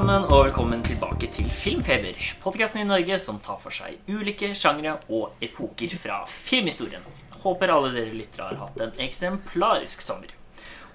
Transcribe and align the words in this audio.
Sammen, 0.00 0.24
og 0.32 0.46
velkommen 0.46 0.80
tilbake 0.80 1.28
til 1.28 1.44
Filmfeber. 1.52 2.16
Podkasten 2.40 2.80
i 2.80 2.86
Norge 2.88 3.18
som 3.20 3.36
tar 3.44 3.58
for 3.60 3.74
seg 3.76 3.98
ulike 4.08 4.48
sjangre 4.56 4.94
og 5.12 5.42
epoker 5.44 5.92
fra 6.00 6.22
filmhistorien. 6.24 7.04
Håper 7.42 7.68
alle 7.74 7.90
dere 7.92 8.14
lyttere 8.16 8.46
har 8.46 8.62
hatt 8.62 8.80
en 8.80 8.96
eksemplarisk 9.04 10.00
sommer. 10.00 10.32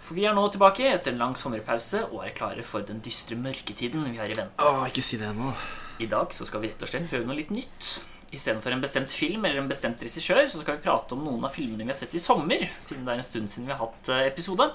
For 0.01 0.17
vi 0.17 0.25
er 0.25 0.33
nå 0.33 0.47
tilbake 0.49 0.89
etter 0.89 1.13
en 1.13 1.21
lang 1.21 1.37
sommerpause 1.37 2.01
og 2.07 2.25
er 2.25 2.33
klare 2.33 2.65
for 2.65 2.81
den 2.87 3.03
dystre 3.05 3.37
mørketiden 3.37 4.09
vi 4.09 4.17
har 4.17 4.33
i 4.33 4.39
vente. 4.41 4.57
Åh, 4.65 4.87
ikke 4.89 5.05
si 5.05 5.21
det 5.21 5.29
nå. 5.37 5.53
I 6.01 6.09
dag 6.09 6.33
så 6.33 6.49
skal 6.49 6.65
vi 6.65 6.73
rett 6.73 6.89
og 6.89 6.95
slett 6.95 7.05
prøve 7.13 7.29
noe 7.29 7.37
litt 7.43 7.53
nytt. 7.53 7.93
Istedenfor 8.33 8.73
en 8.73 8.81
bestemt 8.89 9.13
film 9.13 9.45
eller 9.45 9.61
en 9.61 9.69
bestemt 9.69 10.01
regissør, 10.01 10.47
så 10.49 10.65
skal 10.65 10.79
vi 10.79 10.87
prate 10.89 11.13
om 11.13 11.27
noen 11.29 11.45
av 11.45 11.53
filmene 11.53 11.85
vi 11.85 11.93
har 11.93 12.01
sett 12.01 12.17
i 12.17 12.25
sommer, 12.25 12.71
siden 12.81 13.05
det 13.05 13.13
er 13.13 13.21
en 13.21 13.33
stund 13.33 13.53
siden 13.53 13.69
vi 13.69 13.77
har 13.77 13.85
hatt 13.85 14.15
eh, 14.17 14.31
episode. 14.33 14.71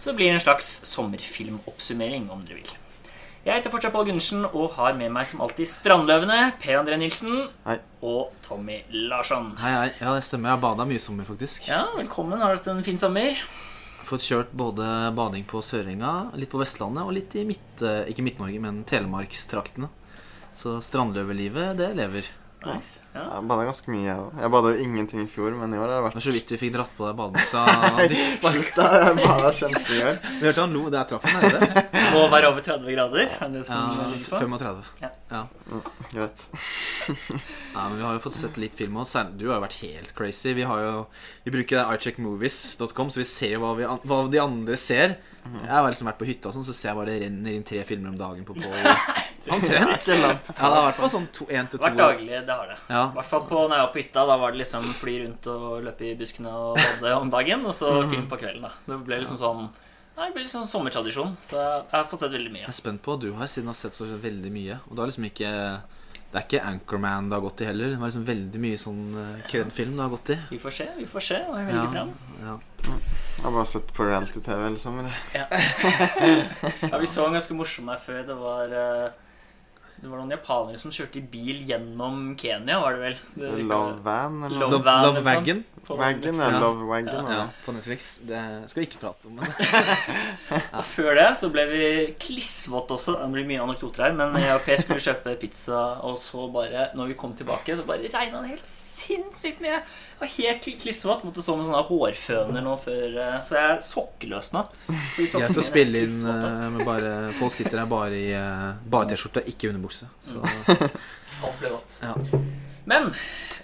Så 0.00 0.10
det 0.10 0.18
blir 0.18 0.34
en 0.34 0.48
slags 0.50 0.80
sommerfilmoppsummering, 0.96 2.26
om 2.34 2.42
dere 2.42 2.64
vil. 2.64 2.80
Jeg 3.42 3.58
heter 3.58 3.72
fortsatt 3.74 3.90
Pål 3.94 4.04
Gundersen 4.06 4.44
og 4.54 4.68
har 4.76 4.94
med 4.94 5.10
meg 5.10 5.26
som 5.26 5.40
alltid 5.42 5.66
Strandløvene, 5.66 6.52
Per 6.62 6.76
André 6.78 6.94
Nilsen 7.00 7.48
Hei. 7.66 7.74
og 8.06 8.30
Tommy 8.46 8.76
Larsson. 8.94 9.48
Hei, 9.58 9.72
hei. 9.80 9.88
Ja, 9.98 10.12
det 10.14 10.22
stemmer. 10.28 10.52
Jeg 10.52 10.60
har 10.60 10.62
bada 10.62 10.86
mye 10.86 11.00
i 11.00 11.02
sommer, 11.02 11.26
faktisk. 11.26 11.66
Ja, 11.66 11.80
velkommen. 11.96 12.38
Har 12.38 12.54
du 12.54 12.60
hatt 12.60 12.70
en 12.70 12.84
fin 12.86 13.00
sommer? 13.02 13.40
Fått 14.06 14.22
kjørt 14.28 14.52
både 14.54 14.86
bading 15.18 15.42
på 15.50 15.58
Sørenga, 15.64 16.12
litt 16.38 16.52
på 16.54 16.60
Vestlandet 16.62 17.02
og 17.02 17.16
litt 17.18 17.34
i 17.38 17.42
midt... 17.48 17.82
eh, 17.82 18.04
Ikke 18.12 18.22
Midt-Norge, 18.26 18.62
men 18.62 18.84
Telemarkstraktene. 18.86 19.90
Så 20.54 20.76
strandløvelivet, 20.84 21.74
det 21.80 21.90
lever. 21.98 22.30
Nice. 22.66 23.00
Ja. 23.12 23.22
Jeg 23.36 23.46
bada 23.50 23.64
ganske 23.66 23.90
mye, 23.92 24.04
jeg 24.06 24.18
òg. 24.22 24.36
Jeg 24.42 24.50
bada 24.54 24.70
jo 24.72 24.84
ingenting 24.86 25.20
i 25.22 25.28
fjor, 25.28 25.54
men 25.58 25.74
i 25.74 25.78
år 25.80 25.82
har 25.82 25.90
det 25.90 25.96
Det 25.98 26.04
vært 26.06 26.16
var 26.18 26.24
så 26.26 26.34
vidt 26.36 26.52
vi 26.54 26.58
fikk 26.60 26.72
dratt 26.76 26.92
på 26.96 27.06
deg 27.08 27.16
badebuksa. 27.18 27.62
ditt. 28.12 28.36
Sparta, 28.38 28.86
jeg 29.02 29.16
bada 29.20 29.50
kjempegøy. 29.58 30.12
Du 30.38 30.46
hørte 30.46 30.64
han 30.64 30.76
lo. 30.76 30.84
Det 30.92 31.00
er 31.00 31.10
traff 31.10 31.26
han 31.26 31.42
nede. 31.42 31.84
Må 32.14 32.22
være 32.32 32.52
over 32.52 32.64
30 32.66 32.94
grader. 32.96 33.24
Er 33.26 33.42
det 33.48 33.60
det 33.60 33.66
som 33.68 33.82
Ja, 33.82 34.06
ligger 34.12 34.30
på? 34.30 34.42
35. 34.46 34.84
Ja. 35.02 35.10
Ja. 35.32 35.42
Greit. 36.12 36.46
Ja, 37.74 37.88
men 37.88 37.96
Vi 37.98 38.06
har 38.06 38.16
jo 38.16 38.22
fått 38.28 38.38
sett 38.38 38.58
litt 38.60 38.78
film 38.78 38.98
òg. 39.02 39.10
Du 39.36 39.48
har 39.50 39.58
jo 39.58 39.64
vært 39.66 39.80
helt 39.82 40.14
crazy. 40.18 40.54
Vi, 40.56 40.66
har 40.68 40.82
jo, 40.86 40.94
vi 41.46 41.54
bruker 41.54 41.92
iCheckmovies.com, 41.96 43.10
så 43.12 43.22
vi 43.22 43.28
ser 43.28 43.56
jo 43.56 43.62
hva, 43.64 43.74
vi, 43.78 43.88
hva 44.08 44.22
de 44.32 44.42
andre 44.42 44.78
ser. 44.80 45.18
Jeg 45.42 45.72
har 45.74 45.88
liksom 45.90 46.06
vært 46.06 46.20
på 46.20 46.26
hytta, 46.28 46.50
og 46.50 46.54
sånn, 46.54 46.64
så 46.66 46.74
ser 46.76 46.92
jeg 46.92 46.98
bare 47.00 47.10
det 47.10 47.20
renner 47.24 47.56
inn 47.56 47.64
tre 47.66 47.82
filmer 47.86 48.12
om 48.12 48.18
dagen 48.18 48.44
på 48.46 48.54
Pål. 48.54 48.76
Omtrent. 49.56 50.06
Ja, 50.06 50.28
det 50.46 50.54
har 50.54 50.84
vært 50.86 51.00
på 51.00 51.08
sånn 51.10 51.24
to, 51.34 51.48
en 51.50 51.66
til 51.66 51.80
to 51.80 51.82
Vært 51.82 51.98
daglig, 51.98 52.36
det 52.46 52.54
har 52.54 52.68
det. 52.70 52.76
Ja. 52.86 53.00
I 53.08 53.16
hvert 53.16 53.30
fall 53.32 53.42
på, 53.48 53.62
når 53.66 53.74
jeg 53.74 53.86
var 53.86 53.90
på 53.94 54.00
hytta. 54.02 54.26
Da 54.28 54.36
var 54.38 54.54
det 54.54 54.60
liksom 54.62 54.84
fly 55.00 55.14
rundt 55.24 55.48
og 55.50 55.64
løpe 55.88 56.06
i 56.06 56.12
buskene 56.20 56.52
og 56.54 56.78
bade 57.02 57.16
om 57.18 57.32
dagen, 57.32 57.66
og 57.66 57.74
så 57.74 57.90
film 58.12 58.28
på 58.30 58.38
kvelden. 58.38 58.68
da 58.68 58.70
Det 58.86 59.00
ble 59.08 59.18
liksom 59.24 59.40
sånn 59.42 59.66
Nei, 60.12 60.26
det 60.28 60.34
ble 60.36 60.42
liksom 60.44 60.66
sommertradisjon, 60.68 61.30
så 61.40 61.56
jeg 61.56 61.84
har 61.88 62.02
fått 62.04 62.20
sett 62.20 62.34
veldig 62.34 62.50
mye. 62.52 62.66
Jeg 62.66 62.68
er 62.68 62.76
spent 62.76 63.00
på 63.02 63.14
du 63.16 63.30
har, 63.32 63.48
siden 63.48 63.70
har 63.72 63.78
sett 63.78 63.96
så 63.96 64.04
veldig 64.04 64.50
mye. 64.52 64.76
Og 64.90 64.92
du 64.92 65.00
har 65.00 65.08
liksom 65.08 65.24
ikke 65.24 65.52
Det 66.32 66.38
er 66.40 66.44
ikke 66.46 66.60
Anchorman 66.64 67.26
det 67.28 67.36
har 67.36 67.42
gått 67.44 67.60
i 67.60 67.66
heller. 67.68 67.90
Det 67.92 67.98
var 68.00 68.08
liksom 68.08 68.22
veldig 68.24 68.60
mye 68.64 68.78
sånn 68.80 69.00
kødfilm 69.12 69.48
kred-film 69.50 69.96
det 69.98 70.02
har 70.06 70.12
gått 70.14 70.30
i. 70.32 70.36
Vi 70.54 70.58
får 70.62 70.74
se, 70.78 70.86
vi 70.96 71.04
får 71.10 71.24
se 71.26 71.40
hva 71.44 71.58
jeg 71.60 71.66
velger 71.68 71.82
Ja, 71.82 71.90
fram. 71.92 72.14
ja. 72.40 72.54
Jeg 73.36 73.44
har 73.44 73.52
bare 73.58 73.66
sett 73.68 73.92
på 73.96 74.06
reality-TV 74.08 74.62
hele 74.64 74.80
sommeren. 74.80 75.12
Ja. 75.36 75.44
Ja, 76.92 76.98
vi 77.02 77.06
så 77.10 77.26
en 77.26 77.36
ganske 77.36 77.54
morsom 77.56 77.88
her 77.92 78.00
før. 78.00 78.22
Det 78.26 78.36
var 78.38 78.72
eh, 78.72 79.10
Det 80.00 80.08
var 80.10 80.18
noen 80.22 80.32
japanere 80.34 80.80
som 80.80 80.90
kjørte 80.94 81.20
i 81.20 81.24
bil 81.30 81.60
gjennom 81.68 82.32
Kenya, 82.40 82.80
var 82.82 82.96
det 82.96 83.02
vel? 83.04 83.20
Det, 83.36 83.52
Love 83.68 84.00
Van, 84.02 84.40
eller 84.48 84.58
Love? 84.64 84.80
Love, 84.80 84.96
Love 85.06 85.22
Wagon. 85.28 85.60
Ja. 86.38 86.52
Ja. 86.54 86.60
Love 86.62 86.86
Wanken. 86.88 87.26
Ja, 87.26 87.32
Ja. 87.42 87.46
på 87.66 87.72
Netflix. 87.74 88.18
Det 88.28 88.42
skal 88.70 88.80
vi 88.82 88.86
ikke 88.86 89.00
prate 89.02 89.26
om. 89.26 89.34
Men. 89.40 89.48
Og 90.78 90.84
før 90.84 91.14
det 91.18 91.26
så 91.40 91.50
ble 91.52 91.64
vi 91.70 91.86
klissvåte 92.22 92.94
også. 92.96 93.16
Det 93.18 93.30
blir 93.34 93.48
mye 93.48 93.62
anekdoter 93.64 94.06
her, 94.06 94.14
men 94.18 94.36
jeg 94.40 94.54
og 94.54 94.62
Per 94.66 94.82
skulle 94.84 95.02
kjøpe 95.02 95.34
pizza, 95.42 95.80
og 96.06 96.16
så 96.22 96.46
bare, 96.54 96.88
når 96.98 97.12
vi 97.12 97.18
kom 97.18 97.34
tilbake, 97.38 97.76
så 97.76 97.84
bare 97.88 98.08
regna 98.12 98.42
det 98.44 98.54
helt 98.54 98.70
sinnssykt 98.70 99.60
mye. 99.64 99.80
Jeg 99.82 100.20
var 100.22 100.32
helt 100.36 100.62
kl- 100.68 100.78
klissvåt. 100.84 101.24
Måtte 101.26 101.42
stå 101.42 101.56
med 101.58 101.66
sånne 101.66 101.82
hårføner 101.88 102.62
nå 102.62 102.76
før 102.78 103.16
eh, 103.18 103.38
Så 103.42 103.56
jeg 103.58 103.70
er 103.72 103.80
sokkeløs 103.82 104.52
sokkene 104.52 105.48
Greit 105.48 105.58
å 105.58 105.64
spille 105.66 106.02
inn 106.06 106.20
uh, 106.28 106.68
med 106.76 106.84
bare 106.86 107.12
Pål 107.40 107.50
sitter 107.50 107.82
her 107.82 107.88
bare 107.90 108.14
i 108.18 108.28
uh, 108.36 108.72
bare 108.86 109.10
T-skjorte, 109.10 109.42
ikke 109.50 109.72
underbukse. 109.72 110.06
Så 110.22 110.38
Alt 111.42 111.58
ble 111.58 111.72
godt. 111.74 111.98
ja. 112.04 112.14
Men 112.84 113.12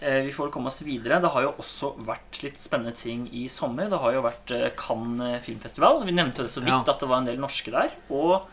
eh, 0.01 0.23
vi 0.29 0.33
får 0.33 0.53
komme 0.55 0.71
oss 0.71 0.83
videre. 0.87 1.19
Det 1.23 1.31
har 1.35 1.43
jo 1.43 1.55
også 1.59 1.93
vært 2.07 2.39
litt 2.45 2.61
spennende 2.63 2.95
ting 2.95 3.25
i 3.35 3.49
sommer. 3.51 3.89
Det 3.91 3.99
har 3.99 4.15
jo 4.15 4.23
vært 4.23 4.53
eh, 4.55 4.69
Cannes 4.79 5.43
filmfestival. 5.47 6.05
Vi 6.07 6.15
nevnte 6.15 6.45
det 6.47 6.53
så 6.55 6.63
vidt 6.63 6.75
Ja. 6.75 6.85
at 6.95 7.01
det 7.03 7.09
var 7.11 7.19
en 7.19 7.27
del 7.27 7.41
norske 7.43 7.73
der. 7.75 7.91
Og 8.15 8.47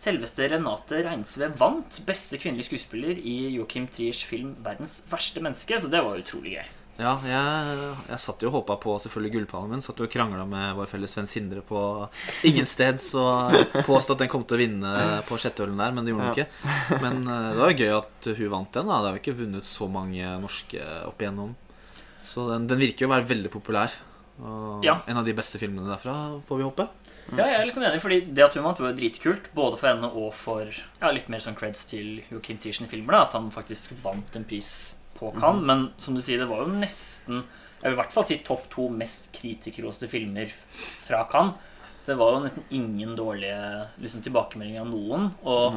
selveste 0.00 0.48
Renate 0.50 1.02
Reinsve 1.04 1.50
vant 1.60 2.00
beste 2.08 2.38
kvinnelige 2.40 2.70
skuespiller 2.72 3.18
i 3.20 3.54
Joachim 3.54 3.86
Triers 3.86 4.24
film 4.24 4.56
'Verdens 4.64 5.02
verste 5.10 5.40
menneske', 5.44 5.78
så 5.80 5.90
det 5.92 6.02
var 6.02 6.16
utrolig 6.18 6.56
gøy. 6.56 6.68
Ja, 6.98 7.14
jeg, 7.24 7.76
jeg 8.10 8.20
satt 8.20 8.42
jo 8.44 8.50
og 8.50 8.58
håpa 8.58 8.74
på 8.82 8.96
selvfølgelig 9.00 9.32
Gullpalmen. 9.32 9.80
Satt 9.80 9.96
jo 10.02 10.04
og 10.04 10.12
krangla 10.12 10.42
med 10.44 10.74
vår 10.76 10.88
felles 10.90 11.14
venn 11.16 11.28
Sindre 11.30 11.62
på 11.64 11.80
ingen 12.44 12.66
sted. 12.68 13.00
Så 13.00 13.22
påstod 13.86 14.18
at 14.18 14.24
den 14.26 14.28
kom 14.32 14.44
til 14.44 14.58
å 14.58 14.60
vinne 14.60 14.92
på 15.28 15.38
sjetteølen 15.40 15.80
der, 15.80 15.94
men 15.96 16.04
det 16.04 16.12
gjorde 16.12 16.28
den 16.28 16.36
ikke. 16.36 17.00
Men 17.00 17.22
eh, 17.24 17.48
det 17.54 17.62
var 17.62 17.72
jo 17.72 17.80
gøy 17.86 17.94
at 18.02 18.30
hun 18.42 18.52
vant 18.52 18.72
den. 18.76 18.90
da 18.92 18.98
Det 19.00 19.08
har 19.08 19.16
jo 19.16 19.22
ikke 19.22 19.38
vunnet 19.40 19.70
så 19.70 19.88
mange 19.88 20.34
norske 20.44 20.84
opp 21.08 21.24
igjennom. 21.24 21.56
Så 22.26 22.44
den, 22.50 22.68
den 22.68 22.82
virker 22.84 23.06
jo 23.06 23.08
å 23.08 23.14
være 23.16 23.30
veldig 23.32 23.54
populær. 23.56 23.96
Og 24.40 24.84
Ja. 24.84 24.98
en 25.08 25.16
av 25.20 25.24
de 25.24 25.32
beste 25.36 25.56
filmene 25.60 25.88
derfra, 25.88 26.14
får 26.48 26.60
vi 26.60 26.68
håpe. 26.68 26.88
Ja, 27.36 27.44
jeg 27.46 27.56
er 27.60 27.64
litt 27.68 27.74
sånn 27.76 27.84
enig, 27.86 28.00
fordi 28.02 28.20
Det 28.34 28.42
at 28.44 28.54
hun 28.56 28.64
vant, 28.64 28.78
var 28.80 28.92
dritkult. 28.96 29.48
Både 29.56 29.76
for 29.80 29.88
henne 29.88 30.08
og 30.12 30.32
for 30.36 30.68
ja, 30.68 31.10
litt 31.16 31.28
mer 31.32 31.40
sånn 31.40 31.56
creds 31.56 31.84
til 31.88 32.20
Joachim 32.28 32.58
Tiersen 32.60 32.84
i 32.88 32.92
filmer. 32.92 33.16
da 33.16 33.22
At 33.28 33.36
han 33.40 33.48
faktisk 33.54 33.96
vant 34.04 34.36
en 34.36 34.44
pris 34.44 34.96
på 35.20 35.32
Cannes. 35.36 35.66
Men 35.68 35.88
som 36.00 36.16
du 36.16 36.24
sier, 36.24 36.40
det 36.40 36.50
var 36.50 36.64
jo 36.64 36.76
nesten 36.80 37.44
Jeg 37.80 37.88
vil 37.88 37.96
i 37.96 38.00
hvert 38.02 38.12
fall 38.12 38.26
si 38.28 38.36
topp 38.44 38.66
to 38.72 38.90
mest 38.92 39.30
kritikerroste 39.36 40.08
filmer 40.10 40.50
fra 41.06 41.22
Cannes. 41.30 41.66
Det 42.04 42.16
var 42.18 42.34
jo 42.34 42.42
nesten 42.42 42.64
ingen 42.74 43.12
dårlige 43.16 43.56
liksom, 44.00 44.22
tilbakemeldinger 44.24 44.82
av 44.82 44.88
noen. 44.90 45.28
Og 45.48 45.76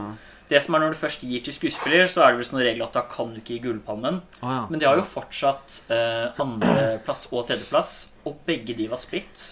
det 0.50 0.59
som 0.64 0.76
er 0.76 0.84
når 0.84 0.96
du 0.96 1.00
først 1.00 1.24
gir 1.28 1.44
til 1.44 1.56
skuespiller, 1.56 2.08
så 2.12 2.24
er 2.24 2.34
det 2.34 2.42
vel 2.42 2.48
sånn 2.48 2.64
regel 2.64 2.86
at 2.86 2.96
da 2.98 3.04
kan 3.12 3.31
du 3.31 3.40
ikke 3.40 3.58
gi 3.58 3.64
Gullpalmen. 3.68 4.20
Oh, 4.42 4.52
ja. 4.52 4.64
Men 4.72 4.81
de 4.81 4.88
har 4.90 5.00
jo 5.00 5.06
fortsatt 5.08 5.84
eh, 5.94 6.42
andreplass 6.44 7.28
og 7.31 7.48
tredjeplass, 7.50 7.94
og 8.28 8.40
begge 8.48 8.75
de 8.78 8.90
var 8.92 9.02
splitt. 9.02 9.46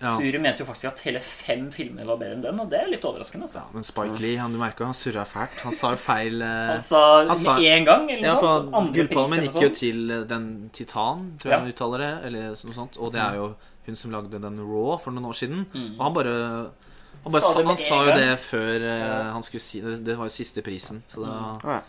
Ja. 0.00 0.16
Suri 0.18 0.38
mente 0.38 0.60
jo 0.60 0.66
faktisk 0.68 0.88
at 0.90 1.00
hele 1.06 1.20
fem 1.20 1.70
filmer 1.72 2.04
var 2.04 2.16
bedre 2.20 2.34
enn 2.36 2.42
den, 2.42 2.60
og 2.60 2.68
det 2.70 2.80
er 2.82 2.90
litt 2.92 3.04
overraskende. 3.08 3.46
ja, 3.48 3.62
Altså. 3.62 3.74
Men 3.74 3.84
Spike 3.84 4.18
Lee, 4.20 4.36
han, 4.36 4.52
du 4.52 4.58
merka 4.58 4.84
han 4.84 4.92
surra 4.94 5.24
fælt. 5.24 5.60
Han 5.64 5.72
sa 5.74 5.90
jo 5.94 5.96
feil 5.96 6.42
eh, 6.42 6.74
Han 6.76 7.36
sa 7.36 7.56
én 7.58 7.78
en 7.78 7.84
gang, 7.84 8.10
eller 8.10 8.26
Ja, 8.28 8.34
noe 8.34 8.40
for 8.42 8.58
sånt. 8.60 8.74
Andre 8.74 8.92
Gullpalmen 8.98 9.40
gikk 9.46 9.54
jo 9.54 9.68
sånn. 9.70 9.78
til 9.80 10.10
eh, 10.10 10.24
den 10.28 10.70
Titan, 10.72 11.24
tror 11.38 11.50
jeg 11.50 11.56
Ja. 11.56 11.60
han 11.64 11.72
uttaler 11.72 11.98
det. 12.04 12.12
Eller 12.28 12.42
noe 12.50 12.74
sånt 12.74 12.98
Og 12.98 13.12
det 13.12 13.20
er 13.22 13.34
jo 13.40 13.54
hun 13.86 13.96
som 13.96 14.10
lagde 14.10 14.40
den 14.42 14.58
Raw 14.60 14.96
for 14.98 15.10
noen 15.12 15.24
år 15.30 15.34
siden. 15.38 15.64
Mm. 15.72 15.94
Og 15.98 16.04
han 16.04 16.14
bare 16.14 16.34
Han, 17.26 17.32
bare 17.32 17.42
Sa 17.42 17.52
sa, 17.54 17.62
han 17.64 17.76
sa 17.76 18.04
jo 18.04 18.12
det 18.14 18.38
før 18.38 18.80
Ja. 18.86 19.32
han 19.32 19.42
skulle 19.42 19.60
si 19.60 19.80
det. 19.80 20.04
Det 20.04 20.16
var 20.18 20.26
jo 20.28 20.34
siste 20.36 20.62
prisen. 20.62 21.02
Så 21.08 21.24
da 21.24 21.56
Mm. 21.64 21.82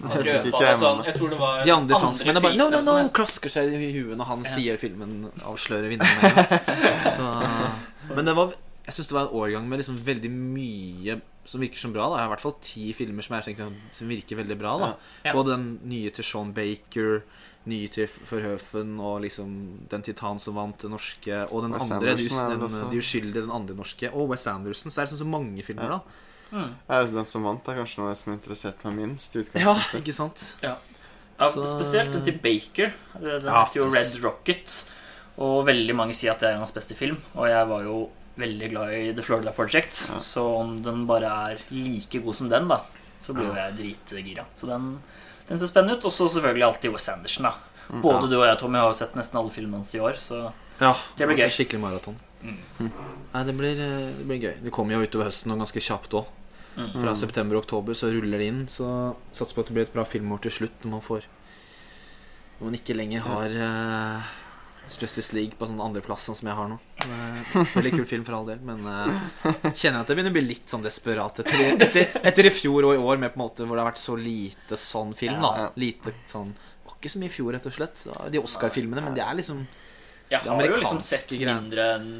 Ja. 0.00 0.08
Han 0.08 0.22
Det 0.24 0.32
røpa 0.44 0.60
det 0.60 0.70
sånn. 0.80 1.04
Jeg 1.06 1.14
tror 1.14 1.30
det 1.30 1.38
var 1.38 1.64
De 1.64 1.70
andre 1.70 1.98
franskmennene 2.02 2.42
bare 2.42 2.56
No, 2.58 2.66
no, 2.70 2.80
no! 2.82 2.94
sånn, 2.98 3.10
Klasker 3.14 3.52
seg 3.52 3.70
i 3.78 3.92
huet 3.94 4.16
når 4.18 4.26
han 4.26 4.42
Ja. 4.42 4.50
sier 4.56 4.76
filmen 4.80 5.30
avslører 5.46 5.88
vinneren. 5.92 7.78
Men 8.16 8.24
det 8.28 8.34
var 8.36 8.54
Jeg 8.84 8.94
syns 8.98 9.08
det 9.08 9.16
var 9.16 9.28
en 9.28 9.36
årgang 9.40 9.68
med 9.70 9.80
liksom 9.80 9.96
veldig 10.04 10.30
mye 10.30 11.20
som 11.48 11.60
virker 11.60 11.78
som 11.80 11.92
bra. 11.92 12.08
da 12.08 12.16
Jeg 12.18 12.24
har 12.24 12.28
i 12.28 12.32
hvert 12.34 12.40
fall 12.44 12.56
ti 12.64 12.92
filmer 12.96 13.22
som, 13.24 13.36
jeg 13.38 13.44
tenkte, 13.56 13.70
som 13.92 14.08
virker 14.08 14.36
veldig 14.40 14.58
bra. 14.60 14.74
da 14.78 14.90
Ja. 15.24 15.32
Både 15.36 15.54
den 15.56 15.78
nye 15.84 16.10
til 16.10 16.24
Sean 16.24 16.52
Baker, 16.56 17.22
nye 17.66 17.88
til 17.88 18.06
Forhøfen 18.06 18.98
og 19.00 19.22
liksom 19.24 19.88
den 19.88 20.02
Titan 20.02 20.38
som 20.38 20.54
vant 20.54 20.78
det 20.78 20.90
norske, 20.90 21.46
og 21.50 21.62
den 21.64 21.72
West 21.72 21.92
andre, 21.92 22.16
de, 22.16 22.28
den, 22.28 22.90
de 22.90 22.98
uskyldige, 23.00 23.40
den 23.46 23.50
andre 23.50 23.74
norske, 23.76 24.10
og 24.12 24.28
West 24.28 24.46
Anderson. 24.46 24.90
Så 24.90 25.00
det 25.00 25.02
er 25.04 25.06
liksom 25.12 25.22
så 25.24 25.30
mange 25.30 25.62
filmer, 25.64 25.88
da. 25.88 26.00
Mm. 26.52 26.74
Ja, 26.88 27.02
Den 27.04 27.24
som 27.26 27.42
vant, 27.44 27.66
er 27.68 27.74
kanskje 27.80 27.98
noe 28.04 28.14
som 28.14 28.32
interesserte 28.32 28.84
meg 28.84 28.94
minst. 29.08 29.34
Ja, 29.54 29.74
ikke 29.94 30.12
sant? 30.12 30.54
Ja, 30.62 30.76
Så- 31.38 31.66
Spesielt 31.66 32.12
den 32.12 32.24
til 32.24 32.38
Baker. 32.38 32.92
Den 33.20 33.44
Ja, 33.44 33.64
heter 33.64 33.74
jo. 33.80 33.90
Red 33.90 34.22
Rocket. 34.22 34.84
Og 35.38 35.66
veldig 35.66 35.94
mange 35.96 36.14
sier 36.14 36.30
at 36.32 36.38
det 36.40 36.50
er 36.50 36.58
hans 36.58 36.70
beste 36.72 36.94
film. 36.94 37.16
Og 37.34 37.48
jeg 37.48 37.66
var 37.68 37.82
jo 37.82 38.10
veldig 38.38 38.70
glad 38.70 38.92
i 38.92 39.12
The 39.12 39.22
Florida 39.22 39.50
Project. 39.50 40.10
Ja. 40.14 40.20
Så 40.20 40.44
om 40.60 40.78
den 40.82 41.06
bare 41.06 41.24
er 41.24 41.58
like 41.70 42.22
god 42.22 42.34
som 42.36 42.48
den, 42.48 42.68
da, 42.68 42.82
så 43.20 43.34
blir 43.34 43.46
jo 43.48 43.54
Ja. 43.54 43.68
jeg 43.70 43.76
dritgira. 44.06 44.44
Så 44.54 44.66
den, 44.68 45.02
den 45.48 45.58
ser 45.58 45.66
spennende 45.66 45.96
ut. 45.98 46.04
Og 46.04 46.12
så 46.12 46.28
selvfølgelig 46.30 46.62
alltid 46.64 46.92
Wes 46.92 47.08
Anderson. 47.08 47.42
da 47.44 47.54
Mm. 47.90 48.00
Både 48.00 48.22
Ja. 48.22 48.26
du 48.28 48.40
og 48.40 48.46
jeg, 48.48 48.58
Tommy, 48.58 48.78
har 48.78 48.86
jo 48.88 48.92
sett 48.94 49.14
nesten 49.14 49.36
alle 49.38 49.50
filmene 49.50 49.74
hans 49.76 49.94
i 49.94 49.98
år, 49.98 50.14
så 50.16 50.52
Ja, 50.80 50.94
Det 51.16 51.28
blir 51.28 51.36
gøy. 51.36 51.50
Skikkelig 51.50 51.80
maraton. 51.80 52.16
Mm. 52.44 52.90
Nei, 53.32 53.42
det 53.48 53.54
blir, 53.56 53.80
eh, 53.80 54.12
det 54.18 54.28
blir 54.28 54.42
gøy. 54.42 54.54
Det 54.66 54.72
kommer 54.74 54.96
jo 54.96 55.06
utover 55.08 55.30
høsten 55.30 55.54
og 55.54 55.62
ganske 55.64 55.80
kjapt 55.82 56.16
òg. 56.20 56.30
mm. 56.76 56.94
Fra 57.00 57.14
september 57.16 57.56
og 57.56 57.64
oktober 57.64 57.96
så 57.96 58.12
ruller 58.12 58.38
det 58.38 58.50
inn. 58.52 58.62
Så 58.68 58.86
satser 59.32 59.56
på 59.56 59.64
at 59.64 59.72
det 59.72 59.76
blir 59.78 59.88
et 59.88 59.94
bra 59.94 60.04
filmår 60.04 60.44
til 60.44 60.58
slutt 60.60 60.84
når 60.84 60.96
man 60.98 61.04
får 61.04 61.28
Når 62.58 62.64
man 62.68 62.76
ikke 62.78 62.94
lenger 62.94 63.24
har 63.26 63.54
uh, 63.58 64.34
Justice 64.88 65.32
League 65.34 65.56
på 65.58 65.66
sånn 65.66 65.80
andreplass, 65.82 66.26
sånn 66.28 66.36
som 66.38 66.48
jeg 66.50 66.56
har 66.58 66.68
nå. 66.70 66.76
Veldig 67.74 67.92
kul 67.96 68.06
film 68.06 68.24
for 68.26 68.36
all 68.36 68.46
del, 68.46 68.60
men 68.62 68.84
uh, 68.86 69.08
kjenner 69.74 70.02
at 70.02 70.10
jeg 70.10 70.18
begynner 70.18 70.30
å 70.30 70.36
bli 70.36 70.44
litt 70.44 70.70
sånn 70.70 70.84
desperat 70.84 71.40
etter, 71.42 71.64
etter, 71.72 72.12
etter 72.22 72.46
i 72.46 72.52
fjor 72.54 72.86
og 72.90 72.94
i 72.94 73.00
år, 73.00 73.18
med 73.22 73.34
på 73.34 73.40
en 73.40 73.44
måte 73.46 73.66
hvor 73.66 73.74
det 73.74 73.82
har 73.82 73.90
vært 73.90 74.02
så 74.02 74.14
lite 74.20 74.78
sånn 74.78 75.14
film. 75.18 75.40
da 75.42 75.70
Lite 75.80 76.14
sånn 76.30 76.52
Det 76.54 76.86
var 76.90 76.98
ikke 77.00 77.14
så 77.16 77.22
mye 77.24 77.32
i 77.32 77.34
fjor, 77.34 77.50
rett 77.56 77.66
og 77.70 77.74
slett. 77.74 78.04
De 78.30 78.44
Oscar-filmene, 78.44 79.02
men 79.08 79.18
det 79.18 79.24
er 79.24 79.40
liksom 79.40 79.64
Jeg 80.30 80.40
har 80.48 80.66
jo 80.66 80.76
liksom 80.78 81.00
sett 81.04 81.32
mindre 81.36 81.86
enn 81.98 82.10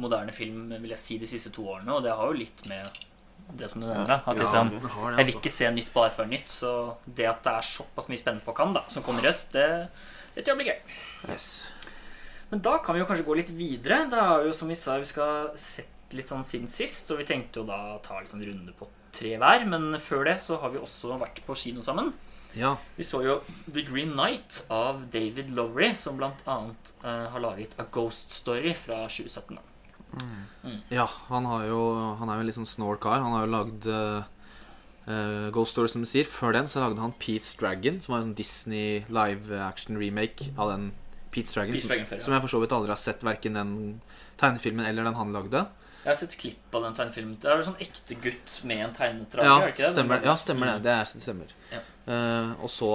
moderne 0.00 0.32
film 0.32 0.70
vil 0.72 0.94
jeg 0.94 1.00
si, 1.00 1.18
de 1.20 1.28
siste 1.28 1.52
to 1.54 1.66
årene, 1.68 1.92
og 1.98 2.04
det 2.06 2.14
har 2.16 2.30
jo 2.30 2.38
litt 2.38 2.64
med 2.70 3.00
det 3.58 3.68
som 3.70 3.82
du 3.82 3.88
nevner. 3.88 4.22
At 4.24 4.38
liksom, 4.38 4.72
jeg 4.76 4.84
vil 4.86 5.10
altså. 5.10 5.36
ikke 5.36 5.52
se 5.52 5.70
nytt 5.74 5.92
bare 5.94 6.14
for 6.14 6.30
nytt, 6.30 6.48
så 6.52 6.72
det 7.04 7.28
at 7.28 7.44
det 7.44 7.54
er 7.58 7.68
såpass 7.68 8.08
mye 8.10 8.20
spennende 8.20 8.46
på 8.46 8.54
Cannes 8.56 8.78
da, 8.78 8.84
som 8.92 9.04
kommer 9.06 9.24
i 9.24 9.30
høst, 9.30 9.52
det, 9.56 9.66
det 10.36 10.44
tror 10.44 10.54
jeg 10.54 10.60
blir 10.62 10.72
gøy. 10.72 10.96
Yes. 11.34 11.48
Men 12.50 12.62
da 12.66 12.78
kan 12.82 12.96
vi 12.96 13.02
jo 13.02 13.08
kanskje 13.10 13.26
gå 13.26 13.36
litt 13.38 13.52
videre. 13.54 14.04
Det 14.10 14.18
er 14.18 14.48
jo 14.48 14.54
som 14.56 14.70
vi 14.70 14.78
sa, 14.78 14.96
vi 14.98 15.10
skal 15.10 15.52
sett 15.60 16.16
litt 16.16 16.30
sånn 16.30 16.46
siden 16.46 16.70
sist, 16.70 17.12
og 17.12 17.20
vi 17.20 17.28
tenkte 17.28 17.62
jo 17.62 17.68
da 17.68 18.00
ta 18.02 18.18
litt 18.18 18.32
sånn 18.32 18.42
runde 18.42 18.74
på 18.74 18.88
tre 19.14 19.36
hver, 19.38 19.66
men 19.70 19.92
før 20.02 20.26
det 20.26 20.40
så 20.42 20.58
har 20.62 20.72
vi 20.74 20.82
også 20.82 21.18
vært 21.20 21.42
på 21.46 21.54
kino 21.58 21.84
sammen. 21.86 22.12
Ja. 22.58 22.74
Vi 22.96 23.06
så 23.06 23.22
jo 23.24 23.38
The 23.70 23.84
Green 23.86 24.14
Knight 24.16 24.64
av 24.72 25.04
David 25.12 25.52
Lowery, 25.54 25.92
som 25.94 26.18
blant 26.18 26.42
annet 26.50 26.94
eh, 27.04 27.26
har 27.32 27.42
laget 27.42 27.76
A 27.78 27.86
Ghost 27.92 28.34
Story 28.34 28.74
fra 28.74 29.04
2017. 29.08 29.58
da. 29.58 29.66
Ja, 30.90 31.06
han, 31.28 31.46
har 31.46 31.64
jo, 31.68 31.80
han 32.18 32.28
er 32.28 32.38
jo 32.38 32.42
en 32.42 32.48
litt 32.48 32.58
sånn 32.58 32.68
snål 32.68 32.98
kar. 33.02 33.22
Han 33.22 33.36
har 33.36 33.46
jo 33.46 33.52
lagd 33.54 33.86
eh, 33.90 35.50
Ghost 35.54 35.76
Story, 35.76 35.92
som 35.92 36.02
du 36.04 36.10
sier. 36.10 36.26
Før 36.28 36.56
den 36.56 36.70
så 36.70 36.82
lagde 36.82 37.02
han 37.02 37.14
Pete's 37.22 37.52
Dragon, 37.58 38.00
som 38.02 38.14
var 38.14 38.22
en 38.22 38.30
sånn 38.30 38.38
Disney 38.40 39.04
live 39.08 39.54
action 39.62 40.00
remake 40.00 40.50
av 40.56 40.74
den 40.74 40.90
Pete's 41.30 41.54
Dragon. 41.54 41.76
Pete's 41.76 41.86
Dragon 41.86 42.08
før, 42.08 42.18
ja. 42.18 42.26
Som 42.26 42.34
jeg 42.34 42.44
for 42.44 42.54
så 42.56 42.62
vidt 42.64 42.74
aldri 42.74 42.94
har 42.94 43.00
sett, 43.00 43.22
verken 43.26 43.58
den 43.58 43.76
tegnefilmen 44.40 44.86
eller 44.88 45.06
den 45.06 45.18
han 45.18 45.34
lagde. 45.36 45.68
Jeg 46.00 46.08
har 46.08 46.16
sett 46.16 46.36
klipp 46.40 46.74
av 46.74 46.84
den 46.86 46.94
tegnefilmen. 46.96 47.36
Det 47.42 47.48
er 47.50 47.58
jo 47.60 47.66
sånn 47.68 47.80
ekte 47.84 48.16
gutt 48.24 48.54
med 48.64 48.84
en 48.86 48.92
tegnetrage? 48.96 49.44
Ja, 49.44 49.56
er 49.58 49.66
det 49.66 49.74
ikke 49.74 49.84
det? 49.84 49.90
stemmer, 49.92 50.22
ja, 50.24 50.34
stemmer 50.40 50.70
det. 50.70 50.76
Mm. 50.78 50.84
Det 50.86 50.92
er, 50.94 51.10
det 51.12 51.24
stemmer. 51.26 51.56
Ja. 51.74 51.80
Uh, 52.08 52.64
og 52.64 52.72
så 52.72 52.90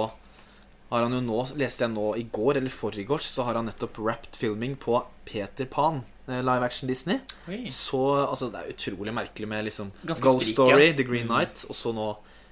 har 0.90 1.02
han 1.02 1.14
jo 1.14 1.20
nå, 1.22 1.38
leste 1.58 1.86
jeg 1.86 1.92
nå 1.94 2.06
i 2.18 2.24
går 2.30 2.60
eller 2.60 2.70
forgårs, 2.70 3.26
så 3.30 3.46
har 3.46 3.58
han 3.58 3.66
nettopp 3.70 3.98
wrapped 3.98 4.38
filming 4.38 4.76
på 4.78 4.98
Peter 5.26 5.66
Pan, 5.70 6.04
eh, 6.28 6.42
live 6.46 6.66
action 6.66 6.86
Disney. 6.90 7.18
Oi. 7.50 7.64
Så 7.74 8.02
altså, 8.22 8.50
det 8.54 8.60
er 8.60 8.74
utrolig 8.74 9.14
merkelig 9.14 9.48
med 9.50 9.66
liksom 9.66 9.90
Ganske 10.04 10.22
Ghost 10.22 10.46
sprik, 10.46 10.54
Story, 10.54 10.86
ja. 10.92 10.96
The 10.98 11.06
Green 11.08 11.26
Mm. 11.26 11.32
Knight, 11.34 11.64
og 11.68 11.74
så 11.74 11.94
nå 11.94 12.06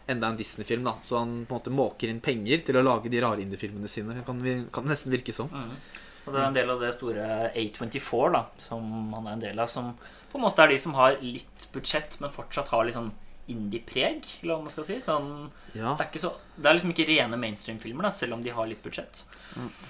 enda 0.08 0.28
en 0.28 0.36
Disney-film. 0.36 0.84
da 0.84 0.96
Så 1.02 1.18
han 1.18 1.46
på 1.46 1.54
en 1.54 1.60
måte 1.60 1.70
måker 1.70 2.10
inn 2.10 2.20
penger 2.20 2.64
til 2.66 2.76
å 2.76 2.82
lage 2.82 3.08
de 3.10 3.20
rare 3.22 3.40
indie-filmene 3.40 3.88
sine. 3.88 4.22
Kan, 4.26 4.42
kan 4.72 4.84
nesten 4.84 5.14
virke 5.14 5.32
sånn. 5.32 5.50
Mm. 5.50 5.70
Og 6.26 6.32
det 6.32 6.40
er 6.40 6.46
en 6.48 6.56
del 6.56 6.70
av 6.70 6.80
det 6.80 6.92
store 6.96 7.24
A24 7.54 8.32
da, 8.32 8.44
som 8.58 8.82
han 9.14 9.26
er 9.26 9.32
en 9.32 9.40
del 9.46 9.58
av, 9.60 9.68
som 9.68 9.94
på 10.34 10.40
en 10.40 10.44
måte 10.48 10.64
er 10.66 10.72
de 10.75 10.78
som 10.82 10.96
har 10.98 11.14
litt 11.22 11.69
budsjett, 11.72 12.19
men 12.20 12.32
fortsatt 12.34 12.72
har 12.75 12.84
litt 12.88 12.96
sånn 12.98 13.12
indie-preg, 13.52 14.25
eller 14.42 14.56
hva 14.56 14.64
man 14.64 14.72
skal 14.72 14.86
si. 14.88 14.94
Sånn, 15.04 15.50
Ja, 15.76 15.92
det, 15.94 16.00
er 16.04 16.08
ikke 16.08 16.22
så, 16.22 16.31
det 16.56 16.69
er 16.70 16.76
liksom 16.78 16.92
ikke 16.94 17.06
rene 17.10 17.36
mainstream-filmer, 17.40 18.08
selv 18.16 18.36
om 18.38 18.42
de 18.44 18.52
har 18.56 18.66
litt 18.70 18.81
budsjett. 18.84 19.25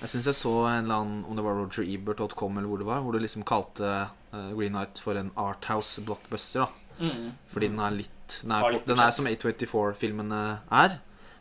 Jeg 0.03 0.11
syns 0.11 0.27
jeg 0.31 0.35
så 0.39 0.53
en 0.69 0.85
eller 0.89 0.97
annen, 1.05 1.21
om 1.31 1.39
det 1.39 1.45
var 1.47 1.59
rogerebert.com 1.61 2.59
eller 2.59 2.69
hvor 2.73 2.83
det 2.83 2.89
var, 2.89 3.03
hvor 3.05 3.15
du 3.17 3.21
liksom 3.23 3.45
kalte 3.47 3.93
eh, 4.35 4.51
Green 4.59 4.75
Knight 4.75 4.99
for 5.03 5.17
en 5.21 5.31
Arthouse 5.37 6.03
blockbuster. 6.05 6.67
da 6.67 6.81
Mm. 6.95 7.33
Fordi 7.51 7.67
den 7.73 7.81
er 7.83 7.91
litt 7.91 8.35
Den 8.45 8.53
er, 8.55 8.69
litt 8.71 8.85
den 8.87 9.01
er 9.03 9.11
som 9.11 9.27
A24-filmene 9.27 10.43
er, 10.71 10.93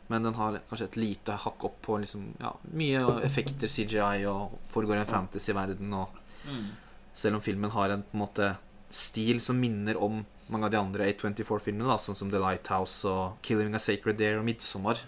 men 0.09 0.23
den 0.25 0.33
har 0.33 0.55
kanskje 0.69 0.88
et 0.88 0.95
lite 0.97 1.35
hakk 1.44 1.65
opp 1.69 1.75
på 1.85 2.00
liksom, 2.01 2.23
ja, 2.41 2.50
mye 2.73 3.03
effekter, 3.21 3.69
CGI, 3.69 4.25
og 4.29 4.55
foregår 4.73 4.97
i 4.97 5.03
en 5.03 5.11
fantasy-verden. 5.11 5.94
Og 5.94 6.09
Mm. 6.50 6.71
selv 7.15 7.35
om 7.35 7.41
filmen 7.41 7.69
har 7.71 7.89
en 7.94 8.01
på 8.03 8.17
en 8.17 8.19
måte 8.25 8.47
stil 8.93 9.39
som 9.41 9.57
minner 9.59 9.97
om 9.97 10.21
mange 10.53 10.67
av 10.67 10.73
de 10.73 10.77
andre 10.77 11.07
A24-filmene, 11.09 11.87
da, 11.89 11.95
sånn 11.97 12.17
som 12.19 12.29
The 12.31 12.39
Lighthouse 12.41 13.07
og 13.09 13.39
Killing 13.45 13.73
a 13.73 13.81
Sacred 13.81 14.19
Deer 14.19 14.37
og 14.41 14.45
Midsommar. 14.45 14.99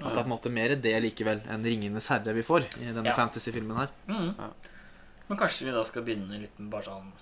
At 0.00 0.10
det 0.10 0.18
er 0.18 0.22
på 0.24 0.26
en 0.26 0.32
måte 0.32 0.50
mer 0.50 0.72
det 0.74 0.94
likevel 1.04 1.42
enn 1.52 1.62
Ringenes 1.66 2.08
herre 2.10 2.32
vi 2.34 2.42
får 2.42 2.64
i 2.80 2.88
denne 2.88 3.04
Ja. 3.06 3.14
fantasy-filmen 3.14 3.76
her. 3.78 3.90
Mm. 4.08 4.34
Ja. 4.38 4.48
Men 5.28 5.38
kanskje 5.38 5.66
vi 5.68 5.72
da 5.76 5.84
skal 5.84 6.02
begynne 6.02 6.40
litt 6.40 6.58
med 6.58 6.70
bare 6.72 6.82
sånn 6.88 7.12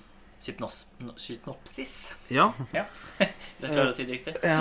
sypnos, 0.43 0.81
no- 1.01 1.15
synopsis, 1.23 1.93
Ja, 2.39 2.49
hvis 2.59 3.29
jeg 3.63 3.71
klarer 3.71 3.93
å 3.93 3.95
si 3.95 4.07
det 4.09 4.17
riktig. 4.19 4.35
ja 4.43 4.59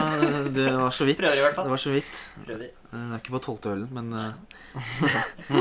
det 0.54 0.68
var 0.78 0.94
så 0.94 1.08
vidt. 1.10 1.18
Prøver 1.24 1.40
i 1.40 1.44
hvert 1.48 1.56
fall. 1.58 1.66
Det 1.66 1.74
var 1.74 1.82
så 1.82 1.94
vidt. 1.96 2.20
Prøver. 2.46 2.68
Eh, 2.70 2.92
Det 2.92 3.16
er 3.16 3.22
ikke 3.24 3.34
på 3.34 3.42
tolvte 3.48 3.72
ølen, 3.74 3.88
men 3.96 4.14
eh, 4.14 4.34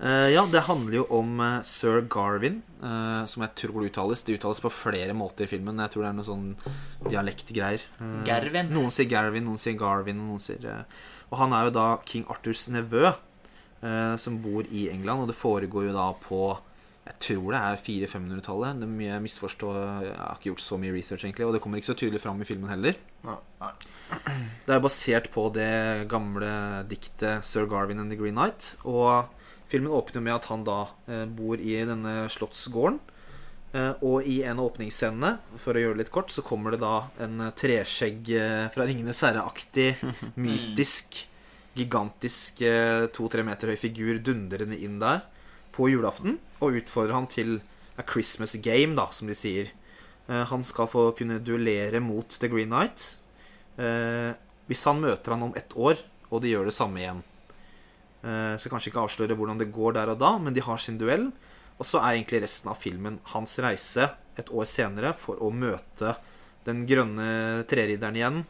eh, 0.00 0.28
Ja, 0.32 0.46
det 0.50 0.62
handler 0.68 0.96
jo 1.00 1.04
om 1.18 1.40
eh, 1.44 1.58
sir 1.68 2.00
Garvin, 2.10 2.60
eh, 2.80 3.22
som 3.28 3.44
jeg 3.44 3.54
tror 3.62 3.84
uttales. 3.88 4.22
Det 4.24 4.38
uttales 4.38 4.62
på 4.64 4.72
flere 4.72 5.14
måter 5.16 5.44
i 5.46 5.50
filmen. 5.50 5.78
Jeg 5.84 5.94
tror 5.94 6.06
det 6.06 6.10
er 6.12 6.18
noe 6.18 6.28
sånn 6.28 6.48
dialektgreier. 7.12 7.84
Eh, 8.00 8.64
Noen 8.72 8.94
sier 8.94 9.08
Garvin, 9.10 9.44
noen 9.48 9.60
sier 9.60 9.76
Garvin, 9.80 10.18
noen 10.28 10.40
sier 10.42 10.64
eh, 10.64 10.84
Og 11.30 11.38
han 11.42 11.52
er 11.56 11.68
jo 11.68 11.74
da 11.76 11.86
king 12.08 12.24
Arthurs 12.32 12.66
nevø, 12.72 13.10
eh, 13.82 14.14
som 14.20 14.38
bor 14.42 14.64
i 14.70 14.88
England, 14.92 15.26
og 15.26 15.28
det 15.32 15.36
foregår 15.38 15.90
jo 15.90 15.96
da 15.96 16.08
på 16.24 16.42
jeg 17.08 17.16
tror 17.24 17.54
det 17.54 17.60
er 17.60 17.80
400-500-tallet. 17.80 18.80
Det 18.80 18.84
er 18.84 18.92
mye 18.92 19.08
jeg 19.08 19.24
misforstår. 19.24 19.76
Jeg 20.04 20.14
har 20.18 20.36
ikke 20.36 20.50
gjort 20.50 20.64
så 20.64 20.78
mye 20.80 20.92
research, 20.92 21.24
egentlig. 21.24 21.46
Og 21.46 21.54
det 21.54 21.60
kommer 21.64 21.80
ikke 21.80 21.92
så 21.92 21.96
tydelig 21.96 22.20
fram 22.20 22.42
i 22.44 22.48
filmen 22.48 22.68
heller. 22.68 22.98
Nei. 23.24 23.70
Det 24.66 24.74
er 24.74 24.82
basert 24.84 25.30
på 25.32 25.46
det 25.54 26.08
gamle 26.08 26.50
diktet 26.88 27.44
'Sir 27.44 27.68
Garvin 27.68 28.00
and 28.00 28.12
the 28.12 28.18
Green 28.18 28.36
Knight'. 28.36 28.76
Og 28.84 29.28
filmen 29.68 29.92
åpner 29.92 30.20
med 30.20 30.34
at 30.34 30.50
han 30.52 30.64
da 30.64 30.88
eh, 31.08 31.24
bor 31.24 31.56
i 31.56 31.78
denne 31.88 32.28
slottsgården. 32.28 33.00
Eh, 33.72 33.94
og 34.04 34.28
i 34.28 34.42
en 34.42 34.60
av 34.60 34.68
åpningsscenene, 34.68 35.32
for 35.56 35.76
å 35.76 35.80
gjøre 35.80 35.96
det 35.96 36.04
litt 36.04 36.12
kort, 36.12 36.32
så 36.32 36.44
kommer 36.44 36.76
det 36.76 36.82
da 36.84 37.08
en 37.24 37.48
treskjegg 37.56 38.30
eh, 38.36 38.68
fra 38.74 38.84
'Ringenes 38.84 39.24
herre'-aktig, 39.24 39.96
mytisk, 40.44 41.24
gigantisk 41.78 42.60
to-tre 43.14 43.44
meter 43.46 43.70
høy 43.70 43.76
figur 43.78 44.18
dundrende 44.18 44.76
inn 44.76 44.98
der 44.98 45.22
på 45.78 45.88
julaften. 45.92 46.36
Og 46.58 46.80
utfordrer 46.82 47.14
han 47.14 47.30
til 47.30 47.60
a 47.98 48.04
Christmas 48.06 48.56
game, 48.62 48.96
da, 48.98 49.08
som 49.14 49.30
de 49.30 49.36
sier. 49.38 49.70
Eh, 50.28 50.44
han 50.50 50.64
skal 50.66 50.90
få 50.90 51.08
kunne 51.18 51.40
duellere 51.44 52.02
mot 52.04 52.28
The 52.40 52.50
Green 52.52 52.70
Knight. 52.72 53.14
Eh, 53.78 54.34
hvis 54.68 54.84
han 54.84 55.00
møter 55.00 55.34
han 55.34 55.46
om 55.48 55.54
ett 55.56 55.72
år, 55.78 56.02
og 56.28 56.42
de 56.44 56.52
gjør 56.52 56.68
det 56.68 56.76
samme 56.76 57.00
igjen. 57.00 57.22
Eh, 58.22 58.54
skal 58.60 58.74
kanskje 58.74 58.90
ikke 58.92 59.04
avsløre 59.06 59.38
hvordan 59.38 59.60
det 59.62 59.70
går 59.72 59.96
der 59.96 60.12
og 60.12 60.20
da, 60.20 60.34
men 60.42 60.56
de 60.56 60.64
har 60.66 60.82
sin 60.82 60.98
duell. 61.00 61.30
Og 61.78 61.86
så 61.86 62.02
er 62.02 62.16
egentlig 62.18 62.42
resten 62.42 62.70
av 62.72 62.80
filmen 62.82 63.20
hans 63.32 63.54
reise 63.62 64.10
et 64.38 64.50
år 64.50 64.66
senere 64.66 65.14
for 65.14 65.38
å 65.42 65.52
møte 65.54 66.16
den 66.66 66.82
grønne 66.90 67.64
treridderen 67.70 68.18
igjen 68.18 68.40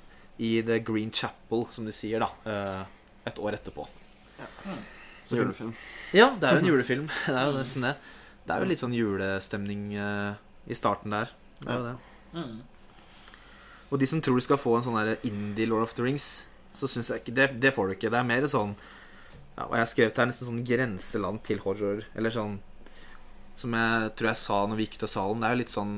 i 0.42 0.58
The 0.64 0.80
Green 0.84 1.12
Chapel, 1.14 1.66
som 1.70 1.84
de 1.86 1.92
sier, 1.92 2.24
da. 2.24 2.86
et 3.28 3.38
år 3.38 3.58
etterpå. 3.58 3.84
Så 5.28 5.36
film- 5.36 5.42
Julefilm. 5.44 5.74
Ja, 6.16 6.30
det 6.40 6.48
er 6.48 6.58
jo 6.58 6.64
en 6.64 6.70
julefilm. 6.72 7.08
Det 7.26 7.36
er 7.36 7.50
jo 7.50 7.56
nesten 7.58 7.84
det. 7.84 7.94
Det 8.48 8.54
er 8.54 8.64
jo 8.64 8.68
litt 8.70 8.80
sånn 8.80 8.96
julestemning 8.96 9.82
eh, 10.00 10.36
i 10.72 10.76
starten 10.76 11.12
der. 11.12 11.32
Det 11.60 11.68
er 11.68 11.80
jo 11.80 11.88
det. 11.90 11.96
Mm. 12.32 12.54
Og 13.88 14.00
de 14.00 14.08
som 14.08 14.20
tror 14.24 14.38
du 14.38 14.44
skal 14.44 14.60
få 14.60 14.76
en 14.78 14.86
sånn 14.86 15.16
indie 15.26 15.68
Lord 15.68 15.88
of 15.88 15.94
the 15.96 16.04
Rings, 16.04 16.46
så 16.76 16.88
syns 16.88 17.10
jeg 17.12 17.22
ikke 17.22 17.34
det, 17.36 17.48
det 17.60 17.74
får 17.76 17.88
du 17.88 17.96
ikke. 17.96 18.12
Det 18.12 18.20
er 18.20 18.28
mer 18.28 18.46
sånn 18.48 18.74
ja, 19.56 19.64
Og 19.66 19.74
jeg 19.74 19.82
har 19.82 19.90
skrevet 19.90 20.20
her 20.20 20.28
nesten 20.30 20.48
sånn 20.48 20.64
grenseland 20.64 21.42
til 21.48 21.60
horror. 21.64 22.04
Eller 22.16 22.32
sånn 22.32 22.58
Som 23.58 23.74
jeg 23.74 24.12
tror 24.16 24.30
jeg 24.30 24.40
sa 24.44 24.62
når 24.68 24.78
vi 24.78 24.86
gikk 24.86 25.00
ut 25.00 25.06
av 25.08 25.12
salen. 25.16 25.42
Det 25.42 25.48
er 25.48 25.56
jo 25.56 25.60
litt 25.64 25.74
sånn 25.74 25.94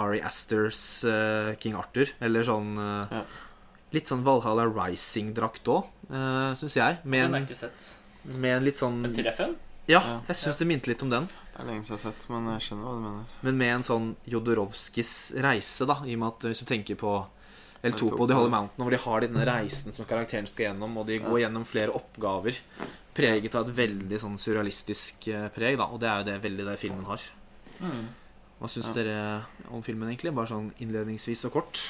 Ari 0.00 0.20
Asters 0.24 0.82
uh, 1.04 1.52
King 1.60 1.78
Arthur. 1.78 2.14
Eller 2.24 2.46
sånn 2.46 2.74
uh, 2.78 3.04
Ja. 3.10 3.24
Litt 3.90 4.06
sånn 4.06 4.20
Valhalla 4.22 4.68
Rising-drakt 4.70 5.66
òg, 5.66 5.88
uh, 6.12 6.52
syns 6.54 6.76
jeg. 6.78 7.00
Den 7.02 7.10
Med 7.10 7.24
har 7.26 7.40
jeg 7.40 7.48
ikke 7.48 7.56
sett. 7.64 7.86
Med 8.24 8.56
en 8.58 8.64
litt 8.64 8.76
sånn 8.80 9.04
En 9.04 9.14
Treffen? 9.14 9.56
Ja, 9.90 10.00
jeg 10.28 10.36
syns 10.36 10.58
det 10.60 10.66
minte 10.68 10.90
litt 10.90 11.02
om 11.02 11.10
den. 11.10 11.26
Det 11.26 11.58
er 11.64 11.66
lenge 11.66 11.82
siden 11.84 11.96
jeg 11.98 12.04
har 12.04 12.12
sett, 12.12 12.28
men 12.30 12.46
jeg 12.52 12.62
skjønner 12.68 12.84
hva 12.86 12.92
du 12.94 13.00
mener. 13.04 13.24
Men 13.42 13.56
med 13.58 13.72
en 13.74 13.82
sånn 13.86 14.08
Jodorowskis 14.30 15.32
reise, 15.42 15.86
da. 15.88 15.96
I 16.06 16.14
og 16.14 16.20
med 16.22 16.28
at 16.28 16.46
hvis 16.50 16.62
du 16.62 16.68
tenker 16.68 16.98
på 17.00 17.14
El 17.82 17.96
Topo 17.96 18.22
og 18.22 18.28
The 18.28 18.36
Holy 18.36 18.52
Mountain, 18.52 18.84
hvor 18.84 18.92
de 18.94 19.00
har 19.02 19.24
denne 19.24 19.44
reisen 19.48 19.92
som 19.96 20.06
karakteren 20.06 20.46
skal 20.46 20.68
gjennom, 20.68 20.98
og 21.00 21.06
de 21.08 21.18
går 21.24 21.40
gjennom 21.46 21.64
flere 21.66 21.94
oppgaver 21.96 22.60
preget 23.16 23.56
av 23.58 23.66
et 23.66 23.74
veldig 23.80 24.20
sånn 24.22 24.36
surrealistisk 24.38 25.26
eh, 25.32 25.48
preg, 25.54 25.78
da. 25.80 25.88
Og 25.90 25.98
det 26.00 26.08
er 26.10 26.20
jo 26.22 26.28
det 26.30 26.38
veldig 26.44 26.66
det 26.68 26.78
filmen 26.80 27.04
har. 27.08 27.24
Mm. 27.80 28.04
Hva 28.60 28.68
syns 28.68 28.92
Ja. 28.92 28.94
dere 29.00 29.18
om 29.72 29.82
filmen, 29.82 30.08
egentlig? 30.12 30.34
Bare 30.36 30.52
sånn 30.52 30.70
innledningsvis 30.78 31.46
og 31.48 31.52
kort. 31.56 31.80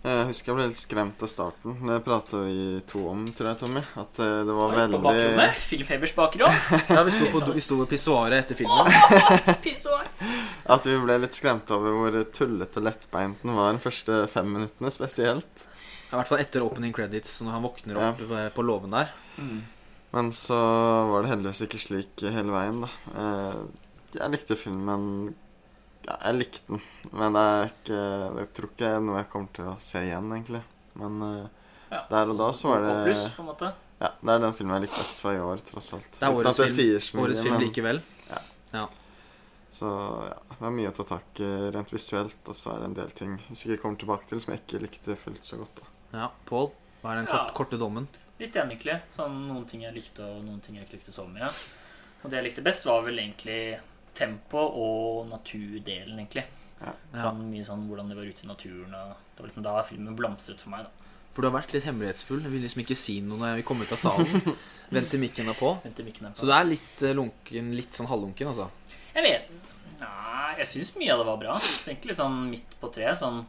Jeg 0.00 0.28
husker 0.30 0.48
jeg 0.48 0.56
ble 0.56 0.66
litt 0.70 0.78
skremt 0.80 1.20
av 1.20 1.28
starten. 1.28 1.74
Det 1.84 1.98
prata 2.06 2.38
vi 2.46 2.78
to 2.88 3.02
om, 3.10 3.24
tror 3.36 3.50
jeg, 3.50 3.58
Tommy. 3.60 3.82
At 4.00 4.20
eh, 4.24 4.38
det 4.48 4.54
var 4.56 4.70
Oi, 4.70 4.72
På 4.72 4.78
veldig 4.78 5.00
bakrommet. 5.04 5.58
Filmfebers 5.68 6.14
bakrom. 6.16 6.54
Ja, 6.88 7.02
vi 7.04 7.12
sto 7.12 7.28
på, 7.34 7.42
vi 7.52 7.64
sto 7.64 7.76
ved 7.82 7.90
pissoaret 7.90 8.38
etter 8.38 8.56
filmen. 8.56 8.88
At 10.72 10.88
vi 10.88 10.94
ble 11.04 11.18
litt 11.20 11.36
skremt 11.36 11.68
over 11.76 11.98
hvor 11.98 12.16
tullete 12.32 12.80
og 12.80 12.86
lettbeint 12.88 13.44
den 13.44 13.58
var 13.58 13.76
de 13.76 13.82
første 13.84 14.22
fem 14.32 14.48
minuttene, 14.56 14.94
spesielt. 14.94 15.66
I 16.08 16.16
hvert 16.16 16.32
fall 16.32 16.40
etter 16.46 16.64
opening 16.64 16.96
credits, 16.96 17.36
når 17.44 17.58
han 17.58 17.68
våkner 17.68 18.00
opp 18.00 18.24
ja. 18.24 18.48
på 18.56 18.64
låven 18.64 18.96
der. 18.96 19.12
Mm. 19.36 19.60
Men 20.16 20.32
så 20.34 20.56
var 21.12 21.22
det 21.22 21.34
heldigvis 21.34 21.62
ikke 21.68 21.84
slik 21.84 22.24
hele 22.24 22.56
veien, 22.56 22.80
da. 22.86 22.90
Eh, 23.20 23.60
jeg 24.16 24.32
likte 24.32 24.56
filmen 24.58 25.34
Ja, 26.10 26.16
jeg 26.26 26.38
likte 26.40 26.60
den. 26.66 26.80
Men 27.12 27.32
det 27.36 27.42
er 27.46 27.68
ikke 27.70 27.98
Jeg 28.40 28.48
tror 28.56 28.68
ikke 28.70 28.78
det 28.82 28.88
er 28.90 29.00
noe 29.06 29.16
jeg 29.20 29.28
kommer 29.30 29.52
til 29.54 29.64
å 29.70 29.76
se 29.80 30.02
igjen, 30.02 30.32
egentlig. 30.34 30.62
Men 30.98 31.22
uh, 31.22 31.48
Ja, 31.90 32.04
Der 32.10 32.30
og 32.30 32.36
da 32.38 32.50
så 32.54 32.68
var 32.70 32.82
det- 32.86 32.96
Pluss, 33.06 33.28
på 33.34 33.42
en 33.42 33.46
måte. 33.50 33.70
ja, 34.00 34.08
det 34.22 34.30
er 34.34 34.38
den 34.44 34.52
filmen 34.54 34.74
jeg 34.76 34.82
likte 34.88 34.98
best 35.02 35.20
fra 35.22 35.32
i 35.34 35.38
år, 35.42 35.62
tross 35.66 35.92
alt. 35.94 36.10
Det 36.18 36.22
er 36.22 36.34
årets 36.34 36.56
film- 36.60 36.74
sier 36.76 36.98
så 37.02 37.16
mye, 37.16 37.24
Årets 37.24 37.40
film 37.42 37.54
men- 37.56 37.64
likevel. 37.68 38.02
Så 39.72 39.86
ja, 40.26 40.38
det 40.58 40.66
er 40.66 40.72
mye 40.74 40.90
å 40.90 40.94
ta 40.96 41.04
tak 41.06 41.40
i 41.40 41.48
rent 41.70 41.92
visuelt, 41.94 42.40
og 42.50 42.56
så 42.58 42.72
er 42.74 42.80
det 42.80 42.86
en 42.88 42.94
del 42.94 43.10
ting 43.14 43.36
jeg 43.48 43.56
sikkert 43.60 43.82
kommer 43.84 44.00
tilbake 44.02 44.26
til 44.26 44.40
som 44.42 44.54
jeg 44.54 44.62
ikke 44.64 44.80
likte 44.82 45.14
fullt 45.16 45.44
så 45.46 45.58
godt. 45.60 45.76
da. 45.78 46.18
Ja, 46.18 46.28
Pål, 46.48 46.72
hva 47.04 47.12
er 47.12 47.16
den 47.20 47.26
kort, 47.30 47.46
Ja. 47.46 47.54
korte 47.54 47.78
dommen? 47.78 48.08
Litt 48.40 48.56
enig, 48.56 48.80
egentlig. 48.80 49.00
Sånn, 49.14 49.46
noen 49.46 49.66
ting 49.68 49.82
jeg 49.82 49.94
likte, 49.94 50.20
og 50.26 50.42
noen 50.44 50.60
ting 50.60 50.74
jeg 50.74 50.86
ikke 50.88 50.98
likte 50.98 51.12
så 51.14 51.26
mye. 51.28 51.50
Og 52.24 52.30
det 52.30 52.42
jeg 52.42 52.44
likte 52.50 52.64
best, 52.64 52.84
var 52.84 53.02
vel 53.02 53.16
egentlig 53.18 53.78
tempo 54.20 54.60
og 54.84 55.28
naturdelen, 55.32 56.18
egentlig. 56.22 56.44
Ja. 56.80 56.92
Sånn, 57.26 57.42
mye 57.50 57.64
sånn 57.66 57.82
hvordan 57.88 58.08
det 58.12 58.16
var 58.20 58.28
ute 58.28 58.44
i 58.46 58.48
naturen. 58.48 58.94
Og 58.96 59.14
det 59.36 59.42
var 59.42 59.48
liksom 59.50 59.66
da 59.66 59.74
filmen 59.88 60.16
blomstret 60.16 60.60
for 60.62 60.72
meg. 60.72 60.86
da 60.86 61.08
For 61.34 61.42
du 61.44 61.48
har 61.50 61.56
vært 61.58 61.74
litt 61.76 61.84
hemmelighetsfull. 61.88 62.40
Jeg 62.46 62.52
vil 62.54 62.64
liksom 62.64 62.80
ikke 62.84 62.96
si 62.98 63.18
noe 63.24 63.38
når 63.40 63.52
jeg 63.52 63.58
vil 63.60 63.66
komme 63.72 63.84
ut 63.88 63.92
av 63.96 64.00
salen. 64.00 64.54
Vent 64.96 65.10
til 65.12 65.20
mikken 65.22 65.48
er 65.52 65.58
på. 65.58 65.74
Mikken 65.84 66.30
er 66.30 66.32
på. 66.32 66.38
Så 66.40 66.48
du 66.48 66.54
er 66.56 66.64
litt 66.70 67.04
eh, 67.06 67.12
lunken, 67.16 67.72
litt 67.76 67.96
sånn 67.98 68.08
halvlunken, 68.10 68.50
altså? 68.52 68.70
Jeg 69.14 69.26
vet 69.26 69.56
Nei, 70.00 70.54
jeg 70.62 70.68
syns 70.70 70.94
mye 70.96 71.12
av 71.12 71.20
det 71.20 71.26
var 71.28 71.40
bra. 71.42 71.54
Så 71.60 71.90
egentlig 71.92 72.14
sånn 72.16 72.38
midt 72.48 72.70
på 72.80 72.88
treet. 72.94 73.18
Sånn 73.20 73.42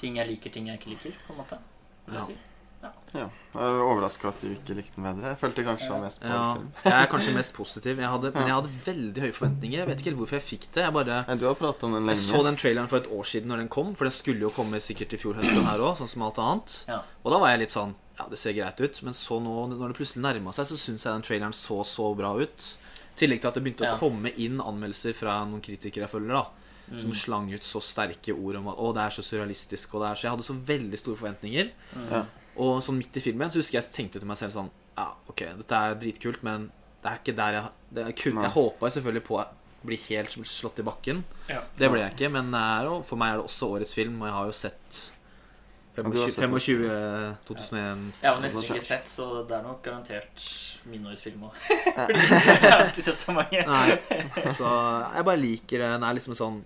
ting 0.00 0.16
jeg 0.16 0.30
liker, 0.30 0.52
ting 0.54 0.70
jeg 0.70 0.80
ikke 0.80 0.94
liker, 0.94 1.18
på 1.26 1.34
en 1.34 1.42
måte. 1.42 1.58
Vil 2.06 2.16
jeg 2.16 2.22
Ja. 2.22 2.28
si. 2.30 2.36
Ja, 2.80 2.90
Jeg 3.12 3.60
er 3.60 3.80
overraska 3.84 4.28
at 4.30 4.40
du 4.40 4.52
ikke 4.54 4.74
likte 4.78 4.94
den 4.96 5.04
bedre. 5.04 5.32
Jeg 5.34 5.38
følte 5.40 5.64
kanskje 5.66 5.88
var 5.90 6.00
mest 6.04 6.20
på 6.22 6.28
Ja, 6.30 6.42
film. 6.54 6.68
jeg 6.86 6.94
er 6.96 7.08
kanskje 7.12 7.34
mest 7.36 7.52
positiv. 7.56 7.98
Jeg 8.00 8.08
hadde, 8.08 8.30
men 8.36 8.46
jeg 8.48 8.54
hadde 8.56 8.70
veldig 8.86 9.24
høye 9.24 9.34
forventninger. 9.36 9.78
Jeg 9.82 9.88
vet 9.90 10.00
ikke 10.00 10.10
helt 10.12 10.20
hvorfor 10.22 10.38
jeg 10.38 10.46
fikk 10.46 10.68
det. 10.76 10.84
Jeg 10.86 10.94
bare 10.96 11.16
Nei, 11.28 11.36
du 11.42 11.44
har 11.48 11.58
pratet 11.58 11.84
om 11.88 11.96
den 11.98 12.08
Jeg 12.12 12.20
så 12.22 12.40
den 12.46 12.56
traileren 12.62 12.88
for 12.88 13.02
et 13.02 13.10
år 13.12 13.26
siden 13.28 13.52
når 13.52 13.64
den 13.64 13.68
kom, 13.76 13.90
for 13.98 14.08
den 14.08 14.14
skulle 14.16 14.46
jo 14.46 14.52
komme 14.54 14.80
sikkert 14.80 15.12
i 15.12 15.20
fjor 15.20 15.36
høst 15.40 15.50
her 15.52 15.84
òg, 15.84 15.98
sånn 16.00 16.08
som 16.14 16.24
alt 16.28 16.40
annet. 16.40 16.76
Ja. 16.88 17.02
Og 17.24 17.34
da 17.34 17.42
var 17.42 17.52
jeg 17.52 17.64
litt 17.66 17.74
sånn 17.76 17.92
Ja, 18.20 18.28
det 18.30 18.38
ser 18.40 18.56
greit 18.56 18.80
ut. 18.80 19.02
Men 19.04 19.16
så 19.18 19.40
nå, 19.42 19.58
når 19.74 19.92
det 19.92 19.98
plutselig 20.00 20.24
nærma 20.24 20.52
seg, 20.56 20.70
så 20.70 20.76
syns 20.80 21.04
jeg 21.04 21.12
den 21.12 21.26
traileren 21.26 21.56
så 21.56 21.82
så 21.84 22.08
bra 22.16 22.32
ut. 22.40 22.70
I 23.16 23.20
tillegg 23.26 23.42
til 23.42 23.48
at 23.50 23.58
det 23.58 23.64
begynte 23.66 23.84
Ja. 23.90 23.92
å 23.96 24.00
komme 24.00 24.32
inn 24.40 24.60
anmeldelser 24.60 25.12
fra 25.16 25.42
noen 25.44 25.60
kritikere 25.60 26.06
jeg 26.06 26.14
følger, 26.14 26.32
da. 26.38 26.46
Mm. 26.90 27.00
Som 27.04 27.12
slang 27.14 27.52
ut 27.52 27.62
så 27.62 27.78
sterke 27.84 28.32
ord 28.34 28.56
om 28.58 28.68
at 28.72 28.78
å, 28.82 28.88
det 28.96 29.02
er 29.04 29.12
så 29.14 29.22
surrealistisk. 29.22 29.92
Og 29.94 30.00
det 30.02 30.08
er 30.10 30.14
så 30.18 30.24
Jeg 30.26 30.32
hadde 30.32 30.46
så 30.48 30.56
veldig 30.72 30.98
store 30.98 31.16
forventninger. 31.20 31.68
Mm. 31.94 32.26
Og 32.56 32.80
sånn 32.84 32.98
midt 32.98 33.16
i 33.16 33.22
filmen 33.22 33.52
så 33.52 33.60
husker 33.60 33.78
jeg 33.78 33.92
tenkte 33.94 34.20
til 34.20 34.28
meg 34.30 34.38
selv 34.40 34.54
sånn 34.56 34.70
Ja, 34.98 35.12
ok, 35.30 35.44
dette 35.60 35.78
er 35.78 35.96
dritkult, 36.00 36.42
men 36.46 36.68
det 37.00 37.08
er 37.08 37.22
ikke 37.22 37.36
der 37.36 37.56
jeg 37.56 37.68
det 37.90 38.02
er 38.06 38.14
kult. 38.14 38.42
Jeg 38.44 38.54
håpa 38.54 38.90
selvfølgelig 38.94 39.24
på 39.26 39.38
å 39.40 39.46
bli 39.86 39.96
helt 40.08 40.34
slått 40.46 40.82
i 40.82 40.84
bakken. 40.86 41.22
Ja. 41.48 41.62
Det 41.78 41.88
ble 41.90 42.02
jeg 42.04 42.14
ikke, 42.14 42.28
men 42.32 42.52
er 42.54 42.90
for 43.06 43.20
meg 43.20 43.34
er 43.34 43.40
det 43.40 43.48
også 43.48 43.70
årets 43.76 43.94
film, 43.96 44.20
og 44.20 44.28
jeg 44.28 44.36
har 44.36 44.50
jo 44.50 44.58
sett 44.58 45.00
Ja, 45.96 46.04
25, 46.06 46.36
25 46.38 46.84
eh, 46.86 47.32
2001 47.48 48.04
Jeg 48.22 48.28
har 48.28 48.42
nesten 48.44 48.62
ikke 48.62 48.84
sett, 48.84 49.08
så 49.10 49.26
det 49.48 49.56
er 49.56 49.64
nok 49.66 49.80
garantert 49.84 50.44
min 50.88 51.08
årets 51.08 51.24
film 51.24 51.48
òg. 51.48 51.56
jeg 51.70 52.70
har 52.70 52.86
ikke 52.86 53.04
sett 53.04 53.24
så 53.24 53.34
mange. 53.36 53.64
Nei, 53.66 53.96
så 54.54 54.70
jeg 55.16 55.26
bare 55.32 55.40
liker 55.40 55.82
det. 55.82 55.90
Den 55.96 56.06
er 56.06 56.16
liksom 56.16 56.36
sånn 56.38 56.60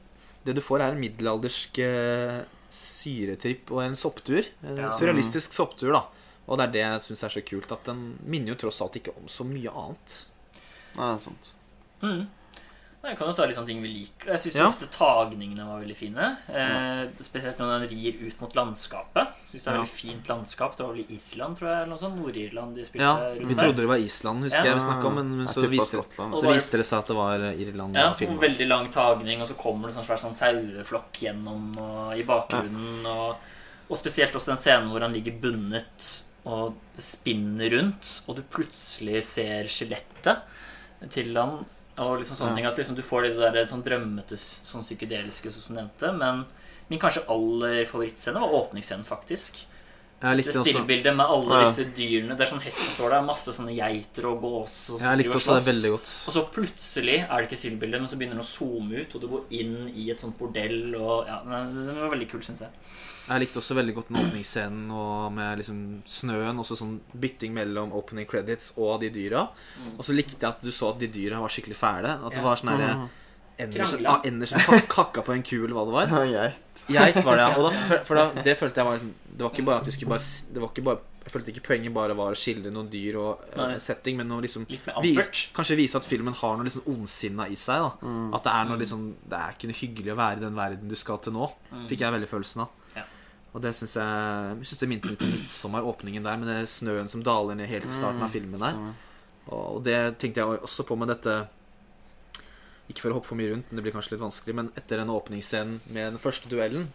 Det 0.45 0.55
du 0.59 0.61
får, 0.63 0.85
er 0.85 0.95
en 0.95 1.01
middelaldersk 1.01 1.81
eh, 1.83 2.43
syretripp 2.75 3.71
og 3.75 3.83
en 3.85 3.95
sopptur. 3.99 4.47
En 4.65 4.77
Ja. 4.77 4.91
surrealistisk 4.91 5.53
sopptur, 5.57 5.93
da. 5.93 6.05
Og 6.49 6.59
det 6.59 6.67
er 6.69 6.73
det 6.73 6.81
jeg 6.85 7.01
syns 7.07 7.23
er 7.25 7.29
så 7.41 7.43
kult, 7.47 7.73
at 7.73 7.85
den 7.89 8.19
minner 8.27 8.53
jo 8.55 8.67
tross 8.67 8.81
alt 8.85 8.97
ikke 9.01 9.15
om 9.17 9.27
så 9.33 9.45
mye 9.49 9.71
annet. 9.73 10.25
Nei, 10.97 11.07
det 11.15 11.15
er 11.17 11.25
sant. 11.25 11.53
Mm. 12.03 12.27
Nei, 13.05 13.11
Jeg 13.11 13.19
kan 13.19 13.29
jo 13.29 13.35
ta 13.35 13.45
litt 13.47 13.57
sånne 13.57 13.67
ting 13.67 13.83
vi 13.83 13.89
liker. 13.89 14.27
Jeg 14.33 14.41
syns 14.41 14.55
Ja. 14.57 14.69
ofte 14.69 14.87
tagningene 14.89 15.67
var 15.67 15.81
veldig 15.83 15.97
fine. 15.97 16.37
Eh, 16.49 17.09
spesielt 17.21 17.59
når 17.59 17.81
den 17.81 17.89
rir 17.91 18.27
ut 18.27 18.41
mot 18.41 18.55
landskapet. 18.55 19.34
Synes 19.55 19.65
det 19.65 19.71
er 19.71 19.77
Ja. 19.77 19.83
veldig 19.85 19.95
fint 19.95 20.29
landskap. 20.29 20.77
Det 20.77 20.83
var 20.85 20.93
vel 20.95 21.05
i 21.07 21.21
Irland, 21.31 21.57
tror 21.59 21.69
jeg. 21.71 21.77
eller 21.77 21.87
noe 21.95 21.99
sånt. 21.99 22.17
Nord-Irland 22.19 22.75
de 22.75 22.85
spilte 22.85 23.05
Ja, 23.07 23.15
rundt 23.39 23.47
Vi 23.49 23.55
trodde 23.55 23.77
det 23.77 23.87
var 23.87 23.97
Island, 24.03 24.43
husker 24.43 24.59
Ja. 24.59 24.65
jeg 24.65 24.75
vi 24.75 24.81
snakket 24.81 25.05
om, 25.07 25.15
men, 25.15 25.29
men 25.39 25.47
så, 25.47 25.69
viste 25.71 25.97
det, 26.01 26.07
så 26.41 26.53
viste 26.53 26.77
det 26.81 26.87
seg 26.89 26.99
at 26.99 27.07
det 27.07 27.17
var 27.17 27.39
eh, 27.39 27.61
Irland. 27.63 27.95
Ja, 27.95 28.15
filmen. 28.19 28.39
veldig 28.41 28.67
lang 28.69 28.89
tagning, 28.91 29.41
og 29.41 29.47
så 29.49 29.55
kommer 29.55 29.87
det 29.89 29.95
sånn 29.95 30.05
svær 30.09 30.19
sånn 30.19 30.35
saueflokk 30.35 31.13
gjennom 31.23 31.71
og, 31.79 32.19
i 32.19 32.25
bakgrunnen. 32.25 33.07
Og, 33.07 33.37
og 33.91 33.97
spesielt 33.99 34.35
også 34.35 34.47
den 34.55 34.57
scenen 34.59 34.91
hvor 34.91 35.01
han 35.07 35.13
ligger 35.15 35.39
bundet 35.41 36.25
og 36.47 36.75
det 36.97 37.05
spinner 37.05 37.71
rundt, 37.71 38.23
og 38.27 38.37
du 38.37 38.43
plutselig 38.43 39.23
ser 39.25 39.65
skjelettet 39.71 40.43
til 41.11 41.35
han. 41.37 41.65
Og 41.97 42.19
liksom 42.19 42.35
sånne 42.37 42.51
Ja. 42.51 42.55
ting 42.57 42.67
At 42.67 42.77
liksom 42.77 42.97
du 42.97 43.03
får 43.03 43.23
det 43.23 43.53
der 43.55 43.67
sånn 43.71 43.85
drømmete, 43.85 44.35
sånn 44.37 44.83
psykedeliske 44.83 45.53
som 45.53 45.75
du 45.77 45.81
nevnte. 45.81 46.11
Men 46.19 46.45
min 46.91 47.01
kanskje 47.01 47.25
aller 47.33 47.85
favorittscene 47.89 48.41
var 48.43 48.59
åpningsscenen, 48.61 49.07
faktisk. 49.09 49.65
Det 50.25 50.45
stillbildet 50.55 51.13
med 51.17 51.27
alle 51.27 51.61
Ja. 51.61 51.69
disse 51.69 51.85
dyrene. 51.85 52.37
Det 52.37 52.47
er 52.47 52.55
sånn 52.55 52.63
hesten 52.63 52.95
står 52.95 53.11
der, 53.11 53.23
masse 53.23 53.53
sånne 53.53 53.75
geiter 53.77 54.25
og 54.31 54.41
gås. 54.41 54.91
Og 54.91 55.01
Jeg 55.01 55.19
likte 55.19 55.37
også 55.37 55.59
det 55.59 55.75
veldig 55.75 55.91
godt. 55.91 56.13
Og 56.29 56.33
så 56.35 56.51
plutselig 56.51 57.19
er 57.29 57.37
det 57.43 57.51
ikke 57.51 57.61
stillbildet, 57.61 58.01
men 58.01 58.09
så 58.09 58.17
begynner 58.17 58.39
den 58.39 58.41
å 58.41 58.49
zoome 58.49 59.01
ut, 59.01 59.15
og 59.15 59.21
du 59.21 59.29
går 59.29 59.45
inn 59.51 59.93
i 59.95 60.11
et 60.11 60.19
sånt 60.19 60.39
bordell. 60.39 60.95
Og 60.97 61.27
ja, 61.27 61.41
Det 61.45 61.95
var 62.01 62.11
veldig 62.17 62.31
kult, 62.31 62.45
syns 62.45 62.61
jeg. 62.61 62.71
Jeg 63.29 63.41
likte 63.41 63.59
også 63.59 63.75
veldig 63.75 63.95
godt 63.95 64.09
den 64.09 64.21
åpningsscenen 64.21 64.91
og 64.93 65.33
med 65.33 65.59
liksom 65.59 66.03
snøen. 66.07 66.59
Også 66.59 66.77
sånn 66.77 67.01
bytting 67.19 67.53
mellom 67.53 67.93
opening 67.93 68.27
credits 68.27 68.75
og 68.79 69.01
de 69.01 69.11
dyra. 69.11 69.49
Mm. 69.81 69.99
Og 69.99 70.05
så 70.05 70.15
likte 70.15 70.41
jeg 70.41 70.49
at 70.49 70.61
du 70.61 70.71
så 70.71 70.91
at 70.91 70.99
de 71.01 71.09
dyra 71.09 71.41
var 71.41 71.49
skikkelig 71.49 71.77
fæle. 71.77 72.25
At 72.25 72.33
det 72.33 72.43
var 72.43 72.57
sånn 72.57 72.77
herre 72.77 73.09
Ender 73.59 74.47
som 74.51 74.61
ah, 74.75 74.81
kakka 74.91 75.23
på 75.23 75.33
en 75.35 75.43
ku, 75.47 75.57
eller 75.65 75.75
hva 75.77 75.85
det 75.87 75.95
var. 75.95 76.15
Ja. 76.35 76.49
Geit 77.07 77.21
var 77.25 77.39
det, 77.39 77.45
ja. 77.47 77.57
Og 77.57 77.69
da, 77.71 77.99
for 78.09 78.19
da, 78.19 78.25
det 78.45 78.57
følte 78.59 78.81
jeg 78.83 78.87
var 78.89 78.97
liksom 78.99 79.13
Det 79.31 79.45
var 79.45 79.53
ikke 79.55 79.65
bare 79.65 79.77
at 79.81 79.87
vi 79.89 79.93
skulle 79.95 80.11
bare 80.11 80.25
Det 80.53 80.61
var 80.61 80.73
ikke 80.73 80.83
bare 80.85 80.99
Jeg 81.25 81.33
følte 81.33 81.53
ikke 81.55 81.63
poenget 81.69 81.95
bare 81.95 82.17
var 82.19 82.35
å 82.35 82.37
skildre 82.37 82.73
noen 82.75 82.89
dyr 82.93 83.17
og 83.23 83.45
eh, 83.47 83.61
Nei. 83.61 83.79
setting, 83.81 84.19
men 84.19 84.33
å 84.35 84.41
liksom 84.43 84.67
Litt 84.69 84.85
mer 84.91 84.99
vis, 85.01 85.17
ampert. 85.23 85.41
kanskje 85.57 85.77
vise 85.79 85.97
at 86.03 86.05
filmen 86.11 86.35
har 86.37 86.59
noe 86.59 86.67
liksom 86.67 86.85
ondsinna 86.91 87.47
i 87.49 87.57
seg. 87.57 87.87
da 87.87 87.93
Mm. 88.05 88.35
At 88.37 88.45
det 88.45 88.53
er 88.59 88.69
noe 88.69 88.81
liksom 88.83 89.07
Det 89.23 89.39
er 89.39 89.55
ikke 89.57 89.71
noe 89.71 89.79
hyggelig 89.81 90.13
å 90.13 90.19
være 90.21 90.37
i 90.37 90.45
den 90.45 90.59
verden 90.59 90.91
du 90.93 90.97
skal 90.99 91.23
til 91.25 91.33
nå. 91.39 91.49
Mm. 91.71 91.87
Fikk 91.95 92.05
jeg 92.05 92.17
veldig 92.19 92.31
følelsen 92.35 92.65
av. 92.67 92.77
Ja. 92.99 93.07
Og 93.55 93.63
det 93.65 93.73
syns 93.79 93.95
jeg 93.97 94.05
Jeg 94.59 94.69
synes 94.69 94.83
det 94.85 94.91
minte 94.93 95.13
litt 95.15 95.25
om 95.25 95.33
midtsommeråpningen 95.39 96.27
der, 96.27 96.37
med 96.43 96.51
det 96.53 96.61
snøen 96.75 97.09
som 97.09 97.23
daler 97.25 97.55
ned 97.63 97.71
helt 97.71 97.87
i 97.89 97.95
starten 98.03 98.27
av 98.27 98.35
filmen 98.35 98.61
der. 98.61 98.83
Og 99.55 99.81
det 99.87 100.19
tenkte 100.19 100.43
jeg 100.43 100.61
også 100.67 100.85
på 100.91 100.99
med 101.01 101.09
dette 101.15 101.45
Ikke 102.91 103.01
for 103.01 103.11
å 103.11 103.15
hoppe 103.19 103.31
for 103.31 103.37
mye 103.41 103.51
rundt, 103.55 103.71
men 103.71 103.77
det 103.81 103.83
blir 103.87 103.95
kanskje 103.97 104.13
litt 104.13 104.21
vanskelig, 104.25 104.55
men 104.55 104.71
etter 104.77 104.99
denne 105.01 105.15
åpningsscenen 105.17 105.81
med 105.89 106.13
den 106.13 106.19
første 106.21 106.49
duellen, 106.53 106.91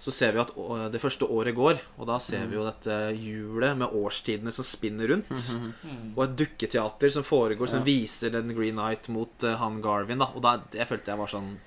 så 0.00 0.12
ser 0.14 0.32
vi 0.32 0.38
at 0.38 0.52
det 0.92 1.00
første 1.02 1.26
året 1.26 1.56
går, 1.56 1.80
og 1.98 2.06
da 2.06 2.18
ser 2.22 2.46
vi 2.46 2.54
jo 2.54 2.62
dette 2.64 2.94
hjulet 3.18 3.76
med 3.76 3.90
årstidene 3.98 4.52
som 4.54 4.64
spinner 4.64 5.08
rundt. 5.10 5.28
Mhm. 5.32 5.72
Mm. 5.84 6.12
Og 6.16 6.22
et 6.24 6.36
dukketeater 6.38 7.10
som 7.10 7.24
foregår, 7.26 7.68
som 7.68 7.80
Ja. 7.80 7.84
viser 7.84 8.30
den 8.30 8.54
Green 8.54 8.76
Knight 8.78 9.08
mot 9.08 9.42
eh, 9.42 9.56
han 9.56 9.82
Garvin. 9.82 10.18
da 10.18 10.26
Og 10.34 10.40
da, 10.40 10.56
det 10.70 10.86
følte 10.88 11.06
jeg 11.12 11.18
var 11.18 11.26
sånn 11.26 11.58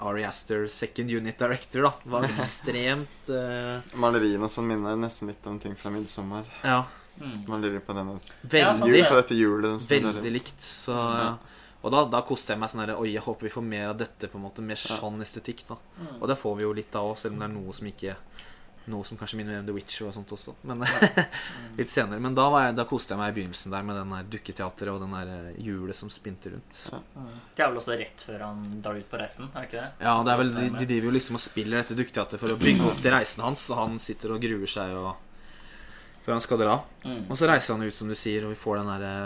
Ari 0.00 0.24
Aster, 0.24 0.66
second 0.68 1.10
unit 1.10 1.38
director, 1.38 1.82
da. 1.82 1.92
Det 2.04 2.10
var 2.10 2.22
ekstremt 2.36 3.30
uh... 3.30 3.80
Maleriene 3.96 4.42
og 4.44 4.50
sånn 4.50 4.66
minner 4.66 4.96
nesten 4.96 5.28
litt 5.28 5.46
om 5.46 5.58
ting 5.62 5.74
fra 5.76 5.90
midtsommer. 5.90 6.44
Ja, 6.64 6.84
Mm. 7.16 7.46
Malerier 7.48 7.80
på 7.80 7.94
denne 7.96 8.20
Ja, 8.52 8.74
sant 8.74 8.92
det. 8.92 9.06
på 9.08 9.14
dette 9.16 9.32
hjulet. 9.32 9.80
veldig 9.88 10.32
likt. 10.34 10.60
Så 10.60 10.92
Ja. 10.92 11.38
Og 11.86 11.92
da, 11.94 12.02
da 12.10 12.22
koste 12.26 12.50
jeg 12.52 12.58
meg 12.58 12.72
sånn 12.72 12.82
her 12.82 12.96
Oi, 12.98 13.12
jeg 13.14 13.22
håper 13.22 13.46
vi 13.46 13.54
får 13.54 13.62
mer 13.62 13.92
av 13.92 14.00
dette, 14.00 14.26
på 14.26 14.40
en 14.40 14.46
måte. 14.48 14.64
Mer 14.66 14.80
sånn 14.80 15.22
estetikk, 15.22 15.62
da. 15.68 15.78
Mm. 16.00 16.16
Og 16.18 16.26
det 16.26 16.38
får 16.40 16.58
vi 16.58 16.66
jo 16.66 16.74
litt 16.74 16.98
av 16.98 17.12
òg, 17.12 17.18
selv 17.20 17.36
om 17.36 17.44
det 17.44 17.46
er 17.46 17.54
noe 17.54 17.78
som 17.78 17.90
ikke 17.92 18.18
Noe 18.86 19.02
som 19.02 19.18
kanskje 19.18 19.40
minner 19.40 19.56
om 19.58 19.64
The 19.66 19.72
Witcher 19.74 20.06
og 20.06 20.12
sånt 20.14 20.30
også. 20.30 20.52
Men 20.70 20.84
litt 21.78 21.90
senere. 21.90 22.20
Men 22.22 22.36
da, 22.38 22.44
var 22.54 22.68
jeg, 22.68 22.76
da 22.78 22.84
koste 22.86 23.16
jeg 23.16 23.18
meg 23.18 23.32
i 23.32 23.34
begynnelsen 23.40 23.72
der 23.74 23.82
med 23.82 23.98
den 23.98 24.12
der 24.14 24.28
dukketeatret 24.30 24.92
og 24.92 25.00
den 25.02 25.16
der 25.16 25.32
eh, 25.32 25.56
hjulet 25.66 25.98
som 25.98 26.12
spinte 26.14 26.52
rundt. 26.52 26.84
Mm. 26.94 27.32
Det 27.50 27.64
er 27.64 27.72
vel 27.72 27.80
også 27.80 27.96
rett 27.98 28.22
før 28.28 28.44
han 28.46 28.60
drar 28.84 29.00
ut 29.00 29.08
på 29.10 29.18
reisen, 29.18 29.50
er 29.50 29.64
det 29.64 29.72
ikke 29.72 29.80
det? 29.80 30.06
Ja, 30.06 30.14
det 30.22 30.36
er 30.36 30.38
vel, 30.38 30.52
de, 30.54 30.68
de 30.76 30.86
driver 30.92 31.10
jo 31.10 31.16
liksom 31.16 31.40
og 31.40 31.42
spiller 31.42 31.82
dette 31.82 31.98
dukketeatret 31.98 32.44
for 32.44 32.54
å 32.54 32.60
bygge 32.62 32.86
opp 32.92 33.02
til 33.02 33.14
reisen 33.16 33.42
hans, 33.42 33.66
og 33.74 33.82
han 33.82 33.98
sitter 34.06 34.36
og 34.36 34.46
gruer 34.46 34.70
seg 34.70 34.94
og 35.02 35.10
før 36.22 36.36
han 36.36 36.46
skal 36.46 36.62
dra. 36.62 36.78
Mm. 37.02 37.20
Og 37.26 37.34
så 37.42 37.50
reiser 37.50 37.74
han 37.74 37.82
ut, 37.82 37.98
som 37.98 38.06
du 38.10 38.14
sier, 38.14 38.46
og 38.46 38.54
vi 38.54 38.62
får 38.62 38.84
den 38.84 38.94
derre 38.94 39.16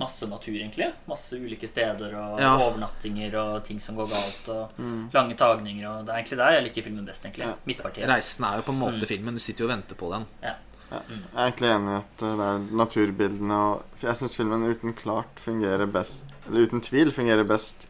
Masse 0.00 0.26
natur, 0.30 0.54
egentlig. 0.56 0.86
Masse 1.08 1.36
ulike 1.36 1.68
steder 1.68 2.14
og 2.16 2.38
Ja. 2.40 2.54
overnattinger 2.56 3.34
og 3.36 3.64
ting 3.66 3.78
som 3.80 3.96
går 4.00 4.08
galt. 4.08 4.48
Og 4.48 4.78
Mm. 4.80 5.10
lange 5.12 5.36
tagninger. 5.36 5.84
Og 5.90 6.06
det 6.06 6.14
er 6.14 6.18
egentlig 6.22 6.38
der 6.38 6.50
jeg 6.56 6.64
liker 6.64 6.82
filmen 6.88 7.04
best, 7.06 7.24
egentlig. 7.26 7.46
Ja. 7.46 7.54
Midtpartiet. 7.66 8.08
Reisen 8.08 8.44
er 8.48 8.56
jo 8.56 8.62
på 8.62 8.72
en 8.72 8.80
måte 8.80 9.00
Mm. 9.02 9.06
filmen. 9.12 9.34
Du 9.34 9.40
sitter 9.40 9.64
jo 9.64 9.70
og 9.70 9.76
venter 9.76 9.94
på 9.96 10.10
den. 10.10 10.26
Ja. 10.42 10.54
Jeg 10.90 11.02
er 11.36 11.52
egentlig 11.52 11.70
enig 11.70 11.90
i 11.92 11.98
at 12.00 12.22
eh, 12.22 12.36
det 12.36 12.46
er 12.50 12.74
naturbildene 12.74 13.52
og 13.52 13.84
jeg 14.02 14.16
syns 14.16 14.34
filmen 14.34 14.64
uten 14.74 14.92
klart 14.92 15.36
fungerer 15.38 15.86
best 15.86 16.24
Eller 16.48 16.66
uten 16.66 16.80
tvil 16.80 17.12
fungerer 17.12 17.46
best 17.46 17.86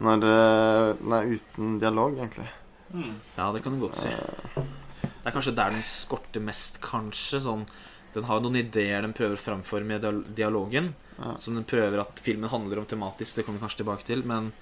når 0.00 0.24
eh, 0.24 0.94
den 0.98 1.12
er 1.12 1.38
uten 1.38 1.78
dialog, 1.78 2.16
egentlig. 2.18 2.48
Mm. 2.92 3.14
Ja, 3.38 3.52
det 3.52 3.62
kan 3.62 3.78
du 3.78 3.86
godt 3.86 3.94
si. 3.96 4.08
Eh, 4.08 4.62
Det 5.04 5.26
er 5.26 5.30
kanskje 5.30 5.54
der 5.54 5.70
den 5.70 5.82
skorter 5.82 6.40
mest, 6.40 6.80
kanskje. 6.80 7.40
Sånn, 7.40 7.66
den 8.14 8.24
har 8.24 8.40
jo 8.40 8.48
noen 8.48 8.56
ideer 8.56 9.02
den 9.02 9.12
prøver 9.12 9.36
å 9.36 9.38
framforme 9.38 9.94
i 9.96 10.34
dialogen. 10.34 10.94
Ja. 11.20 11.36
Som 11.38 11.54
den 11.58 11.66
prøver 11.68 12.00
at 12.00 12.20
filmen 12.24 12.50
handler 12.50 12.80
om 12.80 12.86
tematisk. 12.88 13.36
Det 13.36 13.44
kommer 13.46 13.60
vi 13.60 13.66
kanskje 13.66 13.82
tilbake 13.82 14.06
til. 14.08 14.24
Men 14.26 14.52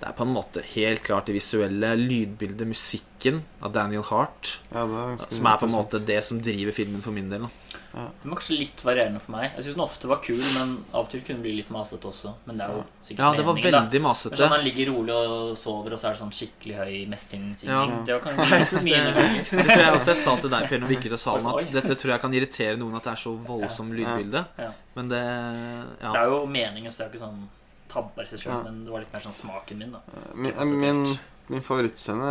Det 0.00 0.08
er 0.08 0.16
på 0.18 0.24
en 0.26 0.34
måte 0.34 0.60
helt 0.74 1.02
klart 1.06 1.28
det 1.30 1.36
visuelle, 1.36 1.92
lydbildet, 1.96 2.66
musikken 2.66 3.44
av 3.62 3.72
Daniel 3.72 4.02
Hart, 4.02 4.58
Ja, 4.72 4.82
er 4.84 5.16
som 5.16 5.46
er 5.46 5.60
på 5.60 5.68
en 5.68 5.72
måte 5.72 6.00
det 6.04 6.18
som 6.26 6.40
driver 6.42 6.74
filmen 6.74 7.00
for 7.00 7.14
min 7.14 7.30
del. 7.30 7.46
Da. 7.46 7.48
Den 7.94 8.30
var 8.32 8.38
kanskje 8.40 8.56
litt 8.58 8.80
varierende 8.82 9.20
for 9.22 9.30
meg. 9.36 9.52
Jeg 9.54 9.64
syns 9.68 9.76
den 9.76 9.82
ofte 9.84 10.08
var 10.10 10.18
kul, 10.24 10.40
men 10.56 10.72
av 10.92 11.04
og 11.04 11.10
til 11.12 11.20
kunne 11.22 11.36
den 11.38 11.42
bli 11.44 11.52
litt 11.60 11.68
masete 11.70 12.08
også. 12.10 12.32
Men 12.48 12.58
det 12.58 12.64
er 12.66 12.72
jo 12.74 12.80
sikkert 13.06 13.22
Ja, 13.22 13.28
det 13.38 13.44
var 13.46 13.54
meningen, 13.54 13.72
da. 13.76 13.80
veldig 13.84 14.00
Men 14.00 14.08
masete. 14.08 14.36
sånn 14.40 14.50
Han 14.56 14.64
ligger 14.64 14.90
rolig 14.90 15.14
og 15.14 15.56
sover, 15.60 15.92
og 15.94 15.98
så 16.02 16.08
er 16.08 16.16
det 16.16 16.20
sånn 16.24 16.32
skikkelig 16.34 16.76
høy 16.80 16.96
messingsynging. 17.12 17.70
Ja. 17.70 18.00
Det 18.08 18.16
var 18.16 18.22
kanskje 18.26 18.82
litt 18.84 18.94
det- 18.94 19.14
ganger. 19.14 19.44
Det 19.54 19.66
tror 19.68 19.84
jeg 19.84 19.94
også 20.00 20.10
jeg 20.14 20.20
sa 20.24 20.36
til 20.42 20.50
deg 20.50 20.68
Per 20.68 20.78
når 20.82 20.88
vi 20.88 20.96
gikk 20.96 21.06
ut 21.06 21.12
av 21.18 21.22
salen, 21.26 21.46
at 21.54 21.72
dette 21.78 21.94
tror 22.02 22.10
jeg 22.16 22.20
kan 22.26 22.34
irritere 22.34 22.76
noen 22.82 22.96
at 22.98 23.04
det 23.04 23.12
er 23.12 23.22
så 23.26 23.36
voldsomt 23.46 23.94
lydbilde. 23.94 24.44
Men 24.96 25.08
det 25.14 25.22
Det 26.00 26.16
er 26.18 26.26
jo 26.34 26.46
meningen, 26.46 26.90
så 26.90 26.98
det 26.98 27.06
er 27.06 27.08
jo 27.08 27.14
ikke 27.14 27.26
sånn 27.28 27.44
tabber 27.94 28.24
i 28.24 28.26
seg 28.26 28.40
sjøl, 28.42 28.64
men 28.64 28.84
det 28.86 28.90
var 28.90 29.04
litt 29.04 29.12
mer 29.14 29.20
sånn 29.22 29.36
smaken 29.38 29.78
min, 29.78 29.92
da. 29.94 30.00
Min, 30.34 31.18
min, 31.52 31.62
favorittscene 31.62 32.28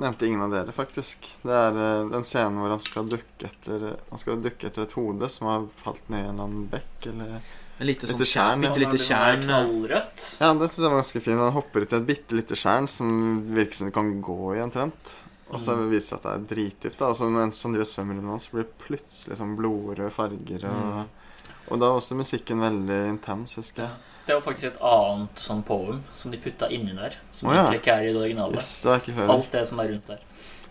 nevnte 0.00 0.26
ingen 0.26 0.42
av 0.42 0.50
dere, 0.54 0.72
faktisk. 0.72 1.26
Det 1.42 1.52
er 1.52 1.76
eh, 1.76 2.08
den 2.12 2.24
scenen 2.24 2.58
hvor 2.62 2.72
han 2.72 2.80
skal 2.80 3.08
dukke 3.12 3.50
etter 3.50 3.96
Han 4.10 4.18
skal 4.22 4.40
dukke 4.42 4.66
etter 4.70 4.82
et 4.86 4.92
hode 4.96 5.28
som 5.32 5.46
har 5.50 5.66
falt 5.76 6.08
ned 6.08 6.22
i 6.24 6.28
en 6.28 6.34
eller 6.34 6.44
annen 6.48 6.66
bekk, 6.72 7.06
eller 7.12 7.36
En 7.78 7.86
lite 7.90 8.08
sånn 8.08 8.16
Lite 8.16 8.30
tjern, 8.30 8.60
bitte 8.64 8.80
lite 8.80 8.98
tjern. 9.04 9.42
Knallrødt. 9.44 10.26
Ja, 10.40 10.54
det 10.56 10.70
syns 10.70 10.80
jeg 10.80 10.88
var 10.94 11.00
ganske 11.02 11.20
fint. 11.20 11.38
Han 11.42 11.52
hopper 11.52 11.84
ut 11.84 11.92
i 11.92 11.96
et 11.98 12.06
bitte 12.08 12.38
lite 12.38 12.56
tjern 12.56 12.88
som 12.88 13.10
virker 13.52 13.76
som 13.76 13.90
du 13.90 13.92
kan 13.92 14.14
gå 14.24 14.38
i 14.56 14.62
omtrent. 14.64 15.12
Og 15.52 15.60
så 15.60 15.76
Mm. 15.76 15.90
viser 15.90 16.00
det 16.00 16.08
seg 16.08 16.16
at 16.16 16.22
det 16.24 16.32
er 16.32 16.46
dritdypt. 16.54 16.98
da 16.98 17.06
Og 17.12 17.30
mens 17.30 17.62
han 17.62 17.72
driver 17.76 17.84
svømmer 17.84 18.16
under 18.16 18.30
vann, 18.32 18.40
så 18.40 18.50
blir 18.50 18.64
det 18.64 18.78
plutselig 18.78 19.36
sånn 19.38 19.56
blodrøde 19.56 20.10
farger. 20.10 20.64
Og, 20.64 20.80
Mm. 20.96 21.06
og 21.70 21.78
da 21.80 21.86
er 21.86 22.00
også 22.00 22.16
musikken 22.16 22.58
veldig 22.64 23.08
intens, 23.12 23.54
husker 23.56 23.82
jeg. 23.82 23.90
Det 24.26 24.34
var 24.34 24.42
faktisk 24.42 24.72
et 24.72 24.80
annet 24.82 25.38
sånn 25.38 25.60
poem 25.66 26.00
som 26.12 26.32
de 26.34 26.38
putta 26.42 26.66
inni 26.74 26.94
der. 26.96 27.14
Som 27.30 27.48
oh, 27.48 27.54
ja. 27.54 27.62
egentlig 27.62 27.82
ikke 27.84 27.94
er 27.94 28.08
i 28.08 28.14
det 28.14 28.22
originale. 28.24 28.58
Yes, 28.58 28.70
det 28.82 28.96
er. 29.14 29.20
Alt 29.30 29.52
det 29.52 29.62
som 29.68 29.82
er 29.82 29.92
rundt 29.92 30.10
der. 30.10 30.24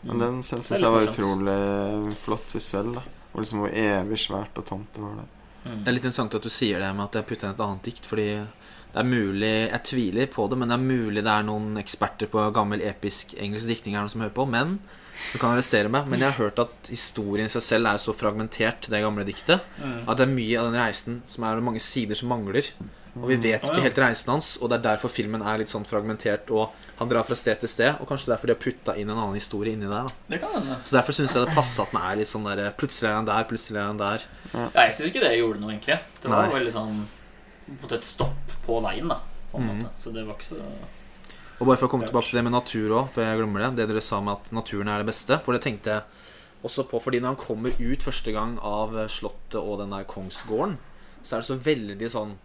Men 0.06 0.20
den 0.22 0.42
syns 0.46 0.72
er 0.76 0.84
jeg 0.84 0.92
var 0.94 1.08
utrolig 1.08 2.18
flott 2.26 2.52
visuell. 2.54 2.92
da 2.98 3.06
Og 3.34 3.40
liksom 3.42 3.64
hvor 3.64 3.72
evig 3.72 4.20
svært 4.22 4.60
og 4.60 4.68
tomt 4.68 4.92
det 4.94 5.06
var 5.06 5.16
der. 5.22 5.32
Mm. 5.66 5.80
Det 5.82 5.90
er 5.90 5.96
litt 5.96 6.04
interessant 6.06 6.36
at 6.38 6.46
du 6.46 6.52
sier 6.54 6.84
det 6.84 6.92
med 6.94 7.08
at 7.08 7.16
jeg 7.18 7.28
putta 7.32 7.48
inn 7.48 7.56
et 7.56 7.64
annet 7.66 7.88
dikt, 7.88 8.06
fordi 8.06 8.28
det 8.36 9.02
er 9.02 9.08
mulig 9.10 9.54
Jeg 9.72 9.82
tviler 9.90 10.28
på 10.32 10.46
det, 10.48 10.60
men 10.60 10.70
det 10.70 10.76
er 10.76 10.84
mulig 10.84 11.24
det 11.26 11.32
er 11.32 11.48
noen 11.48 11.80
eksperter 11.82 12.30
på 12.32 12.44
gammel 12.56 12.84
episk 12.86 13.34
engelsk 13.40 13.72
diktning 13.72 13.98
her 13.98 14.12
som 14.12 14.22
hører 14.22 14.36
på. 14.36 14.46
Men 14.52 14.78
du 15.34 15.40
kan 15.40 15.56
arrestere 15.56 15.90
meg. 15.92 16.08
Men 16.12 16.22
jeg 16.22 16.32
har 16.34 16.44
hørt 16.44 16.60
at 16.60 16.92
historien 16.92 17.48
i 17.48 17.56
seg 17.56 17.64
selv 17.66 17.90
er 17.90 18.00
så 18.04 18.14
fragmentert, 18.16 18.90
det 18.92 19.02
gamle 19.04 19.26
diktet, 19.28 19.64
Mm. 19.80 20.04
at 20.08 20.18
det 20.18 20.28
er 20.28 20.36
mye 20.36 20.60
av 20.60 20.72
den 20.72 20.80
reisen 20.82 21.24
som 21.26 21.44
er 21.44 21.64
mange 21.64 21.80
sider 21.80 22.16
som 22.16 22.30
mangler. 22.30 22.68
Og 23.15 23.29
vi 23.31 23.38
vet 23.39 23.63
ikke 23.63 23.84
helt 23.86 24.00
reisen 24.01 24.34
hans, 24.34 24.48
og 24.60 24.69
det 24.72 24.79
er 24.79 24.88
derfor 24.89 25.12
filmen 25.12 25.43
er 25.48 25.62
litt 25.62 25.72
sånn 25.72 25.86
fragmentert. 25.88 26.50
Og 26.51 26.74
han 27.00 27.12
drar 27.12 27.24
fra 27.27 27.38
sted 27.39 27.62
til 27.62 27.72
sted, 27.72 28.01
og 28.01 28.10
kanskje 28.10 28.34
derfor 28.34 28.51
de 28.51 28.55
har 28.55 28.60
putta 28.60 28.95
inn 29.00 29.07
en 29.07 29.15
annen 29.15 29.38
historie 29.38 29.75
inni 29.75 29.88
der. 29.88 30.10
da 30.10 30.34
Det 30.34 30.39
kan 30.41 30.57
hende. 30.57 30.75
Så 30.84 30.98
derfor 30.98 31.15
syns 31.15 31.36
jeg 31.36 31.48
det 31.48 31.55
passer 31.55 31.86
at 31.86 31.93
den 31.95 32.01
er 32.01 32.19
litt 32.19 32.31
sånn 32.31 32.48
der 32.50 32.74
Plutselig 32.75 33.10
er 33.12 33.15
han 33.15 33.29
der, 33.29 33.48
plutselig 33.48 33.79
er 33.79 33.88
han 33.88 34.01
der. 34.01 34.25
Ja, 34.51 34.65
jeg 34.81 34.98
syns 34.98 35.13
ikke 35.13 35.24
det 35.24 35.31
gjorde 35.38 35.63
noe, 35.63 35.72
egentlig. 35.72 35.98
Det 36.19 36.34
var 36.34 36.43
Nei. 36.43 36.57
veldig 36.57 36.75
sånn 36.75 37.00
på 37.81 37.91
et 37.95 38.07
stopp 38.07 38.57
på 38.67 38.81
veien, 38.84 39.07
da. 39.12 39.22
På 39.51 39.62
en 39.62 39.69
mm. 39.69 39.79
måte. 39.79 39.95
Så 40.03 40.12
det 40.15 40.25
var 40.27 40.36
ikke 40.36 40.50
så 40.51 40.60
Og 41.55 41.69
bare 41.69 41.79
for 41.79 41.88
å 41.88 41.91
komme 41.93 42.10
tilbake 42.10 42.27
til 42.27 42.41
det 42.41 42.48
med 42.50 42.57
natur 42.57 42.98
òg, 43.00 43.13
før 43.15 43.29
jeg 43.29 43.39
glemmer 43.39 43.63
det. 43.63 43.72
Det 43.79 43.89
dere 43.93 44.03
sa 44.03 44.19
med 44.19 44.36
at 44.36 44.51
naturen 44.51 44.91
er 44.91 45.00
det 45.00 45.07
beste. 45.07 45.39
For 45.45 45.55
det 45.55 45.63
tenkte 45.63 45.95
jeg 45.95 46.03
også 46.67 46.84
på. 46.91 47.00
Fordi 47.00 47.24
når 47.24 47.31
han 47.31 47.39
kommer 47.39 47.79
ut 47.79 48.03
første 48.03 48.36
gang 48.36 48.57
av 48.60 48.98
Slottet 49.07 49.62
og 49.62 49.79
den 49.79 49.95
der 49.95 50.03
kongsgården, 50.10 50.75
så 51.23 51.38
er 51.38 51.41
det 51.41 51.47
så 51.47 51.63
veldig 51.63 52.12
sånn 52.12 52.36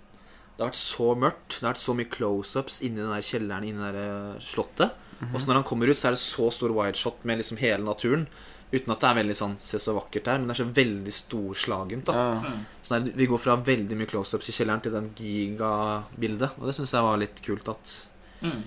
Det 0.61 0.67
har 0.67 0.75
vært 0.75 0.77
så 0.85 1.07
mørkt. 1.17 1.55
Det 1.57 1.65
har 1.65 1.73
vært 1.73 1.81
så 1.81 1.95
mye 1.97 2.11
close-ups 2.13 2.83
inni 2.85 3.01
den 3.01 3.09
der 3.15 3.25
kjelleren 3.25 3.65
inni 3.65 3.81
det 3.81 3.95
der 3.97 4.35
Mm 4.37 4.41
slottet. 4.45 4.91
Og 5.33 5.41
så 5.41 5.47
når 5.49 5.55
han 5.61 5.65
kommer 5.69 5.89
ut, 5.89 5.97
så 5.97 6.09
er 6.09 6.15
det 6.15 6.21
så 6.21 6.47
stor 6.53 6.73
wideshot 6.77 7.25
med 7.29 7.39
liksom 7.41 7.59
hele 7.61 7.85
naturen. 7.85 8.27
Uten 8.73 8.93
at 8.93 9.01
det 9.03 9.09
er 9.09 9.17
veldig 9.19 9.35
sånn 9.37 9.55
Se 9.61 9.79
så 9.83 9.93
vakkert 9.97 10.25
det 10.25 10.33
er, 10.33 10.39
men 10.39 10.49
det 10.49 10.55
er 10.55 10.61
så 10.63 10.73
veldig 10.77 11.13
storslagent. 11.17 12.05
da 12.05 12.13
Ja. 12.15 12.41
mm. 12.45 12.61
Så 12.83 12.89
der, 13.01 13.13
Vi 13.17 13.27
går 13.27 13.39
fra 13.43 13.57
veldig 13.57 13.97
mye 13.99 14.07
close-ups 14.13 14.49
i 14.49 14.53
kjelleren 14.53 14.83
til 14.83 14.93
den 14.93 15.09
gigabildet. 15.17 16.51
Og 16.61 16.67
det 16.69 16.75
syns 16.77 16.93
jeg 16.95 17.03
var 17.09 17.17
litt 17.25 17.43
kult 17.43 17.69
at 17.69 17.97
Mm. 18.43 18.63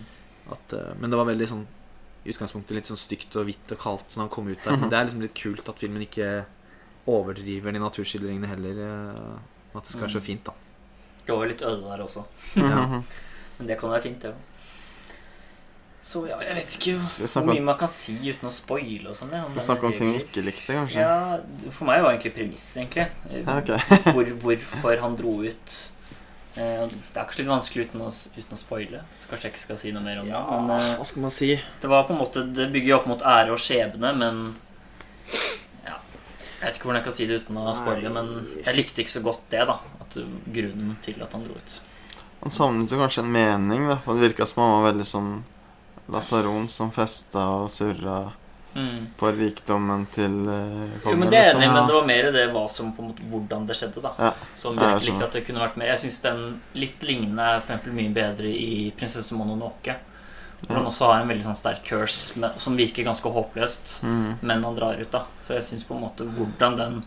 at, 0.52 0.74
eh, 0.74 0.94
men 1.00 1.10
det 1.10 1.18
var 1.18 1.26
veldig 1.26 1.48
sånn 1.50 1.66
i 2.26 2.30
utgangspunktet 2.34 2.76
litt 2.76 2.86
sånn 2.86 2.98
stygt 3.02 3.36
og 3.36 3.46
hvitt 3.48 3.72
og 3.72 3.80
kaldt 3.80 4.14
når 4.16 4.22
han 4.28 4.30
kom 4.30 4.48
ut 4.48 4.64
der. 4.64 4.78
Men 4.78 4.90
det 4.90 4.98
er 5.00 5.06
liksom 5.06 5.22
litt 5.22 5.34
kult 5.36 5.68
at 5.70 5.80
filmen 5.80 6.02
ikke 6.06 6.46
overdriver 7.08 7.72
de 7.74 7.80
naturskildringene 7.80 8.48
heller. 8.48 8.78
eh, 8.82 9.40
At 9.76 9.84
det 9.86 9.92
skal 9.92 10.02
være 10.08 10.20
så 10.20 10.22
fint, 10.22 10.44
da. 10.44 10.54
Det 11.28 11.36
var 11.38 11.48
litt 11.48 11.62
øde 11.64 11.84
der 11.88 12.02
også. 12.04 12.26
Ja. 12.60 12.88
Men 13.60 13.70
det 13.70 13.78
kan 13.80 13.94
være 13.94 14.02
fint, 14.08 14.20
det 14.26 14.34
òg. 14.34 14.50
Så 16.04 16.26
ja, 16.28 16.36
jeg 16.44 16.58
vet 16.58 16.74
ikke 16.76 16.94
hvor 17.32 17.46
mye 17.48 17.62
man 17.64 17.78
kan 17.80 17.88
si 17.88 18.14
uten 18.28 18.50
å 18.50 18.52
spoile 18.52 19.14
og 19.14 19.16
sånn. 19.16 19.32
Ja, 19.32 19.46
snakke 19.64 19.88
om 19.88 19.94
ting 19.96 20.12
vi 20.12 20.20
ikke 20.20 20.44
likte, 20.44 20.76
kanskje? 20.76 21.00
Ja, 21.00 21.70
for 21.72 21.88
meg 21.88 22.04
var 22.04 22.12
egentlig 22.12 22.34
premiss, 22.36 22.66
egentlig. 22.76 23.06
Ja, 23.32 23.56
okay. 23.56 23.80
Hvor, 24.14 24.28
hvorfor 24.44 25.00
han 25.00 25.16
dro 25.16 25.38
ut. 25.48 25.78
Eh, 26.60 26.84
Det 26.92 27.16
er 27.16 27.24
kanskje 27.24 27.46
litt 27.46 27.54
vanskelig 27.54 27.88
uten 27.88 28.04
å, 28.04 28.10
uten 28.36 28.54
å 28.54 28.60
spoile, 28.60 29.00
så 29.24 29.32
kanskje 29.32 29.48
jeg 29.48 29.56
ikke 29.56 29.64
skal 29.64 29.80
si 29.80 29.94
noe 29.96 30.04
mer 30.06 30.20
om 30.22 30.28
det. 30.28 30.44
Men 30.44 30.76
eh, 30.76 30.92
Hva 31.00 31.08
skal 31.08 31.24
man 31.26 31.34
si? 31.34 31.50
det 31.82 31.90
var 31.96 32.04
på 32.06 32.14
en 32.14 32.20
måte 32.22 32.44
Det 32.52 32.68
bygger 32.76 32.92
jo 32.92 33.00
opp 33.00 33.08
mot 33.10 33.24
ære 33.26 33.56
og 33.56 33.64
skjebne, 33.64 34.12
men 34.20 34.44
Ja. 35.88 35.96
Jeg 36.60 36.68
vet 36.68 36.78
ikke 36.78 36.92
hvordan 36.92 37.00
jeg 37.00 37.08
kan 37.08 37.16
si 37.18 37.26
det 37.32 37.40
uten 37.42 37.58
å 37.64 37.74
spoile, 37.80 38.12
men 38.20 38.30
jeg 38.60 38.76
likte 38.78 39.02
ikke 39.08 39.16
så 39.16 39.24
godt 39.26 39.48
det, 39.56 39.64
da. 39.72 39.80
Grunnen 40.54 40.96
til 41.02 41.22
at 41.22 41.32
han 41.34 41.44
dro 41.48 41.56
ut. 41.56 41.80
Han 42.44 42.52
savnet 42.52 42.92
jo 42.92 42.98
kanskje 43.00 43.24
en 43.24 43.32
mening, 43.32 43.88
da. 43.88 43.96
For 44.04 44.14
det 44.20 44.32
virka 44.34 44.46
som 44.46 44.64
han 44.64 44.74
var 44.84 44.92
veldig 44.92 45.06
sånn 45.08 45.44
lasaron 46.12 46.68
som 46.68 46.92
festa 46.92 47.46
og 47.64 47.70
surra 47.72 48.32
Mm. 48.76 49.06
på 49.20 49.30
rikdommen 49.38 50.08
til 50.12 50.32
eh, 50.50 50.90
Jo, 51.06 51.12
men 51.16 51.30
det 51.30 51.38
er 51.38 51.44
liksom. 51.54 51.60
enig 51.62 51.68
i, 51.70 51.74
men 51.76 51.86
det 51.88 51.94
var 51.94 52.06
mer 52.08 52.32
det 52.34 52.46
hva 52.56 52.64
som, 52.74 52.88
på 52.92 53.04
en 53.04 53.10
måte, 53.12 53.28
hvordan 53.30 53.68
det 53.70 53.76
skjedde, 53.78 54.02
da. 54.02 54.12
Ja. 54.18 54.32
Som 54.58 54.80
jeg 54.82 55.12
ikke 55.14 55.24
at 55.28 55.32
det 55.38 55.44
kunne 55.46 55.62
vært 55.62 55.78
mer. 55.78 55.92
Jeg 55.94 56.00
syns 56.02 56.18
den 56.24 56.42
litt 56.74 57.04
lignende 57.06 57.62
for 57.62 57.76
eksempel 57.76 57.94
mye 57.94 58.10
bedre 58.16 58.50
i 58.50 58.92
'Prinsesse 58.98 59.32
Mononoke'. 59.38 59.96
Hvor 60.66 60.76
han 60.78 60.86
også 60.90 61.06
har 61.06 61.22
en 61.22 61.28
veldig 61.28 61.44
sånn 61.46 61.56
sterk 61.56 61.84
curse 61.86 62.34
som 62.58 62.76
virker 62.76 63.04
ganske 63.06 63.30
håpløst, 63.30 64.02
Mm. 64.04 64.38
men 64.42 64.64
han 64.64 64.76
drar 64.76 65.00
ut, 65.00 65.12
da. 65.12 65.26
Så 65.44 65.54
jeg 65.54 65.64
syns 65.64 65.84
på 65.86 65.94
en 65.94 66.02
måte 66.02 66.26
hvordan 66.26 66.76
den 66.78 67.04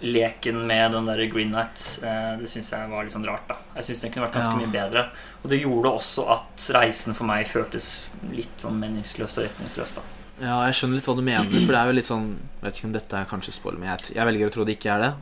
leken 0.00 0.60
med 0.66 0.92
den 0.92 1.06
der 1.06 1.24
Green 1.32 1.50
Knight, 1.52 1.98
eh, 2.02 2.36
det 2.38 2.48
syns 2.50 2.70
jeg 2.70 2.88
var 2.90 3.02
litt 3.04 3.12
sånn 3.12 3.26
rart, 3.26 3.48
da. 3.48 3.56
Jeg 3.76 3.84
syns 3.88 4.00
den 4.04 4.12
kunne 4.12 4.26
vært 4.28 4.36
ganske 4.38 4.52
Ja. 4.54 4.66
mye 4.66 4.72
bedre. 4.72 5.10
Og 5.44 5.50
det 5.50 5.60
gjorde 5.62 5.90
også 5.98 6.28
at 6.30 6.68
reisen 6.74 7.14
for 7.14 7.24
meg 7.24 7.46
føltes 7.46 8.08
litt 8.30 8.56
sånn 8.58 8.78
meningsløs 8.78 9.38
og 9.38 9.44
retningsløs, 9.48 9.94
da. 9.94 10.02
Ja, 10.40 10.64
jeg 10.66 10.74
skjønner 10.74 10.94
litt 10.94 11.04
hva 11.06 11.16
du 11.16 11.22
mener, 11.22 11.50
for 11.66 11.72
det 11.74 11.80
er 11.82 11.86
jo 11.86 11.92
litt 11.98 12.06
sånn 12.06 12.36
Jeg 12.38 12.62
vet 12.62 12.74
ikke 12.78 12.84
om 12.84 12.92
dette 12.92 13.12
er 13.14 13.24
kanskje 13.26 13.52
spoiler, 13.52 13.78
men 13.78 13.88
jeg, 13.98 14.14
jeg 14.14 14.24
velger 14.26 14.46
å 14.46 14.52
tro 14.52 14.64
det 14.64 14.78
ikke 14.78 14.94
er 14.94 15.00
det. 15.00 15.14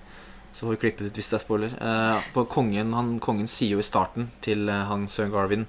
Så 0.53 0.67
får 0.67 0.71
vi 0.71 0.77
klippe 0.91 1.05
ut 1.07 1.13
hvis 1.13 1.29
det 1.31 1.37
er 1.37 1.45
spoiler. 1.45 1.73
Eh, 1.81 2.21
for 2.33 2.45
kongen, 2.47 2.93
han, 2.95 3.19
kongen 3.21 3.47
sier 3.49 3.71
jo 3.77 3.79
i 3.79 3.83
starten 3.83 4.31
til 4.41 4.69
eh, 4.69 4.85
han 4.89 5.07
Søren 5.07 5.31
Garvin 5.33 5.67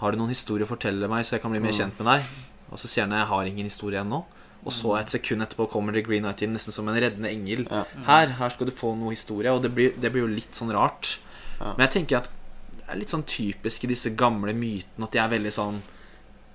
Har 0.00 0.10
du 0.12 0.18
noen 0.18 0.28
historie 0.30 0.64
å 0.64 0.68
fortelle 0.68 1.08
meg, 1.08 1.24
så 1.24 1.32
jeg 1.38 1.42
kan 1.42 1.50
bli 1.50 1.60
mer 1.60 1.70
Mm. 1.72 1.78
kjent 1.78 1.98
med 1.98 2.06
deg? 2.18 2.24
Og 2.72 2.78
så 2.78 2.86
sier 2.88 3.06
han 3.06 3.12
jeg 3.16 3.26
har 3.28 3.44
ingen 3.44 3.64
historie 3.64 4.00
ennå. 4.00 4.24
Og 4.64 4.72
så 4.72 4.94
et 4.96 5.12
sekund 5.12 5.44
etterpå 5.44 5.66
kommer 5.68 5.92
The 5.92 6.00
Green 6.06 6.22
Knight 6.24 6.40
inn, 6.42 6.54
nesten 6.56 6.72
som 6.72 6.88
en 6.88 6.96
reddende 6.96 7.28
engel. 7.28 7.66
Ja. 7.70 7.82
Her, 8.06 8.30
her 8.38 8.48
skal 8.54 8.66
du 8.70 8.72
få 8.72 8.94
noe 8.96 9.12
historie, 9.12 9.52
og 9.52 9.60
det 9.62 9.74
blir, 9.76 9.92
det 10.00 10.10
blir 10.14 10.24
jo 10.24 10.30
litt 10.32 10.56
sånn 10.56 10.72
rart. 10.72 11.18
Ja. 11.60 11.74
Men 11.76 11.84
jeg 11.86 11.92
tenker 11.98 12.22
at 12.22 12.30
det 12.78 12.86
er 12.88 13.00
litt 13.00 13.12
sånn 13.12 13.26
typisk 13.28 13.84
i 13.84 13.90
disse 13.92 14.10
gamle 14.16 14.52
mytene 14.56 15.06
at 15.06 15.12
de 15.14 15.20
er 15.22 15.30
veldig 15.32 15.52
sånn 15.54 15.78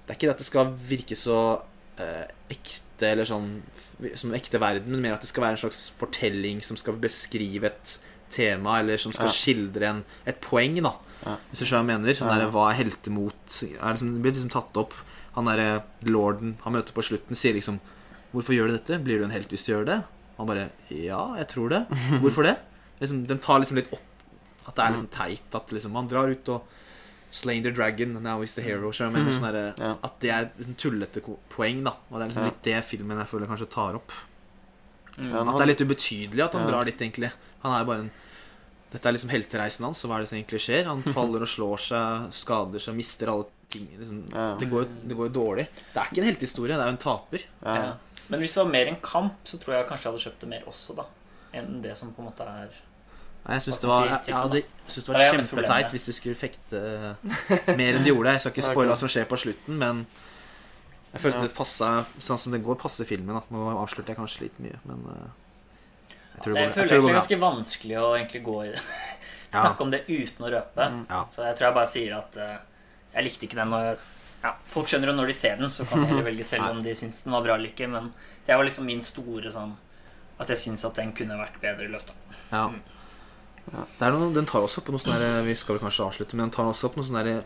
Det 0.05 0.11
er 0.11 0.17
ikke 0.17 0.27
det 0.27 0.33
at 0.35 0.41
det 0.43 0.45
skal 0.45 0.67
virke 0.89 1.15
så 1.17 1.37
eh, 2.01 2.25
ekte 2.53 3.07
eller 3.13 3.25
sånn 3.29 3.47
som 4.15 4.29
en 4.31 4.37
ekte 4.37 4.59
verden, 4.61 4.91
men 4.93 5.01
mer 5.05 5.15
at 5.17 5.21
det 5.25 5.29
skal 5.31 5.43
være 5.45 5.57
en 5.57 5.61
slags 5.63 5.79
fortelling 5.99 6.61
som 6.65 6.77
skal 6.79 6.97
beskrive 7.01 7.69
et 7.69 7.95
tema, 8.33 8.79
eller 8.81 8.97
som 9.01 9.11
skal 9.13 9.29
Ja. 9.29 9.33
skildre 9.37 9.87
en, 9.89 10.03
et 10.29 10.37
poeng, 10.41 10.77
da. 10.85 10.93
Ja. 11.25 11.35
Hvis 11.51 11.61
du 11.61 11.65
skjønner 11.65 11.85
hva 11.85 11.93
jeg 11.95 12.01
mener? 12.01 12.17
Sånn 12.19 12.29
der, 12.33 12.49
hva 12.53 12.67
er 12.71 12.77
heltemot? 12.79 13.57
Er 13.69 13.93
liksom, 13.93 14.13
det 14.15 14.21
blir 14.23 14.33
liksom 14.37 14.53
tatt 14.53 14.77
opp. 14.81 14.93
Han 15.35 15.49
derre 15.49 15.83
lorden 16.05 16.57
han 16.63 16.73
møter 16.77 16.93
på 16.95 17.05
slutten, 17.05 17.35
sier 17.37 17.53
liksom 17.57 17.79
'Hvorfor 18.33 18.53
gjør 18.53 18.67
du 18.67 18.77
dette? 18.77 18.99
Blir 19.03 19.19
du 19.19 19.23
en 19.25 19.31
helt 19.31 19.49
hvis 19.49 19.65
du 19.65 19.73
gjør 19.73 19.85
det?' 19.85 20.03
Han 20.37 20.47
bare 20.47 20.69
'Ja, 20.89 21.35
jeg 21.37 21.47
tror 21.49 21.69
det'. 21.69 21.85
Hvorfor 22.21 22.43
det? 22.43 22.57
Liksom, 23.01 23.25
den 23.27 23.39
tar 23.39 23.59
liksom 23.59 23.75
litt 23.77 23.91
opp 23.93 24.05
at 24.67 24.75
det 24.75 24.83
er 24.85 24.91
liksom 24.93 25.09
teit 25.09 25.55
at 25.55 25.71
liksom 25.71 25.91
man 25.91 26.07
drar 26.07 26.29
ut 26.29 26.49
og 26.49 26.61
Slain 27.31 27.61
the 27.61 27.69
dragon, 27.71 28.15
now 28.23 28.41
is 28.41 28.55
the 28.55 28.61
hero. 28.63 28.89
jeg 28.91 29.11
mener? 29.13 29.31
Sånn 29.31 29.45
derre- 29.53 29.77
Ja. 29.77 29.95
At 30.03 30.19
det 30.19 30.29
er 30.31 30.49
liksom 30.57 30.75
tullete 30.75 31.21
poeng, 31.49 31.83
da. 31.83 31.91
Og 32.11 32.17
det 32.17 32.21
er 32.21 32.29
liksom 32.31 32.41
Ja. 32.41 32.49
litt 32.49 32.61
det 32.63 32.83
filmen 32.85 33.17
jeg 33.19 33.27
føler 33.27 33.45
kanskje 33.47 33.69
tar 33.69 33.93
opp. 33.93 34.11
Mm. 35.15 35.31
Ja, 35.31 35.41
At 35.41 35.57
det 35.57 35.61
er 35.61 35.65
litt 35.67 35.81
ubetydelig 35.87 36.43
at 36.45 36.53
han 36.53 36.61
Ja. 36.65 36.71
drar 36.71 36.85
dit, 36.85 36.97
egentlig. 36.97 37.31
Han 37.63 37.71
er 37.81 37.85
bare 37.85 37.99
en 37.99 38.11
Dette 38.91 39.05
er 39.05 39.11
liksom 39.13 39.29
heltereisen 39.29 39.83
hans, 39.85 39.99
så 40.01 40.07
hva 40.09 40.15
er 40.17 40.21
det 40.21 40.29
som 40.29 40.39
egentlig 40.39 40.59
skjer? 40.65 40.85
Han 40.85 41.03
faller 41.03 41.41
og 41.41 41.47
slår 41.47 41.77
seg, 41.77 42.31
skader 42.33 42.79
seg, 42.81 42.95
mister 42.95 43.27
alle 43.29 43.45
ting. 43.69 43.87
Liksom. 43.99 44.33
Ja. 44.33 44.57
Det, 44.57 44.67
går, 44.67 44.87
det 45.07 45.15
går 45.15 45.29
jo 45.29 45.33
dårlig. 45.45 45.67
Det 45.93 45.95
er 46.01 46.05
ikke 46.09 46.17
en 46.17 46.33
heltehistorie, 46.33 46.73
det 46.73 46.79
er 46.81 46.89
jo 46.89 46.97
en 46.97 46.97
taper. 46.97 47.43
Ja. 47.63 47.93
Men 48.29 48.39
hvis 48.43 48.53
det 48.53 48.61
var 48.63 48.69
mer 48.71 48.91
en 48.91 48.99
kamp, 49.01 49.39
så 49.49 49.57
tror 49.61 49.75
jeg 49.77 49.87
kanskje 49.89 50.05
jeg 50.07 50.13
hadde 50.13 50.23
kjøpt 50.27 50.43
det 50.45 50.49
mer 50.51 50.67
også, 50.69 50.95
da. 50.99 51.05
Enn 51.59 51.81
det 51.81 51.95
som 51.97 52.11
på 52.13 52.21
en 52.21 52.29
måte 52.29 52.45
er 52.45 52.69
Nei, 53.39 53.55
jeg 53.55 53.63
syns 53.63 53.77
det 53.81 53.87
var, 53.89 54.03
si 54.03 54.09
jeg, 54.11 54.35
jeg, 54.35 54.63
jeg 54.85 54.93
synes 54.93 55.05
det 55.05 55.13
Ja, 55.13 55.13
var 55.15 55.37
det 55.39 55.45
kjempeteit 55.47 55.93
hvis 55.95 56.03
du 56.05 56.11
skulle 56.13 56.35
fekte 56.37 56.81
mer 57.79 57.95
enn 57.97 58.03
du 58.03 58.09
gjorde. 58.11 58.33
Jeg 58.35 58.43
skal 58.43 58.53
ikke 58.53 58.65
spoile 58.67 58.91
hva 58.91 58.97
som 58.99 59.09
skjer 59.09 59.25
på 59.31 59.39
slutten, 59.39 59.77
men 59.79 60.01
jeg 61.13 61.23
følte 61.23 61.39
Ja. 61.39 61.45
det 61.47 61.55
passa 61.57 61.91
sånn 62.21 62.37
som 62.37 62.53
det 62.53 62.59
går, 62.65 62.77
passer 62.77 63.07
filmen. 63.09 63.33
da 63.39 63.41
Nå 63.55 63.63
avslørte 63.79 64.11
jeg 64.13 64.19
kanskje 64.19 64.43
litt 64.45 64.59
mye, 64.61 64.77
men 64.85 65.07
eh, 65.15 65.31
jeg 66.35 66.43
tror 66.43 66.53
det 66.53 66.59
går, 66.59 66.67
jeg 66.67 66.75
føler 66.75 66.91
det 66.93 67.09
er 67.09 67.17
ganske 67.17 67.39
vanskelig 67.47 67.97
å 68.03 68.09
egentlig 68.19 68.43
gå 68.45 68.57
i 68.67 68.69
det. 68.75 68.83
Ja. 69.49 69.63
Snakke 69.63 69.81
om 69.81 69.89
det 69.89 70.03
uten 70.05 70.43
å 70.45 70.49
røpe. 70.53 70.85
Mm. 70.93 70.99
Ja. 71.09 71.19
Så 71.33 71.41
jeg 71.41 71.55
tror 71.57 71.65
jeg 71.65 71.73
bare 71.79 71.89
sier 71.89 72.11
at 72.19 72.35
eh, 72.37 72.57
jeg 73.15 73.25
likte 73.25 73.47
ikke 73.47 73.57
den. 73.57 73.71
Og 73.73 73.87
jeg, 73.87 73.95
ja, 74.43 74.53
folk 74.71 74.87
skjønner 74.87 75.11
jo 75.11 75.17
når 75.17 75.31
de 75.31 75.35
ser 75.35 75.57
den, 75.59 75.71
så 75.73 75.85
kan 75.87 76.05
de 76.07 76.21
velge 76.23 76.45
selv 76.47 76.69
om 76.73 76.83
de 76.83 76.95
syns 76.95 77.25
den 77.25 77.35
var 77.35 77.43
bra 77.45 77.57
eller 77.57 77.71
ikke. 77.71 77.89
Men 77.91 78.13
det 78.45 78.55
var 78.55 78.67
liksom 78.67 78.87
min 78.89 79.03
store 79.05 79.51
sånn 79.53 79.75
At 80.39 80.53
jeg 80.53 80.61
syns 80.61 80.85
at 80.87 80.95
den 80.95 81.11
kunne 81.15 81.35
vært 81.39 81.59
bedre 81.59 81.89
løst. 81.91 82.13
da. 82.13 82.37
Ja. 82.53 82.61
ja. 83.73 83.81
Det 83.99 84.05
er 84.07 84.15
noe, 84.15 84.29
den 84.33 84.47
tar 84.47 84.63
også 84.63 84.79
opp 84.79 84.93
noe 84.93 85.01
sånn 85.03 85.19
der, 85.19 85.41
Vi 85.43 85.55
skal 85.59 85.75
vel 85.75 85.83
kanskje 85.83 86.05
avslutte, 86.05 86.37
men 86.37 86.47
den 86.47 86.55
tar 86.55 86.69
også 86.69 86.87
opp 86.87 86.95
noe 86.95 87.05
sånn 87.05 87.19
der, 87.19 87.41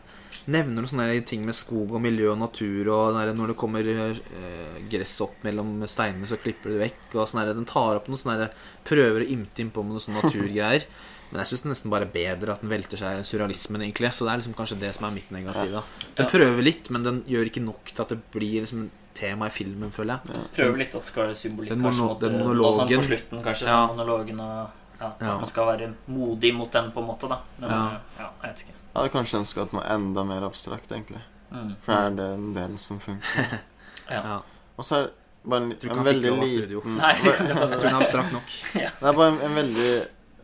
nevner 0.53 0.83
noen 0.83 0.91
sånne 0.91 1.07
der 1.09 1.25
ting 1.27 1.41
med 1.47 1.57
skog 1.57 1.95
og 1.97 2.03
miljø 2.05 2.29
og 2.35 2.37
natur. 2.43 2.91
Og 2.93 3.17
der, 3.17 3.33
når 3.33 3.55
det 3.55 3.57
kommer 3.63 3.89
eh, 3.89 4.77
gress 4.93 5.15
opp 5.25 5.41
mellom 5.47 5.81
steinene, 5.89 6.29
så 6.29 6.37
klipper 6.37 6.69
du 6.69 6.77
det 6.77 6.85
vekk. 6.85 7.09
Og 7.15 7.25
sånn 7.25 7.41
der, 7.41 7.55
den 7.57 7.69
tar 7.69 7.97
opp 7.97 8.11
noe 8.11 8.21
sånn 8.21 8.37
der, 8.37 8.53
prøver 8.85 9.25
å 9.25 9.31
imte 9.39 9.65
innpå 9.65 9.81
med 9.81 9.97
noe 9.97 10.05
sånn 10.05 10.21
naturgreier. 10.21 10.85
Men 11.33 11.41
jeg 11.41 11.49
syns 11.49 11.63
nesten 11.65 11.89
bare 11.89 12.05
er 12.05 12.11
bedre 12.13 12.53
at 12.53 12.61
den 12.61 12.69
velter 12.69 12.99
seg 13.01 13.17
i 13.17 13.23
surrealismen, 13.25 13.81
egentlig. 13.81 14.11
Så 14.13 14.27
det 14.27 14.33
er 14.35 14.41
liksom 14.43 14.53
kanskje 14.53 14.75
det 14.83 14.91
som 14.93 15.07
er 15.07 15.15
mitt 15.15 15.31
negative. 15.33 15.79
da. 15.81 16.09
Den 16.19 16.27
prøver 16.29 16.61
litt, 16.67 16.91
men 16.93 17.03
den 17.07 17.23
gjør 17.25 17.49
ikke 17.49 17.63
nok 17.65 17.89
til 17.89 18.03
at 18.05 18.13
det 18.13 18.19
blir 18.35 18.59
liksom 18.61 18.83
tema 19.17 19.47
i 19.49 19.53
filmen, 19.53 19.89
føler 19.93 20.19
jeg. 20.21 20.43
Prøver 20.59 20.77
litt 20.83 20.93
at 20.93 21.01
det 21.01 21.09
skal 21.09 21.25
være 21.25 21.39
symbolikk. 21.41 21.73
Den 21.73 21.81
kanskje 21.87 22.07
den 22.21 22.37
eh, 22.37 22.43
monologen. 22.45 22.85
Sånn 22.85 23.01
på 23.01 23.07
slutten, 23.09 23.43
kanskje. 23.49 23.65
Ja. 23.67 23.79
Den 23.87 23.97
monologen 23.97 24.39
og 24.45 24.79
ja, 25.01 25.09
Ja. 25.19 25.33
At 25.33 25.41
man 25.41 25.49
skal 25.51 25.65
være 25.67 25.89
modig 26.07 26.53
mot 26.55 26.71
den, 26.71 26.91
på 26.93 27.01
en 27.01 27.07
måte. 27.09 27.27
da 27.33 27.39
Men 27.59 27.69
Ja. 27.69 27.81
eh, 27.89 28.21
ja, 28.21 28.29
jeg 28.43 28.49
vet 28.53 28.61
ikke. 28.67 28.77
Jeg 28.93 28.95
hadde 29.01 29.09
kanskje 29.17 29.39
ønska 29.41 29.61
at 29.65 29.71
den 29.73 29.79
var 29.81 29.89
enda 29.95 30.23
mer 30.23 30.45
abstrakt, 30.47 30.91
egentlig. 30.91 31.21
Mm. 31.51 31.75
For 31.81 31.91
det 31.93 31.99
er 32.05 32.15
den 32.37 32.53
delen 32.53 32.77
som 32.77 32.99
funker. 32.99 33.59
Ja. 34.11 34.19
Ja. 34.21 34.37
Og 34.77 34.83
så 34.85 34.95
er 34.97 35.03
det 35.07 35.11
bare 35.49 35.61
en, 35.63 35.71
en 35.71 36.05
veldig 36.05 36.31
liten 36.33 36.47
studio? 36.47 36.81
Nei, 36.85 37.13
Jeg 37.23 37.55
tror 37.55 37.69
den 37.71 37.87
er 37.87 37.95
abstrakt 38.01 38.33
nok. 38.33 38.49
Det 38.73 39.07
er 39.07 39.13
bare 39.15 39.27
en, 39.31 39.37
en 39.47 39.55
veldig 39.55 39.91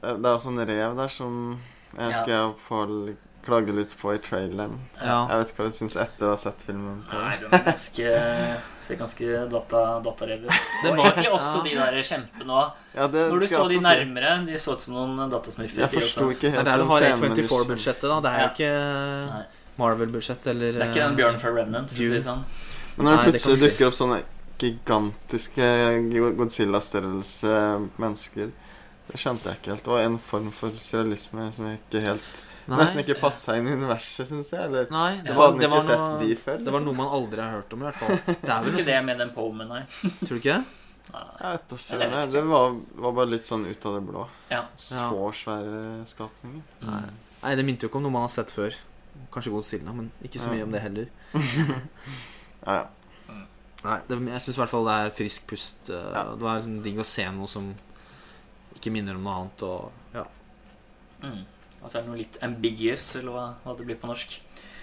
Det 0.01 0.13
er 0.25 0.33
også 0.35 0.49
en 0.53 0.61
rev 0.67 0.95
der 0.97 1.07
som 1.11 1.59
jeg 1.97 2.11
husker 2.13 2.31
jeg 2.31 2.53
Pål 2.67 3.15
klagde 3.43 3.73
litt 3.73 3.93
på 3.97 4.11
i 4.13 4.19
traileren. 4.21 4.75
Ja. 4.99 5.23
Jeg 5.31 5.39
vet 5.39 5.51
ikke 5.53 5.63
hva 5.63 5.69
du 5.71 5.75
syns 5.79 5.95
etter 5.97 6.27
å 6.27 6.33
ha 6.35 6.37
sett 6.37 6.61
filmen. 6.67 6.99
på 7.09 7.17
Nei, 7.17 7.31
den 7.39 7.63
ganske, 7.65 8.11
ser 8.83 8.99
ganske 8.99 9.29
data, 9.49 9.79
datarev 10.05 10.43
ut. 10.43 10.51
Det 10.83 10.89
Og 10.91 10.97
var- 10.99 11.07
egentlig 11.07 11.31
også 11.33 11.55
ja. 11.55 11.63
de 11.63 11.73
der 11.79 12.03
kjempene 12.11 12.57
òg. 12.59 12.73
Ja, 12.93 13.07
Når 13.07 13.39
du 13.39 13.47
så 13.47 13.63
de 13.71 13.79
nærmere, 13.87 14.33
si. 14.45 14.51
de 14.51 14.57
så 14.59 14.75
ut 14.75 14.81
som 14.85 14.93
noen 14.99 15.31
datasmurfer. 15.33 15.81
Jeg 15.81 15.89
forsto 15.95 16.27
ikke 16.35 16.51
Det 16.51 16.51
er 16.51 16.57
helt 16.59 16.69
der 16.69 16.77
du 16.77 16.83
den 16.83 16.91
har 16.91 17.05
scenen 17.07 17.19
med 17.25 17.35
de 17.39 17.47
A24-budsjettet, 17.47 18.07
da. 18.11 18.19
Det 18.19 18.29
er 18.29 18.39
jo 18.39 18.45
Ja. 18.45 18.51
ikke 18.53 19.45
Marvel-budsjett 19.79 20.47
eller 20.53 20.71
Det 20.73 20.81
er 20.83 20.91
ikke 20.91 21.07
den 21.07 21.15
Bjørn 21.15 21.39
fra 21.39 21.49
Remnant, 21.55 21.89
for 21.89 21.95
å 21.95 21.97
si 22.05 22.09
det 22.13 22.23
sånn. 22.27 22.43
Men 22.97 23.05
når 23.07 23.17
det 23.17 23.23
plutselig 23.31 23.59
dukker 23.65 23.87
opp 23.87 23.97
sånne 24.03 24.21
gigantiske 24.59 25.67
Godzilla-størrelse 26.37 27.53
mennesker 27.97 28.51
Det 29.09 29.17
skjønte 29.19 29.49
jeg 29.49 29.57
ikke 29.59 29.71
helt. 29.73 29.83
Det 29.87 29.91
var 29.95 30.03
en 30.05 30.19
form 30.21 30.51
for 30.53 30.69
surrealisme 30.77 31.47
som 31.55 31.65
jeg 31.69 31.79
ikke 31.81 32.01
helt 32.05 32.45
Nei. 32.69 32.77
Nesten 32.83 32.99
ikke 33.01 33.15
passa 33.17 33.55
inn 33.57 33.65
i 33.65 33.71
universet, 33.73 34.27
syns 34.29 34.51
jeg. 34.53 34.61
Eller 34.67 34.91
Nei, 34.93 35.15
det 35.25 35.33
var, 35.33 35.47
hadde 35.47 35.57
det, 35.57 35.65
ikke 35.65 35.73
var 35.73 35.85
sett 35.87 36.01
noe, 36.03 36.17
de 36.21 36.35
før. 36.37 36.59
det 36.67 36.73
var 36.75 36.83
noe 36.85 36.93
man 36.99 37.07
aldri 37.17 37.41
har 37.41 37.55
hørt 37.55 37.71
om, 37.73 37.81
i 37.81 37.87
hvert 37.87 37.97
fall. 37.97 38.19
Det 38.43 38.51
er 38.53 38.67
vel 38.67 38.75
ikke 38.75 38.85
det 38.91 38.97
med 39.07 39.17
den 39.23 39.31
poemen, 39.33 39.71
nei. 39.73 39.79
Tror 40.19 40.29
du 40.29 40.35
ikke 40.37 40.57
det? 40.59 40.75
Nei. 41.09 41.23
Jeg 41.39 41.55
vet 41.55 41.73
da. 42.11 42.19
Det 42.35 42.43
var, 42.51 42.75
var 43.07 43.15
bare 43.17 43.31
litt 43.31 43.47
sånn 43.47 43.65
ut 43.65 43.87
av 43.89 43.95
det 43.97 44.03
blå. 44.11 44.27
Ja. 44.51 44.61
Så 44.77 45.07
svære 45.39 45.81
skapninger. 46.11 46.61
Nei. 46.85 47.01
Nei, 47.41 47.55
det 47.57 47.65
minte 47.65 47.87
jo 47.87 47.89
ikke 47.89 47.97
om 47.97 48.05
noe 48.05 48.13
man 48.19 48.27
har 48.27 48.33
sett 48.35 48.53
før. 48.53 48.77
Kanskje 49.33 49.55
Godzilla, 49.55 49.95
men 49.97 50.11
ikke 50.29 50.37
så 50.43 50.53
mye 50.53 50.61
Ja. 50.61 50.67
om 50.69 50.77
det 50.77 50.83
heller. 50.85 51.09
Ja, 52.67 52.73
ja. 52.83 52.85
Nei, 53.79 53.97
det, 54.09 54.15
jeg 54.35 54.41
syns 54.43 54.57
i 54.57 54.59
hvert 54.61 54.71
fall 54.73 54.85
det 54.91 54.95
er 55.07 55.13
frisk 55.15 55.45
pust. 55.49 55.89
eh, 55.89 55.95
Ja. 56.13 56.23
Det 56.35 56.43
var 56.43 56.57
liksom 56.61 56.81
digg 56.85 56.97
å 57.01 57.05
se 57.07 57.25
noe 57.31 57.47
som 57.49 57.69
ikke 58.75 58.91
minner 58.91 59.15
om 59.15 59.23
noe 59.23 59.35
annet. 59.41 59.63
Og, 59.63 59.91
ja. 60.13 60.23
Mm. 61.23 61.45
Og 61.81 61.89
så 61.89 61.97
er 61.97 62.01
det 62.03 62.09
noe 62.09 62.17
litt 62.19 62.37
ambiguous, 62.43 63.15
eller 63.15 63.31
hva, 63.31 63.45
hva 63.63 63.77
det 63.77 63.85
blir 63.87 63.95
på 64.01 64.07
norsk. 64.11 64.39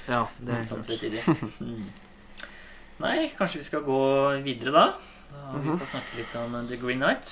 ja, 0.09 0.27
det 0.41 0.55
er 0.55 0.63
klart. 0.65 1.53
Mm. 1.61 1.87
Nei, 2.99 3.29
kanskje 3.37 3.59
vi 3.61 3.65
skal 3.67 3.83
gå 3.85 3.99
videre 4.43 4.73
da. 4.73 4.85
Da 5.29 5.37
har 5.51 5.59
vi 5.61 5.69
Mhm. 5.69 5.79
fått 5.81 5.91
snakke 5.93 6.17
litt 6.17 6.35
om 6.37 6.55
The 6.69 6.77
Green 6.81 6.99
Knight. 7.03 7.27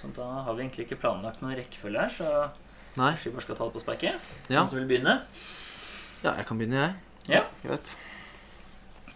Så 0.00 0.08
da 0.14 0.24
har 0.46 0.54
vi 0.54 0.62
egentlig 0.64 0.86
ikke 0.86 1.00
planlagt 1.00 1.42
noen 1.42 1.56
rekkefølge 1.56 2.00
her, 2.00 2.08
så 2.08 2.50
Nei. 2.96 3.10
kanskje 3.12 3.24
vi 3.24 3.30
bare 3.36 3.42
skal 3.42 3.56
ta 3.56 3.64
det 3.68 3.72
på 3.74 3.80
sparket. 3.84 4.14
Ja. 4.48 4.60
Noen 4.62 4.70
som 4.70 4.78
vil 4.78 4.88
begynne? 4.88 5.20
ja, 6.24 6.34
jeg 6.36 6.46
kan 6.46 6.58
begynne, 6.58 6.80
jeg. 7.28 7.36
Ja. 7.36 7.44
Greit. 7.62 7.96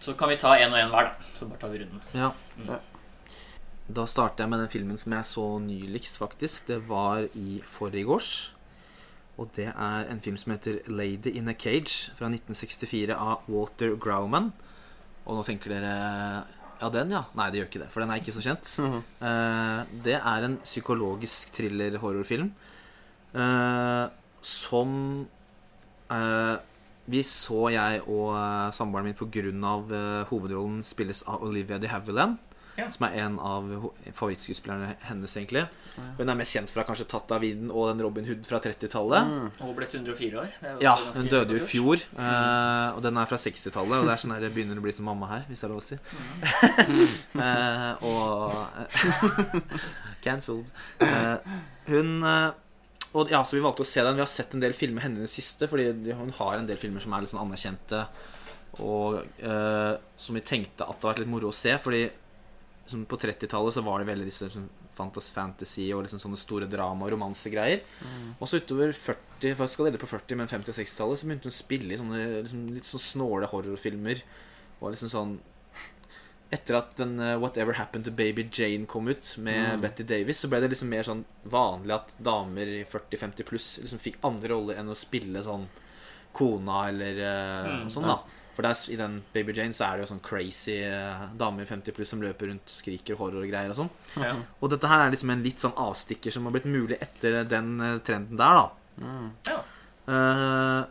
Så 0.01 0.13
kan 0.17 0.29
vi 0.29 0.35
ta 0.37 0.53
én 0.57 0.69
og 0.73 0.77
én 0.77 0.89
hver, 0.89 1.03
da. 1.09 1.13
Så 1.33 1.47
bare 1.49 1.59
tar 1.59 1.69
vi 1.69 1.79
runden. 1.79 2.01
Ja. 2.13 2.31
Mm. 2.57 2.79
Da 3.89 4.05
starter 4.05 4.45
jeg 4.45 4.49
med 4.49 4.59
den 4.59 4.71
filmen 4.71 4.97
som 4.97 5.13
jeg 5.13 5.25
så 5.25 5.45
nyligst, 5.59 6.17
faktisk. 6.21 6.67
Det 6.67 6.79
var 6.89 7.27
i 7.33 7.61
forgårs. 7.65 8.53
Og 9.41 9.49
det 9.55 9.71
er 9.71 10.11
en 10.11 10.21
film 10.21 10.37
som 10.37 10.51
heter 10.51 10.79
'Lady 10.87 11.31
in 11.33 11.49
a 11.49 11.53
Cage' 11.53 12.11
fra 12.15 12.29
1964 12.29 13.15
av 13.15 13.41
Walter 13.47 13.95
Grauman. 13.95 14.53
Og 15.25 15.37
nå 15.37 15.43
tenker 15.43 15.69
dere 15.69 16.43
Ja, 16.81 16.89
den, 16.89 17.11
ja? 17.11 17.21
Nei, 17.37 17.51
det 17.51 17.59
gjør 17.59 17.67
ikke 17.69 17.83
det, 17.83 17.91
for 17.93 18.01
den 18.01 18.09
er 18.09 18.15
ikke 18.15 18.33
så 18.33 18.41
kjent. 18.41 18.79
Mhm. 18.81 19.03
Eh, 19.21 19.85
det 20.03 20.17
er 20.17 20.45
en 20.47 20.57
psykologisk 20.63 21.53
thriller-horrorfilm 21.53 22.51
eh, 23.35 24.09
som 24.41 25.27
eh, 26.09 26.57
vi 27.05 27.21
så 27.21 27.69
jeg 27.69 28.01
og 28.07 28.33
samboeren 28.73 29.05
min 29.05 29.13
på 29.13 29.29
grunn 29.29 29.63
av 29.63 29.93
hovedrollen 30.29 30.81
spilles 30.81 31.21
av 31.27 31.43
Olivia 31.43 31.77
de 31.77 31.87
Havilland. 31.87 32.37
Ja. 32.79 32.87
Som 32.93 33.05
er 33.07 33.17
en 33.25 33.37
av 33.43 33.67
favorittskuespillerne 34.15 34.95
hennes, 35.09 35.35
egentlig. 35.37 35.65
Hun 36.17 36.31
er 36.31 36.37
mest 36.39 36.55
kjent 36.55 36.71
fra 36.71 36.85
kanskje 36.87 37.07
Tatt 37.11 37.33
av 37.35 37.43
vinden 37.43 37.71
og 37.73 37.89
den 37.89 38.03
Robin 38.05 38.27
Hood 38.29 38.45
fra 38.47 38.61
30-tallet. 38.63 39.27
Mm. 39.27 39.49
Og 39.57 39.65
hun 39.67 39.75
ble 39.75 39.89
104 39.89 40.39
år. 40.39 40.55
Ja, 40.83 40.95
hun 41.17 41.27
døde 41.31 41.57
jo 41.57 41.59
i 41.59 41.67
fjor. 41.67 42.05
Mm. 42.15 42.23
eh, 42.23 42.87
og 42.95 43.03
den 43.05 43.19
er 43.19 43.29
fra 43.29 43.39
60-tallet. 43.41 43.97
Og 43.99 44.07
det 44.07 44.15
er 44.15 44.23
sånn 44.23 44.35
her, 44.37 44.47
begynner 44.55 44.79
å 44.79 44.85
bli 44.85 44.95
som 44.95 45.09
mamma 45.09 45.29
her, 45.33 45.45
hvis 45.49 45.63
det 45.63 45.67
er 45.67 45.75
lov 45.75 45.83
å 45.83 45.87
si. 45.89 45.99
Eh, 47.41 48.03
og 48.05 48.53
Cancelled. 50.23 50.67
Uh, 51.01 51.39
hun 51.89 52.21
eh, 52.27 52.51
og, 53.11 53.31
ja, 53.31 53.41
så 53.43 53.57
Vi 53.57 53.63
valgte 53.63 53.83
å 53.83 53.87
se 53.87 54.03
den. 54.05 54.15
Vi 54.15 54.23
har 54.23 54.29
sett 54.29 54.53
en 54.55 54.63
del 54.63 54.75
filmer 54.77 55.03
henne 55.03 55.19
i 55.19 55.25
det 55.25 55.33
siste. 55.33 55.67
Fordi 55.71 56.13
hun 56.15 56.31
har 56.37 56.57
en 56.57 56.69
del 56.69 56.79
filmer 56.79 57.03
som 57.03 57.13
er 57.13 57.25
litt 57.25 57.33
sånn 57.33 57.43
anerkjente. 57.43 58.05
Og 58.79 59.19
eh, 59.43 59.93
som 60.15 60.37
vi 60.37 60.43
tenkte 60.47 60.85
at 60.85 60.95
det 60.95 61.01
hadde 61.01 61.09
vært 61.09 61.23
litt 61.25 61.33
moro 61.33 61.51
å 61.51 61.55
se. 61.55 61.75
Fordi 61.81 62.05
som 62.89 63.03
på 63.05 63.17
30-tallet 63.21 63.73
så 63.75 63.81
var 63.85 63.99
det 64.01 64.07
veldig 64.09 64.25
disse 64.27 64.47
liksom, 64.49 64.69
fantasy 64.95 65.85
og 65.95 66.03
liksom 66.03 66.19
sånne 66.19 66.37
store 66.39 66.67
drama- 66.67 67.05
og 67.07 67.13
romansegreier. 67.13 67.83
Og 68.39 68.47
så 68.49 68.59
utover 68.59 68.91
40, 68.91 69.55
først 69.55 69.73
skal 69.77 69.87
dele 69.87 70.01
på 70.01 70.09
40, 70.09 70.35
men 70.41 70.47
50- 70.51 70.73
og 70.73 70.77
60-tallet 70.81 71.21
så 71.21 71.29
begynte 71.29 71.47
hun 71.47 71.53
å 71.53 71.59
spille 71.61 71.93
i 71.95 71.99
sånne 72.01 72.25
liksom, 72.41 72.65
litt 72.75 72.89
sånn 72.89 73.05
snåle 73.05 73.47
horrorfilmer. 73.53 74.23
Og 74.81 74.91
liksom 74.95 75.09
sånn 75.13 75.37
Etter 76.51 76.75
at 76.75 76.97
den 76.99 77.13
uh, 77.23 77.37
Whatever 77.39 77.77
Happened 77.77 78.03
to 78.03 78.11
Baby 78.11 78.43
Jane 78.51 78.83
kom 78.85 79.07
ut 79.07 79.37
med 79.39 79.77
Mm. 79.77 79.81
Betty 79.85 80.03
Davis, 80.03 80.41
så 80.43 80.49
ble 80.51 80.59
det 80.59 80.73
liksom 80.73 80.89
mer 80.91 81.05
sånn 81.07 81.21
vanlig 81.47 81.93
at 81.95 82.11
damer 82.19 82.67
i 82.67 82.81
40-50 82.83 83.47
pluss 83.47 83.67
liksom 83.79 84.01
fikk 84.03 84.17
andre 84.27 84.49
roller 84.51 84.81
enn 84.81 84.91
å 84.91 84.97
spille 84.99 85.39
sånn 85.45 85.63
kona 86.35 86.81
eller 86.89 87.21
uh, 87.23 87.69
Mm, 87.85 87.87
sånn, 87.93 88.03
da. 88.03 88.17
For 88.55 88.65
der, 88.65 88.77
i 88.91 88.97
den 88.99 89.19
Baby 89.33 89.55
Jane 89.55 89.75
så 89.75 89.87
er 89.87 89.97
det 89.97 90.05
jo 90.05 90.11
sånn 90.11 90.23
crazy 90.25 90.77
dame 90.83 91.37
damer 91.39 91.65
i 91.65 91.69
50 91.69 91.95
pluss 91.95 92.11
som 92.11 92.23
løper 92.23 92.51
rundt 92.51 92.67
og 92.67 92.75
skriker 92.75 93.19
horror 93.19 93.45
og 93.45 93.51
greier 93.51 93.71
og 93.71 93.77
sånn. 93.77 93.91
Ja. 94.19 94.33
Og 94.59 94.73
dette 94.73 94.89
her 94.91 95.05
er 95.05 95.13
liksom 95.13 95.31
en 95.33 95.43
litt 95.45 95.63
sånn 95.63 95.77
avstikker 95.79 96.33
som 96.33 96.47
har 96.47 96.55
blitt 96.55 96.67
mulig 96.69 96.99
etter 97.01 97.43
den 97.47 97.75
eh, 97.79 97.99
trenden 98.05 98.39
der, 98.39 98.59
da. 98.59 98.65
Mm. 99.01 99.29
Eh, 100.11 100.81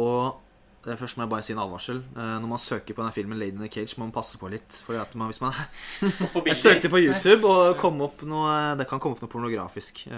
og 0.00 0.22
det 0.30 0.49
først 0.80 1.18
må 1.18 1.26
jeg 1.26 1.30
bare 1.30 1.44
si 1.44 1.52
en 1.52 1.60
advarsel. 1.60 1.98
Eh, 2.16 2.36
når 2.40 2.48
man 2.48 2.60
søker 2.60 2.96
på 2.96 3.02
denne 3.02 3.12
filmen 3.12 3.38
Lady 3.38 3.52
in 3.52 3.60
the 3.60 3.68
Cage, 3.68 3.98
må 3.98 4.06
man 4.06 4.14
passe 4.14 4.38
på 4.40 4.48
litt. 4.48 4.78
Fordi 4.86 4.98
at 5.02 5.14
man, 5.14 5.28
hvis 5.28 5.40
man 5.42 5.52
Jeg 6.48 6.56
søkte 6.56 6.88
på 6.88 7.02
YouTube, 7.02 7.44
og 7.48 7.76
kom 7.80 8.00
opp 8.06 8.22
noe, 8.28 8.74
det 8.80 8.86
kan 8.88 9.00
komme 9.02 9.18
opp 9.18 9.24
noe 9.24 9.32
pornografisk. 9.32 10.06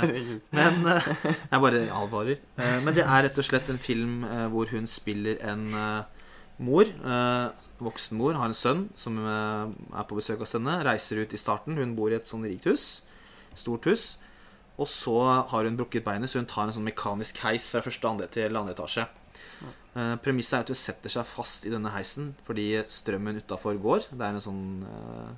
Eh, 0.00 0.38
men 0.54 0.86
eh, 0.88 1.08
jeg 1.50 1.60
bare 1.62 1.80
advarer. 1.94 2.38
Eh, 2.58 2.78
men 2.84 2.94
det 2.96 3.04
er 3.04 3.24
rett 3.26 3.38
og 3.38 3.46
slett 3.46 3.68
en 3.70 3.78
film 3.80 4.24
eh, 4.26 4.46
hvor 4.52 4.70
hun 4.72 4.86
spiller 4.90 5.38
en 5.46 5.66
eh, 5.76 6.24
mor. 6.64 6.88
Voksenmor 6.90 7.84
voksen 7.86 8.18
mor 8.20 8.38
har 8.38 8.50
en 8.50 8.56
sønn 8.56 8.82
som 8.98 9.18
eh, 9.20 9.70
er 10.00 10.08
på 10.08 10.18
besøk 10.18 10.42
hos 10.42 10.56
henne. 10.56 10.80
Reiser 10.86 11.22
ut 11.22 11.34
i 11.36 11.40
starten. 11.40 11.78
Hun 11.78 11.94
bor 11.98 12.10
i 12.12 12.18
et 12.18 12.28
sånn 12.28 12.46
rikt 12.48 12.68
hus. 12.70 12.88
Stort 13.58 13.86
hus. 13.90 14.12
Og 14.80 14.88
så 14.88 15.16
har 15.50 15.66
hun 15.68 15.76
brukket 15.76 16.06
beinet, 16.06 16.30
så 16.32 16.40
hun 16.40 16.48
tar 16.48 16.66
en 16.68 16.74
sånn 16.74 16.86
mekanisk 16.86 17.42
heis 17.44 17.68
fra 17.74 17.82
første 17.84 18.08
andre 18.08 18.30
til 18.32 18.56
andre 18.56 18.72
etasje. 18.72 19.04
Eh, 19.96 20.16
Premisset 20.22 20.54
er 20.54 20.64
at 20.64 20.70
du 20.70 20.74
setter 20.78 21.10
seg 21.10 21.26
fast 21.26 21.64
i 21.66 21.70
denne 21.72 21.90
heisen 21.90 22.34
fordi 22.46 22.68
strømmen 22.86 23.40
utafor 23.42 23.78
går. 23.82 24.06
Det 24.12 24.22
er 24.22 24.36
en 24.36 24.44
sånn 24.44 24.60
uh, 24.86 25.32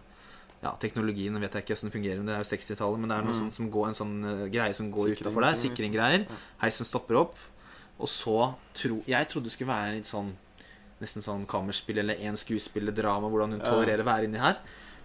ja, 0.63 0.75
Teknologien 0.79 1.35
vet 1.41 1.57
jeg 1.57 1.65
ikke 1.65 1.75
hvordan 1.75 1.95
fungerer, 1.95 2.21
men 2.21 2.29
det 2.29 2.35
er 2.37 2.45
jo 2.45 2.51
60-tallet. 2.53 3.01
Men 3.03 3.09
det 3.11 3.17
er 3.17 3.25
noe 3.27 3.33
Mm. 3.35 3.41
sånn, 3.41 3.53
som 3.57 3.71
går, 3.73 3.89
en 3.89 3.99
sånn 3.99 4.15
uh, 4.25 4.45
greie 4.53 4.75
som 4.77 4.93
går 4.93 5.15
utafor 5.17 5.43
der. 5.43 5.57
Sikringgreier. 5.59 6.27
Ja. 6.29 6.37
Heisen 6.67 6.87
stopper 6.87 7.19
opp. 7.25 7.41
Og 7.99 8.09
så 8.09 8.55
tro 8.75 9.03
Jeg 9.07 9.29
trodde 9.29 9.45
det 9.51 9.53
skulle 9.53 9.73
være 9.73 9.97
litt 9.99 10.07
sånn 10.09 10.33
Nesten 11.03 11.23
sånn 11.23 11.45
kammerspill 11.51 11.99
eller 11.99 12.15
én 12.23 12.37
skuespillerdrama, 12.39 13.27
hvordan 13.27 13.57
hun 13.57 13.61
tolererer 13.65 14.05
å 14.05 14.07
være 14.07 14.29
inni 14.29 14.39
her. 14.39 14.61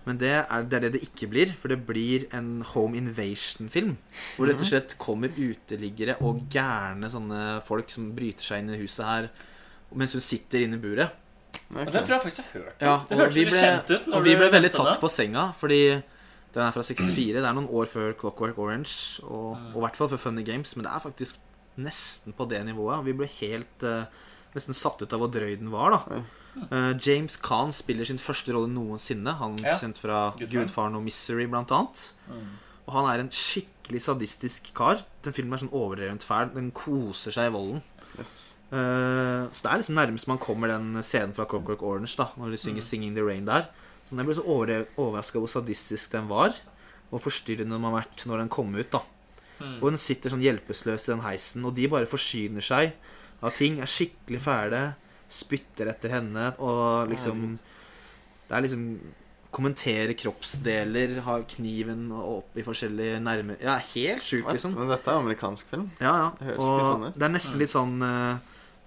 Men 0.08 0.20
det 0.22 0.30
er, 0.40 0.64
det 0.64 0.78
er 0.78 0.84
det 0.88 0.92
det 0.96 1.02
ikke 1.04 1.28
blir, 1.34 1.52
for 1.60 1.68
det 1.74 1.82
blir 1.88 2.26
en 2.38 2.62
home 2.74 2.96
invasion-film. 2.96 3.98
Hvor 4.38 4.48
det 4.48 4.54
rett 4.56 4.64
og 4.64 4.70
slett 4.72 4.96
kommer 5.02 5.34
uteliggere 5.36 6.16
og 6.24 6.46
gærne 6.54 7.10
sånne 7.12 7.42
folk 7.68 7.92
som 7.92 8.14
bryter 8.16 8.46
seg 8.48 8.64
inn 8.64 8.72
i 8.78 8.80
huset 8.82 9.04
her 9.06 9.30
mens 9.98 10.12
hun 10.18 10.24
sitter 10.24 10.64
inne 10.66 10.76
i 10.80 10.84
buret. 10.84 11.12
Og 11.72 11.92
det 11.92 12.02
tror 12.04 12.18
jeg 12.18 12.24
faktisk 12.26 12.40
jeg 12.42 12.48
har 12.52 12.62
hørt. 12.62 12.82
Ja, 12.84 12.96
det 13.08 13.18
hørtes 13.20 13.38
litt 13.40 13.54
kjent 13.56 13.92
ut. 13.94 14.08
når 14.08 14.18
og 14.20 14.26
vi 14.28 14.36
ble 14.40 14.50
veldig 14.52 14.72
tatt 14.76 14.90
det. 14.94 15.00
på 15.02 15.10
senga, 15.12 15.46
fordi 15.60 15.80
den 16.56 16.64
er 16.66 16.72
fra 16.76 16.84
64. 16.84 17.38
Det 17.38 17.44
er 17.48 17.56
noen 17.56 17.70
år 17.72 17.88
før 17.92 18.14
Clockwork 18.20 18.58
Orange, 18.60 19.24
og, 19.24 19.56
Mm. 19.58 19.70
og 19.74 19.78
i 19.78 19.84
hvert 19.86 20.00
fall 20.00 20.10
før 20.12 20.24
Funny 20.26 20.44
Games, 20.48 20.76
men 20.76 20.84
det 20.88 20.92
er 20.94 21.04
faktisk 21.04 21.36
nesten 21.78 22.34
på 22.36 22.48
det 22.50 22.64
nivået. 22.66 23.06
Vi 23.06 23.14
ble 23.14 23.28
helt 23.40 23.84
uh, 23.88 24.06
nesten 24.56 24.74
satt 24.76 25.02
ut 25.02 25.14
av 25.14 25.20
hvor 25.24 25.32
drøy 25.32 25.56
den 25.60 25.72
var, 25.72 25.92
da. 25.96 26.22
Eh, 26.72 26.94
James 27.00 27.38
Caan 27.38 27.72
spiller 27.72 28.06
sin 28.06 28.18
første 28.18 28.54
rolle 28.54 28.68
noensinne. 28.74 29.34
Han 29.38 29.58
Ja. 29.58 29.76
kjent 29.78 29.98
fra 29.98 30.32
Gudfaren. 30.38 30.50
Gudfaren 30.68 30.96
og 30.96 31.04
Misery, 31.04 31.46
blant 31.46 31.70
annet. 31.72 32.14
Mm. 32.30 32.48
Og 32.88 32.94
han 32.94 33.06
er 33.14 33.20
en 33.24 33.30
skikkelig 33.30 34.02
sadistisk 34.02 34.74
kar. 34.74 35.04
Den 35.24 35.34
filmen 35.34 35.54
er 35.54 35.58
sånn 35.66 35.72
overdrevent 35.74 36.24
fæl. 36.24 36.54
Den 36.54 36.72
koser 36.72 37.32
seg 37.32 37.48
i 37.52 37.54
volden. 37.56 37.82
Yes. 38.18 38.52
Uh, 38.72 39.48
så 39.52 39.62
det 39.64 39.72
er 39.72 39.78
liksom 39.80 39.96
nærmest 39.96 40.28
man 40.28 40.38
kommer 40.40 40.68
den 40.68 41.02
scenen 41.04 41.34
fra 41.34 41.46
Crockwork 41.46 41.82
Orange, 41.84 42.16
da 42.18 42.26
når 42.38 42.52
de 42.52 42.58
synger 42.58 42.82
Mm. 42.82 42.88
'Singing 42.88 43.16
the 43.16 43.22
Rain' 43.24 43.46
der. 43.46 43.68
Så 44.10 44.16
Jeg 44.16 44.26
ble 44.26 44.36
så 44.36 44.44
overraska 44.98 45.40
hvor 45.40 45.48
sadistisk 45.48 46.12
den 46.12 46.28
var, 46.28 46.54
og 47.12 47.22
forstyrrende 47.22 47.72
den 47.76 47.84
har 47.84 48.02
vært 48.04 48.26
når 48.26 48.38
den 48.40 48.50
kom 48.50 48.76
ut. 48.76 48.92
da 48.92 49.00
Mm. 49.60 49.82
Og 49.82 49.90
den 49.92 49.98
sitter 49.98 50.30
sånn 50.30 50.42
hjelpeløs 50.42 51.08
i 51.10 51.12
den 51.12 51.22
heisen, 51.22 51.66
og 51.66 51.74
de 51.76 51.88
bare 51.88 52.06
forsyner 52.06 52.62
seg 52.62 52.94
av 53.42 53.52
ting. 53.54 53.80
Er 53.80 53.86
skikkelig 53.86 54.40
fæle, 54.42 54.96
spytter 55.30 55.90
etter 55.92 56.10
henne, 56.10 56.54
og 56.60 57.10
liksom 57.12 57.58
Det 58.48 58.56
er 58.58 58.62
liksom 58.68 59.00
Kommentere 59.58 60.14
kroppsdeler, 60.14 61.22
ha 61.24 61.38
kniven 61.48 62.10
opp 62.12 62.58
i 62.60 62.64
forskjellige 62.68 63.22
nærme 63.24 63.56
Ja, 63.64 63.78
helt 63.94 64.22
sjukt, 64.28 64.50
liksom. 64.52 64.76
Men 64.76 64.90
dette 64.92 65.08
er 65.08 65.22
amerikansk 65.22 65.70
film. 65.72 65.86
Ja, 66.04 66.12
ja. 66.20 66.28
Det 66.38 66.46
høres 66.50 66.58
høres 66.60 66.68
ikke 66.68 66.90
sånn 66.92 67.04
Og 67.04 67.10
ut. 67.10 67.18
det 67.18 67.24
er 67.30 67.34
nesten 67.34 67.54
Mm. 67.56 67.60
litt 67.64 67.74
sånn 67.74 67.96
uh, 68.04 68.38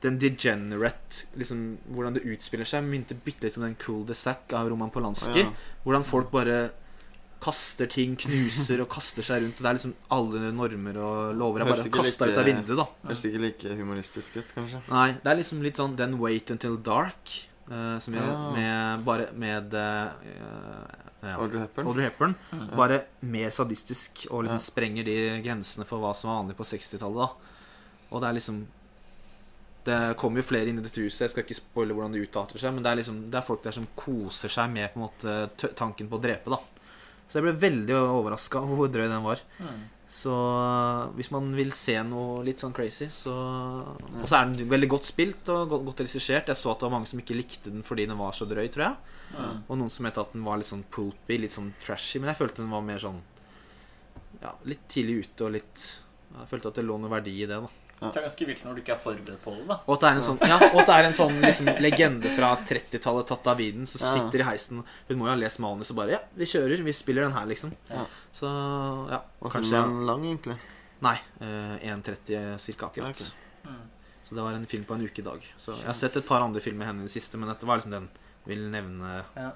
Den 0.03 0.18
degenerate 0.18 1.24
liksom, 1.37 1.64
Hvordan 1.90 2.14
det 2.14 2.22
utspiller 2.24 2.64
seg, 2.68 2.85
minte 2.85 3.14
bitte 3.14 3.44
litt 3.48 3.57
om 3.57 3.64
den 3.64 3.74
Cool 3.76 4.05
de 4.07 4.14
Sac 4.14 4.53
av 4.53 4.68
Roman 4.68 4.90
Polanski. 4.90 5.40
Ja. 5.44 5.50
Hvordan 5.85 6.05
folk 6.05 6.31
bare 6.31 6.70
kaster 7.40 7.88
ting, 7.88 8.16
knuser 8.20 8.83
og 8.85 8.88
kaster 8.92 9.24
seg 9.24 9.42
rundt. 9.42 9.57
Og 9.61 9.64
det 9.64 9.70
er 9.70 9.79
liksom 9.79 9.94
alle 10.12 10.50
normer 10.53 10.98
og 11.00 11.37
lover 11.40 11.62
er 11.64 11.70
bare 11.70 11.92
kasta 11.94 12.26
ut 12.29 12.38
av 12.42 12.44
vinduet, 12.44 12.76
da. 12.76 12.87
Høres 13.09 13.24
ikke 13.24 13.40
like 13.46 13.76
humoristisk 13.79 14.37
ut, 14.42 14.50
kanskje. 14.57 14.83
Nei, 14.90 15.07
det 15.22 15.31
er 15.33 15.38
liksom 15.40 15.62
litt 15.64 15.81
sånn 15.81 15.96
Then 15.96 16.18
Wait 16.20 16.50
Until 16.53 16.76
Dark. 16.85 17.37
uh, 17.70 17.98
som 18.03 18.14
gjør 18.14 18.26
Ja. 18.26 18.50
med 18.57 19.05
Bare 19.07 19.29
med 19.33 19.74
uh, 19.74 20.11
ja, 21.22 21.37
Audrey 21.38 21.61
Hepburn. 21.62 21.87
Audrey 21.87 22.05
Hepburn. 22.09 22.35
Mm. 22.53 22.76
Bare 22.76 23.05
mer 23.22 23.50
sadistisk 23.50 24.26
og 24.31 24.44
liksom 24.44 24.59
Ja. 24.59 24.64
sprenger 24.66 25.05
de 25.05 25.16
grensene 25.44 25.87
for 25.87 26.00
hva 26.00 26.14
som 26.16 26.31
var 26.31 26.42
vanlig 26.42 26.57
på 26.59 26.64
60-tallet. 26.66 27.14
da 27.14 27.31
Og 28.11 28.20
det 28.20 28.29
er 28.29 28.33
liksom 28.40 28.66
Det 29.85 30.16
kommer 30.16 30.42
jo 30.42 30.48
flere 30.50 30.68
inn 30.68 30.79
i 30.79 30.83
dette 30.83 31.00
huset. 31.00 31.20
Jeg 31.24 31.31
skal 31.31 31.44
ikke 31.44 31.57
spoile 31.57 31.94
hvordan 31.94 32.12
det 32.12 32.29
utarter 32.29 32.59
seg, 32.59 32.74
men 32.74 32.83
det 32.83 32.90
er 32.90 32.96
liksom 33.00 33.31
Det 33.31 33.38
er 33.38 33.46
folk 33.46 33.62
der 33.62 33.72
som 33.72 33.87
koser 33.96 34.48
seg 34.53 34.68
med 34.70 34.92
på 34.92 35.00
en 35.00 35.07
måte 35.07 35.74
tanken 35.74 36.09
på 36.11 36.18
å 36.18 36.22
drepe. 36.22 36.50
da 36.50 36.59
Så 37.31 37.38
jeg 37.38 37.47
ble 37.47 37.57
veldig 37.62 37.97
overraska 37.97 38.59
over 38.64 38.83
hvor 38.83 38.93
drøy 38.93 39.07
den 39.07 39.23
var. 39.23 39.43
Mm. 39.62 39.83
Så 40.11 40.35
hvis 41.14 41.31
man 41.31 41.53
vil 41.55 41.71
se 41.71 41.95
noe 42.03 42.40
litt 42.43 42.59
sånn 42.59 42.75
crazy, 42.75 43.07
så 43.14 43.31
Og 43.31 44.27
så 44.27 44.40
er 44.40 44.49
den 44.51 44.71
veldig 44.73 44.88
godt 44.90 45.07
spilt 45.07 45.53
og 45.55 45.69
godt, 45.71 45.85
godt 45.87 46.03
regissert. 46.03 46.51
Jeg 46.51 46.59
så 46.59 46.73
at 46.73 46.81
det 46.81 46.88
var 46.88 46.97
mange 46.97 47.07
som 47.07 47.23
ikke 47.23 47.38
likte 47.38 47.71
den 47.71 47.87
fordi 47.87 48.09
den 48.11 48.19
var 48.19 48.35
så 48.35 48.49
drøy, 48.51 48.66
tror 48.75 48.88
jeg. 48.88 48.97
Mm. 49.37 49.61
Og 49.69 49.79
noen 49.79 49.93
som 49.95 50.09
mente 50.09 50.25
at 50.25 50.35
den 50.35 50.43
var 50.43 50.59
litt 50.59 50.71
sånn 50.73 50.83
pulpy, 50.90 51.38
litt 51.38 51.55
sånn 51.55 51.71
trashy. 51.85 52.19
Men 52.19 52.33
jeg 52.33 52.40
følte 52.43 52.64
den 52.64 52.75
var 52.75 52.83
mer 52.87 53.03
sånn 53.03 53.23
Ja, 54.40 54.57
litt 54.66 54.88
tidlig 54.90 55.29
ute 55.29 55.47
og 55.47 55.55
litt 55.55 55.87
Jeg 56.33 56.51
følte 56.51 56.73
at 56.73 56.81
det 56.81 56.87
lå 56.88 56.97
noe 56.99 57.12
verdi 57.12 57.37
i 57.45 57.47
det. 57.47 57.61
da 57.62 57.89
Det 58.01 58.17
er 58.17 58.25
ganske 58.25 58.47
vilt 58.49 58.63
når 58.65 58.77
du 58.77 58.81
ikke 58.81 58.95
er 58.95 59.01
forberedt 59.03 59.43
på 59.45 59.53
det. 59.53 59.65
da 59.69 59.77
Og 59.85 59.93
at 59.95 60.05
det 60.05 60.09
er 60.09 60.19
en 60.21 60.25
sånn, 60.25 60.39
ja, 60.49 60.57
og 60.57 60.79
at 60.81 60.89
det 60.89 60.95
er 60.97 61.09
en 61.11 61.17
sånn 61.19 61.37
liksom, 61.45 61.71
legende 61.85 62.33
fra 62.33 62.55
30-tallet 62.71 63.29
tatt 63.29 63.51
av 63.53 63.61
viden, 63.61 63.85
som 63.91 64.01
sitter 64.01 64.41
i 64.41 64.47
heisen. 64.49 64.81
Hun 65.11 65.21
må 65.21 65.29
jo 65.29 65.33
ha 65.35 65.37
lest 65.37 65.61
manus 65.61 65.93
og 65.93 66.01
bare 66.01 66.17
Ja, 66.17 66.21
vi 66.41 66.49
kjører. 66.49 66.81
Vi 66.87 66.95
spiller 66.97 67.29
den 67.29 67.37
her, 67.37 67.45
liksom. 67.51 67.75
Ja. 67.93 68.07
Så 68.33 68.49
ja, 69.13 69.21
Var 69.45 69.57
kanskje 69.57 69.77
filmen 69.77 70.07
lang, 70.09 70.25
egentlig? 70.31 70.57
Nei. 71.05 71.17
Eh, 71.45 71.77
1.30 71.93 72.57
ca. 72.79 72.89
akkurat. 72.89 73.21
Ok. 73.21 73.69
Mm. 73.69 73.85
Så 74.25 74.35
det 74.39 74.43
var 74.47 74.57
en 74.57 74.67
film 74.71 74.85
på 74.89 74.95
en 74.97 75.05
uke 75.05 75.21
i 75.21 75.27
dag. 75.27 75.45
Så 75.61 75.75
jeg 75.77 75.89
har 75.91 76.01
sett 76.01 76.17
et 76.17 76.27
par 76.27 76.41
andre 76.45 76.61
filmer 76.65 76.85
med 76.85 76.93
henne 76.93 77.05
i 77.05 77.11
det 77.11 77.15
siste, 77.17 77.37
men 77.41 77.53
dette 77.53 77.69
var 77.69 77.81
liksom 77.81 77.97
den 77.99 78.09
vil 78.49 78.65
nevne. 78.73 79.25
Ja. 79.37 79.51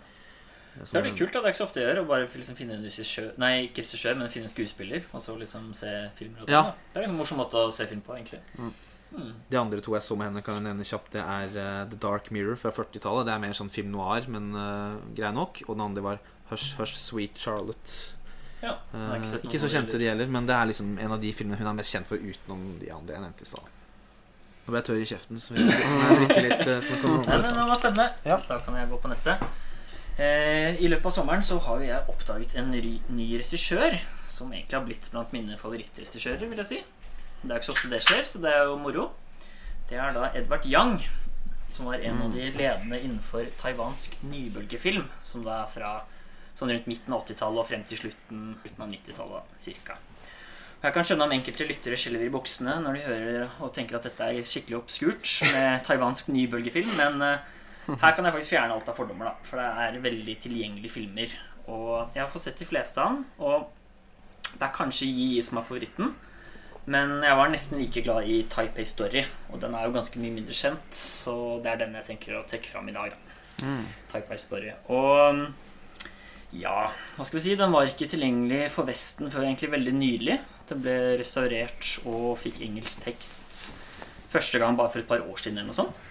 Det 0.80 0.98
er 0.98 1.04
litt 1.06 1.18
kult. 1.18 1.32
da, 1.32 1.40
Det 1.40 1.46
er 1.46 1.52
ikke 1.54 1.60
så 1.62 1.66
ofte 1.68 1.80
jeg 1.80 1.88
gjør 1.88 2.00
å 2.02 2.06
bare 2.08 2.26
liksom 2.26 2.56
finne 2.58 2.74
en 2.74 2.82
regissør 2.86 3.28
Nei, 3.38 3.52
ikke 3.68 3.84
regissør, 3.84 4.16
men 4.18 4.32
finne 4.32 4.48
en 4.48 4.54
skuespiller. 4.54 5.04
Og 5.12 5.22
så 5.22 5.36
liksom 5.38 5.70
se 5.78 5.92
filmer. 6.18 6.42
Ja. 6.48 6.64
sånn, 6.64 6.72
da. 6.72 6.90
Det 6.94 7.02
er 7.02 7.08
en 7.08 7.16
morsom 7.18 7.38
måte 7.38 7.60
å 7.62 7.70
se 7.74 7.86
film 7.90 8.02
på, 8.06 8.16
egentlig. 8.18 8.40
Mm. 8.58 8.72
Mm. 9.14 9.30
De 9.50 9.56
andre 9.60 9.80
to 9.80 9.94
jeg 9.94 10.02
så 10.02 10.16
med 10.18 10.26
henne, 10.32 10.42
kan 10.42 10.56
jeg 10.58 10.64
nevne 10.66 10.84
kjapt. 10.88 11.12
Det 11.14 11.22
er 11.22 11.54
uh, 11.54 11.84
The 11.90 11.98
Dark 12.02 12.30
Mirror 12.34 12.58
fra 12.58 12.72
40-tallet. 12.74 13.28
Det 13.28 13.34
er 13.36 13.44
mer 13.46 13.54
sånn 13.54 13.70
film 13.70 13.92
noir, 13.94 14.26
men 14.28 14.50
uh, 14.58 14.98
grei 15.14 15.30
nok. 15.36 15.62
Og 15.68 15.76
den 15.76 15.84
andre 15.86 16.02
var 16.02 16.18
Hush 16.50 16.74
Hush 16.80 16.96
Sweet 16.98 17.38
Charlotte. 17.38 18.14
Ja, 18.64 18.78
Eh, 18.94 19.24
ikke 19.44 19.58
så 19.60 19.68
kjente 19.68 19.98
de 20.00 20.06
heller, 20.08 20.26
men 20.32 20.46
det 20.48 20.54
er 20.56 20.68
liksom 20.70 20.94
en 20.98 21.12
av 21.12 21.20
de 21.20 21.32
filmene 21.36 21.58
hun 21.60 21.66
er 21.68 21.74
mest 21.76 21.92
kjent 21.92 22.08
for 22.08 22.16
utenom 22.16 22.62
de 22.80 22.88
andre 22.94 23.12
jeg 23.18 23.20
nevnte 23.26 23.44
i 23.44 23.48
stad. 23.50 23.66
Nå 24.64 24.72
ble 24.72 24.80
jeg 24.80 24.86
tørr 24.88 25.02
i 25.02 25.08
kjeften, 25.10 25.40
så 25.42 25.52
vi 25.52 25.66
må 25.66 26.14
drikke 26.22 26.42
litt. 26.46 26.62
Uh, 26.64 26.78
Så 26.80 26.96
nå 26.96 27.02
kan 27.02 27.18
Nei, 27.28 27.36
men 27.42 27.58
det 27.58 27.66
var 27.68 27.80
spennende. 27.82 28.06
Ja. 28.24 28.38
Da 28.48 28.58
kan 28.64 28.78
jeg 28.80 28.88
gå 28.88 29.00
på 29.02 29.10
neste. 29.12 29.36
Eh, 30.14 30.76
I 30.78 30.90
løpet 30.90 31.08
av 31.10 31.16
sommeren 31.16 31.42
så 31.42 31.58
har 31.64 31.80
jo 31.80 31.88
jeg 31.88 32.10
oppdaget 32.12 32.54
en 32.60 32.70
ny, 32.70 33.00
ny 33.10 33.32
regissør 33.40 33.96
som 34.30 34.52
egentlig 34.52 34.76
har 34.76 34.86
blitt 34.86 35.10
blant 35.10 35.34
mine 35.34 35.58
favorittregissører, 35.58 36.46
vil 36.46 36.62
jeg 36.62 36.70
si. 36.70 36.80
Det 37.42 37.50
er 37.50 37.58
ikke 37.58 37.68
så 37.68 37.74
ofte 37.74 37.90
det 37.92 38.02
skjer, 38.02 38.24
så 38.26 38.40
det 38.42 38.52
er 38.54 38.64
jo 38.68 38.78
moro. 38.80 39.08
Det 39.90 39.98
er 40.00 40.14
da 40.16 40.30
Edvard 40.38 40.66
Yang, 40.70 41.04
som 41.74 41.90
var 41.90 42.02
en 42.02 42.22
av 42.24 42.32
de 42.34 42.46
ledende 42.54 43.00
innenfor 43.00 43.50
taiwansk 43.60 44.16
nybølgefilm, 44.30 45.08
som 45.26 45.44
da 45.46 45.64
er 45.64 45.70
fra 45.74 45.92
sånn 46.54 46.70
rundt 46.70 46.88
midten 46.88 47.14
av 47.14 47.24
80-tallet 47.26 47.62
og 47.62 47.68
frem 47.68 47.82
til 47.86 48.00
slutten, 48.04 48.42
slutten 48.62 48.86
av 48.86 48.92
90-tallet 48.94 49.56
cirka. 49.60 49.98
Jeg 50.84 50.92
kan 50.94 51.06
skjønne 51.08 51.26
om 51.26 51.32
enkelte 51.32 51.66
lyttere 51.66 51.96
skjelver 51.98 52.26
i 52.26 52.32
buksene 52.32 52.74
når 52.84 52.96
de 52.96 53.04
hører 53.06 53.60
og 53.64 53.70
tenker 53.74 53.96
at 53.98 54.06
dette 54.06 54.26
er 54.28 54.46
skikkelig 54.46 54.82
obskurt 54.82 55.30
med 55.48 55.84
taiwansk 55.86 56.28
nybølgefilm, 56.28 56.90
men 57.00 57.24
eh, 57.24 57.46
her 57.86 58.14
kan 58.16 58.24
jeg 58.24 58.34
faktisk 58.36 58.54
fjerne 58.54 58.76
alt 58.76 58.88
av 58.88 58.96
fordommer, 58.98 59.30
da, 59.30 59.48
for 59.48 59.60
det 59.60 59.70
er 59.84 60.04
veldig 60.04 60.36
tilgjengelige 60.44 60.92
filmer. 60.92 61.34
Og 61.64 62.14
jeg 62.14 62.22
har 62.22 62.30
fått 62.32 62.46
sett 62.48 62.60
de 62.60 62.68
fleste 62.68 63.00
av 63.00 63.16
den, 63.16 63.26
og 63.40 64.54
det 64.54 64.62
er 64.66 64.76
kanskje 64.76 65.08
Yi 65.08 65.42
som 65.44 65.60
er 65.60 65.66
favoritten. 65.66 66.14
Men 66.84 67.16
jeg 67.24 67.36
var 67.38 67.48
nesten 67.48 67.80
like 67.80 68.02
glad 68.04 68.28
i 68.28 68.42
Taipei 68.52 68.84
Story, 68.88 69.22
og 69.50 69.60
den 69.62 69.76
er 69.76 69.86
jo 69.86 69.94
ganske 69.94 70.20
mye 70.20 70.34
mindre 70.34 70.56
kjent, 70.56 70.96
så 70.96 71.36
det 71.64 71.72
er 71.72 71.84
den 71.84 71.96
jeg 71.96 72.08
tenker 72.10 72.36
å 72.36 72.44
trekke 72.48 72.74
fram 72.74 72.90
i 72.92 72.96
dag. 72.96 73.14
da. 73.14 73.38
Mm. 73.64 73.84
Taipei 74.10 74.40
Story. 74.40 74.74
Og 74.92 75.44
ja, 76.54 76.84
hva 77.16 77.24
skal 77.26 77.40
vi 77.40 77.44
si, 77.48 77.54
den 77.58 77.72
var 77.74 77.88
ikke 77.88 78.10
tilgjengelig 78.12 78.68
for 78.74 78.86
Vesten 78.86 79.32
før 79.32 79.46
egentlig 79.46 79.72
veldig 79.72 79.94
nylig. 79.96 80.36
Den 80.68 80.84
ble 80.84 80.98
restaurert 81.18 81.96
og 82.06 82.36
fikk 82.42 82.60
engelsk 82.64 83.02
tekst 83.06 83.62
første 84.34 84.60
gang 84.62 84.76
bare 84.78 84.92
for 84.92 85.02
et 85.02 85.08
par 85.08 85.22
år 85.24 85.40
siden 85.40 85.60
eller 85.60 85.72
noe 85.72 85.78
sånt. 85.78 86.02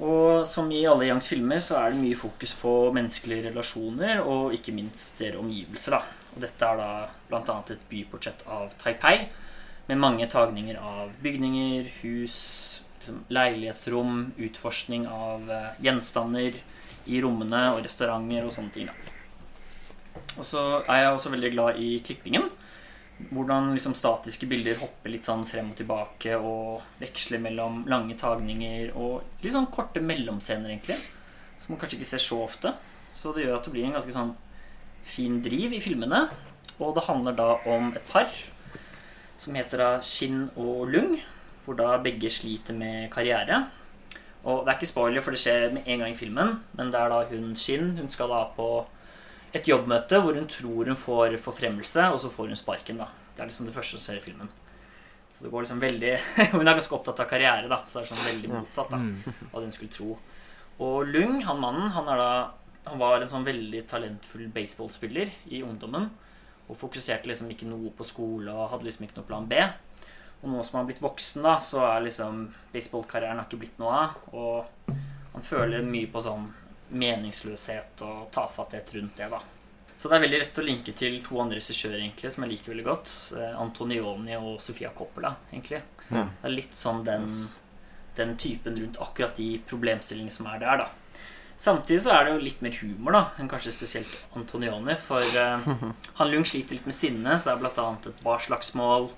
Og 0.00 0.46
som 0.48 0.70
i 0.72 0.80
alle 0.88 1.10
Youngs 1.10 1.28
filmer 1.28 1.60
så 1.60 1.76
er 1.82 1.92
det 1.92 2.00
mye 2.00 2.16
fokus 2.16 2.54
på 2.56 2.72
menneskelige 2.96 3.50
relasjoner 3.50 4.22
og 4.24 4.54
ikke 4.56 4.72
minst 4.72 5.20
deres 5.20 5.40
omgivelser. 5.40 5.98
da. 5.98 6.02
Og 6.32 6.40
dette 6.40 6.64
er 6.64 6.78
da 6.80 6.90
bl.a. 7.28 7.56
et 7.70 7.88
byportrett 7.90 8.46
av 8.48 8.72
Taipei 8.80 9.28
med 9.90 10.00
mange 10.00 10.26
tagninger 10.30 10.78
av 10.80 11.12
bygninger, 11.22 11.90
hus, 12.00 12.38
liksom 13.00 13.24
leilighetsrom, 13.28 14.32
utforskning 14.38 15.08
av 15.10 15.50
eh, 15.50 15.82
gjenstander 15.84 16.56
i 17.04 17.20
rommene 17.20 17.64
og 17.74 17.82
restauranter 17.84 18.46
og 18.46 18.54
sånne 18.54 18.72
ting. 18.72 18.88
da. 18.88 20.22
Og 20.38 20.46
så 20.46 20.62
er 20.86 21.02
jeg 21.02 21.12
også 21.12 21.32
veldig 21.34 21.52
glad 21.52 21.80
i 21.82 21.96
klippingen. 22.04 22.48
Hvordan 23.30 23.70
liksom 23.76 23.94
statiske 23.94 24.48
bilder 24.50 24.80
hopper 24.80 25.12
litt 25.12 25.26
sånn 25.28 25.44
frem 25.46 25.68
og 25.70 25.76
tilbake 25.78 26.38
og 26.38 26.82
veksler 26.98 27.42
mellom 27.42 27.82
lange 27.90 28.16
tagninger 28.18 28.94
og 28.98 29.42
litt 29.44 29.54
sånn 29.54 29.68
korte 29.74 30.02
mellomscener, 30.02 30.72
egentlig. 30.72 30.96
Som 31.62 31.74
man 31.74 31.82
kanskje 31.82 32.00
ikke 32.00 32.10
ser 32.14 32.24
så 32.24 32.40
ofte. 32.42 32.72
Så 33.14 33.34
det 33.34 33.44
gjør 33.44 33.60
at 33.60 33.68
det 33.68 33.74
blir 33.74 33.86
en 33.86 33.94
ganske 33.98 34.14
sånn 34.14 34.32
fin 35.06 35.38
driv 35.44 35.76
i 35.76 35.82
filmene. 35.82 36.24
Og 36.80 36.96
det 36.96 37.06
handler 37.06 37.36
da 37.38 37.50
om 37.70 37.92
et 37.94 38.08
par 38.10 38.30
som 39.42 39.54
heter 39.58 39.82
da 39.82 39.92
Skinn 40.06 40.48
og 40.56 40.88
Lung. 40.90 41.14
Hvor 41.62 41.78
da 41.78 41.94
begge 42.02 42.30
sliter 42.32 42.74
med 42.74 43.06
karriere. 43.12 43.60
Og 44.42 44.64
det 44.64 44.72
er 44.72 44.78
ikke 44.80 44.90
spoiler, 44.90 45.22
for 45.22 45.34
det 45.34 45.42
skjer 45.42 45.68
med 45.76 45.86
en 45.86 46.02
gang 46.02 46.10
i 46.10 46.18
filmen. 46.18 46.56
Men 46.74 46.90
det 46.90 46.98
er 46.98 47.12
da 47.12 47.20
hun 47.30 47.52
Skinn. 47.58 47.92
Hun 47.94 48.10
skal 48.10 48.32
da 48.34 48.42
på 48.56 48.66
et 49.52 49.68
jobbmøte 49.68 50.20
hvor 50.22 50.36
hun 50.38 50.48
tror 50.48 50.88
hun 50.88 50.98
får 50.98 51.36
forfremmelse, 51.42 52.08
og 52.12 52.20
så 52.22 52.30
får 52.32 52.52
hun 52.52 52.60
sparken. 52.60 53.00
da. 53.02 53.08
Det 53.36 53.44
er 53.44 53.50
liksom 53.50 53.68
det 53.68 53.76
første 53.76 53.98
som 53.98 54.04
skjer 54.06 54.20
i 54.20 54.24
filmen. 54.24 54.50
Så 55.32 55.44
det 55.44 55.52
går 55.52 55.64
liksom 55.64 55.80
veldig 55.80 56.10
Hun 56.52 56.68
er 56.68 56.76
ganske 56.76 56.94
opptatt 56.94 57.22
av 57.24 57.28
karriere, 57.30 57.68
da, 57.68 57.80
så 57.88 57.98
det 57.98 58.04
er 58.04 58.10
sånn 58.12 58.26
veldig 58.28 58.50
motsatt 58.52 58.90
da, 58.92 58.98
av 59.48 59.54
hva 59.54 59.62
hun 59.64 59.72
skulle 59.74 59.94
tro. 59.94 60.16
Og 60.82 61.06
Lung, 61.08 61.38
han 61.46 61.60
mannen, 61.62 61.88
han 61.94 62.10
er 62.12 62.20
da 62.20 62.32
han 62.84 62.98
var 62.98 63.22
en 63.22 63.30
sånn 63.30 63.46
veldig 63.46 63.84
talentfull 63.86 64.48
baseballspiller 64.50 65.30
i 65.54 65.62
ungdommen. 65.62 66.08
Og 66.66 66.78
fokuserte 66.78 67.28
liksom 67.30 67.50
ikke 67.52 67.68
noe 67.70 67.92
på 67.94 68.06
skole 68.06 68.50
og 68.50 68.72
hadde 68.72 68.88
liksom 68.88 69.06
ikke 69.06 69.20
noe 69.20 69.28
plan 69.28 69.46
B. 69.50 69.60
Og 70.42 70.50
nå 70.50 70.62
som 70.66 70.78
han 70.78 70.82
har 70.82 70.88
blitt 70.90 71.04
voksen, 71.04 71.44
da, 71.46 71.58
så 71.62 71.84
er 71.86 72.08
liksom 72.08 72.48
baseballkarrieren 72.72 73.38
har 73.38 73.46
ikke 73.46 73.60
blitt 73.62 73.78
noe 73.78 74.00
av. 74.00 74.16
Og 74.34 74.90
han 75.36 75.46
føler 75.46 75.86
mye 75.86 76.10
på 76.10 76.24
sånn 76.24 76.48
meningsløshet 76.92 78.02
og 78.06 78.30
tafatthet 78.34 78.94
rundt 78.96 79.18
det, 79.18 79.28
da. 79.32 79.40
Så 79.96 80.08
det 80.08 80.16
er 80.16 80.24
veldig 80.24 80.38
rett 80.42 80.58
å 80.58 80.64
linke 80.66 80.94
til 80.98 81.18
to 81.22 81.36
andre 81.38 81.60
regissører 81.60 82.00
egentlig, 82.00 82.32
som 82.34 82.44
jeg 82.44 82.54
liker 82.54 82.72
veldig 82.72 82.86
godt. 82.86 83.10
Eh, 83.38 83.52
Antonioni 83.60 84.34
og 84.38 84.56
Sofia 84.64 84.90
Coppola, 84.96 85.34
egentlig. 85.52 85.82
Ja. 86.08 86.24
Det 86.26 86.48
er 86.48 86.56
litt 86.56 86.74
sånn 86.74 87.04
den, 87.06 87.28
den 88.16 88.34
typen 88.40 88.80
rundt 88.80 88.98
akkurat 89.04 89.38
de 89.38 89.52
problemstillingene 89.68 90.34
som 90.34 90.48
er 90.50 90.58
der, 90.64 90.84
da. 90.84 91.22
Samtidig 91.62 92.00
så 92.02 92.16
er 92.16 92.24
det 92.26 92.32
jo 92.32 92.42
litt 92.42 92.62
mer 92.64 92.74
humor 92.80 93.14
da 93.14 93.20
enn 93.38 93.50
kanskje 93.50 93.76
spesielt 93.76 94.14
Antonioni. 94.34 94.96
For 94.98 95.22
uh, 95.38 95.68
han 96.18 96.32
Lung 96.32 96.46
sliter 96.48 96.74
litt 96.74 96.88
med 96.88 96.96
sinne, 96.96 97.36
så 97.38 97.54
det 97.54 97.68
er 97.70 97.84
annet 97.84 98.08
et 98.10 98.24
barslagsmål. 98.26 99.12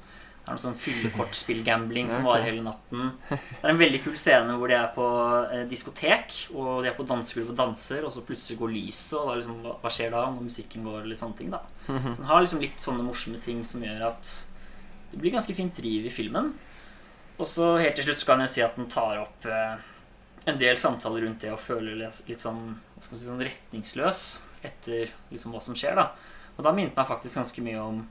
Det 0.44 0.50
er 0.52 0.58
noe 0.58 0.60
sånn 0.60 0.76
fyllekortspillgambling 0.76 2.10
som 2.12 2.24
varer 2.28 2.50
hele 2.50 2.64
natten. 2.66 3.14
Det 3.30 3.62
er 3.62 3.70
en 3.72 3.80
veldig 3.80 4.00
kul 4.04 4.16
scene 4.20 4.58
hvor 4.60 4.68
de 4.68 4.76
er 4.76 4.90
på 4.92 5.06
eh, 5.48 5.62
diskotek, 5.70 6.36
og 6.52 6.84
de 6.84 6.90
er 6.90 6.98
på 6.98 7.06
dansegulvet 7.08 7.54
og 7.54 7.60
danser, 7.62 8.04
og 8.04 8.12
så 8.12 8.24
plutselig 8.28 8.58
går 8.60 8.74
lyset, 8.74 9.14
og 9.20 9.30
da 9.30 9.38
liksom, 9.38 9.62
hva, 9.64 9.92
skjer 9.96 10.12
da 10.12 10.26
når 10.34 10.44
musikken 10.50 10.84
går, 10.84 11.00
eller 11.06 11.20
sånne 11.20 11.40
ting, 11.40 11.54
da. 11.54 11.62
Så 11.88 12.18
den 12.20 12.28
har 12.28 12.44
liksom 12.44 12.60
litt 12.60 12.84
sånne 12.84 13.06
morsomme 13.06 13.40
ting 13.44 13.64
som 13.64 13.84
gjør 13.84 14.04
at 14.10 14.34
det 15.14 15.22
blir 15.22 15.32
ganske 15.32 15.56
fint 15.56 15.76
driv 15.78 16.08
i 16.10 16.12
filmen. 16.12 16.52
Og 17.38 17.48
så 17.50 17.74
helt 17.80 17.96
til 17.98 18.06
slutt 18.08 18.20
så 18.20 18.28
kan 18.32 18.44
jeg 18.44 18.52
si 18.52 18.62
at 18.64 18.76
den 18.78 18.90
tar 18.90 19.22
opp 19.22 19.46
eh, 19.48 19.80
en 20.50 20.60
del 20.60 20.76
samtaler 20.78 21.24
rundt 21.24 21.42
det 21.42 21.54
å 21.54 21.60
føle 21.60 21.96
litt, 21.98 22.40
sånn, 22.40 22.74
hva 22.94 23.04
skal 23.04 23.16
man 23.16 23.22
si, 23.22 23.28
sånn 23.30 23.46
retningsløs 23.48 24.20
etter 24.66 25.12
liksom 25.32 25.54
hva 25.54 25.62
som 25.64 25.78
skjer. 25.78 25.96
da. 25.98 26.10
Og 26.58 26.66
da 26.66 26.74
minnet 26.74 26.96
meg 26.96 27.08
faktisk 27.08 27.40
ganske 27.40 27.64
mye 27.64 27.80
om 27.80 28.04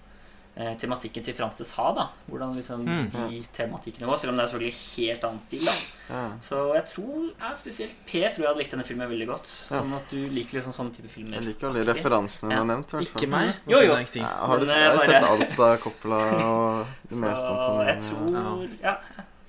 eh, 0.55 0.75
tematikken 0.77 1.23
til 1.25 1.33
Frances 1.33 1.71
Ha. 1.77 1.91
da. 1.93 2.07
Hvordan 2.29 2.55
liksom 2.55 2.83
Mm. 2.85 3.09
de 3.11 3.43
tematikkene 3.53 4.05
går. 4.07 4.17
selv 4.19 4.29
om 4.31 4.37
det 4.37 4.43
er 4.43 4.47
selvfølgelig 4.51 4.97
helt 4.97 5.23
annen 5.23 5.39
stil. 5.41 5.65
da. 5.65 5.71
Ja. 6.09 6.29
Så 6.39 6.73
jeg 6.75 6.85
tror 6.85 7.31
ja, 7.39 7.53
spesielt 7.53 7.95
P 8.05 8.11
tror 8.29 8.37
jeg 8.43 8.47
hadde 8.47 8.57
likt 8.59 8.71
denne 8.71 8.83
filmen 8.85 9.09
veldig 9.09 9.27
godt. 9.27 9.45
Sånn 9.47 9.93
at 9.95 10.09
du 10.09 10.17
liker 10.29 10.53
liksom 10.59 10.73
sånne 10.73 10.95
type 10.95 11.09
filmer. 11.09 11.33
Jeg 11.39 11.43
liker 11.47 11.67
alle 11.69 11.83
de 11.83 11.91
referansene 11.93 12.49
du 12.49 12.55
Ja. 12.55 12.57
har 12.63 12.65
nevnt. 12.65 12.93
Ikke 13.01 13.27
meg. 13.29 13.53
Jo, 13.67 13.79
jo. 13.79 13.93
Jeg. 13.95 14.09
Ja, 14.15 14.27
har 14.27 14.59
du, 14.59 14.65
Men, 14.65 14.77
jeg 14.79 14.91
har 14.91 15.05
sett 15.05 15.23
alt 15.23 15.59
av 15.59 15.77
Coppola 15.79 16.21
og 16.45 16.87
det 17.09 17.17
meste 17.17 17.47
Så 17.47 17.85
jeg 17.87 17.99
tror 18.01 18.69
Ja. 18.83 18.97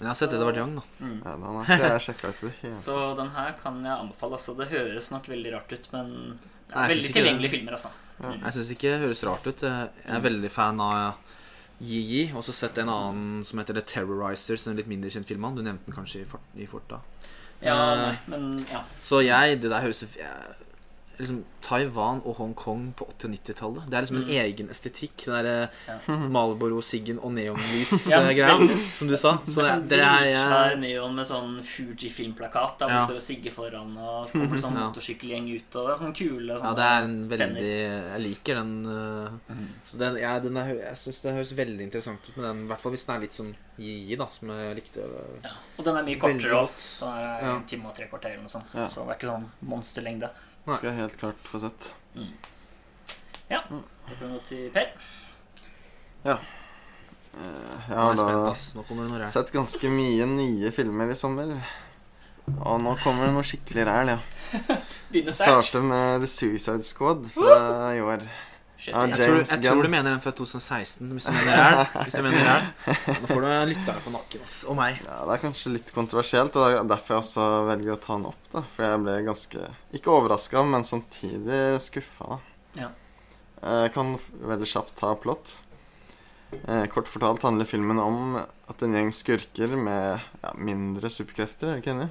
Men 0.01 0.09
jeg 0.09 0.09
har 0.09 0.15
sett 0.15 0.33
Edvard 0.35 0.57
Young, 0.57 0.75
da. 0.75 0.83
Mm. 1.01 1.23
Ja, 1.25 1.33
den 1.37 1.43
har 1.43 1.65
ikke 1.65 1.89
jeg 1.93 2.01
sjekka 2.01 2.29
ut 2.29 2.75
Så 2.85 3.15
den 3.17 3.29
her 3.31 3.53
kan 3.63 3.83
jeg 3.85 3.93
anbefale. 3.99 4.33
Altså, 4.33 4.57
det 4.57 4.69
høres 4.69 5.11
nok 5.11 5.23
veldig 5.29 5.53
rart 5.55 5.73
ut, 5.73 5.89
men 5.93 6.39
Nei, 6.73 6.89
veldig 6.95 7.13
tilgjengelige 7.13 7.51
filmer, 7.59 7.77
altså. 7.77 7.91
Jeg 8.25 8.55
syns 8.57 8.71
ikke 8.73 8.91
det 8.95 9.03
høres 9.05 9.23
rart 9.27 9.47
ut. 9.47 9.63
Jeg 9.67 9.91
er 10.17 10.25
veldig 10.25 10.51
fan 10.51 10.81
av 10.81 11.17
Yi-Yi. 11.83 12.29
Også 12.39 12.55
sett 12.57 12.79
en 12.81 12.89
annen 12.93 13.45
som 13.45 13.61
heter 13.61 13.77
The 13.77 13.83
Terrorizer, 13.95 14.57
som 14.57 14.71
er 14.71 14.77
en 14.77 14.81
litt 14.83 14.91
mindre 14.91 15.11
kjent 15.13 15.29
film. 15.29 15.49
Du 15.57 15.63
nevnte 15.63 15.89
den 15.91 15.97
kanskje 15.97 16.23
i, 16.23 16.29
fort, 16.29 16.47
i 16.57 16.69
forta. 16.71 17.01
Ja, 17.63 17.75
Eh, 17.75 18.01
nei, 18.01 18.17
men 18.29 18.47
ja. 18.71 18.83
Så 19.03 19.23
jeg, 19.25 19.61
det 19.63 19.71
der 19.73 19.81
høres 19.81 20.03
jeg, 20.03 20.11
liksom, 21.19 21.45
Taiwan 21.65 22.21
og 22.27 22.37
Hongkong 22.37 22.93
på 22.99 23.07
80- 23.09 23.25
og 23.25 23.31
90-tallet. 23.35 23.85
Det 23.91 23.95
er 23.97 24.03
liksom 24.05 24.17
en 24.19 24.25
Mm. 24.29 24.45
egen 24.45 24.69
estetikk. 24.69 25.17
Den 25.25 25.35
derre 25.45 25.71
Ja. 25.89 26.17
Malboro-siggen 26.29 27.19
og 27.19 27.33
Ja, 27.39 27.53
neonlys-greia, 27.53 28.59
veldig. 28.59 28.79
som 28.97 29.09
du 29.09 29.17
sa. 29.17 29.39
Så 29.47 29.63
sånn 29.65 29.89
det 29.89 29.99
er 30.01 30.33
Svær 30.33 30.71
jeg 30.75 30.79
neon 30.81 31.15
med 31.17 31.27
sånn 31.27 31.63
Fuji-filmplakat 31.63 32.79
der 32.79 32.89
det 32.89 33.01
står 33.09 33.21
Sigge 33.25 33.51
foran, 33.55 33.97
og 33.97 34.29
så 34.29 34.33
kommer 34.33 34.55
det 34.57 34.63
sånn 34.65 34.77
motorsykkelgjeng 34.79 35.49
ut, 35.57 35.77
og 35.77 35.87
det 35.87 35.93
er 35.95 36.01
sånn 36.05 36.15
kule 36.19 36.59
Ja, 36.61 36.75
det 36.75 36.85
er 36.91 37.03
en 37.09 37.17
veldig. 37.29 37.65
Jeg 37.65 38.21
liker 38.25 38.55
den. 38.61 38.75
uh, 38.87 39.29
mm. 39.51 39.69
Så 39.85 39.99
den, 39.99 40.17
ja, 40.21 40.39
den 40.41 40.57
er, 40.57 40.75
jeg 40.75 40.97
syns 41.01 41.21
det 41.25 41.35
høres 41.35 41.53
veldig 41.57 41.81
interessant 41.89 42.21
ut 42.29 42.37
med 42.37 42.45
den. 42.51 42.65
I 42.65 42.69
hvert 42.73 42.81
fall 42.85 42.93
hvis 42.93 43.07
den 43.07 43.17
er 43.17 43.21
litt 43.21 43.33
sånn 43.37 43.55
Yi, 43.77 44.15
da, 44.15 44.29
som 44.31 44.49
jeg 44.55 44.77
likte 44.77 45.03
Ja. 45.43 45.51
Og 45.79 45.85
den 45.85 45.97
er 45.97 46.05
mye 46.07 46.19
kortere 46.21 46.55
òg. 46.61 46.77
Så 46.79 47.09
den 47.11 47.25
er 47.25 47.57
en 47.57 47.65
time 47.67 47.89
og 47.91 47.95
tre 47.97 48.07
kvarter 48.07 48.31
eller 48.31 48.45
noe 48.47 48.53
sånt. 48.53 48.71
Ja. 48.75 48.87
Så 48.89 49.03
det 49.03 49.11
er 49.11 49.19
ikke 49.19 49.33
sånn 49.33 49.49
monsterlengde. 49.67 50.31
Nei. 50.65 50.77
Skal 50.79 50.89
jeg 50.91 50.99
helt 51.03 51.17
klart 51.21 51.49
få 51.49 51.61
sett. 51.61 51.91
Ja, 53.51 53.61
Da 53.69 54.15
kan 54.19 54.29
vi 54.29 54.35
gå 54.35 54.43
til 54.49 54.71
Per. 54.73 54.93
Ja. 56.25 56.39
Jeg 57.35 57.91
er 57.91 57.99
har 57.99 58.15
da 58.17 59.27
sett 59.29 59.51
ganske 59.53 59.91
mye 59.91 60.27
nye 60.31 60.71
filmer 60.73 61.11
i 61.11 61.17
sommer. 61.19 61.57
Og 62.61 62.81
nå 62.85 62.95
kommer 63.03 63.27
det 63.27 63.35
noe 63.35 63.47
skikkelig 63.47 63.87
ræl, 63.89 64.13
ja. 64.15 64.19
Begynner 65.11 65.35
sterkt. 65.35 65.65
Starter 65.65 65.85
med 65.85 66.25
The 66.25 66.29
Suicide 66.31 66.85
Squad 66.87 67.27
fra 67.35 67.93
i 67.97 68.03
år. 68.05 68.25
Shit, 68.85 68.93
ja. 68.93 69.03
Jeg 69.09 69.17
tror, 69.17 69.39
jeg 69.49 69.63
tror 69.65 69.87
du 69.87 69.89
mener 69.89 70.13
den 70.13 70.21
fra 70.21 70.31
2016, 70.37 71.13
hvis 71.17 71.25
du 71.25 71.33
mener 71.33 71.55
den. 71.57 72.03
Hvis 72.05 72.17
du 72.19 72.23
mener 72.27 72.43
ræl. 72.45 72.67
Nå 73.23 73.29
får 73.31 73.41
du 73.41 73.49
lytterne 73.71 74.03
på 74.05 74.11
nakken, 74.13 74.43
ass. 74.45 74.57
Og 74.69 74.77
meg. 74.77 74.99
Ja, 75.07 75.15
Det 75.25 75.37
er 75.39 75.43
kanskje 75.47 75.73
litt 75.79 75.93
kontroversielt, 75.97 76.59
og 76.61 76.67
det 76.69 76.81
er 76.83 76.91
derfor 76.91 77.15
jeg 77.17 77.23
også 77.25 77.47
velger 77.71 77.95
å 77.95 78.01
ta 78.05 78.19
den 78.19 78.27
opp. 78.29 78.43
da 78.53 78.63
For 78.75 78.85
jeg 78.85 79.01
ble 79.07 79.15
ganske 79.31 79.69
Ikke 79.97 80.13
overraska, 80.13 80.65
men 80.69 80.85
samtidig 80.85 81.63
skuffa. 81.81 82.39
Ja. 82.77 82.91
Jeg 83.65 83.95
kan 83.95 84.19
veldig 84.45 84.69
kjapt 84.69 84.93
ta 85.01 85.15
plott. 85.17 85.55
Eh, 86.69 86.85
kort 86.93 87.09
fortalt 87.09 87.43
handler 87.49 87.65
filmen 87.67 87.99
om 87.99 88.37
at 88.37 88.83
en 88.85 88.93
gjeng 88.95 89.09
skurker 89.17 89.73
med 89.81 90.21
ja, 90.45 90.53
mindre 90.61 91.09
superkrefter. 91.11 91.73
Er 91.73 91.81
du 91.81 91.83
ikke 91.87 91.95
enig? 91.97 92.11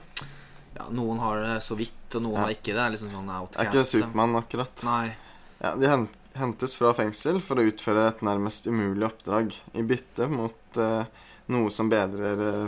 Ja, 0.73 0.87
noen 0.89 1.21
har 1.21 1.37
det 1.37 1.59
så 1.61 1.77
vidt, 1.77 1.93
og 2.17 2.25
noen 2.25 2.39
Ja. 2.39 2.47
har 2.47 2.55
ikke 2.57 2.73
det. 2.73 2.79
Det 2.81 2.85
er 2.87 2.95
liksom 2.97 3.13
sånn 3.13 3.29
Er 3.29 3.45
ikke 3.67 3.77
det 3.77 3.85
Supermann, 3.91 4.35
akkurat? 4.41 4.83
Nei. 4.89 5.13
Ja, 5.61 5.75
De 5.77 5.87
hen- 5.87 6.09
hentes 6.39 6.77
fra 6.79 6.93
fengsel 6.97 7.41
for 7.43 7.59
å 7.61 7.65
utføre 7.69 8.07
et 8.09 8.23
nærmest 8.25 8.67
umulig 8.69 9.05
oppdrag 9.07 9.53
i 9.77 9.83
bytte 9.85 10.27
mot 10.31 10.79
eh, 10.81 11.05
noe 11.53 11.69
som 11.73 11.91
bedrer 11.91 12.41
eh, 12.47 12.65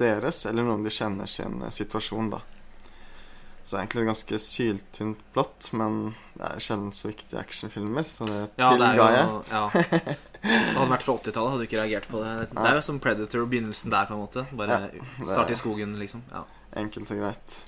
deres, 0.00 0.44
eller 0.48 0.66
noen 0.66 0.84
de 0.86 0.92
kjenner 0.94 1.28
sin 1.30 1.60
eh, 1.62 1.72
situasjon, 1.74 2.30
da. 2.36 2.40
Så 3.64 3.76
det 3.76 3.78
er 3.78 3.82
egentlig 3.84 4.02
et 4.02 4.10
ganske 4.10 4.38
syltynt 4.42 5.18
plott, 5.34 5.68
men 5.78 5.98
det 6.34 6.46
er 6.48 6.62
sjelden 6.64 6.94
så 6.96 7.10
viktige 7.10 7.38
actionfilmer, 7.42 8.06
så 8.08 8.26
det 8.26 8.38
Ja, 8.58 8.70
tilga 8.72 9.10
jeg. 9.14 9.26
ja. 9.52 9.64
Det 10.40 10.54
hadde 10.72 10.86
vært 10.88 11.04
fra 11.04 11.14
80-tallet, 11.20 11.50
hadde 11.52 11.60
du 11.60 11.66
ikke 11.68 11.82
reagert 11.82 12.08
på 12.10 12.22
det. 12.24 12.30
Det 12.48 12.64
er 12.64 12.78
jo 12.78 12.84
som 12.86 12.98
Predator, 13.04 13.42
og 13.44 13.50
begynnelsen 13.52 13.92
der, 13.92 14.08
på 14.08 14.16
en 14.16 14.22
måte. 14.22 14.46
Bare 14.56 14.78
ja, 14.96 15.04
starte 15.20 15.52
i 15.52 15.58
skogen, 15.60 15.92
liksom. 16.00 16.22
Ja. 16.32 16.46
Enkelt 16.80 17.12
og 17.12 17.20
greit. 17.20 17.58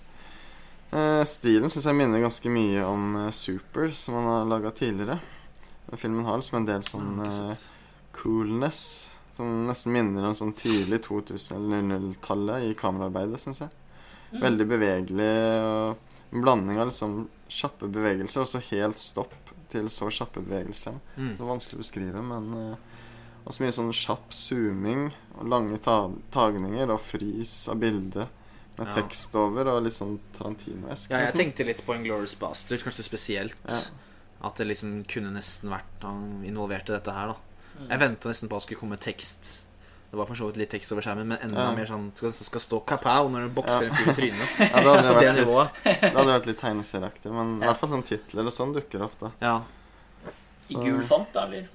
Eh, 0.92 1.22
stilen 1.24 1.72
syns 1.72 1.86
jeg 1.88 1.96
minner 1.96 2.20
ganske 2.20 2.52
mye 2.52 2.84
om 2.84 3.16
eh, 3.22 3.30
Super, 3.32 3.90
som 3.96 4.18
han 4.18 4.28
har 4.28 4.50
laga 4.50 4.74
tidligere. 4.76 5.18
Den 5.88 6.00
Filmen 6.00 6.26
har 6.28 6.40
liksom 6.40 6.60
en 6.60 6.68
del 6.68 6.84
sånn 6.84 7.22
sant. 7.24 7.68
coolness 8.16 8.82
som 9.32 9.66
nesten 9.66 9.94
minner 9.94 10.26
om 10.28 10.34
sånn 10.36 10.52
tidlig 10.56 11.00
2000- 11.06 11.56
eller 11.56 11.86
00-tallet 11.88 12.68
i 12.68 12.74
kameraarbeidet, 12.76 13.40
syns 13.40 13.62
jeg. 13.64 13.72
Mm. 14.32 14.40
Veldig 14.42 14.66
bevegelig 14.68 15.30
og 15.64 16.12
en 16.32 16.44
blanding 16.44 16.80
av 16.80 16.90
liksom 16.90 17.16
kjappe 17.52 17.88
bevegelser 17.92 18.44
og 18.44 18.48
så 18.48 18.60
helt 18.70 19.00
stopp 19.00 19.52
til 19.72 19.88
så 19.92 20.10
kjappe 20.12 20.44
bevegelser. 20.44 20.98
Mm. 21.16 21.32
Så 21.38 21.48
vanskelig 21.48 21.80
å 21.80 21.82
beskrive, 21.82 22.22
men 22.24 22.52
uh, 22.52 23.08
også 23.48 23.64
mye 23.64 23.74
sånn 23.76 23.92
kjapp 23.96 24.36
zooming 24.36 25.08
og 25.38 25.48
lange 25.48 25.80
ta 25.84 25.96
tagninger 26.34 26.92
og 26.92 27.00
frys 27.00 27.56
av 27.72 27.80
bildet 27.80 28.41
med 28.78 28.88
Ja. 28.88 28.94
tekst 29.02 29.34
over 29.36 29.68
og 29.68 29.82
litt 29.84 29.92
sånn 29.94 30.18
Tarantino-esk. 30.38 31.10
Ja, 31.10 31.18
jeg 31.18 31.26
nesten. 31.28 31.38
tenkte 31.40 31.66
litt 31.66 31.84
på 31.86 31.94
Inglorious 31.94 32.34
Bastard, 32.34 32.80
kanskje 32.80 33.04
spesielt. 33.04 33.56
Ja. 33.68 33.80
At 34.48 34.56
det 34.56 34.66
liksom 34.66 35.04
kunne 35.06 35.30
nesten 35.32 35.70
vært 35.70 36.02
han 36.02 36.42
involvert 36.44 36.88
i 36.88 36.92
dette 36.96 37.12
her, 37.12 37.26
da. 37.28 37.36
Mm. 37.78 37.88
Jeg 37.90 37.98
venta 38.00 38.28
nesten 38.28 38.48
på 38.48 38.56
at 38.56 38.62
det 38.62 38.66
skulle 38.68 38.80
komme 38.80 38.96
tekst. 38.98 39.62
Det 40.10 40.18
var 40.18 40.26
for 40.26 40.34
så 40.34 40.46
vidt 40.50 40.56
litt 40.58 40.70
tekst 40.70 40.92
over 40.92 41.00
skjermen, 41.02 41.26
men 41.26 41.38
enda 41.38 41.56
Ja. 41.70 41.74
mer 41.74 41.86
sånn 41.86 42.10
skal, 42.14 42.32
skal 42.32 42.60
stå 42.60 42.80
kapow 42.84 43.30
når 43.30 43.48
du 43.48 43.54
bokser 43.62 43.82
Ja. 43.82 43.88
en 43.88 43.94
fyr 43.96 44.10
i 44.10 44.14
trynet. 44.14 44.48
Ja, 44.58 44.66
det 44.66 44.84
hadde 44.84 44.98
Altså, 45.02 45.20
det 45.20 45.46
vært 45.46 45.84
litt, 45.84 46.00
det 46.00 46.12
hadde 46.12 46.40
vært 46.40 46.46
litt 46.46 46.60
tegneserieaktig, 46.60 47.32
men 47.32 47.62
i 47.62 47.66
hvert 47.66 47.76
fall 47.78 47.88
sånn 47.88 48.04
titler 48.04 48.44
og 48.46 48.52
sånn 48.52 48.74
dukker 48.74 49.02
opp, 49.02 49.18
da. 49.20 49.30
Ja. 49.40 49.62
I 50.70 50.74
gul 50.74 51.02
font, 51.02 51.32
da, 51.32 51.44
eller? 51.46 51.68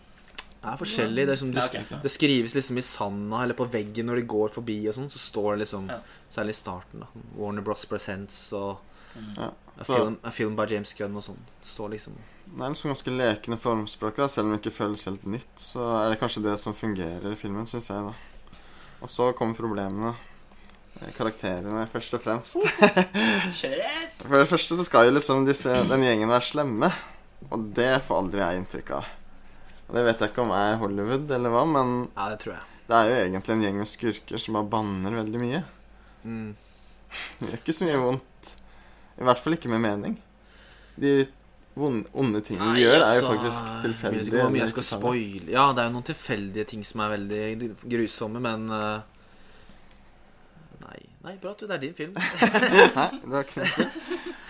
Det 0.67 0.73
er 0.73 0.79
forskjellig. 0.81 1.23
Det, 1.27 1.31
er 1.31 1.39
som, 1.39 1.51
det, 1.55 1.63
Ja, 1.63 1.79
okay. 1.85 1.99
det 2.03 2.11
skrives 2.11 2.53
liksom 2.57 2.77
i 2.77 2.83
sanda 2.83 3.39
eller 3.45 3.55
på 3.55 3.67
veggen 3.71 4.09
når 4.11 4.19
de 4.19 4.25
går 4.27 4.49
forbi 4.51 4.75
og 4.91 4.95
sånn, 4.97 5.07
så 5.09 5.21
står 5.21 5.53
det 5.55 5.61
liksom 5.63 5.87
Ja. 5.89 5.99
Særlig 6.29 6.49
i 6.57 6.59
starten, 6.59 6.99
da. 7.05 7.07
Warner 7.39 7.63
Bros. 7.63 7.85
Presents 7.87 8.51
og 8.53 8.77
Mm. 9.17 9.33
Ja. 9.37 9.45
a 9.79 9.83
film, 9.83 10.17
a 10.21 10.29
film 10.31 10.55
by 10.55 10.65
James 10.69 10.91
Gunn 10.93 11.15
og 11.17 11.23
sånn. 11.23 11.39
Står 11.63 11.89
liksom 11.89 12.13
Det 12.45 12.61
er 12.61 12.69
liksom 12.69 12.91
ganske 12.91 13.11
lekende 13.17 13.57
formspråk, 13.57 14.15
da. 14.15 14.27
selv 14.27 14.45
om 14.45 14.51
det 14.53 14.61
ikke 14.61 14.75
føles 14.75 15.05
helt 15.05 15.25
nytt. 15.25 15.55
Så 15.57 15.81
er 16.05 16.09
det 16.11 16.19
kanskje 16.19 16.43
det 16.43 16.59
som 16.59 16.73
fungerer 16.75 17.31
i 17.31 17.35
filmen, 17.35 17.65
syns 17.65 17.87
jeg, 17.89 17.97
da. 17.97 18.13
Og 19.01 19.09
så 19.09 19.31
kommer 19.35 19.55
problemene. 19.55 20.13
Eh, 21.01 21.11
Karakterene, 21.17 21.87
først 21.89 22.13
og 22.13 22.21
fremst. 22.21 22.57
For 24.27 24.37
det 24.37 24.47
første 24.49 24.77
så 24.77 24.85
skal 24.85 25.07
jo 25.09 25.15
liksom 25.17 25.45
disse, 25.47 25.69
den 25.89 26.03
gjengen 26.05 26.29
være 26.29 26.45
slemme. 26.47 26.91
Og 27.51 27.67
det 27.77 28.01
får 28.07 28.21
aldri 28.23 28.41
jeg 28.41 28.61
inntrykk 28.61 28.91
av. 28.97 29.05
Det 29.87 30.03
vet 30.03 30.19
jeg 30.19 30.31
ikke 30.33 30.43
om 30.43 30.51
er 30.51 30.75
Hollywood 30.81 31.31
eller 31.31 31.53
hva, 31.53 31.63
men 31.69 31.91
Ja, 32.17 32.29
det 32.33 32.41
tror 32.43 32.57
jeg. 32.57 32.63
det 32.89 32.95
er 32.97 33.09
jo 33.09 33.17
egentlig 33.23 33.53
en 33.55 33.61
gjeng 33.63 33.77
med 33.81 33.87
skurker 33.87 34.41
som 34.43 34.57
bare 34.57 34.69
banner 34.73 35.15
veldig 35.21 35.39
mye. 35.43 35.63
Mm. 36.23 36.55
Det 37.39 37.47
gjør 37.47 37.59
ikke 37.61 37.75
så 37.77 37.87
mye 37.87 37.99
vondt. 38.03 38.53
I 39.17 39.23
hvert 39.27 39.39
fall 39.41 39.55
ikke 39.55 39.71
med 39.71 39.79
mening. 39.85 40.17
De 40.99 41.13
onde 41.77 42.41
tingene 42.41 42.73
de 42.73 42.81
gjør, 42.81 43.03
er 43.05 43.15
jo 43.19 43.27
faktisk 43.29 43.59
Jeg 43.61 43.73
vet 43.75 43.83
tilfeldige. 43.85 44.25
ikke 44.25 44.41
hvor 44.41 44.49
mye 44.49 44.63
jeg 44.63 44.71
skal 44.71 44.85
spoile 44.87 45.51
Ja, 45.53 45.65
det 45.77 45.83
er 45.83 45.89
jo 45.91 45.93
noen 45.93 46.07
tilfeldige 46.07 46.65
ting 46.71 46.81
som 46.87 47.03
er 47.05 47.11
veldig 47.13 47.69
grusomme, 47.85 48.41
men 48.41 48.65
uh... 48.73 48.99
Nei, 50.81 50.99
nei, 51.25 51.35
bra 51.41 51.51
at 51.53 51.61
du, 51.61 51.67
det 51.69 51.75
er 51.77 51.83
din 51.83 51.93
film. 51.97 52.15
Nei, 52.97 53.09
det 53.21 53.33
var 53.33 53.45
ikke 53.45 53.61
noe 53.61 53.87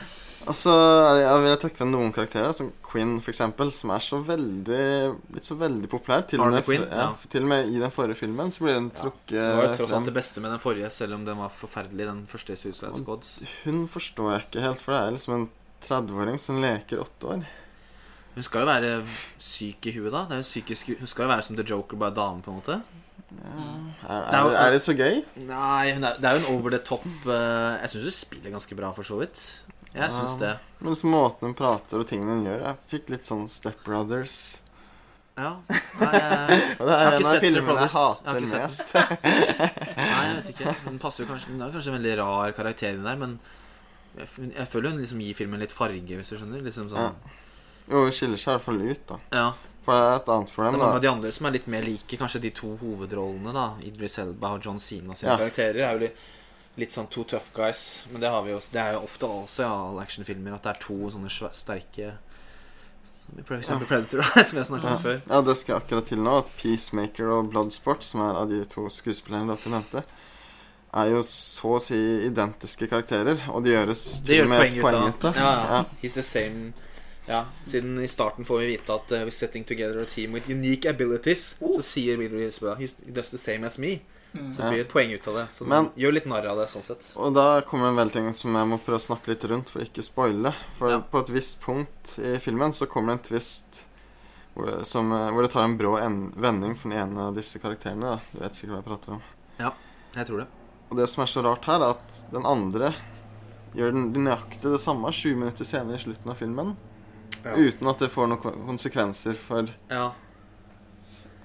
spill. 0.48 0.54
Og 0.54 0.56
så 0.56 0.74
er 1.12 1.20
jeg 1.22 1.42
vil 1.44 1.50
jeg 1.52 1.60
trekke 1.64 1.78
frem 1.82 1.92
noen 1.92 2.14
karakterer, 2.16 2.54
som 2.56 2.72
Quinn 2.88 3.18
eksempel, 3.20 3.72
som 3.76 3.92
er 3.92 4.00
så 4.06 4.20
veldig 4.24 4.82
blitt 5.32 5.44
så 5.50 5.58
veldig 5.60 5.90
populær. 5.92 6.24
Til 6.28 6.40
og, 6.42 6.52
med, 6.56 6.64
Quinn, 6.66 6.86
ja, 6.88 7.04
ja. 7.10 7.30
til 7.30 7.44
og 7.44 7.52
med 7.52 7.70
i 7.74 7.80
den 7.84 7.92
forrige 7.92 8.16
filmen 8.22 8.52
så 8.52 8.64
ble 8.66 8.74
den 8.78 8.92
Ja. 8.96 9.02
trukket 9.04 9.36
Det 9.38 9.56
var 9.58 9.68
jo 9.68 9.76
tross 9.82 9.92
alt 10.00 10.06
det 10.06 10.14
beste 10.18 10.42
med 10.42 10.52
den 10.52 10.60
forrige, 10.60 10.90
selv 10.90 11.14
om 11.16 11.26
den 11.26 11.38
var 11.38 11.50
forferdelig, 11.50 12.08
den 12.08 12.26
første 12.28 12.56
Suicide 12.56 12.96
Squad. 12.96 13.24
Hun 13.66 13.88
forstår 13.88 14.32
jeg 14.32 14.42
ikke 14.48 14.62
helt, 14.70 14.82
for 14.82 14.92
det 14.94 15.02
er 15.04 15.12
liksom 15.18 15.34
en 15.36 15.50
30-åring 15.88 16.40
som 16.40 16.62
leker 16.62 17.00
åtte 17.04 17.28
år. 17.28 17.46
Hun 18.38 18.44
skal 18.44 18.62
jo 18.62 18.68
være 18.70 18.90
syk 19.42 19.86
i 19.90 19.92
huet, 19.98 20.12
da. 20.14 20.26
Det 20.30 20.36
er 20.38 20.42
jo 20.44 20.46
psykisk, 20.46 20.92
hun 21.00 21.08
skal 21.10 21.26
jo 21.26 21.30
være 21.34 21.42
som 21.44 21.56
The 21.58 21.64
Joker, 21.66 21.98
bare 21.98 22.14
dame, 22.14 22.42
på 22.46 22.52
en 22.54 22.60
måte. 22.62 22.82
Ja. 23.28 23.64
Er, 24.08 24.22
Det 24.24 24.34
er 24.34 24.38
er, 24.38 24.44
jo- 24.44 24.50
det, 24.52 24.60
er 24.62 24.72
det 24.72 24.82
så 24.82 24.94
gøy? 24.96 25.16
Nei, 25.48 25.94
hun 25.94 26.04
er, 26.04 26.18
det 26.22 26.26
er 26.30 26.38
jo 26.38 26.44
en 26.46 26.52
over 26.56 26.70
the 26.70 26.78
top 26.80 27.04
eh, 27.26 27.82
Jeg 27.82 27.90
syns 27.90 28.04
hun 28.04 28.12
spiller 28.16 28.52
ganske 28.54 28.76
bra, 28.78 28.92
for 28.96 29.04
så 29.04 29.18
vidt. 29.20 29.42
Jeg 29.98 30.12
syns 30.16 30.34
Ja. 30.38 30.40
det. 30.46 30.54
Men 30.80 30.94
liksom 30.94 31.10
måten 31.12 31.48
hun 31.50 31.54
prater 31.58 32.00
og 32.00 32.08
tingene 32.08 32.36
hun 32.38 32.46
gjør 32.46 32.60
Jeg 32.68 32.78
fikk 32.92 33.10
litt 33.10 33.26
sånn 33.26 33.48
Step 33.50 33.84
Brothers. 33.84 34.62
Ja. 35.38 35.52
Nei, 35.70 36.12
jeg, 36.18 36.78
Og 36.80 36.86
det 36.88 36.96
Jeg 36.98 37.06
har 37.06 37.12
er 37.12 37.18
en 37.18 37.26
av 37.30 37.40
filmene 37.44 37.82
jeg 37.86 37.94
hater 37.94 38.40
Jeg 38.40 38.50
mest. 38.54 38.94
nei, 38.96 40.28
jeg 40.28 40.36
vet 40.38 40.52
ikke. 40.54 40.76
Hun 40.88 41.00
passer 41.02 41.24
jo 41.26 41.30
kanskje 41.32 41.52
Hun 41.54 41.62
er 41.62 41.74
kanskje 41.76 41.92
en 41.94 41.98
veldig 42.00 42.16
rar 42.22 42.52
karakter 42.58 42.94
inni 42.96 43.06
der, 43.06 43.20
men 43.22 43.40
jeg, 44.18 44.28
jeg 44.58 44.68
føler 44.72 44.90
hun 44.96 45.02
liksom 45.04 45.20
gir 45.22 45.36
filmen 45.38 45.62
litt 45.62 45.74
farge, 45.78 46.02
hvis 46.18 46.30
du 46.34 46.38
skjønner. 46.40 46.64
Liksom 46.66 46.88
sånn 46.90 47.12
Jo, 47.88 48.02
hun 48.08 48.12
skiller 48.12 48.38
seg 48.42 48.50
i 48.50 48.56
hvert 48.58 48.66
fall 48.66 48.82
ut, 48.82 49.04
da. 49.12 49.20
Ja. 49.38 49.48
For 49.88 49.94
det 49.96 50.08
er 50.08 50.16
et 50.20 50.32
annet 50.34 50.50
problem, 50.56 50.74
Det 50.74 50.80
er 50.82 50.84
mange 50.84 50.98
av 50.98 51.04
de 51.06 51.12
andre 51.12 51.30
som 51.32 51.46
er 51.48 51.54
litt 51.56 51.68
mer 51.72 51.86
like 51.86 52.18
kanskje 52.20 52.42
de 52.44 52.50
to 52.58 52.74
hovedrollene. 52.82 53.54
da 53.56 53.68
Idris 53.88 54.18
Elba 54.20 54.56
og 54.58 54.66
John 54.66 54.80
Sina 54.84 55.14
sine 55.16 55.32
Ja. 55.32 55.38
karakterer 55.38 55.80
er 55.86 55.94
jo 55.94 56.00
litt, 56.08 56.18
litt 56.78 56.92
sånn 56.94 57.08
to 57.10 57.24
tough 57.24 57.50
guys. 57.56 58.06
Men 58.12 58.22
det 58.22 58.30
har 58.30 58.44
vi 58.46 58.52
jo 58.52 58.60
Det 58.72 58.80
er 58.82 58.94
jo 58.94 59.00
ofte 59.08 59.26
også 59.26 59.64
i 59.64 59.68
alle 59.68 60.02
actionfilmer 60.06 60.54
at 60.56 60.64
det 60.64 60.76
er 60.76 60.82
to 60.84 60.98
sånne 61.10 61.30
sterke 61.58 62.12
Som 63.26 63.40
i 63.40 63.44
for 63.44 63.58
eksempel 63.58 63.88
Predator, 63.90 64.22
da, 64.22 64.44
som 64.44 64.58
jeg 64.62 64.68
snakket 64.70 64.90
Ja. 64.90 64.96
om 64.96 65.04
før. 65.04 65.22
ja, 65.30 65.42
det 65.42 65.58
skal 65.58 65.74
jeg 65.76 65.82
akkurat 65.84 66.06
til 66.08 66.18
nå. 66.24 66.38
At 66.38 66.52
Peacemaker 66.62 67.28
og 67.40 67.50
Bloodsport, 67.52 68.04
som 68.04 68.22
er 68.22 68.36
av 68.44 68.50
de 68.50 68.64
to 68.66 68.88
skuespillerne 68.90 69.52
dere 69.58 69.74
nevnte, 69.74 70.04
er 70.98 71.10
jo 71.12 71.20
så 71.28 71.74
å 71.76 71.82
si 71.84 71.98
identiske 72.30 72.88
karakterer. 72.88 73.42
Og 73.52 73.64
de 73.66 73.74
gjøres 73.76 74.04
Det 74.22 74.26
til 74.26 74.36
gjør 74.38 74.44
og 74.46 74.50
med 74.50 74.60
poeng 74.62 74.78
et 74.78 74.82
poeng 74.86 75.10
ut 75.10 75.26
av. 75.32 75.36
ja, 75.36 75.52
ja. 75.52 75.66
Ja. 75.76 75.86
He's 76.02 76.14
the 76.14 76.24
same 76.24 76.74
Ja, 77.28 77.42
Siden 77.68 77.98
i 78.00 78.08
starten 78.08 78.46
får 78.48 78.60
vi 78.62 78.68
vite 78.78 78.94
at 78.96 79.12
uh, 79.12 79.26
we're 79.26 79.30
setting 79.36 79.66
together 79.66 79.98
a 80.02 80.06
team 80.06 80.32
with 80.32 80.48
unique 80.50 80.86
abilities. 80.90 81.58
Så 81.60 81.82
sier 81.84 82.22
Idris 82.24 82.62
Elba 82.64 82.76
He 82.80 82.88
does 83.12 83.30
the 83.30 83.38
same 83.38 83.66
as 83.68 83.78
me. 83.78 84.00
Mm. 84.34 84.54
Så 84.54 84.62
det 84.62 84.70
blir 84.72 84.82
et 84.82 84.90
poeng 84.92 85.12
ut 85.14 85.28
av 85.28 85.34
det. 85.36 85.46
Så 85.52 85.66
Men- 85.66 85.90
gjør 85.96 86.14
litt 86.14 86.26
narr 86.28 86.46
av 86.46 86.58
det 86.58 86.68
sånn 86.70 86.84
sett. 86.84 87.14
Og 87.16 87.34
da 87.34 87.62
kommer 87.62 87.88
en 87.90 87.96
vel 87.96 88.10
ting 88.10 88.32
som 88.34 88.54
jeg 88.54 88.68
må 88.68 88.78
prøve 88.78 89.00
å 89.00 89.06
snakke 89.08 89.28
litt 89.28 89.44
rundt 89.50 89.70
for 89.70 89.80
ikke 89.82 90.04
spoile. 90.04 90.54
For 90.78 90.90
Ja. 90.90 91.00
på 91.00 91.20
et 91.20 91.30
visst 91.30 91.62
punkt 91.62 92.18
i 92.20 92.38
filmen 92.38 92.72
så 92.74 92.86
kommer 92.88 93.14
det 93.16 93.20
en 93.32 93.38
twist 93.40 93.84
hvor, 94.56 94.84
som, 94.86 95.12
eh, 95.14 95.32
hvor 95.32 95.42
det 95.44 95.52
tar 95.52 95.64
en 95.64 95.78
brå 95.78 95.98
en 96.02 96.32
vending 96.36 96.76
for 96.76 96.90
den 96.90 96.98
ene 96.98 97.20
av 97.28 97.36
disse 97.36 97.58
karakterene. 97.60 98.02
Da. 98.02 98.20
Du 98.34 98.40
vet 98.40 98.52
sikkert 98.54 98.70
hva 98.70 98.76
jeg 98.84 98.86
prater 98.86 99.12
om. 99.14 99.22
Ja, 99.60 99.72
Jeg 100.16 100.28
tror 100.28 100.38
det. 100.40 100.48
Og 100.92 100.98
det 100.98 101.10
som 101.10 101.22
er 101.22 101.28
så 101.28 101.44
rart 101.44 101.66
her, 101.66 101.76
er 101.82 101.90
at 101.90 102.32
den 102.32 102.46
andre 102.46 102.94
gjør 103.76 103.92
den 103.92 104.14
nøyaktig 104.14 104.62
det 104.62 104.80
samme 104.80 105.12
20 105.12 105.36
minutter 105.36 105.64
senere 105.66 105.96
i 105.96 106.00
slutten 106.04 106.30
av 106.32 106.38
filmen. 106.38 106.76
Ja. 107.46 107.54
Uten 107.56 107.88
at 107.90 108.00
det 108.00 108.10
får 108.12 108.28
noen 108.28 108.66
konsekvenser 108.66 109.36
for 109.36 109.68
Ja. 109.90 110.12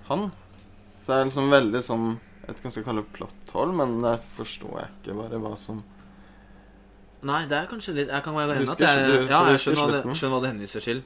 han. 0.09 0.33
Så 1.03 1.07
det 1.07 1.14
er 1.20 1.24
liksom 1.26 1.51
veldig 1.51 1.83
sånn 1.83 2.20
Jeg 2.43 2.49
vet 2.49 2.59
ikke 2.59 2.66
om 2.66 2.70
jeg 2.70 2.74
skal 2.74 2.86
kalle 2.88 3.03
det 3.05 3.12
plot 3.14 3.53
men 3.78 3.99
der 4.03 4.22
forstår 4.36 4.78
jeg 4.80 4.95
ikke 4.99 5.18
bare 5.20 5.43
hva 5.43 5.53
som 5.59 5.82
Nei, 7.22 7.45
det 7.47 7.55
er 7.55 7.68
kanskje 7.70 7.95
litt 7.95 8.09
Jeg 8.11 8.24
kan 8.24 8.34
være 8.34 8.57
enig 8.59 8.72
at 8.72 8.80
det 8.80 8.88
er, 8.88 9.28
Ja, 9.30 9.45
jeg 9.53 9.61
skjønner 9.62 9.84
hva, 9.84 10.01
det, 10.03 10.16
skjønner 10.18 10.34
hva 10.34 10.40
det 10.43 10.51
henviser 10.51 10.82
til. 10.82 11.03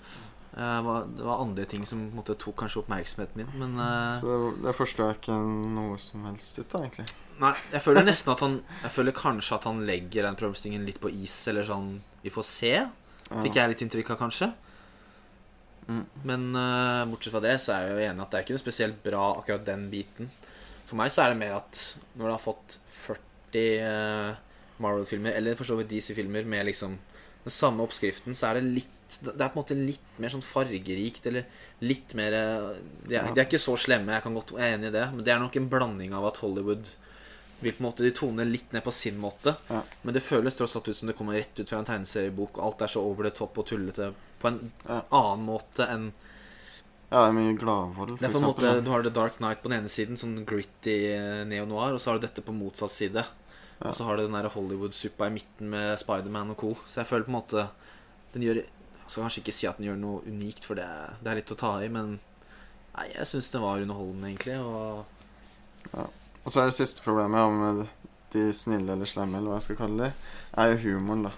Eh, 0.56 0.88
det 1.12 1.26
var 1.26 1.42
andre 1.42 1.66
ting 1.68 1.84
som 1.84 2.06
måte, 2.16 2.38
tok 2.40 2.56
kanskje 2.62 2.80
oppmerksomheten 2.80 3.42
min, 3.42 3.50
men 3.60 3.76
eh, 3.84 4.14
Så 4.16 4.30
det, 4.30 4.38
det 4.64 4.72
forstår 4.78 5.10
jeg 5.10 5.18
ikke 5.20 5.36
noe 5.76 5.98
som 6.00 6.24
helst 6.30 6.56
ut 6.56 6.76
av, 6.78 6.86
egentlig. 6.86 7.04
Nei, 7.42 7.52
jeg 7.74 7.84
føler 7.84 8.06
nesten 8.08 8.32
at 8.32 8.44
han 8.46 8.54
Jeg 8.80 8.94
føler 8.94 9.16
kanskje 9.16 9.58
at 9.58 9.68
han 9.68 9.82
legger 9.84 10.24
den 10.24 10.38
problemstillingen 10.40 10.88
litt 10.88 11.02
på 11.02 11.12
is, 11.12 11.36
eller 11.52 11.68
sånn 11.68 11.98
Vi 12.24 12.32
får 12.32 12.48
se. 12.48 12.72
Fikk 13.28 13.58
jeg 13.60 13.74
litt 13.74 13.84
inntrykk 13.84 14.14
av, 14.14 14.22
kanskje. 14.24 14.48
Mm. 15.90 16.04
Men 16.26 16.48
eh, 16.56 17.04
bortsett 17.10 17.34
fra 17.34 17.44
det, 17.44 17.58
så 17.60 17.76
er 17.76 17.84
jeg 17.84 17.92
jo 17.92 18.08
enig 18.08 18.24
at 18.24 18.32
det 18.32 18.38
er 18.38 18.46
ikke 18.46 18.56
noe 18.56 18.64
spesielt 18.64 19.02
bra, 19.04 19.26
akkurat 19.36 19.66
den 19.68 19.88
biten. 19.92 20.30
For 20.86 20.98
meg 21.00 21.10
så 21.10 21.24
er 21.24 21.32
det 21.34 21.40
mer 21.40 21.56
at 21.58 21.80
når 22.14 22.24
du 22.28 22.32
har 22.32 22.42
fått 22.42 22.76
40 22.94 23.62
eh, 23.82 24.34
Marvel-filmer, 24.82 25.34
eller 25.38 25.56
for 25.58 25.66
så 25.68 25.76
vidt 25.78 25.90
DC-filmer, 25.90 26.44
med 26.46 26.68
liksom 26.68 26.98
den 27.46 27.54
samme 27.54 27.82
oppskriften, 27.86 28.34
så 28.36 28.50
er 28.50 28.60
det 28.60 28.68
litt 28.82 28.92
Det 29.22 29.36
er 29.38 29.52
på 29.54 29.54
en 29.54 29.60
måte 29.62 29.74
litt 29.78 30.16
mer 30.18 30.32
sånn 30.32 30.42
fargerikt, 30.42 31.26
eller 31.30 31.44
litt 31.86 32.14
mer 32.18 32.34
eh, 32.34 32.68
De 33.06 33.14
er, 33.18 33.28
de 33.32 33.38
er 33.40 33.46
ikke 33.46 33.60
så 33.62 33.76
slemme, 33.78 34.14
jeg 34.16 34.24
kan 34.24 34.34
godt 34.34 34.54
jeg 34.56 34.66
er 34.66 34.78
enig 34.78 34.90
i 34.90 34.96
det, 34.96 35.04
men 35.14 35.24
det 35.26 35.32
er 35.34 35.42
nok 35.42 35.58
en 35.60 35.68
blanding 35.70 36.14
av 36.18 36.26
at 36.30 36.40
Hollywood 36.42 36.90
vil 37.62 37.72
på 37.72 37.80
en 37.80 37.86
måte 37.86 38.04
De 38.04 38.10
toner 38.12 38.44
litt 38.44 38.72
ned 38.74 38.82
på 38.84 38.92
sin 38.92 39.16
måte. 39.16 39.54
Ja. 39.70 39.78
Men 40.02 40.12
det 40.12 40.20
føles 40.26 40.58
tross 40.58 40.74
alt 40.76 40.90
ut 40.90 40.96
som 40.98 41.08
det 41.08 41.14
kommer 41.16 41.38
rett 41.38 41.56
ut 41.56 41.70
fra 41.70 41.78
en 41.80 41.86
tegneseriebok. 41.88 42.58
Og 42.58 42.66
alt 42.66 42.82
er 42.84 42.90
så 42.92 43.00
over 43.00 43.24
the 43.24 43.32
top 43.32 43.56
og 43.62 43.64
tullete 43.70 44.10
på 44.42 44.50
en 44.50 44.58
Ja. 44.84 44.98
annen 45.08 45.46
måte 45.46 45.86
enn 45.88 46.10
Ja, 47.10 47.20
det 47.22 47.26
er 47.30 47.34
mye 47.36 47.56
gladvold, 47.58 48.16
for 48.18 48.26
en 48.40 48.42
måte. 48.48 48.70
Du 48.82 48.90
har 48.90 49.02
The 49.06 49.10
Dark 49.14 49.36
Knight 49.38 49.60
på 49.62 49.70
den 49.70 49.78
ene 49.78 49.90
siden, 49.92 50.16
sånn 50.18 50.40
gritty 50.48 50.96
eh, 51.14 51.44
neo-noir, 51.46 51.94
og 51.94 52.00
så 52.02 52.10
har 52.10 52.18
du 52.18 52.26
dette 52.26 52.42
på 52.42 52.54
motsatt 52.56 52.90
side. 52.90 53.22
Ja. 53.78 53.90
Og 53.90 53.94
så 53.94 54.04
har 54.08 54.16
du 54.18 54.24
den 54.24 54.34
der 54.34 54.48
Hollywood-suppa 54.50 55.28
i 55.28 55.34
midten 55.36 55.68
med 55.70 55.98
Spiderman 56.00 56.50
og 56.54 56.56
co. 56.58 56.72
Så 56.88 57.02
jeg 57.02 57.10
føler 57.10 57.26
på 57.28 57.30
en 57.34 57.36
måte 57.38 57.66
Den 58.32 58.42
gjør 58.42 58.56
Jeg 58.62 59.10
skal 59.12 59.22
kanskje 59.26 59.42
ikke 59.44 59.52
si 59.54 59.66
at 59.68 59.76
den 59.78 59.86
gjør 59.86 59.98
noe 60.00 60.22
unikt, 60.26 60.64
for 60.66 60.74
det 60.80 60.86
det 61.22 61.30
er 61.30 61.38
litt 61.38 61.52
å 61.54 61.58
ta 61.60 61.74
i, 61.84 61.88
men 61.92 62.16
Nei, 62.96 63.06
jeg 63.12 63.28
syns 63.28 63.50
det 63.52 63.60
var 63.60 63.82
underholdende, 63.84 64.30
egentlig. 64.32 64.56
Og 64.64 65.04
Og 66.46 66.52
så 66.52 66.62
er 66.62 66.70
det 66.70 66.78
siste 66.78 67.04
problemet 67.04 67.38
ja, 67.38 67.48
med 67.52 67.86
de 68.32 68.46
snille 68.56 68.96
eller 68.96 69.06
slemme, 69.08 69.38
eller 69.38 69.52
hva 69.52 69.58
jeg 69.60 69.66
skal 69.68 69.78
kalle 69.84 70.06
det, 70.08 70.12
er 70.56 70.72
jo 70.72 70.78
humoren, 70.96 71.26
da. 71.28 71.32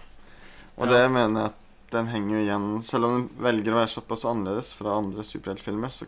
Og 0.79 0.87
Ja. 0.87 0.93
det 0.95 1.11
mener 1.13 1.41
jeg 1.41 1.51
at 1.51 1.65
den 1.91 2.07
henger 2.13 2.37
jo 2.37 2.43
igjen 2.45 2.83
Selv 2.85 3.05
om 3.09 3.15
den 3.17 3.43
velger 3.43 3.73
å 3.73 3.79
være 3.81 3.91
såpass 3.95 4.25
annerledes 4.29 4.73
fra 4.77 4.97
andre 4.99 5.25
superheltfilmer, 5.25 5.89
så 5.89 6.07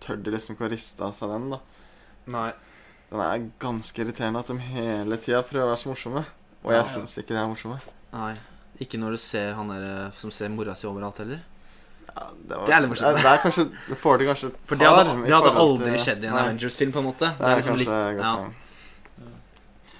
tør 0.00 0.16
de 0.22 0.30
liksom 0.34 0.54
ikke 0.56 0.66
å 0.66 0.72
riste 0.72 1.04
av 1.06 1.12
seg 1.16 1.30
den, 1.30 1.50
da. 1.54 1.60
Nei. 2.34 2.48
Den 3.10 3.20
er 3.20 3.44
ganske 3.62 4.02
irriterende 4.02 4.40
at 4.42 4.50
de 4.50 4.56
hele 4.58 5.16
tida 5.22 5.42
prøver 5.46 5.68
å 5.68 5.72
være 5.74 5.82
så 5.84 5.92
morsomme. 5.92 6.24
Og 6.64 6.72
Ja. 6.72 6.82
jeg 6.82 6.86
syns 6.94 7.18
ikke 7.20 7.34
de 7.34 7.40
er 7.42 7.46
morsomme. 7.52 7.78
nei. 8.12 8.34
Ikke 8.80 8.98
når 8.98 9.12
du 9.14 9.16
ser 9.22 9.52
han 9.54 9.68
der 9.70 9.84
eh, 10.06 10.10
som 10.18 10.30
ser 10.34 10.48
mora 10.50 10.74
si 10.74 10.86
overalt, 10.88 11.18
heller. 11.18 11.40
Ja, 12.08 12.26
det, 12.48 12.56
var, 12.56 12.66
Det 12.66 12.74
er 12.74 12.80
litt 12.80 12.90
morsomt. 12.90 13.14
Det, 13.16 13.22
det 13.22 13.30
er 13.30 13.38
kanskje 13.42 13.64
Du 13.88 13.94
får 13.94 14.18
det 14.18 14.26
kanskje 14.26 14.50
For 14.66 14.76
det 14.76 14.86
hadde, 14.88 15.14
det 15.24 15.32
hadde 15.34 15.52
aldri 15.62 15.90
til- 15.92 16.02
skjedd 16.04 16.24
i 16.24 16.26
en 16.26 16.34
Avengers-film, 16.40 16.92
på 16.92 16.98
en 16.98 17.04
måte. 17.06 17.30
Det 17.38 17.46
er 17.46 17.56
liksom 17.60 17.76
kanskje 17.76 17.86
litt- 17.86 18.18
godt 18.18 18.18
ja. 18.18 18.50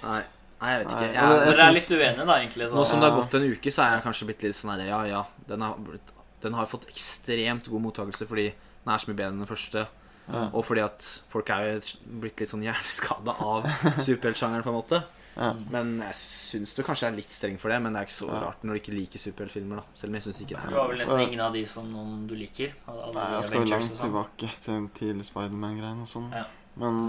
Nei. 0.03 0.23
Nei, 0.65 0.71
jeg 0.73 0.81
vet 0.83 0.93
ikke. 0.95 1.07
Jeg, 1.07 1.15
Jeg, 1.15 1.45
Dere 1.51 1.67
er 1.69 1.75
litt 1.77 1.91
uenige, 1.93 2.25
da, 2.25 2.37
egentlig. 2.41 2.69
Nå 2.73 2.85
som 2.89 3.01
det 3.03 3.09
har 3.11 3.17
gått 3.21 3.37
en 3.37 3.45
uke, 3.53 3.71
så 3.75 3.85
er 3.85 3.95
jeg 3.99 4.05
kanskje 4.09 4.27
blitt 4.31 4.45
litt 4.49 4.57
sånn 4.57 4.73
her 4.73 4.85
Ja, 4.89 5.01
ja, 5.09 5.21
den 5.49 5.61
har, 5.65 5.77
blitt, 5.77 6.13
den 6.41 6.57
har 6.57 6.65
fått 6.69 6.89
ekstremt 6.91 7.69
god 7.71 7.81
mottakelse 7.85 8.27
fordi 8.29 8.49
den 8.51 8.93
er 8.93 9.01
så 9.01 9.09
mye 9.11 9.17
bedre 9.21 9.31
enn 9.35 9.43
den 9.45 9.49
første. 9.49 9.85
Ja. 10.25 10.47
Og 10.57 10.63
fordi 10.65 10.81
at 10.81 11.05
folk 11.29 11.49
er 11.53 11.67
jo 11.75 11.99
blitt 12.23 12.41
litt 12.41 12.49
sånn 12.49 12.63
hjerneskada 12.65 13.37
av 13.45 13.67
superheltsjangeren, 14.07 14.65
på 14.65 14.73
en 14.73 14.77
måte. 14.79 15.03
Ja. 15.35 15.49
Men 15.69 15.97
jeg 15.99 16.15
syns 16.15 16.71
du 16.77 16.79
kanskje 16.87 17.09
er 17.09 17.15
litt 17.17 17.33
streng 17.33 17.57
for 17.59 17.69
det, 17.73 17.77
men 17.83 17.93
det 17.93 17.99
er 18.01 18.07
ikke 18.07 18.15
så 18.15 18.29
Ja. 18.31 18.39
rart 18.47 18.61
når 18.63 18.77
du 18.77 18.79
ikke 18.79 18.93
liker 18.95 19.19
superheltfilmer, 19.19 19.81
da. 19.81 19.95
Selv 19.99 20.13
om 20.13 20.15
jeg 20.17 20.25
syns 20.29 20.41
ikke 20.45 20.55
det. 20.61 20.69
Du 20.71 20.77
har 20.79 20.87
vel 20.93 21.01
nesten 21.01 21.23
ingen 21.25 21.41
av 21.43 21.53
de 21.57 21.63
som 21.69 21.89
noen 21.91 22.21
du 22.29 22.35
liker? 22.39 22.71
Nei, 22.87 23.25
jeg 23.35 23.47
skal 23.49 23.59
jo 23.65 23.71
langt 23.73 23.89
sånn. 23.89 24.03
tilbake 24.05 24.51
til 24.63 24.87
tidlig 24.97 25.27
Spiderman-greien 25.27 26.01
og 26.05 26.07
sånn. 26.09 26.29
Ja. 26.33 26.45
Men 26.79 27.01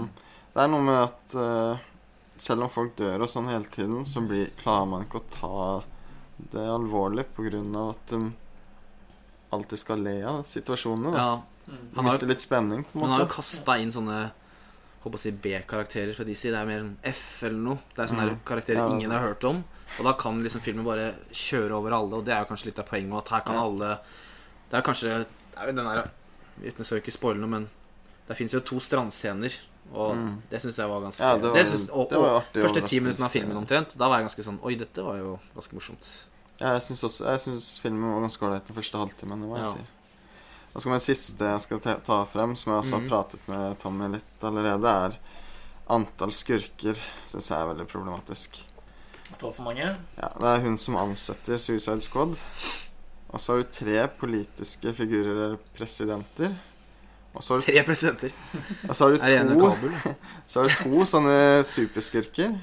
det 0.53 0.65
er 0.65 0.67
noe 0.73 0.83
med 0.83 0.99
at 1.05 1.37
eh, 1.39 1.85
selv 2.41 2.63
om 2.63 2.69
folk 2.69 2.95
dør 2.95 3.21
og 3.25 3.29
sånn 3.29 3.47
hele 3.49 3.65
tiden, 3.65 4.03
så 4.05 4.21
blir, 4.27 4.49
klarer 4.61 4.87
man 4.87 5.05
ikke 5.05 5.21
å 5.21 5.29
ta 5.29 5.83
det 6.53 6.65
alvorlig 6.69 7.25
av 7.75 7.89
at 7.95 8.07
de 8.07 8.19
alltid 9.55 9.79
skal 9.79 10.03
le 10.03 10.17
av 10.27 10.43
situasjonene. 10.43 11.11
Da. 11.13 11.17
Ja, 11.17 11.41
Mm. 11.67 11.89
Han 11.97 12.05
mister 12.05 12.27
litt 12.29 12.39
spenning, 12.39 12.85
på 12.85 12.95
en 12.95 13.01
man 13.01 13.09
har 13.09 13.19
jo 13.19 13.25
måte. 13.25 13.35
kasta 13.35 13.73
inn 13.77 13.89
sånne 13.91 14.31
håper 15.03 15.17
å 15.17 15.19
si 15.19 15.31
B-karakterer 15.31 16.15
fra 16.15 16.23
DC. 16.23 16.43
Det 16.49 16.55
er 16.55 16.65
mer 16.65 16.85
F 17.03 17.43
eller 17.43 17.59
noe. 17.59 17.77
Det 17.93 17.99
er 17.99 18.07
sånne 18.07 18.29
Mm. 18.29 18.39
karakterer 18.45 18.75
Ja, 18.77 18.87
ingen 18.95 19.11
har 19.11 19.19
hørt 19.19 19.43
om. 19.43 19.65
Og 19.99 20.05
da 20.05 20.13
kan 20.13 20.41
liksom 20.41 20.61
filmen 20.61 20.85
bare 20.85 21.15
kjøre 21.33 21.71
over 21.75 21.91
alle, 21.91 22.13
og 22.15 22.23
det 22.23 22.33
er 22.33 22.45
jo 22.45 22.55
kanskje 22.55 22.65
litt 22.67 22.79
av 22.79 22.85
poenget 22.85 23.17
at 23.17 23.27
her 23.27 23.39
kan 23.41 23.55
Ja. 23.55 23.63
alle 23.65 23.99
Det 24.71 24.77
er 24.77 24.81
kanskje 24.81 25.25
Det 25.25 25.27
er 25.57 25.65
jo 25.67 25.73
den 25.73 25.85
der 25.85 26.09
Uten 26.63 26.85
å 26.85 27.01
ikke 27.01 27.11
spoile 27.11 27.37
noe, 27.39 27.49
men 27.49 27.69
det 28.29 28.37
fins 28.37 28.51
jo 28.53 28.59
to 28.61 28.75
strandscener. 28.79 29.53
Og 29.93 30.15
Mm. 30.15 30.41
det 30.49 30.61
syns 30.61 30.75
jeg 30.77 30.89
var 30.89 30.99
ganske 31.01 31.21
Ja, 31.23 31.37
det 31.37 31.51
var, 31.53 31.63
synes, 31.63 31.89
og, 31.89 32.09
det 32.09 32.17
var 32.19 32.41
artig 32.41 32.61
Første 32.63 32.81
ti 32.87 32.99
minuttene 32.99 33.25
av 33.25 33.31
filmen 33.31 33.57
omtrent, 33.57 33.97
da 33.97 34.09
var 34.09 34.19
jeg 34.19 34.27
ganske 34.27 34.43
sånn 34.43 34.59
Oi, 34.63 34.75
dette 34.75 35.03
var 35.03 35.17
jo 35.17 35.39
ganske 35.55 35.73
morsomt. 35.73 36.09
Ja, 36.59 36.73
jeg 36.73 36.81
syns 36.81 37.03
også 37.03 37.25
Jeg 37.25 37.39
synes 37.39 37.79
filmen 37.79 38.11
var 38.13 38.21
ganske 38.27 38.41
ålreit 38.45 38.67
den 38.67 38.75
første 38.75 38.97
halvtimen. 38.97 39.39
Det 39.41 39.47
må 39.49 39.55
jeg 39.57 39.65
Ja. 39.65 39.73
si. 39.73 39.79
Og 40.75 40.81
så 40.81 40.83
kommer 40.83 40.99
det 40.99 41.17
siste 41.17 41.39
jeg 41.39 41.61
skal 41.61 41.79
ta- 41.79 42.25
frem, 42.25 42.55
som 42.55 42.73
jeg 42.73 42.83
også 42.83 42.91
har 42.91 42.99
Mhm. 42.99 43.09
pratet 43.09 43.39
med 43.47 43.79
Tommy 43.79 44.07
litt 44.11 44.43
allerede, 44.43 44.85
er 44.85 45.17
antall 45.89 46.31
skurker. 46.31 46.97
Syns 47.27 47.47
jeg 47.49 47.57
er 47.61 47.73
veldig 47.73 47.87
problematisk. 47.87 48.61
At 49.31 49.39
det 49.39 49.41
var 49.43 49.51
for 49.53 49.63
mange. 49.63 49.97
Ja, 50.17 50.27
Det 50.39 50.43
er 50.43 50.59
hun 50.61 50.77
som 50.77 50.95
ansetter 50.95 51.57
Suicide 51.57 52.01
Squad. 52.01 52.37
Og 53.29 53.39
så 53.39 53.53
har 53.55 53.63
du 53.63 53.69
tre 53.71 54.07
politiske 54.07 54.93
figurer, 54.93 55.31
eller 55.31 55.57
presidenter. 55.75 56.55
Og 57.37 57.43
så 57.45 57.53
har 57.53 57.61
du, 57.61 57.65
Tre 57.67 57.83
presidenter. 57.85 58.31
og 58.89 58.95
så 58.97 59.05
har 59.07 59.17
Er 59.29 59.43
det 59.45 59.53
du 59.53 59.59
to, 59.61 59.69
Kabul? 59.69 60.15
så 60.49 60.63
har 60.63 60.67
du 60.71 60.75
to 60.81 61.05
sånne 61.05 61.37
superskurker. 61.69 62.57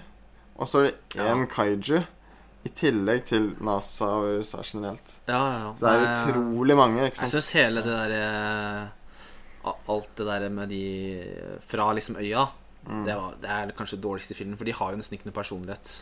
Og 0.58 0.68
så 0.70 0.82
har 0.82 0.90
du 0.90 1.22
én 1.22 1.46
kaiju. 1.50 2.02
I 2.64 2.70
tillegg 2.72 3.24
til 3.28 3.50
NASA 3.60 4.06
og 4.08 4.38
USA 4.40 4.62
generelt. 4.64 5.10
Ja, 5.28 5.36
ja, 5.36 5.56
ja. 5.60 5.72
Så 5.76 5.84
det 5.84 5.90
er 5.92 6.04
Nei, 6.04 6.12
utrolig 6.24 6.76
mange. 6.80 7.06
ikke 7.06 7.20
Jeg 7.20 7.28
sant? 7.28 7.34
syns 7.36 7.50
hele 7.58 7.82
det 7.84 7.92
derre 7.92 8.90
Alt 9.88 10.10
det 10.16 10.26
der 10.28 10.48
med 10.52 10.68
de 10.68 10.82
fra 11.70 11.92
liksom 11.96 12.16
øya 12.20 12.46
Mm. 12.84 13.04
det, 13.06 13.14
var, 13.16 13.34
det 13.40 13.48
er 13.48 13.70
kanskje 13.72 13.96
det 13.96 14.02
dårligste 14.04 14.34
i 14.34 14.36
filmen, 14.36 14.58
for 14.60 14.64
de 14.68 14.72
har 14.76 14.90
jo 14.92 14.96
nesten 15.00 15.14
ikke 15.16 15.24
noe 15.30 15.32
personlighet. 15.38 15.92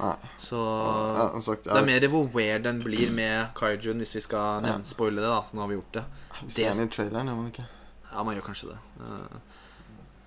Nei. 0.00 0.14
Så 0.40 0.56
Ja, 0.56 1.26
som 1.34 1.42
sagt, 1.44 1.64
det 1.68 1.76
er 1.76 1.84
mer 1.84 2.06
hvor 2.08 2.24
weird 2.32 2.62
den 2.64 2.78
blir 2.80 3.10
med 3.12 3.50
kaijuen, 3.54 3.98
hvis 4.00 4.14
vi 4.16 4.22
skal 4.24 4.62
nevne, 4.64 4.88
spoile 4.88 5.20
det, 5.20 5.28
da. 5.28 5.42
Så 5.44 5.52
nå 5.58 5.60
har 5.60 5.68
vi 5.68 5.76
gjort 5.76 5.92
det. 5.98 6.04
Vi 6.46 6.50
ser 6.56 6.72
den 6.72 6.86
i 6.88 6.94
traileren, 6.94 7.28
gjør 7.28 7.36
man 7.36 7.50
ikke? 7.52 7.66
Ja, 8.12 8.22
man 8.22 8.36
gjør 8.36 8.44
kanskje 8.50 8.68
det. 8.72 8.78
Eh, 9.00 9.38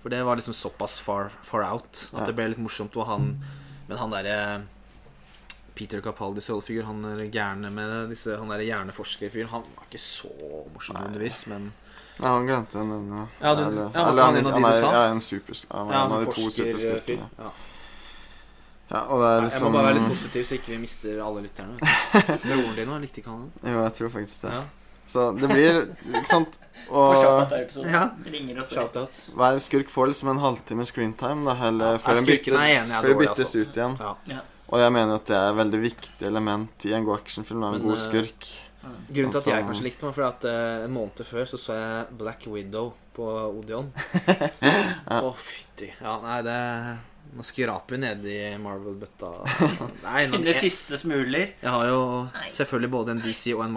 For 0.02 0.10
det 0.10 0.22
var 0.26 0.36
liksom 0.38 0.54
såpass 0.54 0.98
far, 1.02 1.30
far 1.42 1.62
out 1.72 2.08
at 2.12 2.20
Ja. 2.20 2.26
det 2.26 2.34
ble 2.36 2.48
litt 2.48 2.58
morsomt. 2.62 2.96
Og 2.96 3.06
han 3.06 3.40
Men 3.88 3.98
han 3.98 4.10
derre 4.10 4.62
Peter 5.76 6.00
Capaldis 6.00 6.48
rollefigur, 6.50 6.84
han 6.84 7.04
er 7.04 7.28
gærne 7.30 7.70
med 7.70 8.08
disse, 8.10 8.36
han 8.38 8.48
derre 8.48 8.64
hjerneforskerfyren, 8.64 9.48
han 9.52 9.62
var 9.76 9.84
ikke 9.90 10.00
så 10.00 10.30
morsom 10.74 10.96
nødvendigvis, 10.96 11.46
men 11.46 11.72
Nei, 12.18 12.28
han 12.32 12.46
glemte 12.46 12.78
å 12.80 12.84
nevne 12.88 13.28
Ja, 13.42 13.54
du- 13.54 13.62
eller, 13.62 13.90
ja, 13.92 14.08
eller 14.08 14.22
han 14.22 14.34
han, 14.34 14.36
er 14.36 14.38
en 14.38 14.44
han, 14.52 14.62
du 14.62 14.68
er, 14.68 14.72
sa. 14.72 14.80
ja. 14.80 14.90
Han 14.90 15.92
er 15.92 16.16
en 16.16 16.24
de 16.24 16.32
to 16.32 16.32
forskerfyr. 16.32 16.78
superskurkene. 16.80 17.28
Ja. 17.38 17.50
Ja, 18.90 19.00
og 19.10 19.18
det 19.20 19.26
er 19.26 19.34
Jeg 19.34 19.42
må 19.42 19.48
liksom 19.50 19.72
bare 19.72 19.84
være 19.84 19.94
litt 19.98 20.08
positiv, 20.08 20.42
så 20.46 20.54
ikke 20.54 20.66
vi 20.72 20.78
mister 20.78 21.20
alle 21.26 21.42
lytterne. 21.42 21.76
Broren 22.46 22.74
din 22.76 23.00
likte 23.02 23.18
ikke 23.20 23.30
han 23.34 23.50
den? 23.62 23.72
Jo, 23.74 23.82
jeg 23.82 23.94
tror 23.98 24.08
faktisk 24.14 24.42
det. 24.46 24.52
Ja. 24.52 24.64
Så 25.06 25.30
det 25.38 25.48
blir 25.52 25.82
Ikke 26.12 26.28
sant? 26.28 26.58
Og. 26.86 27.16
Ja. 27.82 28.10
Hver 29.34 29.58
skurk 29.64 29.88
får 29.90 30.12
liksom 30.12 30.28
en 30.30 30.38
halvtime 30.42 30.84
screentime, 30.86 31.42
da, 31.48 31.56
eller 31.66 31.96
Ja, 31.96 32.02
før 32.04 32.20
den 32.20 32.28
byttes, 32.28 32.60
enig, 32.62 33.00
før 33.02 33.16
byttes 33.18 33.42
altså. 33.48 33.62
ut 33.64 33.80
igjen. 33.80 33.96
Ja. 34.30 34.44
Og 34.66 34.82
jeg 34.82 34.92
mener 34.94 35.18
at 35.18 35.26
det 35.30 35.36
er 35.38 35.48
et 35.50 35.58
veldig 35.60 35.80
viktig 35.82 36.26
element 36.28 36.86
i 36.86 36.94
en 36.94 37.04
god 37.06 37.20
actionfilm. 37.20 37.62
En 37.64 37.76
Men, 37.78 37.82
god 37.86 37.96
eh, 37.96 38.04
skurk. 38.04 38.48
Grunnen 38.86 39.32
til 39.34 39.40
at 39.40 39.46
jeg 39.46 39.54
Altså- 39.56 39.66
kanskje 39.72 39.84
likte 39.84 40.00
den, 40.00 40.06
var 40.06 40.14
fordi 40.14 40.30
at 40.30 40.44
uh, 40.46 40.84
en 40.84 40.94
måned 40.94 41.24
før 41.26 41.44
så 41.50 41.58
så 41.58 41.74
jeg 41.74 42.18
Black 42.18 42.46
Widow 42.46 42.92
på 43.16 43.26
Odeon. 43.58 43.92
Å, 45.26 45.34
fytti. 45.34 45.90
Ja, 46.00 46.18
nei, 46.22 46.42
det 46.46 46.58
Nå 47.36 47.42
skraper 47.42 47.96
vi 47.96 47.98
nedi 48.00 48.36
Marvel-bøtta. 48.62 49.32
Det 50.46 50.54
siste 50.60 50.96
smuler. 50.96 51.56
jeg 51.60 51.70
har 51.74 51.88
jo 51.90 51.98
Nei. 52.30 52.46
selvfølgelig 52.54 52.90
både 52.94 53.16
en 53.16 53.22
DC 53.24 53.50
og 53.56 53.64
en 53.64 53.74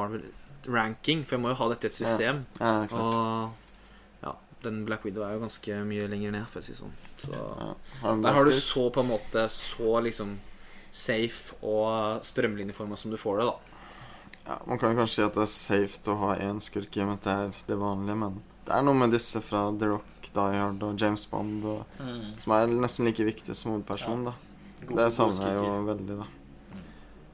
Marvel-ranking, 0.69 1.23
for 1.25 1.35
jeg 1.37 1.41
må 1.43 1.49
jo 1.49 1.55
ha 1.55 1.69
dette 1.73 1.85
i 1.85 1.89
et 1.89 1.93
system. 1.97 2.45
Ja, 2.59 2.85
klart. 2.87 2.93
Og 2.93 4.23
ja, 4.23 4.33
den 4.63 4.85
Black 4.85 5.03
Widow 5.05 5.23
er 5.23 5.33
jo 5.37 5.41
ganske 5.45 5.79
mye 5.85 6.07
lenger 6.11 6.31
ned, 6.31 6.45
for 6.49 6.59
å 6.59 6.63
si 6.63 6.71
det 6.73 6.79
sånn. 6.81 6.93
Så 7.17 7.33
Ja. 7.33 7.73
Har 8.01 8.21
der 8.21 8.33
har 8.33 8.45
du 8.45 8.51
så 8.51 8.89
på 8.91 9.01
en 9.01 9.09
måte 9.09 9.47
så 9.49 10.01
liksom 10.03 10.37
safe 10.91 11.53
og 11.63 12.21
strømlinjeforma 12.23 12.97
som 12.97 13.11
du 13.11 13.17
får 13.17 13.39
det, 13.39 13.45
da. 13.45 13.55
Ja, 14.47 14.57
man 14.65 14.79
kan 14.79 14.95
jo 14.95 15.01
kanskje 15.03 15.15
si 15.15 15.21
at 15.21 15.33
det 15.33 15.41
er 15.43 15.45
safe 15.45 15.99
å 16.11 16.17
ha 16.17 16.35
én 16.35 16.59
skurk 16.59 16.95
i 16.97 17.01
og 17.01 17.07
med 17.07 17.17
at 17.19 17.23
det 17.23 17.33
er 17.33 17.63
det 17.67 17.77
vanlige, 17.77 18.17
men 18.17 18.41
det 18.65 18.73
er 18.75 18.81
noe 18.81 18.93
med 18.95 19.11
disse 19.11 19.41
fra 19.41 19.71
The 19.77 19.85
Rock, 19.85 20.05
Die 20.33 20.57
Hard 20.57 20.81
og 20.83 20.97
James 20.99 21.25
Bond 21.25 21.65
og, 21.65 21.85
Mm. 21.99 22.39
som 22.39 22.53
er 22.53 22.67
nesten 22.67 23.05
like 23.05 23.17
viktige 23.25 23.55
som 23.55 23.71
hovedperson. 23.73 24.25
da 24.25 24.33
God, 24.87 24.97
Det 24.97 25.11
savner 25.13 25.45
jeg 25.47 25.55
jo 25.57 25.85
veldig, 25.85 26.17
da. 26.19 26.25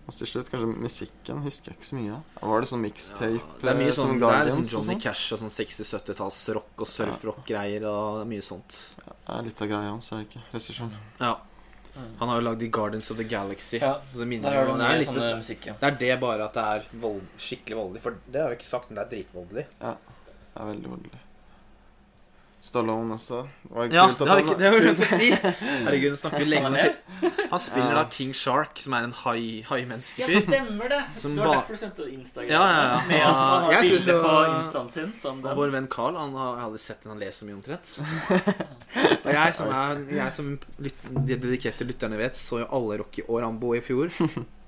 Og 0.05 0.13
til 0.13 0.29
slutt, 0.29 0.49
kanskje 0.53 0.67
musikken 0.69 1.41
husker 1.41 1.71
jeg 1.71 1.79
ikke 1.79 1.87
så 1.87 1.97
mye 1.97 2.11
av. 2.13 2.35
Var 2.45 2.61
det 2.61 2.69
sånn 2.69 2.83
mixtape 2.83 3.61
det 3.63 3.71
er 3.71 3.79
mye 3.79 3.89
eh, 3.89 3.95
sånn, 3.97 4.19
det 4.21 4.29
er 4.29 4.45
liksom 4.49 4.67
Johnny 4.69 4.93
sånn? 4.93 5.01
Cash 5.01 5.33
og 5.33 5.41
sånn 5.41 5.53
60-70-talls 5.55 6.41
rock 6.59 6.83
og 6.85 6.91
surfrock-greier 6.91 7.87
og 7.89 8.21
mye 8.29 8.45
sånt. 8.45 8.77
Det 9.01 9.17
er 9.33 9.49
litt 9.49 9.65
av 9.65 9.71
greia 9.71 9.89
hans, 9.89 10.11
er 10.13 10.21
det 10.21 10.27
ikke? 10.29 10.43
Regissøren. 10.53 10.95
Ja. 11.23 11.33
Han 12.19 12.29
har 12.29 12.41
jo 12.41 12.45
lagd 12.45 12.63
i 12.63 12.69
Gardens 12.77 13.09
of 13.11 13.17
the 13.17 13.25
Galaxy. 13.25 13.79
Ja, 13.81 13.95
det 14.13 14.27
det 14.29 14.51
er, 14.51 14.97
litt, 14.99 15.09
sånne 15.09 15.37
musikk, 15.39 15.69
ja. 15.71 15.77
det 15.79 15.89
er 15.89 15.99
det 16.01 16.15
bare 16.21 16.49
at 16.49 16.57
det 16.57 16.65
er 16.75 16.89
vold, 17.01 17.23
skikkelig 17.41 17.79
voldelig. 17.79 18.03
For 18.03 18.19
det 18.27 18.43
har 18.43 18.53
jeg 18.53 18.61
ikke 18.61 18.69
sagt, 18.69 18.91
men 18.91 18.99
det 18.99 19.05
er 19.07 19.13
dritvoldelig. 19.15 19.69
Ja, 19.79 19.95
Det 19.95 20.61
er 20.61 20.69
veldig 20.73 20.91
voldelig. 20.91 21.24
Stallone 22.65 23.13
også. 23.13 23.43
Det 23.61 23.71
var 23.75 23.91
Ja, 23.93 24.05
det 24.09 24.27
har 24.27 24.39
jeg 24.39 24.45
ikke- 24.45 24.57
det 24.57 24.71
glemt 24.81 25.01
å 25.05 25.09
si. 25.11 25.27
Herregud, 25.85 26.11
nå 26.15 26.17
snakker 26.17 26.41
vi 26.41 26.45
lenge 26.49 26.63
Han 26.65 26.73
om 26.73 26.79
det. 26.79 27.31
Han 27.51 27.59
spiller 27.61 27.91
Ja. 27.93 28.03
da 28.03 28.09
King 28.09 28.33
Shark, 28.33 28.79
som 28.81 28.93
er 28.97 29.03
en 29.05 29.13
hai, 29.21 29.61
Ja, 29.61 29.67
haimenneskefyr. 29.69 30.41
stemmer 30.47 30.89
det! 30.89 31.01
Som 31.21 31.35
det 31.35 31.45
var 31.45 31.59
derfor 31.59 31.77
du 31.77 31.81
sendte 31.83 32.07
Instagram. 32.09 32.49
Ja, 32.49 32.63
ja, 32.65 32.81
ja. 32.89 33.01
Med 33.07 33.21
at 33.21 33.35
han 33.35 33.67
har 33.69 33.81
bilde 33.85 34.01
så... 34.01 34.17
på 34.25 34.33
instaen 34.57 34.91
sin 34.97 35.13
som 35.21 35.37
Og 35.37 35.43
den. 35.45 35.57
vår 35.61 35.71
venn 35.77 35.87
Carl 35.87 36.17
han 36.17 36.33
har 36.33 36.57
aldri 36.65 36.79
sett 36.79 37.03
den 37.05 37.13
han 37.13 37.19
leser 37.21 37.45
så 37.45 37.49
mye 37.51 37.59
omtrent. 37.61 37.93
Og 39.25 39.31
jeg 39.33 39.53
som, 39.57 39.69
er, 39.69 40.03
jeg 40.17 40.33
som 40.33 40.51
lyt, 40.79 41.05
de 41.29 41.37
dedikerte 41.37 41.85
lytterne 41.87 42.17
vet, 42.19 42.35
så 42.37 42.61
jo 42.63 42.67
alle 42.73 42.97
Rocky 43.01 43.23
og 43.27 43.41
Rambo 43.43 43.73
i 43.77 43.81
fjor. 43.85 44.09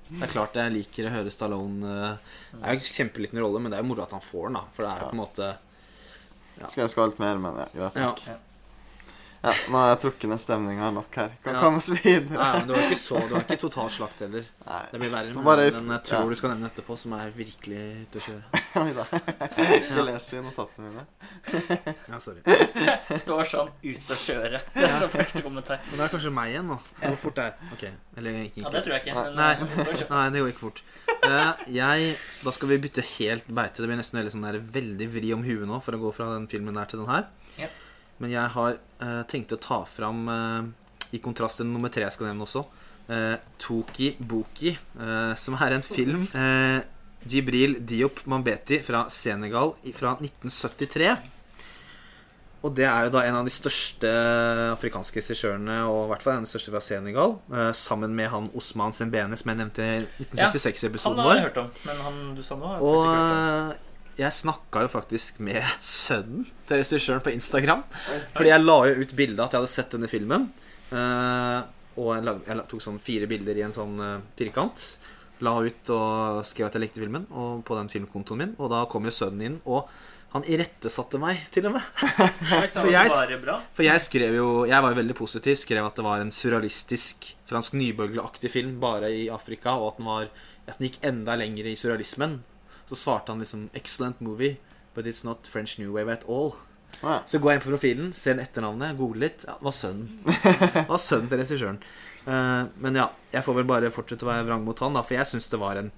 Det 0.08 0.24
er 0.24 0.32
klart 0.32 0.56
jeg 0.56 0.72
liker 0.72 1.10
å 1.10 1.12
høre 1.18 1.32
Stallone 1.34 1.84
eh, 1.84 2.36
Det 2.54 2.62
er 2.64 2.78
jo 2.78 2.86
kjempeliten 2.96 3.42
rolle, 3.44 3.60
men 3.60 3.74
det 3.74 3.80
er 3.80 3.84
jo 3.84 3.90
moro 3.90 4.06
at 4.06 4.14
han 4.16 4.24
får 4.24 4.46
den, 4.48 4.54
da. 4.56 4.62
For 4.72 4.86
det 4.86 4.92
er 4.94 5.02
jo 5.04 5.10
på 5.10 5.18
en 5.18 5.20
måte 5.26 5.50
Skulle 6.68 6.84
jeg 6.84 6.90
alt 7.04 7.20
mer, 7.20 7.38
men 7.38 7.60
ja, 7.76 7.90
greit. 7.94 8.28
Ja. 8.28 8.38
Ja, 9.44 9.52
nå 9.70 9.78
har 9.78 9.92
jeg 9.94 10.00
trukket 10.02 10.30
ned 10.32 10.42
stemninga 10.42 10.88
nok 10.92 11.16
her. 11.16 11.30
Kan 11.44 11.54
Ja. 11.56 11.60
komme 11.62 11.78
oss 11.78 11.90
videre. 11.94 12.34
Nei, 12.36 12.52
men 12.58 12.68
du 12.68 12.74
var 12.74 12.82
ikke 12.88 12.98
så 13.00 13.20
Du 13.30 13.34
var 13.36 13.44
ikke 13.46 13.58
total 13.62 13.90
slakt 13.94 14.20
heller. 14.26 14.44
Nei. 14.66 14.80
Det 14.92 15.00
blir 15.00 15.12
verre 15.14 15.34
med 15.36 15.46
Bare- 15.46 15.70
den 15.72 15.88
jeg 15.94 16.04
tror 16.10 16.24
ja. 16.24 16.30
du 16.30 16.36
skal 16.36 16.50
nevne 16.56 16.70
etterpå, 16.72 16.98
som 16.98 17.14
er 17.14 17.30
virkelig 17.32 17.82
ute 18.08 18.20
å 18.20 18.26
kjøre. 18.26 18.44
Oi 18.82 18.94
da. 18.98 19.06
Ikke 19.78 20.06
les 20.10 20.28
i 20.34 20.42
notatene 20.42 20.90
mine. 20.90 21.06
Ja, 22.10 22.20
sorry. 22.20 22.42
Står 23.24 23.44
sånn 23.54 23.72
ute 23.84 24.18
å 24.18 24.20
kjøre. 24.26 24.62
Det 24.74 24.84
er 24.90 24.98
sånn 25.06 25.14
første 25.14 25.44
kommentar. 25.46 25.80
Men 25.92 26.02
det 26.02 26.06
er 26.10 26.14
kanskje 26.18 26.34
meg 26.34 26.52
igjen 26.56 26.68
nå. 26.74 26.80
Hvor 27.06 27.18
fort 27.28 27.36
det 27.40 27.48
er 27.48 27.74
Ok. 27.78 27.88
Eller 28.18 28.42
ikke. 28.48 28.62
Ja, 28.66 28.70
det 28.74 28.84
tror 28.84 28.98
jeg 28.98 29.06
ikke. 29.06 29.16
Men, 29.22 29.36
Nei. 29.38 29.52
eh. 29.54 30.06
Nei, 30.10 30.30
det 30.34 30.42
går 30.44 30.54
ikke 30.54 30.66
fort. 30.66 30.82
Eh, 31.28 31.66
jeg, 31.78 32.18
da 32.44 32.52
skal 32.56 32.70
vi 32.74 32.78
bytte 32.88 33.04
helt 33.18 33.48
beite. 33.48 33.82
Det 33.84 33.88
blir 33.90 34.00
nesten 34.02 34.18
veldig, 34.20 34.34
sånn 34.34 34.46
der, 34.50 34.60
veldig 34.60 35.08
vri 35.14 35.34
om 35.38 35.44
huet 35.46 35.68
nå 35.70 35.80
for 35.84 35.94
å 35.98 36.02
gå 36.02 36.14
fra 36.18 36.34
den 36.34 36.48
filmen 36.52 36.74
der 36.78 36.86
til 36.90 37.04
den 37.06 37.10
her. 37.14 37.28
Ja. 37.62 37.68
Men 38.20 38.34
jeg 38.34 38.50
har 38.56 38.78
eh, 39.04 39.22
tenkt 39.30 39.54
å 39.54 39.60
ta 39.62 39.84
fram, 39.86 40.28
eh, 40.34 41.16
i 41.16 41.22
kontrast 41.24 41.62
til 41.62 41.70
nummer 41.70 41.92
tre 41.94 42.04
jeg 42.08 42.16
skal 42.16 42.32
nevne 42.32 42.48
også, 42.48 42.66
eh, 43.14 43.36
Toki 43.62 44.16
Boki, 44.20 44.74
eh, 44.76 45.34
som 45.40 45.58
er 45.62 45.78
en 45.78 45.86
film 45.86 46.28
eh, 46.34 46.82
Jibril 47.28 47.80
Diop 47.88 48.24
Mambeti 48.26 48.82
fra 48.86 49.06
Senegal 49.14 49.76
fra 49.96 50.16
1973. 50.22 51.16
Og 52.66 52.74
det 52.76 52.88
er 52.90 53.06
jo 53.06 53.12
da 53.14 53.22
en 53.28 53.36
av 53.38 53.46
de 53.46 53.52
største 53.54 54.10
afrikanske 54.74 55.22
regissørene, 55.22 55.76
og 55.86 56.08
i 56.08 56.10
hvert 56.10 56.24
fall 56.26 56.34
en 56.34 56.42
av 56.42 56.48
de 56.48 56.52
største 56.52 56.74
fra 56.74 56.82
Senegal, 56.82 57.36
eh, 57.54 57.70
sammen 57.78 58.16
med 58.18 58.32
han 58.34 58.50
Osman 58.58 58.96
Sembene, 58.98 59.38
som 59.38 59.52
jeg 59.54 59.60
nevnte 59.62 59.86
i 59.86 60.00
1966-episoden 60.26 61.22
vår. 61.22 61.22
Ja, 61.22 61.22
han 61.22 61.28
har 61.28 61.36
jeg 61.38 61.46
hørt 61.52 61.60
om, 61.62 61.70
men 61.86 62.02
han 62.08 62.18
du 62.36 62.42
sa 62.44 62.58
nå, 62.58 62.72
har 62.72 62.80
jeg 62.80 62.88
Og 62.88 62.98
ikke 62.98 63.14
hørt 63.14 63.78
om. 63.78 63.86
Jeg 64.18 64.34
snakka 64.34 64.86
jo 64.86 64.90
faktisk 64.92 65.40
med 65.46 65.62
sønnen 65.86 66.48
til 66.68 66.82
regissøren 66.82 67.24
på 67.26 67.34
Instagram. 67.36 67.84
Fordi 68.36 68.50
jeg 68.54 68.64
la 68.66 68.78
jo 68.90 69.04
ut 69.04 69.14
bilde 69.18 69.44
at 69.44 69.54
jeg 69.54 69.62
hadde 69.62 69.74
sett 69.74 69.94
denne 69.94 70.10
filmen. 70.12 70.50
eh, 70.92 71.60
og 71.98 72.12
jeg, 72.14 72.26
lag, 72.28 72.42
jeg 72.46 72.66
tok 72.70 72.84
sånn 72.86 73.00
fire 73.02 73.26
bilder 73.30 73.58
i 73.58 73.64
en 73.66 73.74
sånn 73.74 73.96
eh, 74.04 74.18
firkant. 74.38 74.84
La 75.46 75.54
ut 75.62 75.90
og 75.94 76.44
skrev 76.50 76.68
at 76.68 76.78
jeg 76.78 76.84
likte 76.88 77.02
filmen 77.02 77.28
og 77.30 77.64
på 77.66 77.78
den 77.78 77.90
filmkontoen 77.94 78.42
min. 78.42 78.54
Og 78.58 78.72
da 78.74 78.84
kom 78.90 79.06
jo 79.06 79.14
sønnen 79.14 79.46
inn, 79.46 79.58
og 79.70 79.90
han 80.34 80.44
irettesatte 80.50 81.18
meg, 81.22 81.46
til 81.54 81.70
og 81.70 81.78
med. 81.78 81.86
For 82.74 82.90
jeg-. 82.92 83.14
For 83.78 83.86
jeg 83.86 84.04
skrev 84.04 84.36
jo 84.36 84.48
Jeg 84.68 84.84
var 84.84 84.92
jo 84.92 85.00
veldig 85.00 85.16
positiv. 85.18 85.56
Skrev 85.62 85.86
at 85.88 85.98
det 85.98 86.06
var 86.06 86.22
en 86.22 86.34
surrealistisk 86.36 87.30
fransk 87.50 87.78
nybølgeaktig 87.80 88.52
film 88.52 88.76
bare 88.82 89.14
i 89.14 89.28
Afrika, 89.34 89.78
og 89.78 89.94
at 89.94 90.02
den, 90.02 90.10
var, 90.10 90.30
at 90.68 90.78
den 90.82 90.90
gikk 90.90 91.00
enda 91.08 91.38
lenger 91.40 91.70
i 91.70 91.78
surrealismen. 91.80 92.42
Så 92.88 92.96
svarte 92.96 93.34
han 93.34 93.44
liksom 93.44 93.70
'Excellent 93.74 94.22
movie, 94.24 94.58
but 94.96 95.06
it's 95.06 95.26
not 95.26 95.48
French 95.48 95.78
New 95.80 95.94
Wave 95.94 96.14
at 96.14 96.26
all'. 96.26 96.56
Å 97.02 97.10
ja. 97.12 97.22
Så 97.30 97.40
går 97.40 97.52
jeg 97.52 97.60
inn 97.60 97.66
på 97.66 97.72
profilen, 97.74 98.14
ser 98.14 98.34
den 98.34 98.46
etternavnet, 98.46 98.98
googler 98.98 99.28
litt. 99.28 99.46
Ja, 99.46 99.58
det 99.60 99.68
var 99.68 99.76
sønnen. 99.76 100.08
Det 100.74 100.88
var 100.90 101.02
sønnen 101.02 101.30
til 101.30 101.42
regissøren. 101.44 101.82
Uh, 102.28 102.68
men 102.84 102.96
ja, 102.96 103.12
jeg 103.32 103.46
får 103.46 103.60
vel 103.60 103.68
bare 103.70 103.92
fortsette 103.94 104.26
å 104.26 104.32
være 104.32 104.48
vrang 104.48 104.64
mot 104.66 104.80
han, 104.84 104.98
da, 104.98 105.04
for 105.06 105.16
jeg 105.16 105.30
syns 105.30 105.52
det 105.52 105.60
var 105.62 105.80
en 105.80 105.92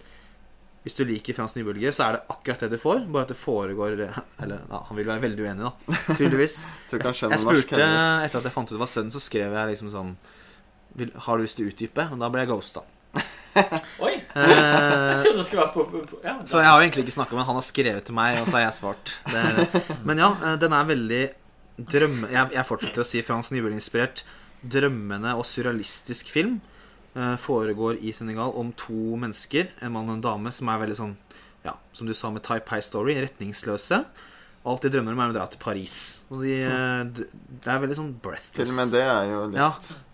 hvis 0.86 0.96
du 0.96 1.02
liker 1.04 1.36
Frans 1.36 1.54
nybølger, 1.58 1.92
så 1.92 2.06
er 2.06 2.16
det 2.16 2.20
akkurat 2.34 2.62
det 2.64 2.70
du 2.72 2.78
får. 2.80 3.02
Bare 3.12 3.28
at 3.28 3.34
det 3.34 3.38
foregår 3.38 3.98
Eller 4.44 4.62
ja, 4.64 4.80
han 4.88 4.98
vil 4.98 5.10
være 5.10 5.24
veldig 5.26 5.44
uenig, 5.44 5.68
da. 5.68 5.98
Tydeligvis. 6.14 6.62
jeg, 6.92 7.02
Jeg 7.04 7.42
spurte, 7.44 7.82
etter 7.84 8.40
at 8.40 8.48
jeg 8.48 8.56
fant 8.56 8.72
ut 8.72 8.78
det 8.78 8.82
var 8.82 8.92
sønnen, 8.92 9.12
så 9.14 9.22
skrev 9.24 9.58
jeg 9.58 9.74
liksom 9.74 9.92
sånn 9.94 10.14
Har 11.28 11.38
du 11.38 11.44
lyst 11.44 11.60
til 11.60 11.68
å 11.68 11.74
utdype? 11.74 12.08
Og 12.14 12.24
da 12.24 12.32
ble 12.32 12.46
jeg 12.46 12.52
ghosta. 12.54 12.86
Oi! 14.06 14.14
Jeg 14.16 14.24
Eh, 14.39 15.22
trodde 15.24 15.38
det 15.39 15.45
skulle 15.47 15.64
vært 15.66 15.74
på, 15.74 15.84
på, 15.89 16.02
på 16.12 16.20
ja, 16.24 16.36
så 16.47 16.60
jeg 16.62 16.70
har 16.70 16.78
jo 16.80 16.86
egentlig 16.86 17.04
ikke 17.08 17.16
snakka 17.18 17.36
med 17.38 17.47
han 17.50 17.58
har 17.58 17.66
skrevet 17.66 18.06
til 18.08 18.16
meg, 18.18 18.38
og 18.41 18.47
så 18.50 18.56
har 18.60 18.64
jeg 18.68 18.76
svart. 18.78 19.14
Det, 19.26 19.86
men 20.06 20.22
ja, 20.22 20.30
eh, 20.45 20.58
den 20.62 20.76
er 20.78 20.89
veldig 20.89 21.22
drømme... 21.80 22.30
Jeg, 22.34 22.52
jeg 22.56 22.68
fortsetter 22.70 23.04
å 23.04 23.08
si 23.08 23.24
Frans 23.26 23.50
Nybøl-inspirert 23.56 24.24
drømmende 24.62 25.34
og 25.39 25.45
surrealistisk 25.50 26.30
film. 26.32 26.60
Eh, 27.18 27.36
foregår 27.41 27.97
i 28.06 28.14
Senegal 28.16 28.54
om 28.60 28.70
to 28.78 29.16
mennesker, 29.20 29.72
en 29.82 29.95
mann 29.95 30.12
og 30.12 30.20
en 30.20 30.26
dame, 30.30 30.54
som 30.56 30.70
er 30.72 30.84
veldig 30.86 31.00
sånn 31.02 31.16
Ja, 31.66 31.74
som 31.91 32.08
du 32.08 32.14
sa 32.16 32.30
med 32.32 32.45
Type 32.45 32.70
High 32.72 32.86
Story, 32.86 33.18
retningsløse. 33.20 34.04
Alt 34.68 34.84
de 34.84 34.91
drømmer 34.91 35.16
om, 35.16 35.22
er 35.24 35.32
å 35.32 35.36
dra 35.38 35.45
til 35.47 35.62
Paris. 35.62 35.93
Og 36.30 36.43
de, 36.43 36.57
eh, 36.68 37.03
det 37.64 37.70
er 37.72 37.80
veldig 37.80 37.95
sånn 37.95 38.12
breathless. 38.22 38.57
Til 38.57 38.74
og 38.74 38.76
med 38.76 38.91
det 38.91 39.03
er 39.05 39.30
jo 39.32 39.41
litt 39.47 39.60
Ja, 39.62 39.70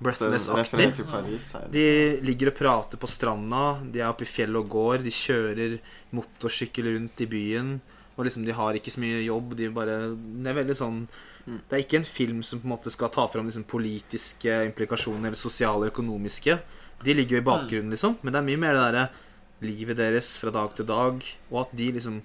breathless-aktig. 0.05 1.71
De 1.73 1.87
ligger 2.21 2.53
og 2.53 2.57
prater 2.59 3.01
på 3.01 3.09
stranda, 3.09 3.81
de 3.91 3.99
er 3.99 4.09
oppe 4.11 4.27
i 4.27 4.29
fjellet 4.29 4.61
og 4.61 4.69
går, 4.69 5.03
de 5.03 5.13
kjører 5.13 5.79
motorsykkel 6.13 6.93
rundt 6.93 7.25
i 7.25 7.29
byen. 7.31 7.79
Og 8.15 8.25
liksom 8.25 8.45
de 8.45 8.53
har 8.55 8.77
ikke 8.77 8.93
så 8.93 9.01
mye 9.01 9.25
jobb, 9.25 9.57
de 9.57 9.67
bare 9.75 10.15
Det 10.15 10.47
er 10.47 10.61
veldig 10.63 10.77
sånn 10.77 11.07
Mm. 11.45 11.59
Det 11.69 11.77
er 11.77 11.83
ikke 11.83 11.99
en 11.99 12.07
film 12.09 12.41
som 12.45 12.61
på 12.61 12.65
en 12.65 12.73
måte 12.73 12.91
skal 12.93 13.11
ta 13.13 13.27
fram 13.29 13.45
liksom 13.45 13.67
politiske 13.69 14.53
implikasjoner 14.65 15.29
eller 15.29 15.37
sosiale 15.37 15.85
og 15.85 15.91
økonomiske. 15.91 16.57
De 17.05 17.13
ligger 17.13 17.37
jo 17.37 17.43
i 17.43 17.45
bakgrunnen, 17.45 17.93
liksom. 17.93 18.17
Men 18.23 18.33
det 18.33 18.39
er 18.39 18.47
mye 18.47 18.61
mer 18.63 18.77
det 18.77 18.85
derre 18.87 19.03
livet 19.65 19.99
deres 19.99 20.31
fra 20.41 20.51
dag 20.53 20.73
til 20.75 20.87
dag, 20.89 21.21
og 21.51 21.59
at 21.61 21.75
de 21.77 21.91
liksom 21.95 22.21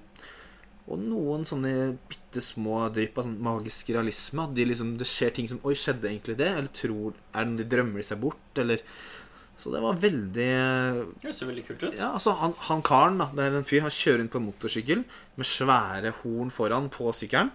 Og 0.91 0.99
noen 0.99 1.47
sånne 1.47 1.95
bitte 2.11 2.43
små 2.43 2.82
drypp 2.91 3.20
av 3.20 3.28
sånn 3.28 3.38
magisk 3.47 3.93
realisme. 3.95 4.49
At 4.49 4.57
de 4.57 4.66
liksom, 4.66 4.97
det 4.99 5.09
skjer 5.09 5.32
ting 5.36 5.49
som 5.51 5.62
Oi, 5.62 5.76
skjedde 5.78 6.11
egentlig 6.11 6.38
det? 6.41 6.51
Eller 6.51 6.74
tror 6.74 7.14
Er 7.30 7.47
det 7.47 7.53
noe 7.53 7.62
de 7.62 7.70
drømmer 7.76 8.07
seg 8.07 8.18
bort? 8.22 8.59
Eller 8.59 8.82
Så 9.61 9.70
det 9.70 9.82
var 9.84 10.01
veldig 10.03 10.49
Det 11.22 11.34
ser 11.36 11.51
veldig 11.51 11.64
kult 11.68 11.84
ut. 11.84 11.95
Ja, 11.95 12.11
altså, 12.16 12.34
han, 12.41 12.57
han 12.66 12.82
karen, 12.82 13.20
da, 13.20 13.28
det 13.36 13.45
er 13.45 13.59
en 13.61 13.68
fyr, 13.68 13.84
han 13.84 13.95
kjører 13.95 14.24
inn 14.24 14.32
på 14.32 14.41
en 14.41 14.47
motorsykkel 14.49 15.05
med 15.38 15.47
svære 15.47 16.14
horn 16.22 16.51
foran 16.55 16.91
på 16.93 17.12
sykkelen. 17.16 17.53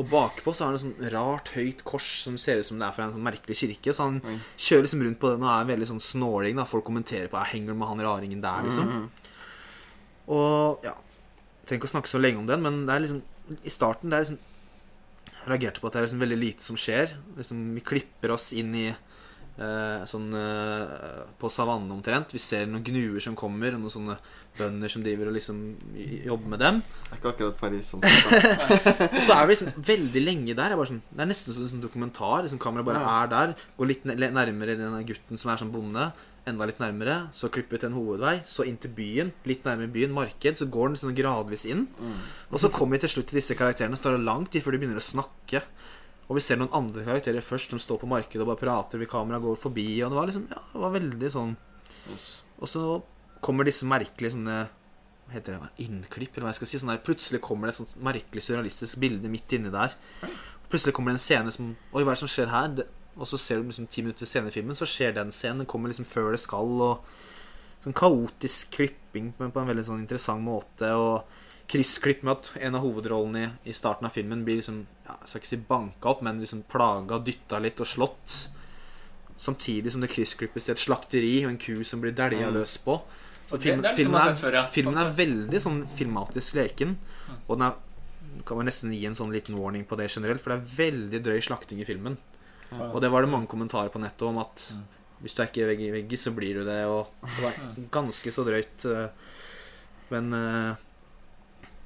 Og 0.00 0.08
bakpå 0.10 0.56
så 0.56 0.64
har 0.64 0.72
han 0.72 0.80
et 0.80 0.86
sånn 0.86 1.10
rart, 1.14 1.52
høyt 1.54 1.84
kors 1.86 2.10
som 2.24 2.40
ser 2.40 2.64
ut 2.64 2.70
som 2.72 2.80
det 2.80 2.88
er 2.88 2.96
fra 2.96 3.06
en 3.06 3.14
sånn 3.14 3.28
merkelig 3.28 3.60
kirke. 3.60 3.94
Så 3.94 4.08
han 4.08 4.18
mm. 4.24 4.42
kjører 4.56 4.88
liksom 4.88 5.06
rundt 5.06 5.22
på 5.22 5.34
den 5.36 5.46
og 5.46 5.52
er 5.52 5.70
veldig 5.70 5.92
sånn 5.92 6.04
snåling. 6.10 6.58
da 6.58 6.66
Folk 6.66 6.88
kommenterer 6.88 7.30
på 7.30 7.38
Jeg 7.44 7.58
henger 7.58 7.76
med 7.76 7.92
han 7.92 8.06
raringen 8.08 8.42
der, 8.42 8.66
liksom. 8.66 8.90
Mm. 8.90 9.34
Og 10.32 10.88
ja 10.88 10.96
trenger 11.64 11.82
ikke 11.82 11.90
å 11.90 11.94
snakke 11.96 12.10
så 12.12 12.20
lenge 12.20 12.42
om 12.42 12.50
den, 12.50 12.62
men 12.64 12.84
det 12.88 12.94
er 12.94 13.04
liksom 13.06 13.22
i 13.64 13.72
starten 13.72 14.12
det 14.12 14.18
er 14.18 14.26
liksom 14.26 14.38
Jeg 15.34 15.50
reagerte 15.52 15.80
på 15.80 15.88
at 15.88 15.96
det 15.96 16.00
er 16.00 16.06
liksom 16.06 16.22
veldig 16.22 16.38
lite 16.40 16.64
som 16.64 16.76
skjer. 16.80 17.18
Liksom, 17.36 17.58
vi 17.76 17.82
klipper 17.84 18.32
oss 18.32 18.46
inn 18.56 18.70
i 18.80 18.86
eh, 18.88 20.04
sånn 20.08 20.32
eh, 20.38 21.18
På 21.40 21.50
savannen 21.52 21.92
omtrent. 21.92 22.32
Vi 22.32 22.40
ser 22.40 22.64
noen 22.70 22.84
gnuer 22.86 23.20
som 23.20 23.36
kommer, 23.36 23.76
og 23.76 23.82
noen 23.82 23.92
sånne 23.92 24.16
bønder 24.56 24.92
som 24.92 25.04
driver 25.04 25.28
og 25.28 25.36
liksom 25.36 25.60
jobber 26.24 26.54
med 26.54 26.64
dem. 26.64 26.80
Det 26.80 27.10
er 27.10 27.20
ikke 27.20 27.32
akkurat 27.34 27.60
Paris 27.60 27.92
sånn. 27.92 28.04
Og 29.18 29.22
så 29.26 29.36
er 29.36 29.44
vi 29.44 29.52
liksom 29.52 29.72
veldig 29.92 30.22
lenge 30.24 30.56
der. 30.56 30.76
Sånn, 30.88 31.02
det 31.10 31.26
er 31.26 31.30
nesten 31.32 31.56
som 31.56 31.66
en 31.68 31.84
dokumentar. 31.84 32.44
Liksom 32.46 32.62
Kameraet 32.62 32.88
bare 32.88 33.16
er 33.18 33.32
der. 33.34 33.56
Går 33.76 33.90
litt 33.90 34.06
nærmere 34.08 34.78
denne 34.80 35.02
gutten 35.08 35.40
som 35.40 35.52
er 35.52 35.60
sånn 35.60 35.74
bonde. 35.74 36.08
Enda 36.46 36.66
litt 36.68 36.80
nærmere. 36.82 37.16
Så 37.32 37.48
klipper 37.48 37.78
vi 37.78 37.80
til 37.84 37.88
en 37.92 37.96
hovedvei. 37.96 38.34
Så 38.44 38.66
inn 38.68 38.76
til 38.80 38.92
byen. 38.92 39.32
Litt 39.48 39.64
nærmere 39.64 39.88
byen. 39.94 40.12
Marked. 40.12 40.58
Så 40.60 40.68
går 40.68 40.92
den 40.92 41.00
sånn 41.00 41.16
gradvis 41.16 41.64
inn. 41.70 41.86
Mm. 41.96 42.18
Og 42.50 42.60
så 42.60 42.68
kommer 42.72 42.98
vi 42.98 43.04
til 43.06 43.14
slutt 43.16 43.30
til 43.32 43.40
disse 43.40 43.56
karakterene. 43.56 43.96
Så 43.96 44.08
tar 44.08 44.18
det 44.18 44.26
lang 44.26 44.44
tid 44.46 44.64
før 44.64 44.76
de 44.76 44.82
begynner 44.82 45.00
å 45.00 45.04
snakke. 45.04 45.62
Og 46.28 46.36
vi 46.38 46.44
ser 46.44 46.56
noen 46.60 46.72
andre 46.76 47.04
karakterer 47.04 47.44
først 47.44 47.72
som 47.72 47.80
står 47.80 48.00
på 48.02 48.08
markedet 48.08 48.44
og 48.44 48.50
bare 48.52 48.60
prater. 48.60 49.00
Vi 49.00 49.08
kamera 49.08 49.40
går 49.40 49.56
forbi. 49.60 49.88
Og 50.04 50.12
det 50.12 50.18
var 50.20 50.28
liksom 50.28 50.46
Ja, 50.52 50.60
det 50.72 50.84
var 50.84 50.94
veldig 50.98 51.30
sånn 51.32 51.56
Yes. 52.10 52.42
og 52.60 52.68
så 52.68 52.80
kommer 53.40 53.64
disse 53.64 53.86
merkelige 53.86 54.34
sånne 54.34 54.56
Hva 55.24 55.32
heter 55.36 55.54
det? 55.56 55.68
Innklipp, 55.86 56.34
eller 56.34 56.48
hva 56.48 56.52
jeg 56.52 56.58
skal 56.58 56.68
si. 56.68 56.80
Sånn 56.82 56.90
der, 56.92 56.98
plutselig 57.04 57.40
kommer 57.40 57.68
det 57.68 57.74
et 57.74 57.78
sånt 57.80 57.94
merkelig 57.96 58.42
surrealistisk 58.44 58.98
bilde 59.00 59.30
midt 59.32 59.52
inni 59.56 59.70
der. 59.72 59.94
Plutselig 60.68 60.92
kommer 60.96 61.12
det 61.14 61.20
en 61.20 61.24
scene 61.24 61.52
som 61.54 61.70
Oi, 61.94 62.02
hva 62.02 62.12
er 62.12 62.18
det 62.18 62.20
som 62.24 62.28
skjer 62.28 62.50
her? 62.52 62.68
Det, 62.76 62.84
og 63.16 63.28
så 63.30 63.38
ser 63.38 63.60
du 63.60 63.68
liksom 63.68 63.86
ti 63.90 64.02
minutter 64.02 64.26
senere 64.26 64.50
i 64.52 64.56
filmen, 64.58 64.76
så 64.78 64.88
skjer 64.88 65.14
den 65.16 65.30
scenen. 65.34 65.62
Den 65.62 65.70
kommer 65.70 65.92
liksom 65.92 66.06
før 66.08 66.32
det 66.34 66.40
skal, 66.42 66.70
og 66.82 67.04
sånn 67.84 67.96
kaotisk 67.96 68.70
klipping, 68.74 69.32
men 69.38 69.52
på 69.52 69.60
en 69.60 69.68
veldig 69.70 69.84
sånn 69.86 70.02
interessant 70.02 70.42
måte. 70.44 70.90
Og 70.98 71.24
kryssklipp 71.70 72.24
med 72.24 72.34
at 72.36 72.50
en 72.66 72.76
av 72.78 72.84
hovedrollene 72.84 73.44
i, 73.44 73.70
i 73.70 73.76
starten 73.76 74.08
av 74.08 74.12
filmen 74.12 74.42
blir 74.44 74.58
liksom 74.60 74.82
ja, 75.06 75.14
Jeg 75.22 75.30
skal 75.30 75.40
ikke 75.40 75.52
si 75.52 75.60
banka 75.68 76.10
opp, 76.10 76.22
men 76.24 76.40
liksom 76.42 76.64
plaga, 76.68 77.20
dytta 77.24 77.60
litt 77.62 77.80
og 77.80 77.88
slått. 77.88 78.36
Samtidig 79.36 79.92
som 79.92 80.04
det 80.04 80.12
kryssklippes 80.12 80.68
til 80.68 80.74
et 80.76 80.82
slakteri 80.82 81.34
og 81.44 81.52
en 81.52 81.60
ku 81.60 81.84
som 81.84 82.00
blir 82.02 82.14
dælja 82.16 82.48
Mm. 82.48 82.54
løs 82.54 82.76
på. 82.78 83.00
Så 83.48 83.58
filmen, 83.60 83.84
filmen, 83.96 84.20
er, 84.20 84.66
filmen 84.72 84.96
er 84.96 85.10
veldig 85.12 85.60
sånn 85.60 85.82
filmatisk 85.98 86.54
leken. 86.56 86.96
Og 87.48 87.58
den 87.58 87.66
er 87.68 87.74
kan 88.44 88.56
man 88.58 88.66
nesten 88.66 88.92
gi 88.92 89.04
en 89.06 89.14
sånn 89.14 89.32
liten 89.32 89.56
warning 89.56 89.84
på 89.86 89.96
det 89.96 90.10
generelt, 90.10 90.40
for 90.42 90.50
det 90.52 90.58
er 90.58 90.76
veldig 90.78 91.20
drøy 91.22 91.40
slakting 91.44 91.80
i 91.80 91.86
filmen. 91.86 92.16
Og 92.80 93.00
det 93.00 93.10
var 93.10 93.22
det 93.22 93.30
mange 93.30 93.46
kommentarer 93.50 93.88
på 93.92 94.00
nettet 94.02 94.22
om 94.28 94.38
at 94.38 94.72
Mm. 94.74 94.84
hvis 95.22 95.34
du 95.34 95.42
er 95.42 95.46
ikke 95.48 95.66
vegg 95.68 95.80
i 95.80 95.90
vegg, 95.94 96.12
så 96.18 96.32
blir 96.34 96.54
du 96.54 96.64
det. 96.64 96.84
Og 96.86 97.06
det 97.22 97.42
var 97.42 97.52
ganske 97.90 98.30
så 98.32 98.44
drøyt. 98.44 98.84
eh, 98.84 99.08
Men 100.10 100.32
eh, 100.34 100.76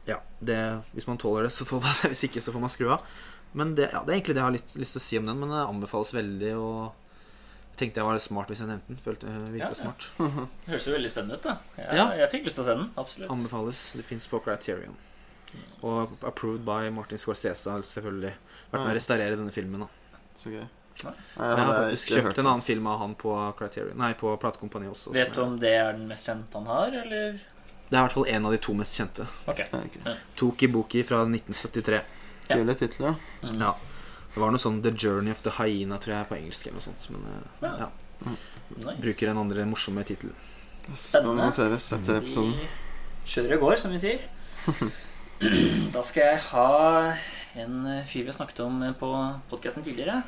ja, 0.07 0.21
det, 0.41 0.83
hvis 0.95 1.07
man 1.07 1.19
tåler 1.19 1.43
det, 1.45 1.53
så 1.53 1.65
tåler 1.69 1.83
man 1.87 1.95
det. 2.03 2.11
Hvis 2.15 2.25
ikke, 2.29 2.41
så 2.43 2.53
får 2.53 2.61
man 2.61 2.71
skru 2.73 2.89
av. 2.91 3.03
Men 3.55 3.75
det, 3.75 3.91
ja, 3.93 4.03
det 4.05 4.13
er 4.13 4.17
egentlig 4.21 4.35
det 4.35 4.41
jeg 4.43 4.49
har 4.49 4.57
litt 4.57 4.75
lyst 4.77 4.93
til 4.97 5.01
å 5.01 5.05
si 5.05 5.19
om 5.19 5.27
den. 5.27 5.39
Men 5.41 5.49
det 5.51 5.67
anbefales 5.69 6.13
veldig. 6.15 6.53
Og 6.59 6.93
jeg 7.73 7.79
tenkte 7.79 8.01
jeg 8.01 8.09
var 8.09 8.19
smart 8.19 8.49
hvis 8.49 8.59
jeg 8.65 8.69
nevnte 8.69 8.89
den. 8.89 8.99
Følte 9.05 9.29
jeg 9.29 9.37
Ja, 9.39 9.53
virka 9.55 9.69
ja. 9.69 9.75
smart. 9.75 10.09
Det 10.65 10.73
høres 10.73 10.87
jo 10.89 10.95
veldig 10.97 11.11
spennende 11.13 11.37
ut. 11.39 11.43
da 11.43 11.59
Jeg, 11.77 11.95
Ja. 11.95 12.07
jeg 12.25 12.31
fikk 12.31 12.45
lyst 12.49 12.57
til 12.59 12.65
å 12.65 12.69
se 12.69 12.75
den. 12.81 12.91
Absolutt. 12.97 13.31
Anbefales. 13.31 13.93
Det 13.97 14.05
fins 14.05 14.27
på 14.29 14.41
Criterion. 14.45 14.97
Og 15.83 16.11
approved 16.29 16.65
by 16.67 16.91
Martin 16.93 17.19
Scorsese 17.19 17.71
har 17.71 17.81
selvfølgelig 17.81 18.35
vært 18.73 18.83
med 18.85 18.91
å 18.93 18.97
restaurere 18.99 19.37
denne 19.39 19.53
filmen. 19.55 19.81
da 19.81 19.89
Så 20.37 20.51
gøy. 20.53 20.67
Nice. 21.05 21.35
Jeg 21.39 21.59
har 21.63 21.75
faktisk 21.77 22.11
kjøpt 22.17 22.41
en 22.43 22.49
annen 22.51 22.65
film 22.67 22.87
av 22.91 22.99
han 22.99 23.13
på 23.19 23.35
Criterion 23.59 24.01
Nei, 24.01 24.13
på 24.19 24.33
platekompaniet 24.43 24.91
også. 24.91 25.13
Vet 25.15 25.31
du 25.37 25.43
om 25.45 25.55
det 25.63 25.71
er 25.79 25.93
den 25.95 26.09
mest 26.11 26.27
kjente 26.27 26.59
han 26.59 26.67
har, 26.67 26.97
eller? 27.05 27.39
Det 27.89 27.97
er 27.97 28.01
i 28.01 28.05
hvert 28.05 28.17
fall 28.17 28.27
en 28.29 28.49
av 28.49 28.53
de 28.53 28.59
to 28.67 28.75
mest 28.77 28.99
kjente. 28.99 29.29
Okay. 29.47 29.69
okay. 29.73 30.03
ok. 30.03 30.25
Toki 30.37 30.69
Boki 30.69 31.05
fra 31.07 31.23
1973. 31.25 32.01
Ja. 32.49 32.57
Kule 32.57 32.75
titler. 32.81 33.15
Mm. 33.45 33.63
Ja. 33.63 33.73
Det 34.35 34.43
var 34.43 34.53
noe 34.53 34.61
sånn 34.61 34.83
The 34.85 34.93
Journey 34.93 35.33
of 35.33 35.41
the 35.47 35.55
Hyena, 35.57 35.97
tror 36.03 36.19
jeg, 36.19 36.29
på 36.29 36.37
engelsk 36.37 36.67
eller 36.69 36.81
noe 36.81 36.89
sånt. 36.89 37.09
Men 37.15 37.25
eh, 37.31 37.49
Ja. 37.65 37.73
ja, 37.87 37.91
Nice. 38.19 38.99
bruker 39.01 39.31
en 39.31 39.41
andre 39.45 39.65
morsomme 39.71 40.03
tittel. 40.05 40.35
Spennende. 40.95 41.49
etter 41.49 42.19
episoden. 42.19 42.57
Vi 42.59 43.33
kjører 43.33 43.57
og 43.57 43.65
går, 43.67 43.77
som 43.85 43.95
vi 43.95 44.03
sier. 44.03 44.27
Da 45.95 46.01
skal 46.03 46.33
jeg 46.33 46.39
ha 46.51 46.71
en 47.63 47.75
fyr 48.11 48.25
vi 48.25 48.27
har 48.27 48.35
snakket 48.35 48.59
om 48.65 48.81
på 48.99 49.11
podkasten 49.51 49.85
tidligere. 49.87 50.25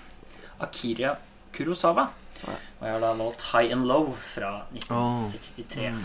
Akira 0.60 1.16
Kurosawa. 1.54 2.10
Og 2.46 2.86
jeg 2.86 2.94
har 2.94 3.02
da 3.02 3.12
valgt 3.18 3.42
High 3.50 3.74
and 3.74 3.88
Low 3.88 4.14
fra 4.32 4.62
1963. 4.72 5.90
Mm. 5.92 6.04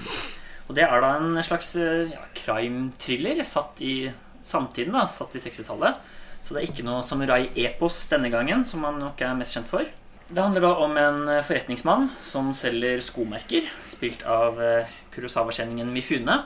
Og 0.66 0.78
det 0.78 0.86
er 0.88 1.04
da 1.04 1.12
en 1.20 1.38
slags 1.46 1.76
eh, 1.78 2.12
ja, 2.12 2.24
crime-thriller 2.36 3.44
satt 3.46 3.82
i 3.86 4.10
samtiden, 4.46 4.96
da, 4.98 5.06
satt 5.12 5.36
i 5.38 5.44
60-tallet. 5.44 6.02
Så 6.46 6.54
det 6.54 6.62
er 6.62 6.68
ikke 6.70 6.86
noe 6.86 7.06
samurai-epos 7.06 8.04
denne 8.12 8.30
gangen, 8.34 8.66
som 8.68 8.84
han 8.86 9.00
nok 9.02 9.22
er 9.22 9.38
mest 9.38 9.58
kjent 9.58 9.70
for. 9.70 9.86
Det 10.26 10.42
handler 10.42 10.66
da 10.66 10.74
om 10.82 10.98
en 10.98 11.22
eh, 11.30 11.44
forretningsmann 11.46 12.10
som 12.26 12.52
selger 12.58 13.02
skomerker, 13.06 13.70
spilt 13.86 14.26
av 14.26 14.60
eh, 14.62 14.92
Kurosawa-kjenningen 15.14 15.94
Mifune. 15.94 16.42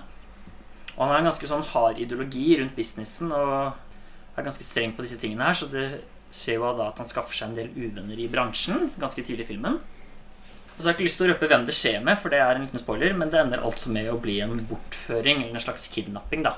Og 0.98 1.06
han 1.06 1.14
har 1.14 1.22
en 1.22 1.30
ganske 1.32 1.48
sånn 1.48 1.64
hard 1.72 2.00
ideologi 2.04 2.52
rundt 2.60 2.76
businessen 2.76 3.32
og 3.32 4.36
er 4.36 4.46
ganske 4.46 4.66
streng 4.68 4.92
på 4.96 5.06
disse 5.06 5.20
tingene 5.20 5.48
her, 5.48 5.56
så 5.56 5.68
det 5.72 5.86
skjer 6.32 6.60
jo 6.60 6.74
da 6.78 6.90
at 6.92 7.00
han 7.02 7.10
skaffer 7.10 7.34
seg 7.36 7.50
en 7.50 7.58
del 7.58 7.70
uvenner 7.76 8.20
i 8.20 8.28
bransjen 8.32 8.92
ganske 9.00 9.24
tidlig 9.26 9.48
i 9.48 9.50
filmen. 9.54 9.80
Og 9.80 10.80
så 10.80 10.88
har 10.88 10.94
jeg 10.94 11.00
ikke 11.00 11.08
lyst 11.10 11.18
til 11.20 11.28
å 11.28 11.34
røpe 11.34 11.48
hvem 11.52 11.66
det 11.68 11.76
skjer 11.76 12.04
med, 12.06 12.20
for 12.22 12.32
det 12.32 12.40
er 12.40 12.56
en 12.56 12.64
liten 12.64 12.80
spoiler, 12.80 13.14
men 13.18 13.30
det 13.34 13.42
ender 13.42 13.64
altså 13.68 13.92
med 13.92 14.08
å 14.08 14.20
bli 14.22 14.38
en 14.40 14.62
bortføring, 14.70 15.42
eller 15.44 15.60
en 15.60 15.66
slags 15.66 15.90
kidnapping, 15.92 16.46
da, 16.46 16.54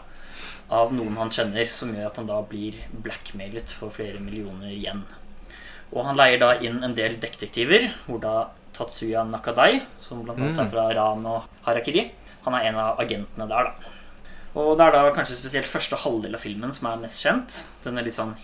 av 0.69 0.93
noen 0.93 1.17
han 1.17 1.33
kjenner, 1.33 1.71
som 1.73 1.89
gjør 1.95 2.11
at 2.11 2.19
han 2.21 2.29
da 2.29 2.37
blir 2.45 2.77
blackmailet 2.91 3.73
for 3.73 3.89
flere 3.89 4.21
millioner 4.21 4.69
igjen. 4.69 5.01
Og 5.91 6.05
han 6.05 6.19
leier 6.19 6.37
da 6.39 6.53
inn 6.61 6.83
en 6.85 6.93
del 6.95 7.17
detektiver, 7.19 7.89
hvor 8.05 8.21
da 8.21 8.35
Tatsuya 8.77 9.25
Nakadai, 9.27 9.81
som 9.99 10.21
blant 10.23 10.39
annet 10.39 10.55
Mm. 10.57 10.65
er 10.65 10.69
fra 10.69 10.85
Ran 10.95 11.25
og 11.25 11.43
Harakiri, 11.65 12.11
han 12.45 12.53
er 12.53 12.69
en 12.69 12.75
av 12.75 12.99
agentene 12.99 13.47
der, 13.49 13.63
da. 13.63 13.73
Og 14.55 14.77
det 14.77 14.85
er 14.85 14.91
da 14.91 15.11
kanskje 15.11 15.35
spesielt 15.39 15.65
første 15.67 15.95
halvdel 15.95 16.35
av 16.35 16.41
filmen 16.41 16.73
som 16.73 16.87
er 16.87 16.97
mest 16.97 17.23
kjent. 17.23 17.65
Den 17.83 17.97
er 17.97 18.03
litt 18.03 18.15
sånn 18.15 18.35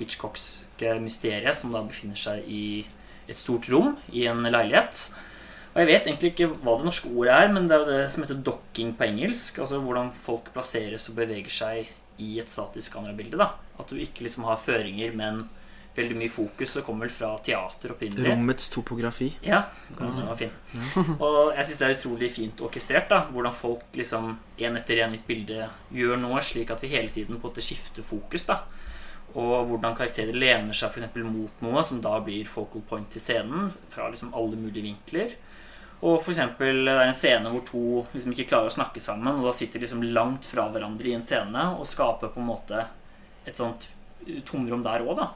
Hitchcockske 0.77 1.01
mysteriet 1.01 1.57
som 1.57 1.71
da 1.73 1.81
befinner 1.83 2.17
seg 2.17 2.45
i 2.47 2.85
et 3.27 3.37
stort 3.37 3.67
rom 3.69 3.97
i 4.13 4.27
en 4.27 4.41
leilighet. 4.43 5.11
Og 5.73 5.81
jeg 5.81 5.87
vet 5.89 6.07
egentlig 6.07 6.31
ikke 6.31 6.49
hva 6.63 6.77
det 6.77 6.87
norske 6.87 7.09
ordet 7.11 7.33
er, 7.33 7.51
men 7.53 7.67
det 7.67 7.75
er 7.75 7.83
jo 7.83 7.91
det 7.91 8.11
som 8.11 8.23
heter 8.23 8.41
docking 8.41 8.95
på 8.97 9.05
engelsk. 9.05 9.59
Altså 9.59 9.79
hvordan 9.81 10.11
folk 10.11 10.51
plasseres 10.53 11.09
og 11.09 11.17
beveger 11.17 11.53
seg 11.53 11.91
i 12.17 12.39
et 12.39 12.49
statisk 12.49 12.93
kamerabilde. 12.93 13.37
da 13.37 13.53
At 13.77 13.89
du 13.89 13.97
ikke 13.97 14.23
liksom 14.23 14.47
har 14.47 14.57
føringer, 14.57 15.13
men 15.13 15.47
veldig 15.97 16.17
mye 16.17 16.29
fokus. 16.29 16.73
Det 16.77 16.83
kommer 16.85 17.05
vel 17.05 17.13
fra 17.13 17.35
teater 17.43 17.93
opprinnelig. 17.93 18.25
Rommets 18.29 18.69
topografi. 18.69 19.31
Ja, 19.45 19.63
kan 19.97 20.11
si 20.13 20.25
var 20.25 20.37
fin. 20.37 20.53
Og 21.19 21.53
jeg 21.57 21.65
syns 21.65 21.77
det 21.81 21.87
er 21.87 21.95
utrolig 21.97 22.31
fint 22.31 22.61
orkestrert. 22.61 23.09
da 23.09 23.25
Hvordan 23.29 23.53
folk 23.53 23.85
liksom 23.97 24.35
én 24.57 24.77
etter 24.77 25.03
én 25.03 25.13
i 25.13 25.19
et 25.19 25.29
bilde 25.29 25.69
gjør 25.93 26.21
noe, 26.21 26.41
slik 26.41 26.71
at 26.73 26.81
vi 26.81 26.93
hele 26.93 27.09
tiden 27.09 27.35
på 27.35 27.41
en 27.41 27.49
måte 27.49 27.65
skifter 27.65 28.05
fokus. 28.05 28.45
da 28.45 28.63
Og 29.35 29.67
hvordan 29.69 29.95
karakterer 29.97 30.33
lener 30.33 30.73
seg 30.73 30.93
for 30.93 31.01
eksempel 31.01 31.27
mot 31.27 31.61
noe, 31.61 31.83
som 31.85 31.99
da 32.01 32.15
blir 32.23 32.47
focal 32.49 32.81
point 32.87 33.09
til 33.11 33.21
scenen. 33.21 33.71
Fra 33.93 34.07
liksom 34.09 34.33
alle 34.37 34.59
mulige 34.59 34.85
vinkler. 34.87 35.35
Og 35.97 36.21
for 36.21 36.31
eksempel, 36.31 36.85
Det 36.85 36.93
er 36.93 37.07
en 37.07 37.13
scene 37.13 37.49
hvor 37.49 37.65
to 37.65 38.05
liksom 38.13 38.33
ikke 38.33 38.49
klarer 38.51 38.69
å 38.69 38.77
snakke 38.77 39.01
sammen, 39.01 39.39
og 39.39 39.45
da 39.49 39.51
sitter 39.51 39.79
de 39.79 39.85
liksom 39.87 40.03
langt 40.13 40.45
fra 40.45 40.67
hverandre 40.69 41.09
i 41.09 41.15
en 41.17 41.25
scene 41.25 41.63
og 41.73 41.87
skaper 41.89 42.29
på 42.29 42.39
en 42.39 42.51
måte 42.51 42.85
et 43.47 43.57
sånt 43.57 43.89
tomrom 44.45 44.83
der 44.83 45.01
òg, 45.01 45.15
da. 45.17 45.31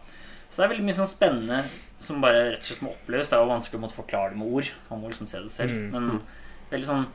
Så 0.52 0.60
det 0.60 0.66
er 0.66 0.74
veldig 0.74 0.86
mye 0.86 1.00
sånn 1.00 1.10
spennende 1.10 1.64
som 2.04 2.22
bare 2.22 2.52
rett 2.52 2.60
og 2.60 2.68
slett 2.68 2.84
må 2.84 2.92
oppleves. 2.92 3.30
Det 3.30 3.38
er 3.38 3.42
jo 3.42 3.54
vanskelig 3.54 3.80
å 3.80 3.84
måtte 3.86 3.96
forklare 3.96 4.34
det 4.34 4.39
med 4.42 4.52
ord. 4.52 4.72
Man 4.89 5.02
må 5.02 5.12
liksom 5.12 5.30
se 5.32 5.39
det 5.39 5.54
selv. 5.54 5.72
Mm. 5.72 5.92
Men 5.94 6.22
veldig 6.74 6.89
sånn 6.89 7.06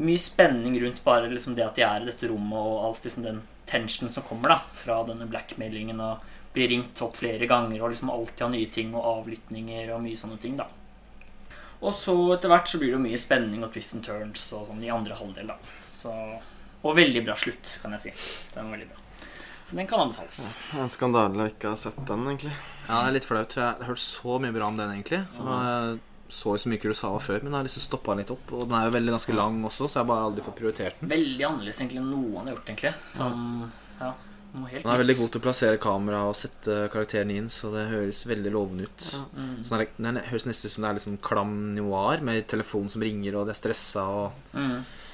mye 0.00 0.22
spenning 0.22 0.78
rundt 0.80 1.02
bare 1.04 1.28
liksom 1.28 1.56
det 1.58 1.66
at 1.66 1.76
de 1.76 1.84
er 1.84 2.00
i 2.00 2.08
dette 2.08 2.30
rommet, 2.30 2.56
og 2.56 2.86
alt 2.88 3.04
liksom 3.04 3.26
den 3.26 3.42
tensionen 3.68 4.12
som 4.12 4.26
kommer 4.26 4.54
da 4.54 4.58
fra 4.76 5.00
denne 5.08 5.28
blackmailingen 5.30 6.00
og 6.04 6.26
blir 6.54 6.70
ringt 6.72 7.00
opp 7.04 7.18
flere 7.20 7.46
ganger 7.46 7.82
og 7.82 7.92
liksom 7.92 8.10
alltid 8.10 8.44
ha 8.44 8.50
nye 8.52 8.70
ting 8.74 8.94
og 8.94 9.06
avlyttinger 9.20 9.92
og 9.94 10.02
mye 10.04 10.18
sånne 10.18 10.38
ting, 10.42 10.56
da. 10.58 10.66
Og 11.80 11.94
så 11.96 12.14
etter 12.34 12.50
hvert 12.52 12.68
så 12.68 12.80
blir 12.80 12.90
det 12.90 12.98
jo 12.98 13.04
mye 13.04 13.20
spenning 13.20 13.62
og 13.64 13.70
twist 13.72 13.94
and 13.96 14.04
turns 14.04 14.48
og 14.56 14.66
sånn 14.68 14.82
i 14.84 14.90
andre 14.92 15.16
halvdel, 15.16 15.52
da. 15.52 15.76
Så, 15.94 16.12
og 16.82 16.96
veldig 16.96 17.22
bra 17.24 17.36
slutt, 17.38 17.78
kan 17.82 17.94
jeg 17.96 18.08
si. 18.08 18.12
Den 18.56 18.66
var 18.68 18.76
veldig 18.76 18.90
bra. 18.90 18.98
Så 19.70 19.78
den 19.78 19.86
kan 19.86 20.02
anbefales. 20.02 20.42
En 20.74 20.90
skandale 20.90 21.44
å 21.44 21.48
ikke 21.52 21.70
ha 21.70 21.78
sett 21.78 21.98
den, 22.08 22.26
egentlig. 22.26 22.52
Ja, 22.88 23.04
det 23.04 23.06
er 23.06 23.16
litt 23.20 23.28
flaut. 23.28 23.54
Jeg 23.54 23.62
har 23.62 23.86
hørt 23.86 24.02
så 24.02 24.40
mye 24.42 24.54
bra 24.56 24.66
om 24.66 24.80
den, 24.80 24.92
egentlig. 24.96 25.20
Så 25.30 25.46
jeg 25.46 26.00
så 26.30 26.56
så 26.58 26.70
mye 26.70 26.80
Kurosawa 26.82 27.20
før, 27.22 27.42
men 27.42 27.52
jeg 27.52 27.58
har 27.58 27.68
liksom 27.68 27.84
stoppa 27.84 28.16
litt 28.18 28.32
opp. 28.32 28.52
Og 28.56 28.66
den 28.68 28.78
er 28.78 28.88
jo 28.88 28.96
veldig 28.96 29.14
ganske 29.16 29.36
lang 29.36 29.60
også, 29.68 29.86
så 29.88 29.98
jeg 29.98 30.04
har 30.04 30.10
bare 30.10 30.26
aldri 30.30 30.44
fått 30.46 30.58
prioritert 30.60 31.00
den. 31.00 31.12
Veldig 31.12 31.46
annerledes 31.50 31.80
egentlig 31.82 32.02
enn 32.02 32.10
noe 32.10 32.34
han 32.38 32.50
har 32.50 32.56
gjort, 32.56 32.68
egentlig. 32.72 32.92
Som, 33.14 33.72
ja, 34.00 34.12
Den 34.52 34.92
er 34.94 35.02
veldig 35.04 35.16
god 35.20 35.30
til 35.30 35.40
å 35.40 35.44
plassere 35.44 35.82
kamera 35.82 36.22
og 36.28 36.34
sette 36.38 36.78
karakteren 36.90 37.30
inn, 37.34 37.48
så 37.52 37.70
det 37.74 37.88
høres 37.92 38.22
veldig 38.26 38.54
lovende 38.54 38.88
ut. 38.88 39.10
Ja. 39.12 39.24
Mm. 39.36 39.52
Sånn 39.66 39.78
er 39.78 39.84
det, 39.84 39.90
den 40.08 40.22
høres 40.30 40.46
nesten 40.48 40.70
ut 40.70 40.74
som 40.74 40.86
det 40.86 40.90
er 40.94 41.04
sånn 41.06 41.20
klam 41.22 41.52
noir, 41.76 42.24
med 42.26 42.48
telefon 42.50 42.90
som 42.90 43.02
ringer, 43.06 43.38
og 43.38 43.46
det 43.46 43.54
er 43.56 43.62
stressa 43.64 44.06
og 44.10 44.56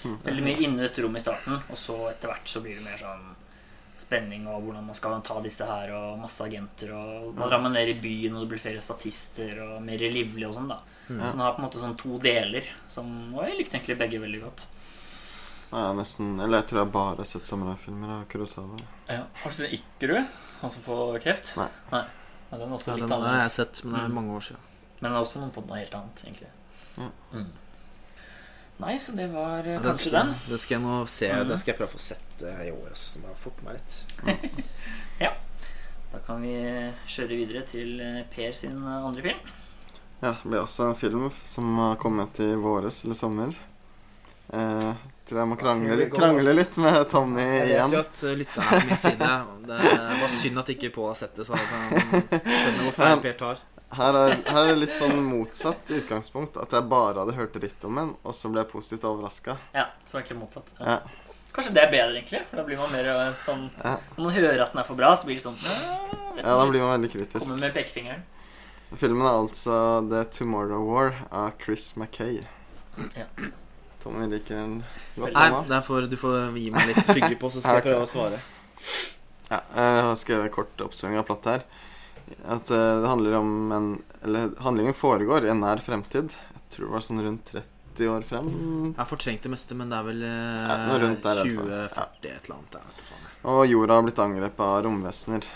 Mm. 0.07 0.21
Veldig 0.23 0.43
mye 0.45 0.61
inne 0.63 0.85
i 0.85 0.87
et 0.87 0.99
rom 1.03 1.17
i 1.19 1.21
starten, 1.21 1.57
og 1.67 1.79
så 1.81 1.97
etter 2.13 2.31
hvert 2.31 2.47
så 2.47 2.61
blir 2.63 2.77
det 2.79 2.85
mer 2.85 3.01
sånn 3.01 3.25
spenning 3.97 4.47
og 4.47 4.63
hvordan 4.63 4.85
man 4.87 4.95
skal 4.99 5.21
ta 5.25 5.41
disse 5.41 5.65
her, 5.67 5.91
og 5.97 6.19
masse 6.21 6.45
agenter, 6.45 6.93
og 6.93 7.35
da 7.37 7.49
drar 7.49 7.63
man 7.65 7.73
ned 7.73 7.89
i 7.89 7.99
byen, 8.01 8.35
og 8.37 8.45
det 8.45 8.49
blir 8.53 8.63
flere 8.63 8.81
statister, 8.85 9.57
og 9.65 9.83
mer 9.83 9.99
livlig 9.99 10.47
og 10.49 10.55
sånn, 10.59 10.69
da. 10.69 10.81
Mm. 11.09 11.21
Så 11.23 11.31
den 11.33 11.41
har 11.45 11.53
på 11.57 11.63
en 11.63 11.67
måte 11.69 11.81
sånn 11.83 11.97
to 11.97 12.19
deler, 12.19 12.67
som 12.91 13.11
Og 13.35 13.45
jeg 13.47 13.57
likte 13.61 13.77
egentlig 13.79 13.99
begge 14.01 14.21
veldig 14.21 14.41
godt. 14.43 14.67
Ja, 15.71 15.89
jeg 15.89 15.97
nesten, 15.99 16.41
eller 16.41 16.61
jeg 16.61 16.69
tror 16.71 16.81
jeg 16.85 16.93
bare 16.95 17.17
har 17.17 17.25
sett 17.31 17.47
samuraifilmer 17.49 18.13
av 18.21 18.25
Kurosawa. 18.31 18.77
Ja. 19.09 19.25
Har 19.43 19.51
du 19.51 19.57
sett 19.57 19.73
Ikkerud? 19.75 20.27
Han 20.61 20.71
som 20.71 20.83
får 20.83 21.19
kreft? 21.25 21.57
Nei. 21.59 21.69
Ja, 21.93 22.05
den 22.59 22.69
er 22.71 22.77
også 22.77 22.93
ja, 22.93 22.97
litt 23.01 23.09
Den 23.11 23.23
har 23.27 23.41
jeg 23.41 23.51
sett, 23.51 23.85
men 23.85 23.95
det 23.95 24.03
er 24.05 24.09
Mm. 24.09 24.15
mange 24.15 24.37
år 24.37 24.45
siden. 24.47 24.61
Men 25.01 25.11
det 25.11 25.17
er 25.17 25.25
også 25.25 25.41
noe 25.43 25.51
på 25.51 25.67
noe 25.67 25.77
helt 25.79 25.95
annet, 25.95 26.23
egentlig. 26.25 26.49
Ja. 26.97 27.09
Mm. 27.33 27.51
Nei, 28.79 28.99
så 29.01 29.13
det 29.17 29.27
var 29.33 29.65
eh, 29.65 29.73
Ja, 29.79 29.81
kanskje 29.81 30.11
skal, 30.11 30.17
den. 30.27 30.35
Det 30.51 30.59
skal 30.61 30.75
jeg 30.77 30.83
nå 30.85 30.97
se. 31.09 31.31
mm. 31.33 31.49
Det 31.49 31.57
skal 31.63 31.73
jeg 31.73 31.79
prøve 31.79 31.89
å 31.89 31.97
få 31.97 32.03
sett 32.05 32.43
eh, 32.45 32.65
i 32.69 32.73
år. 32.75 32.91
Så 32.99 33.23
må 33.23 33.33
forte 33.41 33.65
meg 33.65 33.79
litt. 33.79 34.65
Ja, 35.25 35.31
Da 36.13 36.19
kan 36.27 36.43
vi 36.45 36.53
kjøre 37.09 37.39
videre 37.41 37.63
til 37.69 38.01
eh, 38.05 38.19
Per 38.33 38.53
sin 38.57 38.77
eh, 38.85 38.99
andre 39.09 39.23
film. 39.31 39.41
Ja, 40.21 40.31
det 40.33 40.45
blir 40.49 40.63
også 40.63 40.91
en 40.91 40.97
film 40.97 41.27
som 41.45 41.73
har 41.81 41.97
kommet 42.01 42.39
i 42.45 42.51
våres 42.57 43.03
eller 43.05 43.17
sommer. 43.17 43.57
Eh, 44.53 44.93
tror 45.27 45.41
jeg 45.43 45.49
må 45.51 45.57
krangle, 45.59 46.05
krangle 46.13 46.53
litt 46.55 46.77
med 46.79 47.01
Tommy 47.11 47.43
Jeg 47.43 47.65
vet 47.65 47.73
igjen. 47.73 47.97
jo 47.97 48.03
at 48.05 48.21
eh, 48.29 48.37
lytteren 48.39 48.69
er 48.69 48.85
på 48.85 48.91
min 48.93 49.01
side. 49.03 49.31
Det 49.67 49.81
bare 50.21 50.29
synd 50.37 50.61
at 50.63 50.69
ikke 50.77 50.93
Pål 50.95 51.09
har 51.11 51.19
sett 51.25 51.35
det, 51.41 51.49
så 51.49 51.57
han 51.57 51.67
skjønner 51.97 52.85
hvor 52.85 52.95
feil 53.01 53.21
Per 53.27 53.37
tar. 53.41 53.65
Her 53.95 54.17
er, 54.19 54.33
her 54.51 54.73
er 54.73 54.79
litt 54.81 54.97
sånn 54.99 55.21
motsatt 55.23 55.91
utgangspunkt. 55.95 56.57
At 56.59 56.73
jeg 56.75 56.89
bare 56.91 57.21
hadde 57.23 57.37
hørt 57.37 57.55
dritt 57.55 57.85
om 57.87 58.01
en, 58.03 58.15
og 58.27 58.35
så 58.35 58.51
ble 58.51 58.65
jeg 58.65 58.71
positivt 58.73 59.07
overraska. 59.07 59.55
Ja, 59.77 59.87
så 60.11 60.19
egentlig 60.19 60.41
motsatt. 60.41 60.73
Ja. 60.81 60.97
Ja. 60.97 61.37
Kanskje 61.57 61.73
det 61.73 61.85
er 61.87 61.93
bedre, 61.95 62.19
egentlig. 62.19 62.43
For 62.51 62.61
da 62.61 62.65
blir 62.67 62.81
man 62.83 62.91
mer 62.93 63.07
eh, 63.09 63.37
sånn 63.47 63.69
Ja. 63.79 63.95
Når 64.17 64.25
man 64.27 64.35
hører 64.35 64.65
at 64.67 64.75
den 64.75 64.83
er 64.83 64.89
for 64.89 64.99
bra, 64.99 65.13
så 65.17 65.29
blir 65.29 65.39
det 65.39 65.45
sånn 65.47 65.57
«Ja, 65.63 65.77
ja, 66.37 66.57
da 66.59 66.67
blir 66.69 66.83
man 66.85 66.99
veldig 66.99 67.13
kritisk. 67.15 67.47
Kommer 67.47 67.63
med 67.63 67.73
pekefingeren. 67.79 68.27
Filmen 69.01 69.25
er 69.27 69.39
altså 69.39 69.79
The 70.11 70.25
Tomorrow 70.35 70.85
War 70.91 71.15
av 71.31 71.55
Chris 71.63 71.95
Mackay. 71.97 72.43
Ja. 73.17 73.25
Tommy 74.03 74.29
liker 74.31 74.55
den 74.61 74.77
godt. 75.17 75.33
Nei, 75.33 75.49
derfor 75.71 76.05
du 76.07 76.19
får 76.21 76.53
gi 76.59 76.69
meg 76.75 76.93
litt 76.93 77.09
fygge 77.09 77.33
på, 77.41 77.51
så 77.51 77.63
skal 77.65 77.81
jeg 77.81 77.87
prøve 77.89 78.05
å 78.05 78.11
svare. 78.11 78.43
Ja, 79.49 79.59
jeg 79.63 80.05
har 80.11 80.15
skrevet 80.21 80.55
kort 80.55 80.85
oppsummering 80.85 81.23
av 81.23 81.27
plottet 81.27 81.57
her. 81.57 81.67
At 82.47 82.71
uh, 82.71 83.01
det 83.03 83.09
handler 83.09 83.39
om 83.39 83.73
en 83.73 83.89
Eller 84.23 84.51
handlingen 84.63 84.95
foregår 84.95 85.47
i 85.47 85.51
en 85.53 85.61
nær 85.63 85.83
fremtid. 85.83 86.35
Jeg 86.55 86.63
tror 86.75 86.89
det 86.89 86.95
var 86.97 87.05
sånn 87.07 87.23
rundt 87.23 87.53
30 87.53 88.11
år 88.13 88.27
frem. 88.27 88.49
Jeg 88.51 88.99
har 88.99 89.09
fortrengt 89.09 89.47
det 89.47 89.53
meste, 89.53 89.77
men 89.79 89.93
det 89.93 90.01
er 90.01 90.09
vel 90.09 90.25
eh, 90.27 90.67
Ja, 90.67 90.75
der 90.99 91.07
hvert 91.07 91.23
fall. 91.23 91.43
2040 91.47 92.33
et 92.33 92.49
eller 92.49 92.57
annet. 92.57 92.75
Jeg. 92.81 93.21
Og 93.53 93.63
jorda 93.71 93.97
har 93.97 94.05
blitt 94.09 94.21
angrepet 94.27 94.65
av 94.67 94.81
romvesener. 94.85 95.47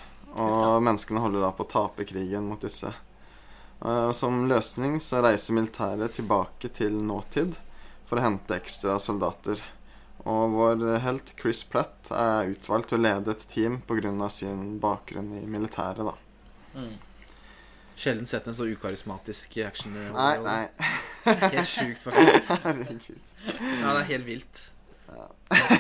Og 0.41 0.79
menneskene 0.87 1.25
holder 1.25 1.45
da 1.45 1.51
på 1.59 1.67
å 1.67 1.71
tape 1.75 2.07
krigen 2.09 2.47
mot 2.47 2.63
disse. 2.63 2.93
Og 3.81 4.15
som 4.17 4.45
løsning 4.49 4.99
så 5.03 5.25
reiser 5.25 5.57
militæret 5.57 6.15
tilbake 6.17 6.71
til 6.77 6.97
nåtid 7.03 7.59
for 8.09 8.21
å 8.21 8.25
hente 8.25 8.57
ekstra 8.57 8.97
soldater. 9.03 9.61
Og 10.29 10.55
vår 10.55 10.87
helt 11.05 11.35
Chris 11.41 11.63
Platt 11.65 12.11
er 12.15 12.53
utvalgt 12.53 12.93
til 12.93 13.01
å 13.01 13.05
lede 13.05 13.35
et 13.35 13.47
team 13.49 13.81
pga. 13.89 14.29
sin 14.29 14.79
bakgrunn 14.81 15.33
i 15.43 15.47
militæret, 15.47 16.05
da. 16.05 16.15
Mm. 16.75 16.93
Sjelden 18.01 18.27
sett 18.27 18.47
en 18.49 18.55
så 18.57 18.65
ukarismatisk 18.71 19.57
action. 19.67 19.93
Nei, 20.15 20.39
nei. 20.45 20.69
Helt 21.25 21.69
sjukt, 21.69 22.03
faktisk. 22.03 22.49
Herregud. 22.65 23.33
Ja, 23.45 23.93
det 23.93 23.99
er 24.01 24.07
helt 24.15 24.27
vilt. 24.27 24.63
Ja. 25.11 25.27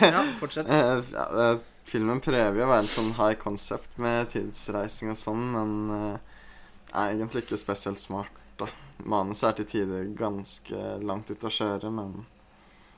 Ja, 0.00 0.24
fortsett. 0.40 0.68
Eh, 0.76 1.00
ja, 1.14 1.24
det, 1.32 1.46
filmen 1.88 2.20
prøver 2.20 2.58
jo 2.60 2.66
å 2.66 2.70
være 2.70 2.84
en 2.84 2.90
sånn 2.92 3.14
high 3.16 3.38
concept 3.40 3.96
med 3.98 4.28
tidsreising 4.34 5.14
og 5.14 5.18
sånn, 5.18 5.46
men 5.54 5.72
eh, 5.96 6.42
er 6.92 7.14
egentlig 7.14 7.46
ikke 7.46 7.58
spesielt 7.62 8.02
smart. 8.02 8.44
da. 8.60 8.68
Manuset 9.00 9.48
er 9.48 9.56
til 9.62 9.68
tider 9.70 10.10
ganske 10.18 10.82
langt 11.00 11.30
ute 11.32 11.48
å 11.48 11.54
kjøre, 11.54 11.88
men 11.94 12.26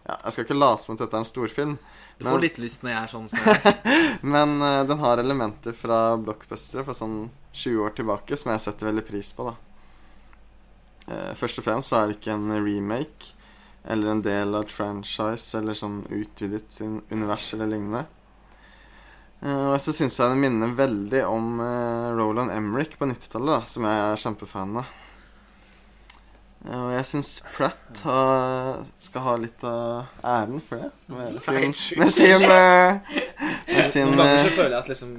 ja, 0.03 0.16
Jeg 0.24 0.32
skal 0.34 0.45
ikke 0.49 0.57
late 0.59 0.82
som 0.82 0.97
at 0.97 1.05
dette 1.05 1.14
er 1.14 1.22
en 1.22 1.28
storfilm, 1.28 1.76
Du 2.18 2.24
får 2.24 2.32
Men- 2.32 2.43
litt 2.43 2.59
lyst 2.59 2.82
når 2.82 2.90
jeg 2.90 3.03
er 3.03 3.12
sånn. 3.12 3.28
Som 3.30 3.38
jeg. 3.38 4.18
men 4.34 4.57
uh, 4.62 4.82
den 4.88 4.99
har 4.99 5.22
elementer 5.22 5.72
fra 5.78 6.16
blockbustere 6.18 6.82
fra 6.88 6.95
sånn 6.95 7.30
20 7.53 7.85
år 7.85 7.95
tilbake 7.99 8.37
som 8.41 8.53
jeg 8.55 8.61
setter 8.65 8.89
veldig 8.91 9.05
pris 9.09 9.33
på. 9.37 9.51
da. 9.51 9.55
Eh, 11.13 11.33
først 11.37 11.59
og 11.61 11.65
fremst 11.67 11.91
så 11.93 12.01
er 12.03 12.09
det 12.13 12.19
ikke 12.21 12.33
en 12.37 12.53
remake 12.65 13.33
eller 13.85 14.13
en 14.13 14.23
del 14.23 14.55
av 14.55 14.63
et 14.67 14.71
franchise 14.73 15.59
eller 15.59 15.75
sånn 15.75 16.05
utvidet 16.15 16.77
un- 16.87 17.01
univers 17.11 17.49
eller 17.57 17.67
lignende. 17.73 18.05
Eh, 19.43 19.67
og 19.73 19.79
så 19.83 19.91
syns 19.93 20.17
jeg 20.21 20.31
det 20.31 20.39
minner 20.39 20.71
veldig 20.79 21.25
om 21.27 21.61
eh, 21.61 22.11
Roland 22.15 22.53
Emrik 22.55 22.95
på 23.01 23.09
90-tallet, 23.11 23.57
da, 23.57 23.65
som 23.67 23.89
jeg 23.91 24.05
er 24.07 24.21
kjempefan 24.23 24.77
av. 24.85 24.93
Eh, 26.63 26.79
og 26.79 26.93
jeg 26.95 27.09
syns 27.11 27.33
Pratt 27.57 28.05
har, 28.07 28.85
skal 29.03 29.25
ha 29.27 29.35
litt 29.43 29.65
av 29.67 30.23
æren 30.23 30.63
for 30.63 30.79
det. 30.79 30.93
Med 31.11 31.43
sin 31.43 31.75
Med 31.99 32.13
sin, 32.15 32.47
med 32.47 33.03
sin, 33.11 33.27
med 33.67 33.91
sin 33.91 34.07
Noen 34.15 34.23
ganger 34.23 34.47
så 34.47 34.55
føler 34.55 34.77
jeg 34.77 34.79
at 34.85 34.93
liksom 34.95 35.13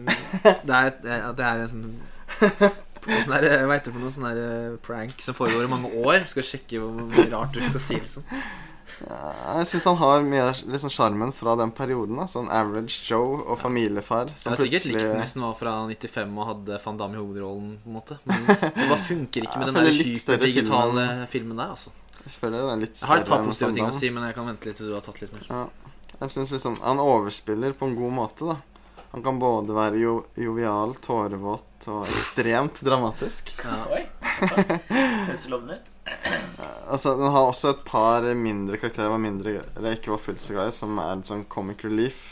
Det 0.70 0.80
er, 0.80 0.94
at 1.20 1.38
det 1.38 1.50
er 1.50 1.66
en 1.66 1.72
sånn 1.76 1.94
Sånn 3.04 3.34
der, 3.34 3.44
jeg 3.50 3.68
vet 3.68 3.88
for 3.92 4.00
noe 4.00 4.12
sånn 4.16 4.28
eh, 4.32 4.76
prank 4.86 5.18
som 5.24 5.36
foregår 5.36 5.66
i 5.66 5.72
mange 5.72 5.90
år. 6.08 6.24
Skal 6.32 6.46
sjekke 6.48 6.80
hvor 6.80 6.94
mye 7.10 7.26
rart 7.34 7.52
du 7.58 7.60
skal 7.66 7.84
si. 7.84 7.98
liksom 8.00 8.24
Ja, 9.04 9.58
jeg 9.58 9.68
syns 9.72 9.88
han 9.90 9.98
har 10.00 10.22
mye 10.24 10.44
av 10.46 10.60
liksom 10.70 10.92
sjarmen 10.94 11.34
fra 11.36 11.56
den 11.60 11.72
perioden. 11.76 12.16
da 12.22 12.28
Sånn 12.32 12.48
Average 12.54 13.02
Joe 13.10 13.42
og 13.44 13.58
familiefar. 13.60 14.30
Jeg 14.32 14.40
Som 14.40 14.54
har 14.54 14.62
sikkert 14.62 14.86
likt 14.94 15.18
nesten 15.20 15.44
var 15.44 15.58
fra 15.60 15.74
95 15.90 16.38
og 16.40 16.48
hadde 16.52 16.80
van 16.86 17.02
Damme 17.02 17.18
i 17.18 17.22
hovedrollen. 17.24 17.74
på 17.84 17.92
en 17.92 17.98
måte 17.98 18.20
Men 18.30 18.46
det 18.48 18.88
bare 18.88 19.02
funker 19.10 19.48
ikke 19.50 19.60
med 19.60 19.68
Jeg 19.68 19.74
den 19.74 19.80
der 19.82 19.92
hype 19.92 20.04
digitale 20.06 20.38
hyperdigitale 20.38 21.28
filmen 21.34 21.58
der. 21.60 21.74
altså 21.76 21.92
Selvfølgelig 22.24 22.62
er 22.64 22.70
den 22.72 22.86
litt 22.86 23.02
Jeg 23.02 23.10
har 23.10 23.18
et 23.26 23.28
par 23.34 23.44
positive 23.44 23.74
ting 23.76 23.90
å 23.90 23.96
si, 24.00 24.10
men 24.16 24.24
jeg 24.30 24.36
kan 24.38 24.48
vente 24.48 24.70
litt 24.70 24.78
til 24.80 24.88
du 24.88 24.94
har 24.96 25.04
tatt 25.04 25.20
litt 25.20 25.34
mer. 25.36 25.50
Ja. 25.50 25.66
Jeg 26.22 26.30
synes 26.38 26.54
liksom 26.56 26.78
Han 26.86 27.02
overspiller 27.04 27.74
på 27.76 27.90
en 27.90 27.98
god 28.00 28.14
måte, 28.22 28.54
da. 28.54 28.62
Han 29.14 29.24
kan 29.24 29.38
både 29.38 29.76
være 29.78 30.00
jo, 30.02 30.14
jovial, 30.42 30.96
tårevåt 30.98 31.86
og 31.94 32.08
ekstremt 32.08 32.80
dramatisk. 32.82 33.52
Ja. 33.62 33.76
Oi. 33.94 34.08
Høres 34.90 35.44
lovende 35.52 35.78
ut. 35.78 35.92
Altså, 36.90 37.14
Den 37.20 37.30
har 37.36 37.46
også 37.46 37.76
et 37.76 37.84
par 37.86 38.26
mindre 38.34 38.80
karakterer 38.82 39.14
var 39.14 39.22
mindre, 39.22 39.60
eller 39.78 40.00
ikke 40.00 40.16
var 40.16 40.24
fullt 40.24 40.42
så 40.42 40.58
glad 40.58 40.72
i, 40.74 40.76
som 40.80 40.98
er 40.98 41.14
en 41.14 41.22
sånn 41.30 41.46
comic 41.46 41.86
relief. 41.86 42.24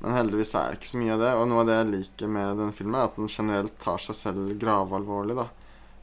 Men 0.00 0.14
heldigvis 0.16 0.54
er 0.54 0.70
det 0.70 0.78
ikke 0.78 0.92
så 0.92 1.02
mye 1.02 1.16
av 1.16 1.24
det. 1.24 1.34
Og 1.36 1.48
noe 1.50 1.64
av 1.64 1.68
det 1.68 1.78
jeg 1.80 1.90
liker 1.96 2.32
med 2.38 2.62
denne 2.62 2.78
filmen, 2.78 2.96
er 3.00 3.10
at 3.10 3.18
den 3.18 3.34
generelt 3.34 3.74
tar 3.82 3.98
seg 4.06 4.22
selv 4.22 4.54
gravalvorlig. 4.62 5.36
da 5.42 5.48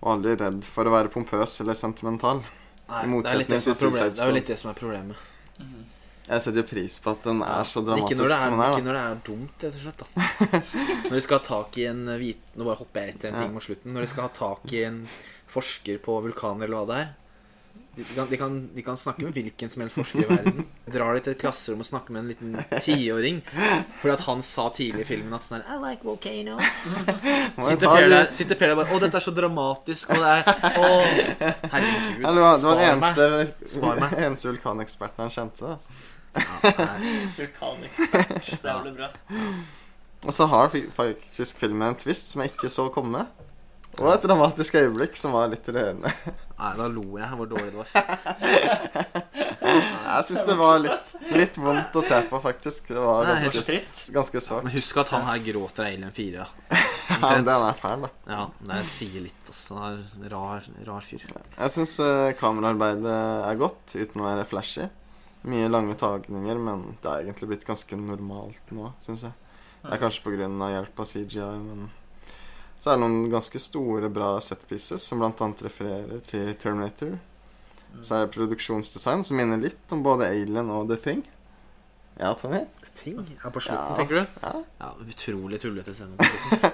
Og 0.03 0.11
aldri 0.17 0.35
redd 0.43 0.63
for 0.67 0.91
å 0.91 0.93
være 0.93 1.13
pompøs 1.13 1.61
eller 1.63 1.79
sentimental. 1.79 2.43
Nei, 2.87 3.05
det 3.07 3.31
er, 3.31 3.39
litt 3.45 3.55
det, 3.55 3.63
er 3.63 4.11
det 4.11 4.21
er 4.21 4.29
jo 4.29 4.35
litt 4.35 4.51
det 4.51 4.59
som 4.59 4.75
er 4.75 4.77
problemet. 4.77 5.29
Mhm. 5.57 5.87
Jeg 6.27 6.43
setter 6.43 6.59
jo 6.59 6.67
pris 6.67 6.97
på 7.03 7.13
at 7.13 7.27
den 7.27 7.43
er 7.45 7.67
så 7.67 7.79
ikke 7.79 7.87
dramatisk 7.87 8.19
når, 8.19 8.27
det 8.27 8.37
er, 8.37 8.41
som 8.43 8.55
den 8.57 8.63
er. 8.63 8.73
ikke 8.73 8.87
når 8.87 8.97
det 8.97 9.03
er 9.03 9.21
dumt, 9.29 9.63
rett 9.63 9.77
og 9.77 9.83
slett. 9.85 10.01
da 10.01 11.05
Når 11.07 11.15
de 11.15 11.21
skal 11.23 11.39
ha 11.39 11.45
tak 11.47 11.77
i 11.79 11.85
en 11.87 12.01
hvit 12.19 12.49
Nå 12.57 12.67
bare 12.67 12.81
hopper 12.81 12.99
jeg 13.03 13.13
rett 13.13 13.21
til 13.23 13.31
en 13.31 13.39
ting 13.39 13.53
mot 13.55 13.63
slutten. 13.67 13.95
Når 13.95 14.03
de 14.03 14.11
skal 14.11 14.27
ha 14.27 14.33
tak 14.35 14.75
i 14.75 14.83
en 14.89 14.99
forsker 15.47 16.03
på 16.03 16.19
vulkaner 16.25 16.67
eller 16.67 16.81
hva 16.81 16.89
det 16.91 16.99
er 17.05 17.15
de 17.97 18.03
kan, 18.03 18.27
de, 18.29 18.37
kan, 18.37 18.69
de 18.75 18.81
kan 18.85 18.97
snakke 18.97 19.23
med 19.25 19.33
hvilken 19.33 19.69
som 19.73 19.81
helst 19.81 19.95
forsker 19.97 20.21
i 20.21 20.25
verden. 20.29 20.65
Drar 20.93 21.15
de 21.17 21.21
til 21.25 21.33
et 21.33 21.39
klasserom 21.41 21.79
og 21.81 21.87
snakker 21.87 22.13
med 22.13 22.21
en 22.21 22.27
liten 22.29 22.81
tiåring 22.85 23.39
fordi 24.03 24.11
at 24.13 24.25
han 24.27 24.43
sa 24.45 24.67
tidlig 24.75 25.01
i 25.01 25.07
filmen 25.07 25.33
at 25.33 25.45
sånn 25.45 25.63
her 25.65 25.71
I 25.73 25.79
like 25.81 26.05
volcanoes. 26.05 26.77
Sitter 27.57 27.89
Per 27.89 28.09
der, 28.13 28.29
sitter 28.37 28.59
per 28.59 28.69
der 28.71 28.77
bare 28.77 28.93
Å, 28.93 28.99
dette 29.01 29.17
er 29.17 29.25
så 29.25 29.33
dramatisk, 29.33 30.13
og 30.13 30.21
det 30.21 30.35
er 30.35 30.45
Å, 30.77 30.91
herregud. 31.73 32.21
Ja, 32.21 32.35
det 32.37 32.45
var, 32.45 32.61
det 32.61 32.69
var 32.69 32.77
den 32.83 32.91
eneste, 32.91 33.71
Spar 33.73 34.03
meg. 34.03 34.15
eneste 34.27 34.51
vulkaneksperten 34.53 35.25
han 35.25 35.33
kjente. 35.33 35.73
da. 35.73 36.05
Vulkanekspert. 37.37 38.53
Det 38.63 38.77
blir 38.83 38.95
bra. 38.99 39.09
Og 40.25 40.33
så 40.33 40.47
har 40.49 40.71
faktisk 40.97 41.59
filmen 41.61 41.91
en 41.91 41.99
twist 41.99 42.31
som 42.33 42.41
jeg 42.43 42.55
ikke 42.55 42.69
så 42.73 42.87
komme. 42.93 43.25
Og 43.97 44.11
et 44.11 44.25
dramatisk 44.27 44.75
øyeblikk 44.77 45.15
som 45.17 45.33
var 45.33 45.47
litt 45.49 45.65
rørende. 45.73 46.11
Nei, 46.57 46.71
da 46.77 46.87
lo 46.91 47.17
jeg 47.17 47.37
hvor 47.39 47.49
dårlig 47.49 47.71
det 47.73 47.79
var. 47.81 47.89
Jeg 49.67 50.23
syns 50.29 50.45
det 50.47 50.55
var 50.57 50.77
litt, 50.79 51.09
litt 51.35 51.57
vondt 51.59 51.95
å 51.99 52.01
se 52.01 52.17
på, 52.29 52.39
faktisk. 52.41 52.87
Det 52.87 53.01
var 53.03 53.27
Nei, 53.27 53.33
ganske, 53.43 53.63
trist. 53.67 53.99
ganske 54.15 54.41
sårt. 54.41 54.63
Men 54.65 54.73
husk 54.73 54.97
at 55.03 55.11
han 55.13 55.25
her 55.27 55.41
gråter 55.43 55.83
av 55.83 55.89
Alien 55.91 56.13
4. 56.15 56.45
Da. 56.45 56.79
Ja, 57.11 57.31
den 57.49 57.51
er 57.51 57.77
fæl, 57.77 58.05
da. 58.07 58.11
Ja, 58.31 58.45
det 58.71 58.79
sier 58.89 59.25
litt, 59.27 59.43
altså. 59.51 59.77
Er 59.91 60.31
rar, 60.31 60.65
rar 60.87 61.03
fyr. 61.05 61.25
Jeg 61.27 61.75
syns 61.75 61.97
kameraarbeidet 62.39 63.17
er 63.51 63.59
godt, 63.59 63.97
uten 63.97 64.23
å 64.23 64.29
være 64.29 64.47
flashy. 64.49 64.87
Mye 65.47 65.69
lange 65.71 65.95
tagninger, 65.99 66.59
men 66.59 66.83
det 67.03 67.11
er 67.11 67.27
egentlig 67.27 67.51
blitt 67.53 67.67
ganske 67.67 67.99
normalt 67.99 68.73
nå, 68.75 68.91
syns 69.03 69.23
jeg. 69.29 69.35
Det 69.83 69.93
er 69.95 70.01
kanskje 70.01 70.25
pga. 70.25 70.49
hjelp 70.73 70.99
av 70.99 71.07
CGI, 71.07 71.51
men 71.63 71.87
så 72.77 72.91
er 72.91 72.97
det 72.97 73.03
noen 73.05 73.29
ganske 73.31 73.59
store, 73.61 74.09
bra 74.13 74.35
set 74.43 74.67
pieces 74.69 75.05
som 75.07 75.21
bl.a. 75.21 75.47
refererer 75.65 76.19
til 76.27 76.51
Terminator. 76.61 77.15
Så 78.01 78.15
er 78.15 78.25
det 78.25 78.35
produksjonsdesign 78.35 79.23
som 79.25 79.39
minner 79.39 79.61
litt 79.61 79.95
om 79.95 80.03
både 80.05 80.27
Alien 80.29 80.69
og 80.73 80.91
The 80.91 80.99
Thing. 81.01 81.23
Ja, 82.19 82.33
Tommy? 82.37 82.65
Thing? 82.97 83.19
er 83.45 83.51
på 83.53 83.61
slutten, 83.61 83.91
Ja. 83.91 83.95
tenker 83.97 84.15
du? 84.15 84.41
Ja. 84.43 84.53
Ja, 84.81 84.89
Utrolig 85.13 85.59
tullete 85.61 85.93
scene. 85.93 86.17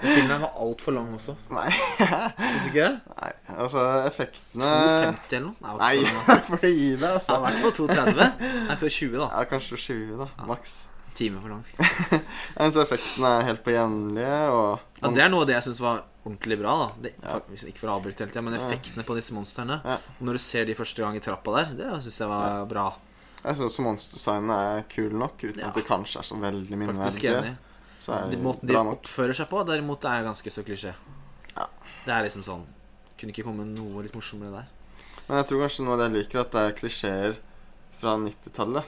filmen 0.02 0.42
var 0.42 0.54
altfor 0.64 0.94
lang 0.96 1.12
også. 1.14 1.36
Nei. 1.52 1.68
Syns 1.72 2.64
du 2.64 2.70
ikke 2.72 2.86
det? 2.86 3.02
Nei, 3.20 3.32
altså 3.58 3.84
effektene 4.08 4.70
2,50 4.72 5.36
eller 5.38 5.46
noe? 5.50 5.56
Nei, 5.62 5.76
Nei, 5.84 6.40
for 6.48 6.58
det 6.64 6.72
gir 6.78 6.98
deg, 6.98 7.10
altså. 7.12 7.38
i 7.38 7.44
hvert 7.46 7.62
fall 7.66 7.76
2,30. 7.82 8.24
Nei, 8.70 8.80
for 8.80 8.90
20, 8.90 9.20
da. 9.20 9.30
Ja, 9.36 9.44
kanskje 9.52 9.78
20, 9.86 10.18
da. 10.24 10.30
Ja. 10.40 10.48
Maks. 10.54 10.80
Time 11.14 11.38
for 11.44 11.50
lang. 11.54 11.62
Synes 12.58 12.80
effektene 12.88 13.36
er 13.38 13.44
helt 13.52 13.62
på 13.66 13.70
jevnlige, 13.76 14.40
og 14.50 14.80
Ja, 15.04 15.12
Det 15.14 15.22
er 15.22 15.30
noe 15.30 15.44
av 15.44 15.48
det 15.52 15.54
jeg 15.60 15.68
syns 15.68 15.82
var 15.84 16.00
ordentlig 16.26 16.58
bra. 16.64 16.74
da 16.80 16.88
det, 17.04 17.12
Ja. 17.22 17.36
faktisk, 17.36 17.68
Ikke 17.70 17.84
for 17.84 17.92
å 17.92 18.00
avbryte 18.00 18.24
hele 18.24 18.32
tida, 18.34 18.42
men 18.42 18.56
effektene 18.58 19.04
på 19.06 19.14
disse 19.20 19.36
monstrene. 19.36 19.78
Når 20.24 20.40
du 20.40 20.42
ser 20.42 20.66
de 20.66 20.74
første 20.74 21.04
gang 21.04 21.16
i 21.16 21.22
trappa 21.22 21.54
der, 21.60 21.76
det 21.78 21.92
syns 22.08 22.18
jeg 22.24 22.30
var 22.32 22.66
bra. 22.66 22.88
Jeg 23.44 23.56
syns 23.60 23.80
monsterdesignene 23.84 24.58
er 24.78 24.84
kule 24.91 25.18
nok, 25.20 25.36
uten 25.44 25.60
Ja. 25.60 25.68
at 25.68 25.76
de 25.76 25.82
kanskje 25.88 26.20
er 26.20 26.24
så 26.24 26.36
veldig 26.39 26.78
Faktisk 26.80 27.24
minneverdige. 27.24 27.58
Så 28.04 28.12
er 28.14 28.30
De 28.30 28.36
de 28.38 28.44
måten 28.44 28.68
de 28.68 28.76
oppfører 28.76 29.34
seg 29.36 29.48
på, 29.50 29.64
derimot 29.68 30.04
er 30.06 30.24
ganske 30.24 30.52
så 30.52 30.64
klisjé. 30.64 30.94
Ja. 31.56 31.68
Det 32.06 32.12
er 32.14 32.24
liksom 32.28 32.44
sånn 32.44 32.66
Kunne 33.18 33.32
ikke 33.32 33.44
komme 33.46 33.64
noe 33.66 34.02
litt 34.04 34.16
morsommere 34.16 34.52
der. 34.52 34.66
Men 35.30 35.38
jeg 35.38 35.48
tror 35.48 35.62
kanskje 35.64 35.84
noe 35.86 35.94
av 35.94 36.00
det 36.02 36.08
jeg 36.10 36.16
liker, 36.26 36.39
at 36.41 36.52
det 36.52 36.60
er 36.68 36.74
klisjeer 36.76 37.38
fra 38.02 38.18
90-tallet. 38.20 38.84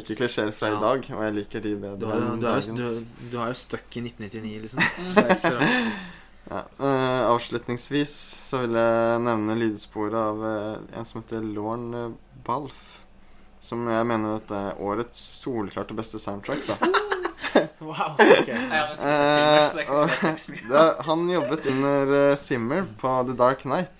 Ikke 0.00 0.16
klisjeer 0.16 0.52
fra 0.56 0.68
Ja. 0.70 0.76
i 0.78 0.80
dag, 0.80 1.10
og 1.12 1.22
jeg 1.26 1.34
liker 1.34 1.60
de 1.60 1.74
bedre 1.76 1.98
Du 1.98 2.06
har, 2.06 2.16
enn 2.16 2.40
du 2.40 2.46
er 2.46 2.60
dagens. 2.60 2.66
du, 2.78 3.28
du 3.30 3.36
har 3.36 3.48
jo 3.48 3.54
stuck 3.60 3.96
i 3.96 4.00
1999, 4.00 4.62
liksom. 4.62 4.80
Det 5.14 5.24
er 5.24 5.28
ikke 5.28 5.42
så 5.42 5.54
rart. 5.58 5.92
Ja. 6.50 6.62
Uh, 6.80 7.34
avslutningsvis 7.34 8.14
så 8.48 8.62
vil 8.64 8.72
jeg 8.80 9.20
nevne 9.22 9.54
lydsporet 9.60 10.14
av 10.16 10.40
uh, 10.40 10.98
en 10.98 11.04
som 11.04 11.20
heter 11.20 11.44
Lorne 11.44 12.14
Balf. 12.44 13.01
Som 13.62 13.86
jeg 13.86 14.06
mener 14.10 14.40
at 14.40 14.50
er 14.58 14.80
årets 14.82 15.20
soleklart 15.38 15.94
beste 15.96 16.18
soundtrack. 16.18 16.66
da 16.66 16.74
Wow, 17.82 18.14
ok. 18.16 18.46
det 18.46 18.54
er, 20.78 21.02
Han 21.06 21.24
jobbet 21.30 21.66
under 21.70 22.12
uh, 22.14 22.36
Simmer 22.40 22.86
på 23.00 23.08
The 23.28 23.34
Dark 23.38 23.60
Knight. 23.66 23.98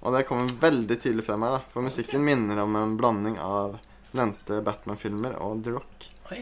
Og 0.00 0.14
det 0.16 0.24
kommer 0.28 0.48
veldig 0.60 0.96
tydelig 1.00 1.24
frem 1.26 1.42
her, 1.44 1.52
da. 1.58 1.62
For 1.72 1.80
musikken 1.84 2.24
minner 2.24 2.62
om 2.62 2.76
en 2.80 2.96
blanding 3.00 3.36
av 3.40 3.78
nevnte 4.16 4.60
Batman-filmer 4.64 5.32
og 5.44 5.52
The 5.64 5.70
Rock. 5.76 5.96
Oi. 6.30 6.40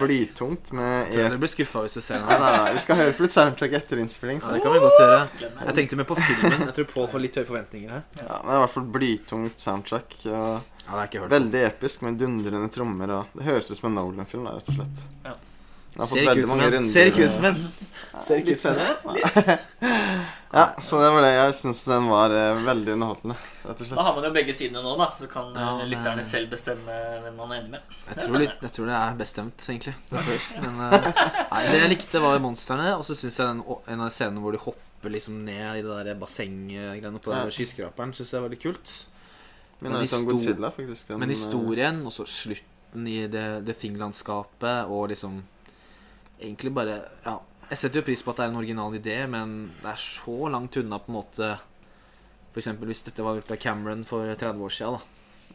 Blytungt 0.00 0.72
med 0.74 1.12
Tror 1.12 1.24
e... 1.24 1.28
du 1.30 1.38
blir 1.38 1.50
skuffa 1.52 1.82
hvis 1.84 1.94
du 1.94 2.00
ser 2.02 2.18
den? 2.24 2.40
nei, 2.42 2.72
vi 2.74 2.80
skal 2.82 2.98
høre 2.98 3.12
på 3.14 3.22
litt 3.22 3.34
soundtrack 3.36 3.76
etter 3.78 4.00
innspilling. 4.02 4.40
Ja, 4.42 4.54
det 4.56 4.62
kan 4.64 4.74
vi 4.74 4.80
godt 4.82 4.98
gjøre. 4.98 5.20
Jeg 5.44 5.74
tenkte 5.78 5.98
mer 6.00 6.08
på 6.08 6.16
filmen. 6.18 6.64
Jeg 6.66 6.74
tror 6.80 6.88
Pål 6.94 7.06
får 7.12 7.22
litt 7.22 7.38
høye 7.38 7.48
forventninger 7.52 7.92
her. 7.94 8.02
Ja, 8.18 8.24
det 8.42 8.50
er 8.50 8.56
i 8.56 8.62
hvert 8.64 8.74
fall 8.74 8.88
blytungt 8.98 9.62
soundtrack. 9.62 10.16
Og 10.26 10.32
Ja, 10.32 10.40
det 10.58 10.90
har 10.90 11.04
jeg 11.04 11.10
ikke 11.12 11.22
hørt. 11.26 11.32
veldig 11.36 11.62
episk 11.68 12.02
med 12.06 12.18
dundrende 12.18 12.70
trommer. 12.72 13.14
Og 13.20 13.38
det 13.38 13.46
høres 13.46 13.70
ut 13.70 13.78
som 13.78 13.90
en 13.92 13.98
Nolan-film, 14.00 14.48
rett 14.50 14.72
og 14.72 14.78
slett. 14.80 15.06
Ja. 15.28 15.36
Ser 15.96 16.20
ikke 16.22 16.42
ut 16.42 16.48
som 16.48 16.60
en. 16.60 16.88
Ser 16.88 17.10
ikke 17.12 17.24
ut 17.24 17.30
som 17.34 17.44
en 17.48 17.62
Ja, 18.08 18.20
ser 18.24 18.40
ikke 18.42 18.54
ut 18.56 18.60
som 18.60 18.74
senere. 18.74 19.58
Ja, 20.52 20.62
så 20.80 20.96
det 21.02 21.08
var 21.12 21.22
det. 21.22 21.30
Jeg 21.36 21.54
syns 21.58 21.80
den 21.84 22.06
var 22.08 22.32
uh, 22.32 22.60
veldig 22.64 22.94
underholdende, 22.94 23.34
rett 23.68 23.82
og 23.84 23.90
Da 23.92 24.04
har 24.06 24.14
man 24.16 24.24
jo 24.24 24.30
begge 24.32 24.54
sidene 24.56 24.80
nå, 24.84 24.94
da. 24.96 25.08
Så 25.18 25.28
kan 25.28 25.50
Ja, 25.52 25.74
men... 25.76 25.90
lytterne 25.92 26.24
selv 26.24 26.48
bestemme 26.54 26.94
hvem 27.24 27.36
man 27.36 27.52
er 27.52 27.60
enig 27.60 27.74
med. 27.74 27.92
Jeg 28.08 28.22
tror, 28.22 28.38
litt, 28.40 28.54
jeg 28.64 28.72
tror 28.78 28.88
det 28.88 28.96
er 28.98 29.18
bestemt, 29.20 29.66
egentlig. 29.74 29.94
Men 30.14 30.80
uh, 30.80 30.96
nei, 31.52 31.62
det 31.68 31.82
jeg 31.82 31.92
likte, 31.92 32.22
var 32.24 32.40
monstrene. 32.44 32.94
Og 32.96 33.04
så 33.04 33.16
syns 33.18 33.36
jeg 33.42 33.50
den, 33.50 33.60
en 33.92 34.04
av 34.06 34.14
scenene 34.14 34.40
hvor 34.44 34.56
de 34.56 34.62
hopper 34.64 35.14
liksom 35.14 35.42
ned 35.46 35.82
i 35.82 35.84
det 35.84 35.98
der 36.08 36.18
bassenggreiene 36.24 37.20
på 37.22 37.36
Ja. 37.36 37.44
skyskraperen, 37.52 38.16
syns 38.16 38.32
jeg 38.32 38.40
var 38.40 38.48
veldig 38.48 38.62
kult. 38.64 38.94
Men, 39.80 39.92
Men 39.92 40.00
histo- 40.06 40.24
Godzilla, 40.26 40.72
faktisk. 40.74 41.12
Den, 41.12 41.20
Men 41.20 41.28
eh, 41.28 41.36
historien, 41.36 42.00
og 42.08 42.12
så 42.16 42.24
slutten 42.26 43.04
i 43.06 43.20
det, 43.30 43.44
det 43.68 43.76
Thing-landskapet, 43.78 44.88
og 44.88 45.10
liksom 45.12 45.42
Egentlig 46.40 46.72
bare 46.74 47.00
Ja. 47.26 47.38
Jeg 47.68 47.78
setter 47.78 48.00
jo 48.00 48.06
pris 48.06 48.22
på 48.24 48.30
at 48.32 48.36
det 48.38 48.44
er 48.46 48.48
en 48.48 48.56
original 48.56 48.94
idé, 48.96 49.16
men 49.28 49.70
det 49.82 49.90
er 49.90 49.96
så 50.00 50.48
langt 50.50 50.76
unna 50.80 50.98
på 50.98 51.10
en 51.12 51.18
måte 51.18 51.58
For 52.54 52.60
eksempel 52.62 52.88
hvis 52.88 53.02
dette 53.04 53.22
var 53.22 53.34
gjort 53.36 53.50
av 53.52 53.56
Cameron 53.60 54.04
for 54.08 54.24
30 54.34 54.62
år 54.64 54.72
siden, 54.72 54.96
da. 54.98 55.00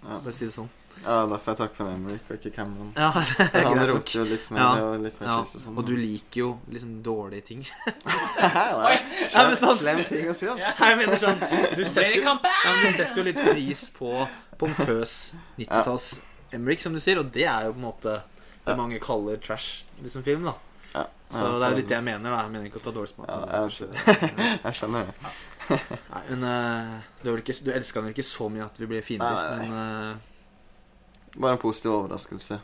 Ja. 0.03 0.19
For 0.19 0.29
å 0.29 0.33
si 0.33 0.45
det 0.45 0.53
sånn. 0.53 0.69
Ja, 1.01 1.23
derfor 1.25 1.51
jeg 1.53 1.57
takker 1.57 1.75
for 1.79 1.89
Emerick 1.89 2.27
og 2.29 2.35
ikke 2.37 2.51
Cameron. 2.53 2.91
Ja, 2.95 3.07
det 3.39 3.47
er 3.49 3.63
Han 3.65 3.79
roter 3.89 4.19
jo 4.19 4.25
litt 4.29 4.45
mer 4.51 4.59
Ja. 4.61 4.83
og 4.91 5.01
litt 5.01 5.19
mer 5.21 5.27
Ja, 5.31 5.37
og 5.39 5.47
sånn. 5.47 5.77
og 5.79 5.87
du 5.87 5.95
liker 5.97 6.39
jo 6.43 6.49
liksom 6.69 6.91
dårlige 7.01 7.45
ting. 7.47 7.63
Nei, 8.43 8.99
men 9.33 9.55
sånn- 9.57 9.79
Slem 9.79 10.03
ting 10.05 10.29
å 10.29 10.35
si, 10.37 10.45
altså. 10.51 10.69
Jeg 10.85 10.99
mener 10.99 11.17
sånn 11.17 11.39
Du 11.75 11.81
setter 11.83 12.19
jo, 12.19 12.35
ja, 12.35 12.75
du 12.83 12.87
setter 12.93 13.17
jo 13.17 13.23
litt 13.31 13.41
pris 13.41 13.87
på 13.95 14.11
pompøs 14.61 15.15
90-talls 15.57 16.11
Emrik, 16.53 16.79
som 16.83 16.93
du 16.93 16.99
sier, 17.01 17.17
og 17.17 17.31
det 17.33 17.47
er 17.49 17.65
jo 17.65 17.73
på 17.73 17.81
en 17.81 17.87
måte 17.87 18.19
det 18.67 18.77
mange 18.77 18.99
kaller 19.01 19.39
trash 19.43 19.81
liksom 20.03 20.21
film, 20.23 20.45
da. 20.45 20.53
Ja, 21.33 21.39
Så 21.39 21.47
ja, 21.47 21.53
det 21.57 21.65
er 21.67 21.73
jo 21.73 21.79
litt 21.81 21.89
det 21.89 21.97
jeg 21.97 22.05
mener, 22.07 22.29
da. 22.35 22.41
Jeg 22.45 22.53
mener 22.53 22.69
ikke 22.69 22.79
å 22.81 22.85
ta 22.85 22.93
dårlig 22.95 23.11
smak. 23.11 23.27
Ja, 23.31 23.63
jeg 23.63 23.73
skjønner, 23.77 24.29
jeg 24.67 24.77
skjønner 24.79 25.09
det. 25.09 25.79
Nei, 26.13 26.21
men 26.29 26.47
eh, 26.53 26.93
du, 27.23 27.33
ikke, 27.41 27.57
du 27.65 27.73
elska 27.73 28.03
den 28.05 28.13
ikke 28.13 28.27
så 28.27 28.49
mye 28.53 28.67
at 28.67 28.79
vi 28.79 28.89
ble 28.93 29.01
fiender, 29.05 29.33
Nei, 29.33 29.43
nei, 29.43 29.67
nei. 29.67 29.67
men 29.67 30.13
uh... 30.13 31.39
Bare 31.41 31.57
en 31.57 31.61
positiv 31.63 31.95
overraskelse. 31.97 32.59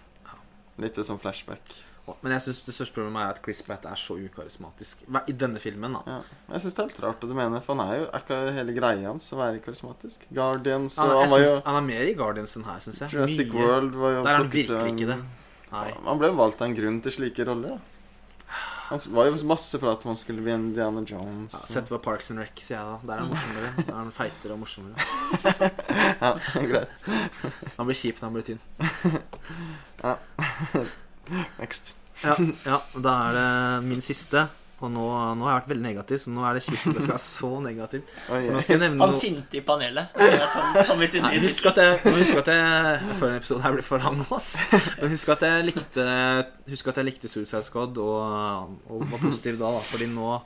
Litt 0.79 0.99
sånn 1.03 1.19
flashback. 1.19 1.79
Men 2.23 2.33
jeg 2.33 2.41
syns 2.47 2.59
det 2.65 2.73
største 2.73 2.95
problemet 2.95 3.21
er 3.21 3.35
at 3.35 3.39
Chris 3.43 3.59
Pratt 3.65 3.83
er 3.85 3.99
så 3.99 4.15
ukarismatisk. 4.17 5.03
I 5.29 5.33
denne 5.37 5.61
filmen, 5.61 5.93
da. 5.97 6.01
Ja. 6.09 6.37
Jeg 6.55 6.63
syns 6.63 6.77
det 6.77 6.81
er 6.83 6.87
helt 6.89 7.01
rart 7.03 7.25
at 7.25 7.29
du 7.29 7.35
mener, 7.37 7.61
for 7.65 7.77
han 7.77 7.83
er 7.85 7.99
jo 7.99 8.07
ikke 8.17 8.39
hele 8.55 8.73
greia 8.77 9.11
hans 9.11 9.27
å 9.35 9.37
være 9.41 9.61
karismatisk. 9.65 10.23
Guardians 10.33 10.97
Han, 11.01 11.11
han 11.19 11.29
var 11.33 11.43
jo 11.43 11.51
han 11.67 11.77
er 11.81 11.85
mer 11.89 12.09
i 12.09 12.15
Guardians 12.17 12.55
enn 12.57 12.65
her, 12.65 12.81
syns 12.85 13.03
jeg. 13.03 13.13
Jurassic 13.13 13.53
Mye. 13.53 13.61
World 13.67 13.99
var 14.01 14.15
jo 14.15 14.23
Der 14.25 14.31
er 14.33 14.39
han 14.41 14.49
virkelig 14.55 14.79
en- 14.79 14.91
ikke 14.95 15.09
det. 15.11 15.19
Nei. 15.69 15.85
Han 16.07 16.21
ble 16.23 16.31
valgt 16.39 16.63
av 16.63 16.69
en 16.71 16.77
grunn 16.79 16.97
til 17.05 17.13
slike 17.13 17.45
roller. 17.45 17.77
Da. 17.77 17.98
Han 18.89 18.99
var 19.13 19.27
jo 19.29 19.43
masse 19.49 19.79
prat 19.81 20.05
om 20.05 20.09
han 20.11 20.17
skulle 20.17 20.41
bli 20.41 20.51
Indiana 20.55 21.03
Jones. 21.05 21.53
Ja, 21.53 21.59
Sett 21.73 21.89
på 21.89 21.99
Parks 22.01 22.31
and 22.33 22.41
Rec, 22.41 22.55
sier 22.57 22.79
jeg 22.79 22.85
da. 22.85 22.95
Der 23.05 23.13
er 23.13 23.19
han 23.21 23.29
morsommere. 23.33 23.71
Der 23.77 23.93
er 23.93 23.99
han 23.99 24.11
feitere 24.15 24.55
og 24.55 24.59
morsommere. 24.63 24.95
Ja, 26.23 26.31
greit. 26.71 27.05
Han 27.77 27.87
blir 27.89 27.97
kjip 27.99 28.19
når 28.21 28.25
han 28.27 28.37
blir 28.37 28.47
tynn. 28.49 28.61
Ja. 30.03 30.15
Next. 31.61 31.93
Ja, 32.23 32.35
ja, 32.65 32.79
da 32.97 33.13
er 33.29 33.37
det 33.37 33.49
min 33.87 34.01
siste. 34.03 34.47
Og 34.79 34.91
nå, 34.93 35.05
nå 35.35 35.43
har 35.43 35.51
jeg 35.51 35.59
vært 35.59 35.71
veldig 35.73 35.83
negativ, 35.83 36.19
så 36.23 36.31
nå 36.31 36.43
er 36.47 36.55
det 36.55 36.63
kjipt 36.63 36.85
at 36.87 36.93
jeg 36.95 37.03
skal 37.03 37.13
være 37.13 37.23
så 37.25 37.49
negativ. 37.65 38.11
Oi, 38.31 38.41
Nå 38.47 38.61
skal 38.63 38.75
jeg 38.77 38.83
nevne 38.85 39.03
Han 39.03 39.13
noe 39.13 39.19
sinte 39.19 39.59
i 39.59 39.63
panelet. 39.67 40.13
Det 40.15 40.49
Tom, 40.87 41.03
Nei, 41.25 41.33
husk 41.43 41.71
at 41.73 41.81
jeg, 41.83 41.97
at 42.39 42.51
jeg 42.53 43.15
Før 43.19 43.33
en 43.33 43.39
episode 43.41 43.63
her 43.65 43.75
blir 43.75 43.87
for 43.87 44.05
lang 44.05 44.21
ass. 44.37 44.51
Men 45.01 45.11
husk 45.15 45.33
at 45.35 45.43
jeg 45.49 45.65
likte 45.67 46.05
Husk 46.69 46.91
at 46.93 47.01
jeg 47.01 47.09
likte 47.09 47.31
Suicide 47.31 47.65
Squad 47.67 47.99
og, 47.99 48.77
og 48.87 49.03
var 49.11 49.23
positiv 49.25 49.59
da, 49.59 49.73
da. 49.75 49.83
Fordi 49.89 50.07
nå 50.13 50.37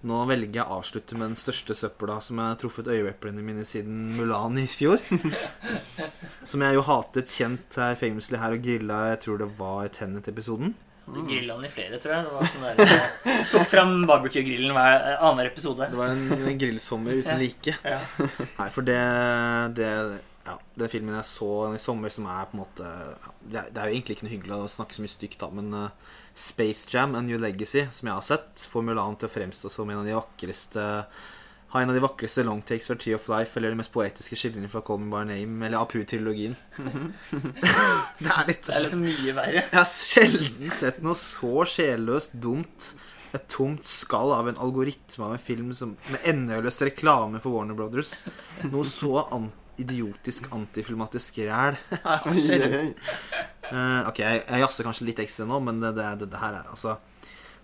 Nå 0.00 0.16
velger 0.24 0.62
jeg 0.62 0.64
å 0.64 0.78
avslutte 0.80 1.16
med 1.16 1.28
den 1.28 1.36
største 1.36 1.74
søpla 1.76 2.14
som 2.24 2.38
jeg 2.40 2.54
har 2.54 2.60
truffet 2.62 2.88
øyeeplene 2.88 3.42
mine 3.44 3.66
siden 3.68 4.14
Mulan 4.16 4.56
i 4.56 4.64
fjor. 4.70 4.96
Som 6.48 6.64
jeg 6.64 6.78
jo 6.78 6.84
hatet 6.88 7.28
kjent 7.28 7.76
her 7.76 7.98
famously 8.00 8.40
her 8.40 8.56
og 8.56 8.64
grilla 8.64 9.02
Jeg 9.10 9.20
tror 9.26 9.42
det 9.42 9.50
var 9.58 9.84
i 9.84 9.92
Tenet-episoden. 9.92 10.72
Du 11.14 11.20
grilla 11.26 11.56
den 11.56 11.66
i 11.66 11.72
flere, 11.72 11.98
tror 12.02 12.14
jeg. 12.14 12.26
Det 12.26 12.32
var 12.34 12.50
sånn 12.52 12.64
der, 12.66 13.44
tok 13.50 13.68
fram 13.70 13.94
barbecue-grillen 14.08 14.74
hver 14.76 14.96
eh, 14.96 15.16
annenhver 15.18 15.50
episode. 15.50 15.88
Det 15.90 15.98
var 15.98 16.14
en, 16.14 16.26
en 16.52 16.60
grillsommer 16.60 17.16
Ja. 17.16 17.22
uten 17.24 17.40
like. 17.42 17.76
Ja. 17.84 18.00
Nei, 18.58 18.68
for 18.74 18.86
det, 18.86 19.00
det 19.78 19.90
Ja, 20.46 20.54
den 20.80 20.88
filmen 20.90 21.14
jeg 21.18 21.28
så 21.28 21.50
i 21.76 21.82
sommer, 21.82 22.10
som 22.10 22.24
er 22.30 22.46
på 22.48 22.56
en 22.56 22.62
måte 22.62 22.86
ja, 23.52 23.66
det, 23.68 23.76
er, 23.76 23.90
jo 23.90 23.92
egentlig 23.92 24.16
ikke 24.16 24.26
noe 24.26 24.32
hyggelig 24.32 24.56
å 24.56 24.70
snakke 24.72 24.96
så 24.96 25.04
mye 25.04 25.12
stygt, 25.12 25.42
om, 25.46 25.60
men 25.60 25.74
uh, 25.76 26.16
Space 26.34 26.88
Jam 26.90 27.14
A 27.18 27.20
New 27.22 27.38
Legacy, 27.38 27.84
som 27.92 28.08
jeg 28.08 28.16
har 28.16 28.24
sett, 28.24 28.64
får 28.72 28.86
Mulan 28.88 29.18
til 29.20 29.28
å 29.28 29.34
fremstå 29.34 29.70
som 29.70 29.90
en 29.92 30.00
av 30.00 30.08
de 30.08 30.16
vakreste 30.16 30.86
ha 31.70 31.82
en 31.82 31.92
av 31.92 31.94
de 31.94 32.02
vakreste 32.02 32.42
longtakes 32.46 32.88
fra 32.90 32.96
Tree 32.98 33.14
of 33.14 33.28
Life, 33.30 33.54
eller 33.58 33.70
de 33.70 33.78
mest 33.78 33.92
poetiske 33.94 34.38
skildringene 34.38 34.70
fra 34.72 34.82
Call 34.86 34.98
Me 35.02 35.10
By 35.12 35.22
Name, 35.28 35.60
eller 35.66 35.78
Apu-trilogien. 35.78 36.56
det 36.80 38.32
er 38.32 38.48
litt 38.48 38.66
Det 38.66 38.74
er 38.74 38.84
liksom 38.86 39.04
mye 39.06 39.36
verre. 39.36 39.62
Jeg 39.62 39.78
har 39.78 39.86
sjelden 39.90 40.74
sett 40.74 40.98
noe 41.04 41.18
så 41.18 41.66
sjelløst 41.70 42.34
dumt. 42.42 42.92
Et 43.30 43.44
tomt 43.46 43.86
skall 43.86 44.32
av 44.34 44.48
en 44.50 44.58
algoritme 44.58 45.28
av 45.28 45.36
en 45.36 45.42
film 45.42 45.70
som, 45.76 45.94
med 46.10 46.26
endeløs 46.26 46.80
reklame 46.82 47.38
for 47.38 47.54
Warner 47.54 47.78
Brothers. 47.78 48.24
Noe 48.66 48.82
så 48.88 49.20
an 49.30 49.52
idiotisk 49.80 50.50
antifilmatisk 50.56 51.38
ræl. 51.46 51.78
Eh, 53.70 54.00
ok, 54.02 54.16
jeg, 54.18 54.38
jeg 54.48 54.62
jazzer 54.64 54.86
kanskje 54.88 55.04
litt 55.06 55.20
ekstra 55.22 55.44
nå, 55.46 55.60
men 55.62 55.76
det, 55.78 55.92
det, 55.94 56.06
det, 56.18 56.26
det 56.32 56.38
her 56.42 56.56
er 56.58 56.72
altså 56.72 56.96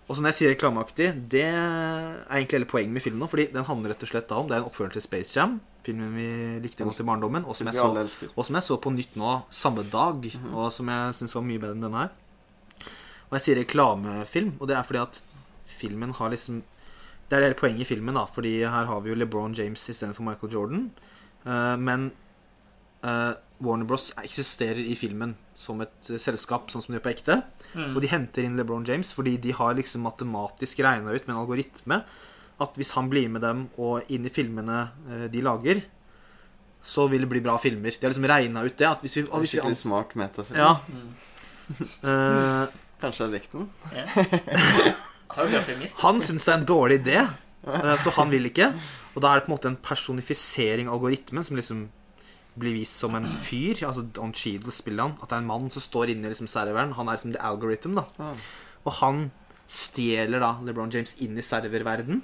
Og 0.07 0.15
så 0.15 0.21
når 0.23 0.31
jeg 0.31 0.37
sier 0.37 0.51
reklameaktig, 0.53 1.07
det 1.29 1.41
er 1.43 2.21
egentlig 2.31 2.55
hele 2.61 2.65
poenget 2.71 2.93
med 2.95 3.03
filmen 3.03 3.19
nå. 3.19 3.27
Fordi 3.27 3.45
den 3.51 3.65
handler 3.67 3.91
rett 3.91 4.03
og 4.05 4.07
slett 4.07 4.29
da 4.29 4.37
om 4.39 4.47
Det 4.47 4.55
er 4.55 4.61
en 4.63 4.69
oppfølger 4.69 4.93
til 4.95 5.01
Space 5.03 5.35
Jam, 5.35 5.57
filmen 5.83 6.13
vi 6.15 6.27
likte 6.63 6.85
godt 6.87 7.01
i 7.03 7.07
barndommen, 7.09 7.43
og 7.45 7.55
som 7.59 7.67
jeg 7.67 7.75
så 7.75 8.31
og 8.37 8.45
som 8.47 8.55
jeg 8.55 8.63
så 8.63 8.77
på 8.79 8.93
nytt 8.95 9.17
nå 9.19 9.33
samme 9.51 9.83
dag, 9.91 10.23
Mhm. 10.23 10.53
og 10.55 10.71
som 10.71 10.87
jeg 10.87 11.13
syns 11.19 11.35
var 11.35 11.41
mye 11.43 11.59
bedre 11.59 11.75
enn 11.75 11.81
denne 11.83 11.97
her. 12.05 12.09
Og 13.29 13.33
jeg 13.35 13.41
sier 13.41 13.59
reklamefilm, 13.59 14.53
og 14.61 14.67
det 14.67 14.77
er 14.77 14.83
fordi 14.83 15.01
at 15.01 15.21
filmen 15.67 16.13
har 16.13 16.29
liksom 16.29 16.63
Det 17.29 17.35
er 17.37 17.41
hele 17.43 17.55
poenget 17.59 17.81
i 17.81 17.83
filmen, 17.95 18.13
da, 18.15 18.23
fordi 18.25 18.61
her 18.63 18.85
har 18.85 19.01
vi 19.01 19.09
jo 19.09 19.15
LeBron 19.15 19.53
James 19.53 19.81
istedenfor 19.89 20.23
Michael 20.23 20.53
Jordan. 20.53 20.91
Eh, 21.45 21.75
men 21.75 22.11
eh, 23.03 23.33
Warner 23.59 23.85
Bros. 23.89 24.11
eksisterer 24.21 24.77
i 24.85 24.95
filmen 24.95 25.35
som 25.57 25.81
et 25.81 26.09
eh, 26.13 26.19
selskap, 26.21 26.69
sånn 26.69 26.83
som 26.83 26.93
de 26.93 26.99
gjør 26.99 27.05
på 27.07 27.13
ekte. 27.15 27.39
Mm. 27.73 27.95
Og 27.95 28.01
de 28.03 28.11
henter 28.11 28.45
inn 28.47 28.57
LeBron 28.59 28.85
James 28.87 29.09
fordi 29.13 29.37
de 29.41 29.51
har 29.57 29.73
liksom 29.77 30.01
matematisk 30.05 30.79
regna 30.85 31.11
ut 31.15 31.25
med 31.27 31.33
en 31.35 31.41
algoritme 31.41 32.01
at 32.59 32.73
hvis 32.79 32.91
han 32.97 33.09
blir 33.09 33.27
med 33.29 33.41
dem 33.45 33.67
og 33.77 34.07
inn 34.09 34.25
i 34.25 34.33
filmene 34.33 34.77
eh, 35.09 35.25
de 35.33 35.41
lager, 35.45 35.83
så 36.87 37.07
vil 37.11 37.21
det 37.25 37.29
bli 37.29 37.41
bra 37.43 37.57
filmer. 37.61 37.91
De 37.91 38.05
har 38.05 38.13
liksom 38.13 38.29
regna 38.29 38.63
ut 38.65 38.77
det. 38.79 38.87
At 38.87 39.01
hvis 39.03 39.17
vi, 39.19 39.23
og 39.27 39.41
hvis 39.43 39.55
Skikkelig 39.57 39.77
smart 39.81 40.15
metafilm. 40.17 40.57
ja, 40.57 40.77
Mm. 40.87 41.87
eh, 42.03 42.67
Kanskje 43.01 43.25
jeg 43.27 43.33
likte 43.35 43.59
den? 43.59 43.67
Ja. 43.93 44.05
Har 45.35 45.45
du 45.45 45.51
bra 45.51 45.59
premiss? 45.67 45.93
Han 46.01 46.21
syns 46.23 46.45
det 46.47 46.53
er 46.53 46.57
en 46.61 46.65
dårlig 46.65 46.97
idé, 47.03 47.19
så 48.01 48.13
han 48.15 48.31
vil 48.31 48.47
ikke. 48.49 48.71
Og 49.13 49.21
da 49.21 49.33
er 49.33 49.41
det 49.41 49.45
på 49.45 49.51
en 49.51 49.55
måte 49.57 49.69
en 49.69 49.75
personifisering 49.85 50.87
av 50.89 50.95
algoritmen 50.97 51.43
som 51.45 51.59
liksom 51.59 51.83
blir 52.59 52.75
vist 52.77 52.99
som 52.99 53.15
en 53.17 53.27
fyr. 53.27 53.83
Altså 53.87 54.05
Don 54.15 54.33
Cheadle 54.35 54.73
spiller 54.75 55.07
han. 55.07 55.17
At 55.21 55.29
det 55.29 55.37
er 55.37 55.43
en 55.43 55.51
mann 55.51 55.69
som 55.73 55.83
står 55.83 56.13
inne 56.13 56.27
i 56.27 56.33
liksom 56.33 56.49
serveren. 56.51 56.95
Han 56.97 57.07
er 57.07 57.17
liksom 57.17 57.35
the 57.35 57.43
algorithm, 57.43 57.99
da. 57.99 58.07
Ah. 58.19 58.47
Og 58.85 58.97
han 59.01 59.27
stjeler 59.67 60.41
da 60.41 60.55
LeBron 60.63 60.93
James 60.93 61.17
inn 61.23 61.37
i 61.37 61.45
serververden. 61.45 62.23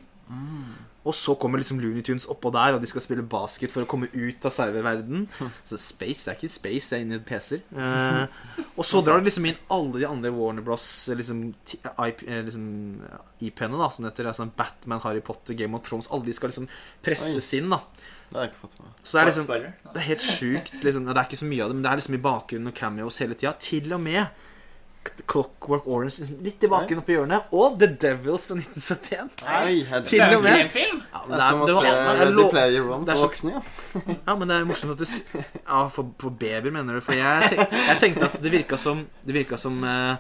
Og 1.03 1.11
så 1.11 1.34
kommer 1.36 1.59
liksom 1.59 1.81
Looney 1.84 1.99
Tunes 2.01 2.23
oppå 2.31 2.47
der, 2.55 2.77
og 2.77 2.79
de 2.81 2.88
skal 2.88 3.03
spille 3.03 3.25
basket 3.27 3.67
for 3.73 3.84
å 3.84 3.88
komme 3.91 4.07
ut 4.13 4.45
av 4.47 4.53
serververden. 4.55 5.25
Så 5.67 5.75
Space 5.75 6.23
det 6.23 6.31
er 6.31 6.38
ikke 6.38 6.49
Space, 6.53 6.88
det 6.89 6.95
er 6.95 7.01
inni 7.03 7.17
PC-er. 7.27 7.59
Eh, 7.75 8.63
og 8.77 8.86
så 8.88 9.01
drar 9.03 9.19
de 9.19 9.27
liksom 9.27 9.49
inn 9.49 9.59
alle 9.75 9.99
de 9.99 10.07
andre 10.07 10.31
Warner 10.31 10.63
Bros. 10.63 10.86
liksom, 11.11 11.41
ti- 11.67 11.81
eh, 11.84 12.39
liksom 12.47 13.01
IP-ene, 13.43 13.75
da, 13.84 13.89
som 13.91 14.05
det 14.07 14.13
heter. 14.13 14.29
Altså 14.31 14.47
Batman, 14.55 15.01
Harry 15.03 15.19
Potter, 15.19 15.53
Game 15.59 15.75
of 15.75 15.84
Thrones. 15.84 16.07
Alle 16.09 16.23
de 16.23 16.38
skal 16.39 16.53
liksom 16.53 16.69
presses 17.03 17.51
inn, 17.59 17.67
da. 17.75 17.81
Det 18.29 18.39
har 18.39 18.47
jeg 18.47 18.53
ikke 18.53 18.63
fått 18.63 18.79
med. 18.79 18.95
Så 19.03 19.11
det 19.11 19.21
er 19.21 19.27
liksom 19.34 19.47
det 19.93 19.99
er 19.99 20.07
helt 20.07 20.23
sjukt. 20.23 20.73
Liksom. 20.88 21.05
Det 21.05 21.17
er 21.19 21.27
ikke 21.27 21.43
så 21.43 21.51
mye 21.51 21.63
av 21.67 21.69
det, 21.69 21.75
men 21.75 21.84
det 21.84 21.91
er 21.91 21.99
liksom 21.99 22.15
i 22.15 22.23
bakgrunnen 22.31 22.71
og 22.71 22.79
cameos 22.79 23.19
hele 23.19 23.36
tida. 23.36 23.51
Til 23.59 23.91
og 23.91 23.99
med 24.07 24.25
Clockwork 25.28 25.88
Orange 25.88 26.20
liksom, 26.20 26.38
litt 26.45 26.64
i 26.64 26.70
bakgrunnen 26.72 27.01
oppi 27.04 27.16
hjørnet. 27.16 27.49
Og 27.56 27.78
The 27.82 27.88
Devils 27.99 28.47
fra 28.49 28.58
1971. 28.60 29.43
Nei, 29.47 29.74
Det 29.89 30.20
er 30.20 30.36
jo 30.36 30.41
ikke 30.41 30.54
en 30.60 30.74
film. 30.74 30.99
Ja, 31.12 31.22
men 31.28 31.34
Det 31.34 31.45
er 31.45 31.49
som 31.49 31.64
å 31.64 31.70
se 31.70 31.93
Ready 32.24 32.45
Player 32.51 32.89
One 32.89 33.08
på 33.08 33.18
voksne. 33.24 33.56
Ja. 33.56 33.64
Ja, 34.28 34.36
men 34.39 34.49
det 34.49 34.58
er 34.58 34.68
morsomt 34.68 34.93
at 34.95 35.01
du 35.01 35.41
Ja, 35.64 35.82
for, 35.93 36.12
for 36.22 36.36
babyer, 36.43 36.72
mener 36.74 36.99
du? 36.99 37.01
For 37.06 37.18
jeg, 37.18 37.58
jeg 37.60 37.97
tenkte 38.01 38.30
at 38.30 38.39
det 38.41 38.51
virka 38.54 38.80
som 38.80 39.04
Det 39.24 39.36
virka 39.36 39.60
som 39.60 39.82
uh, 39.86 40.16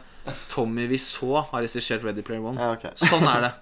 Tommy 0.51 0.87
så 1.01 1.43
har 1.51 1.63
regissert 1.63 2.03
Ready 2.05 2.23
Player 2.25 2.43
One. 2.43 2.59
Ja, 2.59 2.75
okay. 2.77 2.93
Sånn 3.09 3.25
er 3.27 3.47
det. 3.47 3.53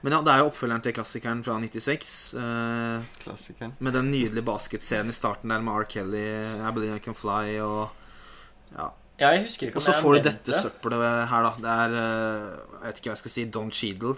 Men 0.00 0.14
ja, 0.14 0.20
det 0.22 0.32
er 0.32 0.42
jo 0.44 0.50
oppfølgeren 0.52 0.82
til 0.84 0.94
klassikeren 0.94 1.42
fra 1.46 1.56
96. 1.58 2.12
Uh, 2.38 3.02
Klassikeren. 3.24 3.74
med 3.82 3.96
den 3.98 4.10
nydelige 4.12 4.46
basketscenen 4.46 5.10
i 5.10 5.16
starten 5.16 5.50
der 5.50 5.64
med 5.64 5.74
R. 5.82 5.88
Kelly, 5.90 6.24
I 6.62 6.72
Believe 6.74 7.00
I 7.00 7.04
Can 7.04 7.18
Fly 7.18 7.58
og 7.64 7.88
Ja. 8.76 8.92
Ja, 9.18 9.32
jeg 9.34 9.48
husker 9.48 9.68
ikke 9.68 9.80
Og 9.80 9.82
så 9.82 9.94
jeg 9.96 10.04
får 10.04 10.14
du 10.14 10.18
nevnte 10.18 10.30
dette 10.30 10.60
søppelet 10.62 11.04
her, 11.30 11.46
da. 11.48 11.52
Det 11.58 11.74
er 11.74 11.96
eh, 11.98 12.44
Jeg 12.78 12.84
vet 12.84 13.00
ikke 13.00 13.10
hva 13.10 13.16
jeg 13.16 13.22
skal 13.22 13.34
si. 13.34 13.44
Don 13.56 13.72
Cheadle. 13.74 14.14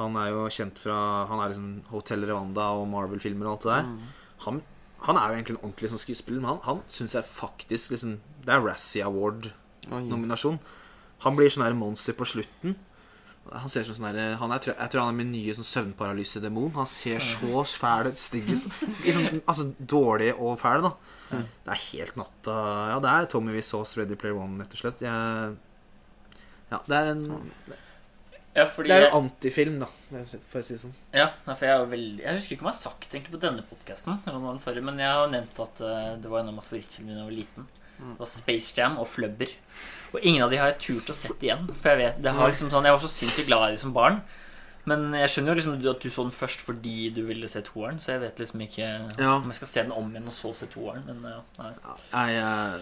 Han 0.00 0.18
er 0.18 0.32
jo 0.32 0.48
kjent 0.50 0.82
fra 0.82 0.98
Han 1.30 1.42
er 1.42 1.52
liksom 1.52 1.70
Hotel 1.92 2.26
Rwanda 2.30 2.72
og 2.80 2.88
Marvel-filmer 2.90 3.46
og 3.46 3.54
alt 3.54 3.66
det 3.66 3.72
der. 3.76 3.88
Mm. 3.88 4.36
Han, 4.46 4.60
han 5.06 5.20
er 5.20 5.30
jo 5.30 5.38
egentlig 5.38 5.56
en 5.56 5.62
ordentlig 5.62 5.92
sånn 5.92 6.02
skuespiller, 6.02 6.42
men 6.42 6.54
han, 6.54 6.62
han 6.66 6.84
syns 6.90 7.16
jeg 7.18 7.28
faktisk 7.28 7.94
liksom 7.94 8.18
Det 8.44 8.54
er 8.54 8.64
Razzie 8.64 9.06
Award-nominasjon. 9.06 10.60
Han 11.26 11.36
blir 11.36 11.52
sånn 11.52 11.66
her 11.66 11.76
monster 11.76 12.16
på 12.16 12.26
slutten. 12.28 12.78
Han 13.50 13.70
ser 13.72 13.84
som 13.86 13.96
sånn 13.96 14.10
her 14.10 14.36
han 14.40 14.52
er, 14.54 14.66
Jeg 14.72 14.92
tror 14.92 15.04
han 15.04 15.14
er 15.14 15.18
min 15.20 15.32
nye 15.32 15.54
sånn 15.56 15.68
søvnparalysedemon. 15.68 16.74
Han 16.76 16.88
ser 16.88 17.22
så 17.24 17.64
fæl 17.64 18.10
og 18.10 18.18
stygg 18.20 18.50
ut. 18.56 18.68
Sånn, 19.04 19.40
altså 19.44 19.70
dårlig 19.78 20.32
og 20.36 20.58
fæl, 20.60 20.86
da. 20.88 20.94
Det 21.30 21.74
er 21.74 21.82
helt 21.92 22.16
natta 22.18 22.54
Ja, 22.90 22.98
det 23.02 23.10
er 23.12 23.28
Tommy 23.30 23.54
Wiseaus 23.54 23.96
Ready 23.98 24.16
Player 24.18 24.38
One, 24.40 24.58
rett 24.62 24.74
og 24.74 24.82
slett. 24.82 25.04
Jeg, 25.04 25.56
ja, 26.72 26.80
det 26.86 26.96
er 26.98 27.10
en 27.12 27.24
Ja, 28.54 28.64
fordi 28.66 28.90
Det 28.90 28.96
er 28.96 29.04
jeg, 29.04 29.10
en 29.12 29.18
antifilm, 29.20 29.76
da, 29.84 29.88
for 30.50 30.58
å 30.58 30.64
si 30.66 30.74
det 30.74 30.80
sånn. 30.82 30.96
ja, 31.14 31.28
for 31.46 31.66
jeg, 31.68 31.74
er 31.76 31.92
veldig, 31.92 32.24
jeg 32.24 32.40
husker 32.40 32.56
ikke 32.56 32.66
om 32.66 32.70
jeg 32.72 32.76
har 32.76 32.82
sagt 32.82 33.06
det 33.06 33.20
egentlig 33.20 33.36
på 33.36 33.44
denne 33.46 33.66
podkasten, 33.68 34.18
men 34.26 34.98
jeg 35.04 35.12
har 35.20 35.30
nevnt 35.30 35.62
at 35.66 35.84
eh, 35.86 36.10
det 36.18 36.32
var 36.32 36.42
en 36.42 36.50
av 36.50 36.56
mine 36.58 36.66
favorittfilmer 36.66 37.14
da 37.14 37.22
jeg 37.22 37.30
var 37.30 37.38
liten. 37.38 37.70
Mm. 38.00 38.12
Det 38.16 38.20
var 38.24 38.30
Space 38.32 38.74
Jam 38.76 38.98
og 38.98 39.06
Flubber. 39.12 39.54
Og 40.10 40.22
ingen 40.24 40.42
av 40.42 40.50
de 40.50 40.58
har 40.58 40.72
jeg 40.72 40.80
turt 40.82 41.12
å 41.12 41.16
sett 41.16 41.44
igjen. 41.44 41.68
For 41.78 41.92
jeg 41.92 42.00
vet, 42.00 42.22
det 42.24 42.32
har 42.34 42.50
liksom 42.50 42.70
sånn, 42.72 42.88
Jeg 42.88 42.96
var 42.96 43.02
så 43.04 43.10
sinnssykt 43.12 43.50
glad 43.50 43.68
i 43.68 43.76
det 43.76 43.82
som 43.82 43.92
barn. 43.94 44.22
Men 44.88 45.12
jeg 45.12 45.28
skjønner 45.28 45.52
jo 45.52 45.58
liksom 45.58 45.74
at 45.92 46.00
du 46.02 46.08
så 46.10 46.22
den 46.24 46.32
først 46.32 46.60
fordi 46.64 47.10
du 47.14 47.22
ville 47.28 47.48
se 47.52 47.60
toeren. 47.66 47.98
Så 48.00 48.14
jeg 48.14 48.20
vet 48.22 48.38
liksom 48.40 48.60
ikke 48.64 48.86
Ja. 49.18 49.34
om 49.36 49.46
jeg 49.50 49.54
skal 49.60 49.68
se 49.68 49.82
den 49.82 49.92
om 49.92 50.10
igjen 50.10 50.26
og 50.30 50.32
så 50.32 50.54
se 50.56 50.66
toeren. 50.72 51.04
Men 51.06 51.22
ja, 51.30 51.40
nei. 51.58 51.72
Jeg, 52.32 52.80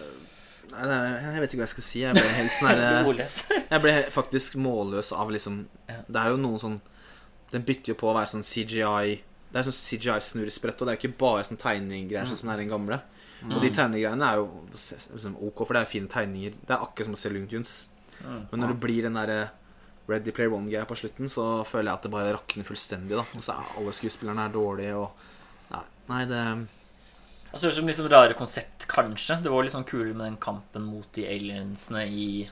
nei, 0.71 0.85
nei, 0.87 1.33
jeg 1.33 1.41
vet 1.43 1.53
ikke 1.53 1.61
hva 1.63 1.67
jeg 1.67 1.73
skal 1.75 1.87
si. 1.89 1.99
Jeg 2.05 2.15
ble 2.15 2.23
helt 2.37 2.55
sånn 2.55 2.69
herre 2.71 3.27
Jeg 3.69 3.81
ble 3.83 3.95
faktisk 4.15 4.55
målløs 4.61 5.11
av 5.11 5.31
liksom. 5.35 5.61
Det 6.07 6.21
er 6.23 6.31
jo 6.35 6.37
noen 6.41 6.59
sånn 6.61 6.79
Den 7.51 7.63
bytter 7.65 7.93
jo 7.95 7.99
på 7.99 8.11
å 8.11 8.15
være 8.15 8.29
sånn 8.29 8.45
CGI 8.45 9.19
Det 9.49 9.57
er 9.59 9.65
sånn 9.65 9.73
CGI-snurresprett, 9.73 10.79
og 10.79 10.87
det 10.87 10.93
er 10.93 10.97
jo 10.99 11.01
ikke 11.09 11.19
bare 11.25 11.43
sånn 11.47 11.57
tegninggreier 11.59 12.27
sånn 12.29 12.37
som 12.43 12.49
er 12.53 12.61
den 12.61 12.69
gamle. 12.69 12.99
Og 13.49 13.61
de 13.63 13.69
tegnegreiene 13.73 14.21
er 14.27 14.35
jo 14.41 14.49
liksom 14.75 15.37
ok, 15.47 15.63
for 15.65 15.73
det 15.73 15.81
er 15.81 15.89
fine 15.89 16.07
tegninger. 16.11 16.57
Det 16.59 16.75
er 16.75 16.83
akkurat 16.83 17.07
som 17.07 17.15
å 17.15 17.19
se 17.19 17.29
Looney 17.31 17.47
Tunes. 17.49 17.71
Mm. 18.19 18.41
Men 18.51 18.59
når 18.61 18.73
det 18.73 18.79
blir 18.83 19.05
den 19.07 19.15
derre 19.17 19.37
Ready 20.09 20.31
Player 20.35 20.51
One-greia 20.51 20.85
på 20.89 20.97
slutten, 20.97 21.29
så 21.31 21.63
føler 21.67 21.91
jeg 21.91 21.99
at 21.99 22.03
det 22.07 22.11
bare 22.11 22.33
rakner 22.35 22.65
fullstendig. 22.67 23.15
da 23.15 23.25
Og 23.37 23.43
så 23.45 23.53
er 23.55 23.77
alle 23.77 23.93
skuespillerne 23.95 24.45
er 24.49 24.53
dårlige, 24.55 24.95
og 24.97 25.11
Nei, 25.71 25.83
nei 26.09 26.25
det 26.25 26.43
Altså, 27.51 27.63
det 27.65 27.69
er 27.71 27.75
som 27.79 27.87
litt 27.89 27.97
sånn 27.97 28.09
rare 28.13 28.33
konsept, 28.37 28.83
kanskje. 28.87 29.39
Det 29.41 29.49
var 29.49 29.63
litt 29.65 29.73
sånn 29.73 29.85
kulere 29.89 30.13
med 30.13 30.27
den 30.27 30.35
kampen 30.37 30.83
mot 30.85 31.07
de 31.17 31.23
aliensene 31.25 32.03
i 32.05 32.47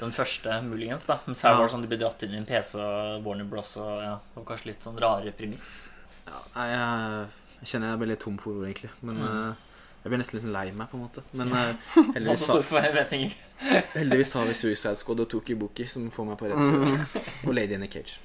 den 0.00 0.10
første, 0.12 0.58
muligens. 0.66 1.06
da 1.08 1.20
Mens 1.26 1.40
her 1.40 1.52
Ja. 1.52 1.56
var 1.56 1.68
det 1.68 1.72
sånn 1.72 1.80
de 1.80 1.88
ble 1.88 1.96
dratt 2.02 2.22
inn 2.22 2.34
i 2.34 2.36
en 2.36 2.44
PC 2.44 2.74
og 2.76 3.24
Warner 3.24 3.44
Bros. 3.48 3.76
Og 3.80 4.02
ja, 4.02 4.18
og 4.36 4.44
kanskje 4.44 4.66
litt 4.66 4.82
sånn 4.84 5.00
rare 5.00 5.32
premiss. 5.32 5.90
ja, 6.26 6.36
Nei, 6.54 6.68
jeg, 6.68 7.28
jeg 7.62 7.68
kjenner 7.72 7.88
jeg 7.94 7.98
blir 8.02 8.08
litt 8.12 8.20
tom 8.20 8.36
for 8.36 8.52
ord, 8.52 8.66
egentlig. 8.68 8.90
Men 9.02 9.16
Mm. 9.16 9.56
Jeg 10.02 10.10
blir 10.10 10.18
nesten 10.18 10.38
litt 10.40 10.48
lei 10.50 10.64
meg, 10.74 10.88
på 10.90 10.96
en 10.98 11.04
måte. 11.04 11.22
Men 11.38 11.52
uh, 11.54 11.74
heldigvis, 12.16 12.46
har, 12.50 12.62
heldigvis 13.94 14.32
har 14.34 14.48
vi 14.48 14.54
Suicide 14.58 14.96
Squad 14.98 15.20
og 15.22 15.28
Toki 15.30 15.54
Boki 15.54 15.86
som 15.86 16.08
får 16.10 16.26
meg 16.32 16.40
på 16.40 16.48
rett 16.50 16.58
side. 16.58 17.22
Og 17.46 17.54
Lady 17.54 17.76
in 17.78 17.86
a 17.86 17.90
Cage. 17.92 18.18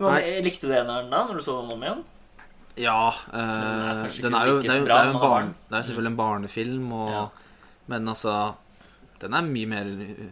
Men, 0.00 0.22
likte 0.46 0.68
du 0.70 0.72
eneren 0.72 1.10
da, 1.12 1.24
når 1.28 1.40
du 1.40 1.44
så 1.44 1.58
den 1.60 1.74
om 1.74 1.82
igjen? 1.84 2.04
Ja, 2.80 3.10
Den 3.28 3.40
er 3.42 4.06
den 4.22 4.36
er 4.38 4.46
jo, 4.48 4.60
det 4.62 4.70
er 4.72 4.84
bra, 4.86 5.00
det 5.02 5.02
er 5.02 5.10
en 5.10 5.18
barn, 5.20 5.48
Det 5.68 5.76
er 5.76 5.82
selvfølgelig 5.88 6.12
en 6.14 6.16
barnefilm, 6.20 6.92
og, 6.96 7.10
Ja. 7.10 7.24
men 7.90 8.08
altså 8.08 8.36
Den 9.20 9.34
er 9.36 9.42
mye 9.44 9.66
mer 9.68 9.84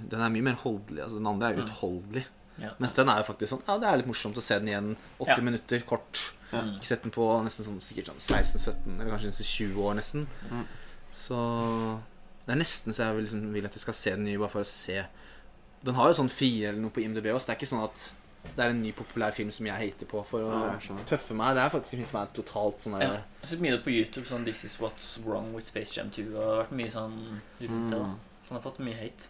Den 0.08 0.20
er 0.24 0.30
mye 0.32 0.46
mer 0.46 0.56
holdelig. 0.62 1.02
Altså, 1.04 1.18
den 1.18 1.26
andre 1.26 1.50
er 1.50 1.56
Mm. 1.58 1.64
utholdelig. 1.66 2.24
Ja. 2.62 2.70
Mens 2.78 2.92
den 2.96 3.08
er 3.08 3.18
jo 3.18 3.26
faktisk 3.32 3.52
sånn 3.52 3.62
Ja, 3.68 3.76
det 3.78 3.88
er 3.90 3.96
litt 4.00 4.06
morsomt 4.08 4.38
å 4.38 4.42
se 4.42 4.54
den 4.58 4.68
igjen. 4.68 4.96
80 5.20 5.28
Ja. 5.36 5.42
minutter, 5.44 5.80
kort. 5.84 6.32
Mm. 6.52 6.74
Ikke 6.78 6.86
sett 6.88 7.02
den 7.02 7.12
på 7.12 7.24
nesten 7.44 7.64
sånn 7.66 7.80
sikkert 7.84 8.06
sånn 8.08 8.22
16-17, 8.42 8.94
eller 9.00 9.10
kanskje 9.12 9.32
nesten 9.32 9.48
20 9.52 9.82
år, 9.84 9.94
nesten. 9.98 10.26
Mm. 10.50 10.62
Så 11.14 11.36
det 12.46 12.54
er 12.54 12.60
nesten 12.62 12.94
så 12.96 13.04
jeg 13.08 13.16
vil, 13.18 13.26
liksom, 13.26 13.52
vil 13.52 13.66
at 13.68 13.74
vi 13.76 13.80
skal 13.82 13.94
se 13.94 14.10
den 14.16 14.24
nye, 14.24 14.38
bare 14.40 14.48
for 14.54 14.64
å 14.64 14.68
se 14.68 15.02
Den 15.84 15.94
har 15.94 16.08
jo 16.08 16.14
sånn 16.18 16.30
fire 16.32 16.70
eller 16.72 16.80
noe 16.82 16.90
på 16.90 17.02
IMDb 17.04 17.26
også. 17.30 17.46
Det 17.46 17.52
er 17.54 17.58
ikke 17.60 17.70
sånn 17.70 17.84
at 17.84 18.06
det 18.56 18.64
er 18.64 18.70
en 18.72 18.80
ny 18.82 18.90
populær 18.96 19.30
film 19.34 19.50
som 19.54 19.66
jeg 19.66 19.76
hater 19.78 20.06
på 20.10 20.22
for 20.26 20.42
å 20.46 20.48
Ja, 20.64 20.96
tøffe 21.06 21.34
meg. 21.38 21.54
Det 21.54 21.62
er 21.62 21.70
faktisk 21.70 21.92
en 21.94 22.00
film 22.00 22.08
som 22.10 22.20
er 22.22 22.32
totalt 22.34 22.82
sånn 22.82 22.96
Ja. 22.96 23.10
Jeg 23.10 23.10
har 23.42 23.50
sett 23.50 23.60
mye 23.60 23.78
på 23.84 23.90
YouTube, 23.92 24.26
sånn 24.26 24.44
'This 24.44 24.64
is 24.64 24.76
what's 24.78 25.18
wrong 25.24 25.52
with 25.54 25.66
Space 25.66 25.92
Jam 25.94 26.10
2'. 26.10 26.26
Og 26.26 26.40
det 26.40 26.46
har 26.46 26.64
vært 26.64 26.72
mye 26.72 26.90
sånn 26.90 27.40
rundt 27.60 27.90
det. 27.90 27.98
da 27.98 28.04
Mm. 28.04 28.16
Han 28.48 28.56
har 28.56 28.60
fått 28.60 28.78
mye 28.80 28.94
hate. 28.96 29.28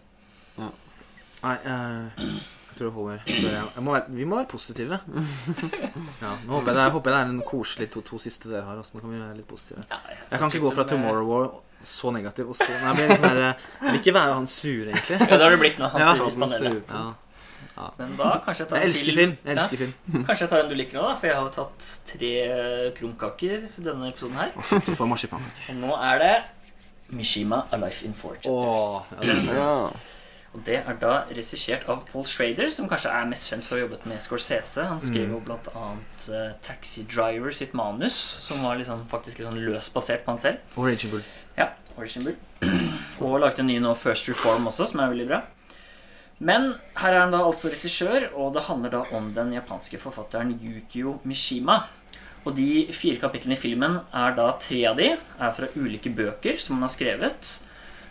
Nei, 1.42 1.54
eh, 1.64 2.10
jeg 2.18 2.40
tror 2.78 2.88
det 2.88 2.94
holder. 2.96 3.22
Jeg 3.28 3.84
må 3.84 3.94
være, 3.94 4.16
vi 4.18 4.26
må 4.28 4.38
være 4.40 4.50
positive. 4.50 4.98
Ja, 6.22 6.32
nå 6.46 6.56
håper 6.56 6.72
jeg, 6.72 6.76
det 6.76 6.82
er, 6.82 6.90
håper 6.94 7.12
jeg 7.12 7.14
det 7.14 7.20
er 7.20 7.30
en 7.32 7.42
koselig 7.46 7.86
to, 7.94 8.00
to 8.06 8.18
siste 8.22 8.50
dere 8.50 8.64
har. 8.66 8.78
Altså. 8.80 8.96
Nå 8.96 9.04
kan 9.04 9.12
vi 9.12 9.20
være 9.22 9.36
litt 9.38 9.48
positive. 9.50 9.84
Jeg 9.92 10.40
kan 10.40 10.50
ikke 10.50 10.64
gå 10.64 10.72
fra 10.74 10.86
Tomorrow 10.88 11.28
War 11.30 11.48
så 11.86 12.10
negativ 12.10 12.48
og 12.50 12.56
så 12.58 12.66
Nei, 12.66 12.90
jeg 12.98 13.14
sånn 13.20 13.22
der, 13.28 13.38
Jeg 13.44 13.92
vil 13.92 14.00
ikke 14.00 14.14
være 14.16 14.34
han 14.34 14.48
sure, 14.50 14.90
egentlig. 14.90 15.18
Ja, 15.20 15.28
det 15.30 15.44
har 15.44 15.54
du 15.54 15.60
blitt 15.62 15.78
nå. 15.78 15.90
Han 15.92 16.02
Ja, 16.02 16.08
han 16.18 16.42
panelet. 16.42 16.90
Ja. 17.78 17.88
Men 17.94 18.16
da 18.18 18.32
kanskje 18.42 18.64
jeg 18.64 18.70
tar 18.72 18.82
Jeg 18.82 18.90
elsker 18.90 19.18
film. 19.20 19.34
Jeg 19.46 19.54
elsker 19.54 19.82
film. 19.84 19.92
Ja, 20.10 20.22
kanskje 20.26 20.44
jeg 20.44 20.50
tar 20.50 20.62
en 20.64 20.70
du 20.72 20.76
liker 20.80 20.98
nå, 20.98 21.04
da. 21.06 21.14
For 21.20 21.30
jeg 21.30 21.36
har 21.38 21.46
jo 21.46 21.52
tatt 21.54 21.90
tre 22.10 22.32
krumkaker 22.98 23.68
i 23.68 23.84
denne 23.86 24.10
episoden 24.10 24.38
her. 24.40 24.54
Du 24.88 24.92
får 24.98 25.10
marsipankake. 25.14 25.68
Og 25.70 25.78
nå 25.84 25.94
er 26.10 26.22
det 26.24 26.34
Mishima 27.14 27.62
A 27.70 27.78
Life 27.80 28.04
in 28.04 28.14
Four 28.18 28.34
Chapters. 28.42 28.50
Oh, 28.50 29.06
ja, 29.22 29.38
Ja. 29.54 29.70
Og 30.58 30.64
det 30.66 30.80
er 30.80 30.96
da 30.98 31.12
regissert 31.30 31.84
av 31.86 32.00
Paul 32.08 32.24
Schrader, 32.26 32.66
som 32.74 32.88
kanskje 32.90 33.12
er 33.14 33.28
mest 33.30 33.46
kjent 33.46 33.62
for 33.62 33.76
å 33.76 33.78
ha 33.78 33.84
jobbet 33.84 34.06
med 34.10 34.18
Scorsese. 34.24 34.82
Han 34.88 34.98
skrev 34.98 35.28
Mm. 35.28 35.34
jo 35.36 35.58
annet 35.78 36.24
eh, 36.34 36.54
Taxi 36.60 37.04
Driver 37.06 37.52
sitt 37.54 37.74
manus, 37.74 38.16
som 38.42 38.64
var 38.64 38.74
liksom, 38.76 39.04
faktisk 39.06 39.38
litt 39.38 39.46
sånn 39.46 39.62
løst 39.62 39.94
basert 39.94 40.24
på 40.24 40.32
han 40.34 40.40
selv. 40.42 40.58
Og 40.76 40.88
Raging 40.88 41.12
Bull. 41.12 41.22
Ja, 41.56 41.68
Origin 41.96 42.24
Bull. 42.24 42.36
Og 43.20 43.38
lagde 43.40 43.60
en 43.62 43.66
ny 43.70 43.78
nå, 43.78 43.94
First 43.94 44.28
Reform 44.28 44.66
også, 44.66 44.88
som 44.90 45.00
er 45.00 45.12
veldig 45.12 45.28
bra. 45.28 45.42
Men 46.40 46.74
her 46.96 47.12
er 47.12 47.20
han 47.20 47.32
da 47.34 47.44
altså 47.44 47.70
regissør, 47.70 48.28
og 48.34 48.52
det 48.54 48.66
handler 48.68 48.90
da 48.90 49.04
om 49.14 49.30
den 49.34 49.52
japanske 49.54 49.98
forfatteren 49.98 50.52
Yukio 50.58 51.20
Mishima. 51.24 51.84
Og 52.46 52.54
de 52.56 52.86
fire 52.94 53.18
kapitlene 53.22 53.54
i 53.56 53.60
filmen 53.62 53.98
er 54.14 54.34
da 54.38 54.52
tre 54.58 54.84
av 54.90 54.96
de 54.98 55.12
er 55.14 55.52
fra 55.54 55.70
ulike 55.76 56.10
bøker 56.14 56.58
som 56.62 56.76
han 56.78 56.86
har 56.86 56.94
skrevet. 56.94 57.58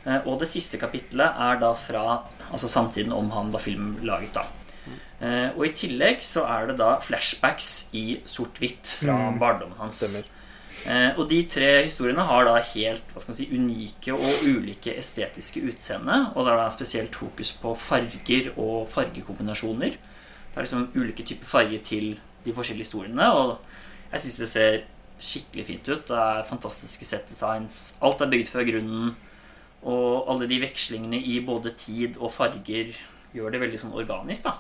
Eh, 0.08 0.22
Og 0.28 0.40
det 0.40 0.48
siste 0.48 0.78
kapittelet 0.80 1.28
er 1.38 1.60
da 1.60 1.74
fra 1.74 2.24
altså 2.52 2.70
samtiden 2.72 3.12
om 3.14 3.30
han 3.32 3.50
da 3.52 3.58
filmen 3.60 3.98
laget, 4.08 4.34
da. 4.34 4.46
Eh, 5.20 5.50
Og 5.58 5.66
i 5.66 5.74
tillegg 5.76 6.22
så 6.24 6.46
er 6.48 6.68
det 6.68 6.78
da 6.78 6.98
flashbacks 7.04 7.90
i 7.94 8.22
sort-hvitt 8.26 8.86
fra 9.02 9.18
Mm. 9.32 9.40
barndommen 9.40 9.78
hans. 9.78 9.98
Stemmer. 10.00 10.24
Eh, 10.86 11.18
og 11.20 11.28
de 11.30 11.44
tre 11.44 11.84
historiene 11.84 12.24
har 12.24 12.46
da 12.46 12.56
helt 12.62 13.02
hva 13.14 13.20
skal 13.22 13.34
man 13.34 13.38
si, 13.38 13.48
unike 13.52 14.14
og 14.14 14.46
ulike 14.46 14.96
estetiske 14.98 15.62
utseende. 15.68 16.32
Og 16.36 16.46
det 16.46 16.54
er 16.54 16.58
da 16.58 16.70
spesielt 16.70 17.16
fokus 17.16 17.52
på 17.52 17.76
farger 17.76 18.54
og 18.58 18.88
fargekombinasjoner. 18.88 19.90
Det 19.98 20.58
er 20.58 20.62
liksom 20.62 20.92
ulike 20.96 21.26
typer 21.26 21.46
farger 21.46 21.84
til 21.84 22.20
de 22.46 22.54
forskjellige 22.54 22.86
historiene. 22.86 23.28
Og 23.34 23.58
jeg 24.14 24.22
syns 24.22 24.38
det 24.38 24.48
ser 24.50 24.82
skikkelig 25.20 25.66
fint 25.66 25.90
ut. 25.90 26.06
Det 26.08 26.16
er 26.18 26.44
fantastiske 26.48 27.04
set 27.06 27.28
designs. 27.28 27.94
Alt 28.02 28.22
er 28.22 28.28
bygd 28.30 28.48
fra 28.48 28.62
grunnen. 28.64 29.16
Og 29.88 30.28
alle 30.32 30.48
de 30.50 30.60
vekslingene 30.60 31.20
i 31.24 31.40
både 31.48 31.72
tid 31.80 32.18
og 32.20 32.34
farger 32.36 32.94
gjør 33.36 33.52
det 33.54 33.62
veldig 33.62 33.80
sånn 33.80 33.94
organisk, 33.96 34.44
da. 34.50 34.58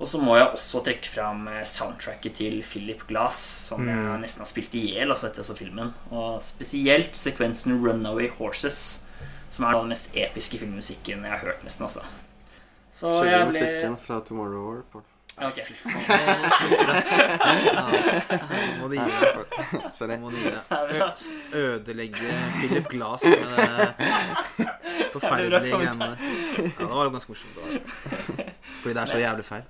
Og 0.00 0.08
så 0.08 0.16
må 0.20 0.36
jeg 0.38 0.48
også 0.54 0.80
trekke 0.84 1.08
fram 1.12 1.42
eh, 1.52 1.62
soundtracket 1.68 2.34
til 2.38 2.62
Philip 2.64 3.02
Glass, 3.08 3.40
som 3.68 3.84
jeg 3.88 3.96
Mm. 3.96 4.20
nesten 4.22 4.40
har 4.40 4.48
spilt 4.48 4.74
i 4.74 4.86
hjel 4.94 5.10
altså 5.12 5.28
etter 5.28 5.42
jeg 5.42 5.50
så 5.50 5.56
filmen. 5.58 5.92
Og 6.10 6.40
spesielt 6.42 7.16
sekvensen 7.16 7.76
'Runaway 7.80 8.30
Horses', 8.38 9.00
som 9.50 9.64
er 9.64 9.72
den 9.78 9.88
mest 9.88 10.08
episke 10.14 10.58
filmmusikken 10.58 11.22
jeg 11.24 11.30
har 11.30 11.38
hørt, 11.44 11.64
nesten, 11.64 11.84
altså. 11.84 12.00
Så 12.92 13.12
så 13.14 13.24
jeg 13.24 13.46
musikken 13.46 13.96
fra 13.96 14.20
Tomorrow 14.20 14.72
War. 14.72 14.82
Paul. 14.92 15.02
Ok. 15.40 15.58
Må 18.80 18.88
du 18.90 18.94
gi 18.96 19.04
deg. 19.06 19.14
Sorry. 19.96 20.16
Må 20.20 20.30
du 20.32 20.36
gi 20.36 20.50
deg. 20.52 20.62
Ødelegge 21.56 22.34
Philip 22.58 22.88
Glass 22.92 23.24
med 23.24 23.56
det 23.56 24.66
forferdelige 25.14 25.50
Ja, 25.50 25.50
det 25.50 25.56
er 25.56 25.70
bra 25.70 25.80
greiene 25.80 26.00
der. 26.04 26.16
Ja, 26.60 26.70
det 26.76 26.90
var 26.92 27.04
jo 27.08 27.14
ganske 27.16 27.32
morsomt. 27.32 27.54
det 27.56 27.60
var. 27.64 27.70
Fordi 28.82 28.94
det 28.94 29.02
er 29.02 29.10
så 29.10 29.20
jævlig 29.20 29.46
feil. 29.48 29.64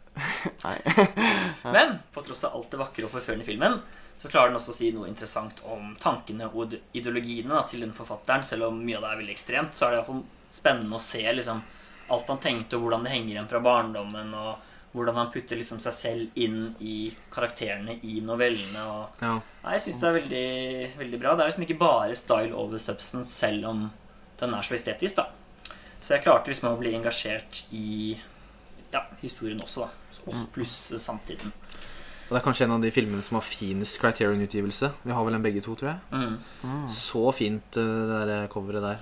Men 1.77 1.97
på 2.15 2.25
tross 2.27 2.45
av 2.49 2.57
alt 2.59 2.71
det 2.73 2.81
vakre 2.81 3.07
og 3.09 3.13
forførende 3.15 3.47
i 3.47 3.51
filmen, 3.51 3.79
så 4.21 4.29
klarer 4.29 4.51
den 4.51 4.59
også 4.61 4.75
å 4.75 4.77
si 4.77 4.91
noe 4.93 5.09
interessant 5.09 5.63
om 5.73 5.95
tankene 6.01 6.51
og 6.53 6.75
ideologiene 6.93 7.55
da, 7.55 7.63
til 7.69 7.87
den 7.87 7.95
forfatteren. 7.97 8.45
Selv 8.45 8.69
om 8.69 8.83
mye 8.85 8.99
av 8.99 9.07
det 9.07 9.13
er 9.15 9.21
veldig 9.23 9.37
ekstremt, 9.37 9.77
så 9.77 9.87
er 9.87 9.95
det 9.95 10.01
iallfall 10.03 10.25
spennende 10.51 10.99
å 10.99 11.03
se 11.03 11.23
liksom, 11.25 11.63
alt 12.11 12.29
han 12.35 12.43
tenkte, 12.43 12.77
og 12.77 12.83
hvordan 12.85 13.07
det 13.07 13.15
henger 13.15 13.33
igjen 13.37 13.49
fra 13.49 13.63
barndommen. 13.65 14.35
og 14.35 14.67
hvordan 14.93 15.15
han 15.21 15.29
putter 15.31 15.59
liksom 15.61 15.79
seg 15.83 15.95
selv 15.95 16.39
inn 16.43 16.75
i 16.83 17.13
karakterene 17.31 17.99
i 18.03 18.17
novellene. 18.27 18.83
Og... 18.91 19.21
Ja. 19.23 19.37
Nei, 19.63 19.77
jeg 19.77 19.85
syns 19.85 20.01
det 20.03 20.09
er 20.09 20.17
veldig, 20.19 20.47
veldig 20.99 21.21
bra. 21.23 21.35
Det 21.37 21.45
er 21.45 21.53
liksom 21.53 21.67
ikke 21.69 21.79
bare 21.83 22.17
style 22.19 22.57
over 22.59 22.83
substance, 22.83 23.31
selv 23.31 23.69
om 23.71 23.85
den 24.41 24.57
er 24.57 24.67
så 24.67 24.75
estetisk. 24.75 25.21
da 25.21 25.29
Så 26.01 26.17
jeg 26.17 26.25
klarte 26.27 26.51
liksom 26.51 26.73
å 26.73 26.79
bli 26.81 26.95
engasjert 26.99 27.65
i 27.77 28.17
ja, 28.91 29.05
historien 29.23 29.61
også, 29.63 29.87
da. 29.87 30.21
Også 30.27 30.47
pluss 30.53 30.75
samtiden. 31.01 31.53
Og 32.31 32.35
det 32.35 32.39
er 32.41 32.45
kanskje 32.45 32.67
en 32.67 32.75
av 32.77 32.83
de 32.83 32.91
filmene 32.95 33.23
som 33.27 33.39
har 33.39 33.47
finest 33.47 33.99
Criterion-utgivelse. 34.03 34.91
Vi 35.03 35.15
har 35.15 35.25
vel 35.27 35.35
en 35.39 35.43
begge 35.43 35.63
to, 35.65 35.75
tror 35.79 35.93
jeg. 35.93 36.01
Mm. 36.15 36.37
Mm. 36.63 36.85
Så 36.95 37.23
fint 37.35 37.79
eh, 37.81 37.95
det 38.11 38.19
der 38.31 38.51
coveret 38.53 38.85
der. 38.85 39.01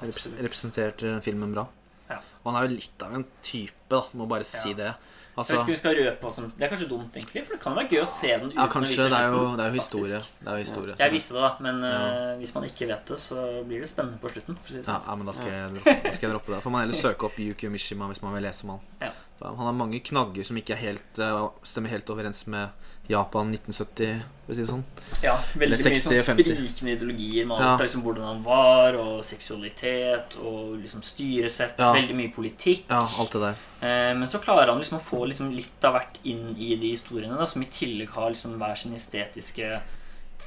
Repres- 0.00 0.30
Representerte 0.36 1.16
filmen 1.24 1.52
bra. 1.52 1.66
Ja. 2.08 2.20
Og 2.40 2.48
han 2.52 2.56
er 2.60 2.68
jo 2.68 2.76
litt 2.78 3.04
av 3.04 3.16
en 3.18 3.26
type, 3.44 3.88
da. 3.92 4.00
Må 4.16 4.28
bare 4.30 4.48
si 4.48 4.72
Ja. 4.72 4.94
Det. 5.40 5.48
Jeg 5.48 5.56
Altså, 5.56 5.56
vet 5.56 5.60
ikke 5.60 5.70
om 5.70 5.74
vi 5.74 5.80
skal 5.80 5.96
røpe 6.00 6.26
hva 6.26 6.32
som 6.36 6.44
Det 6.56 6.64
er 6.66 6.70
kanskje 6.74 6.88
dumt, 6.90 7.16
egentlig, 7.16 7.42
for 7.46 7.52
det 7.56 7.60
kan 7.64 7.76
være 7.78 7.88
gøy 7.94 8.00
å 8.02 8.08
se 8.10 8.28
den 8.34 8.46
uten 8.50 8.58
ja, 8.60 8.66
kanskje. 8.74 9.06
Det 9.10 9.20
er 9.20 9.28
jo, 9.34 9.42
det 9.56 9.64
er 9.64 9.70
jo 9.70 9.78
historie. 9.80 10.20
Det 10.40 10.48
er 10.48 10.58
jo 10.60 10.64
historie 10.64 10.94
Jeg 11.00 11.12
visste 11.16 11.34
det, 11.34 11.40
da, 11.46 11.50
men 11.66 11.80
Ja. 11.84 11.96
uh, 12.34 12.38
hvis 12.40 12.54
man 12.54 12.64
ikke 12.68 12.88
vet 12.92 13.04
det, 13.14 13.18
så 13.20 13.46
blir 13.66 13.80
det 13.80 13.88
spennende 13.88 14.18
på 14.20 14.28
slutten. 14.34 14.58
Si 14.66 14.76
Ja, 14.76 14.82
sånn. 14.82 15.02
ja, 15.08 15.14
men 15.16 15.26
da 15.26 15.32
skal, 15.32 15.50
jeg, 15.52 15.84
da 16.04 16.12
skal 16.12 16.28
jeg 16.28 16.34
droppe 16.36 16.52
det. 16.54 16.62
Får 16.62 16.70
man 16.76 16.80
heller 16.86 17.00
søke 17.06 17.24
opp 17.30 17.38
Yuki 17.38 17.68
Mishima 17.72 18.06
hvis 18.12 18.22
man 18.22 18.34
vil 18.36 18.42
lese 18.46 18.64
om 18.68 18.76
han. 18.76 18.80
Ja. 19.00 19.10
Han 19.40 19.56
har 19.56 19.72
mange 19.72 20.00
knagger 20.04 20.44
som 20.44 20.56
ikke 20.60 20.76
helt, 20.76 21.18
uh, 21.18 21.48
stemmer 21.64 21.88
helt 21.94 22.10
overens 22.12 22.46
med 22.46 22.68
Japan 23.10 23.50
1970, 23.52 24.20
for 24.46 24.52
å 24.52 24.56
si 24.56 24.62
det 24.62 24.70
sånn. 24.70 24.84
Ja, 25.24 25.34
veldig 25.58 25.78
Eller 25.80 25.92
mye 25.92 26.02
sånn 26.02 26.16
sprikende 26.24 26.94
ideologier 26.94 27.46
med 27.50 27.56
alt 27.58 27.66
Ja. 27.80 27.86
liksom 27.86 28.02
hvordan 28.06 28.24
han 28.28 28.42
var, 28.46 28.98
og 29.00 29.24
seksualitet, 29.26 30.36
og 30.40 30.78
liksom 30.80 31.02
styresett. 31.02 31.78
Ja. 31.78 31.92
Veldig 31.96 32.16
mye 32.16 32.32
politikk. 32.34 32.84
Ja, 32.88 33.02
alt 33.18 33.32
det 33.34 33.40
der. 33.44 33.56
Eh, 33.82 34.14
men 34.14 34.28
så 34.28 34.38
klarer 34.42 34.68
han 34.72 34.78
liksom 34.78 34.98
å 34.98 35.02
få 35.02 35.24
liksom 35.28 35.50
litt 35.54 35.84
av 35.84 35.94
hvert 35.98 36.20
inn 36.24 36.50
i 36.56 36.74
de 36.76 36.94
historiene, 36.94 37.36
da, 37.36 37.46
som 37.46 37.62
i 37.62 37.66
tillegg 37.66 38.10
har 38.14 38.30
liksom 38.30 38.58
hver 38.58 38.76
sin 38.76 38.94
estetiske 38.94 39.80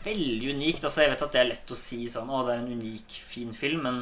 Veldig 0.03 0.49
unikt. 0.57 0.84
Altså, 0.84 0.99
jeg 1.06 1.14
vet 1.14 1.22
at 1.23 1.31
det 1.31 1.40
er 1.40 1.45
lett 1.48 1.72
å 1.72 1.76
si 1.80 2.02
sånn 2.11 2.27
Å, 2.27 2.41
det 2.45 2.57
er 2.57 2.60
en 2.60 2.73
unik, 2.76 3.14
fin 3.23 3.53
film, 3.56 3.84
men 3.88 4.02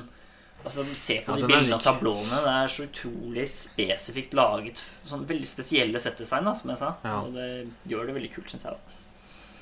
altså, 0.64 0.86
se 0.96 1.20
på 1.26 1.32
Ja, 1.36 1.36
de 1.42 1.48
bildene 1.48 1.74
og 1.76 1.82
unik. 1.82 1.84
tablåene. 1.88 2.40
Det 2.46 2.54
er 2.54 2.68
så 2.76 2.84
utrolig 2.88 3.48
spesifikt 3.50 4.34
laget. 4.38 4.84
Sånn 5.06 5.26
veldig 5.30 5.48
spesielle 5.50 6.00
settdesign, 6.00 6.50
som 6.56 6.70
jeg 6.74 6.78
sa. 6.82 6.96
Ja. 7.04 7.20
Og 7.22 7.34
det 7.34 7.50
gjør 7.88 8.08
det 8.12 8.16
veldig 8.16 8.34
kult, 8.34 8.50
syns 8.54 8.64
jeg. 8.64 8.78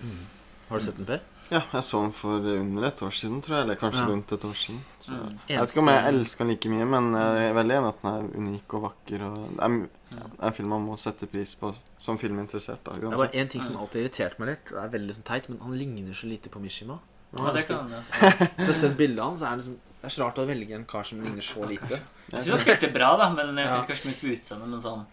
Mm. 0.04 0.24
Har 0.70 0.80
du 0.80 0.86
sett 0.86 0.98
den, 0.98 1.06
Per? 1.10 1.22
Ja, 1.50 1.64
jeg 1.74 1.82
så 1.82 2.00
den 2.04 2.12
for 2.14 2.46
under 2.46 2.84
et 2.86 3.00
år 3.02 3.10
siden, 3.18 3.40
tror 3.42 3.56
jeg. 3.58 3.64
Eller 3.66 3.76
kanskje 3.82 4.04
Ja. 4.04 4.10
rundt 4.12 4.32
et 4.32 4.44
år 4.46 4.54
siden. 4.54 4.82
Så. 5.02 5.12
Mm. 5.18 5.40
Jeg 5.50 5.60
vet 5.60 5.70
ikke 5.72 5.80
om 5.82 5.88
jeg 5.90 6.14
elsker 6.14 6.38
den 6.46 6.48
like 6.54 6.70
mye, 6.70 6.86
men 6.86 7.14
jeg 7.18 7.50
er 7.50 7.54
veldig 7.58 7.76
enig 7.80 7.90
at 7.90 8.02
den 8.04 8.12
er 8.14 8.38
unik 8.38 8.74
og 8.78 8.82
vakker. 8.84 9.24
Og 9.26 9.36
det, 9.58 9.64
er, 9.66 9.90
ja, 10.12 10.48
en 10.48 10.54
film 10.54 10.70
man 10.70 10.86
må 10.86 10.98
sette 11.02 11.26
pris 11.28 11.56
på 11.56 11.74
som 11.98 12.18
filminteressert. 12.22 12.84
Da, 12.84 12.92
Det 12.94 13.18
var 13.18 13.30
en 13.34 13.48
ting 13.48 13.64
som 13.64 13.78
alltid 13.78 14.04
irriterte 14.06 14.40
meg 14.40 14.50
litt. 14.50 14.66
Det 14.70 14.78
er 14.78 14.90
veldig 14.94 15.16
sånn 15.18 15.26
teit, 15.26 15.50
men 15.50 15.60
han 15.60 15.74
ligner 15.74 16.14
så 16.14 16.28
lite 16.30 16.50
på 16.50 16.60
Mishima. 16.62 17.00
Ja, 17.36 17.52
det 17.54 17.66
kan 17.68 17.90
kan, 17.90 17.92
ja. 17.98 18.30
Hvis 18.58 18.66
jeg 18.66 18.74
har 18.74 18.74
sett 18.74 18.98
bildet 18.98 19.20
av 19.20 19.30
han, 19.30 19.38
så 19.38 19.46
er 19.46 19.50
det 19.58 19.64
liksom 19.66 19.80
Det 20.00 20.08
er 20.08 20.14
så 20.16 20.24
rart 20.24 20.40
å 20.40 20.48
velge 20.48 20.76
en 20.78 20.86
kar 20.88 21.04
som 21.08 21.20
ligner 21.20 21.44
så 21.44 21.66
lite. 21.68 22.00
Jeg 22.30 22.44
syns 22.46 22.54
han 22.54 22.62
spilte 22.62 22.88
bra, 22.94 23.10
da, 23.20 23.28
men 23.34 23.58
jeg 23.60 23.68
tenkte 23.68 23.92
kanskje 23.92 24.08
mye 24.08 24.20
på 24.22 24.32
utseendet. 24.36 24.72
Men 24.72 24.86
sånn 24.86 25.08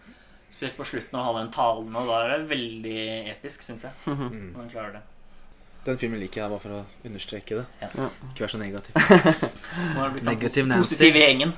Spesielt 0.57 0.77
på 0.79 0.85
slutten 0.89 1.19
av 1.21 1.35
den 1.37 1.51
talen, 1.53 1.91
og 1.93 2.07
da 2.09 2.15
er 2.23 2.31
det 2.31 2.47
veldig 2.49 3.01
episk, 3.29 3.61
syns 3.61 3.83
jeg. 3.85 3.91
Mm. 4.09 4.55
Når 4.55 4.61
han 4.63 4.71
klarer 4.71 4.95
det. 4.95 5.01
Den 5.85 5.99
filmen 6.01 6.19
liker 6.19 6.41
jeg 6.41 6.49
bare 6.49 6.63
for 6.63 6.77
å 6.79 6.79
understreke 7.05 7.59
det. 7.59 7.65
Ja. 7.83 8.07
Ikke 8.31 8.43
vær 8.43 8.53
så 8.55 8.61
negativ. 8.63 8.97
Nå 9.93 9.99
har 9.99 10.09
det 10.09 10.15
blitt 10.15 10.25
Negativ 10.25 10.65
Nancy. 10.71 10.95
Positiv 10.95 11.19
i 11.19 11.21
gjengen. 11.21 11.53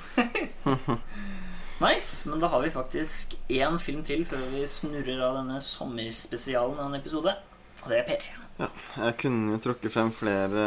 nice. 1.85 2.27
Men 2.27 2.43
da 2.43 2.51
har 2.51 2.65
vi 2.65 2.73
faktisk 2.75 3.37
én 3.47 3.79
film 3.79 4.03
til 4.03 4.27
før 4.27 4.43
vi 4.51 4.67
snurrer 4.67 5.23
av 5.29 5.39
denne 5.39 5.61
sommerspesialen 5.63 6.75
av 6.75 6.91
en 6.91 6.99
episode. 6.99 7.37
Og 7.85 7.89
det 7.89 8.03
er 8.03 8.07
Per. 8.11 8.38
Jeg 8.59 9.13
kunne 9.21 9.53
jo 9.53 9.59
trukket 9.63 9.93
frem 9.93 10.09
flere 10.11 10.63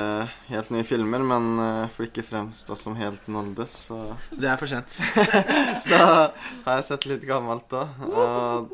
helt 0.49 0.71
nye 0.73 0.85
filmer, 0.89 1.21
men 1.29 1.49
eh, 1.61 1.91
for 1.93 2.07
ikke 2.07 2.25
fremstå 2.25 2.77
som 2.81 2.95
helt 2.97 3.27
noldes, 3.29 3.75
så, 3.91 3.99
Det 4.41 4.49
er 4.49 4.57
for 4.61 4.71
sent. 4.71 4.95
så 5.89 5.99
har 5.99 6.79
jeg 6.79 6.87
sett 6.89 7.05
litt 7.11 7.27
gammelt 7.29 7.75
òg. 7.77 8.73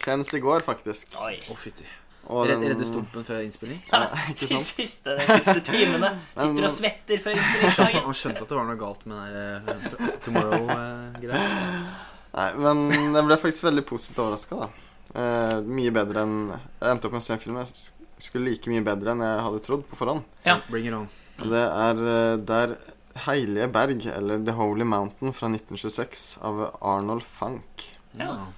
Senest 0.00 0.32
i 0.34 0.40
går, 0.42 0.64
faktisk. 0.66 1.12
Oi. 1.22 1.36
Å, 1.52 1.56
fytti. 1.60 1.84
Redde 2.24 2.70
Red- 2.70 2.78
den- 2.80 2.88
stumpen 2.88 3.24
før 3.28 3.42
innspilling? 3.44 3.82
Ja, 3.92 4.06
ikke 4.32 4.48
De 4.54 4.60
siste, 4.64 5.12
de 5.18 5.26
siste 5.28 5.60
timene. 5.68 6.08
Sitter 6.40 6.64
og 6.64 6.72
svetter 6.72 7.20
før 7.20 7.36
innspillingsdagen. 7.36 8.06
Han 8.08 8.16
skjønte 8.16 8.46
at 8.46 8.48
det 8.54 8.56
var 8.58 8.70
noe 8.70 8.80
galt 8.80 9.04
med 9.12 9.36
den 9.68 9.84
eh, 9.84 10.14
Tomorrow-greia. 10.24 11.42
Nei, 12.34 12.48
men 12.64 12.80
jeg 13.14 13.26
ble 13.28 13.36
faktisk 13.44 13.68
veldig 13.68 13.84
positivt 13.92 14.22
overraska, 14.24 14.64
da. 14.64 14.70
Eh, 15.14 15.58
mye 15.68 15.92
bedre 15.94 16.24
enn 16.26 16.38
Jeg 16.56 16.88
endte 16.90 17.06
opp 17.06 17.12
med 17.14 17.20
å 17.20 17.26
se 17.28 17.36
en 17.36 17.42
film 17.44 17.60
jeg 17.60 17.68
skulle 18.22 18.50
like 18.50 18.70
mye 18.70 18.84
bedre 18.86 19.14
enn 19.14 19.24
jeg 19.24 19.44
hadde 19.46 19.62
trodd 19.64 19.86
på 19.88 19.98
forhånd. 19.98 20.24
Ja. 20.46 20.58
Bring 20.70 20.88
it 20.88 20.96
on. 20.96 21.08
Det 21.40 21.62
er 21.66 22.02
eh, 22.14 22.36
Der 22.46 22.76
Heilige 23.24 23.68
berg, 23.70 24.06
eller 24.10 24.40
The 24.42 24.56
Holy 24.58 24.84
Mountain 24.84 25.32
fra 25.32 25.46
1926 25.46 26.24
av 26.42 26.64
Arnold 26.82 27.22
Funk. 27.22 27.84
Ja. 28.18 28.48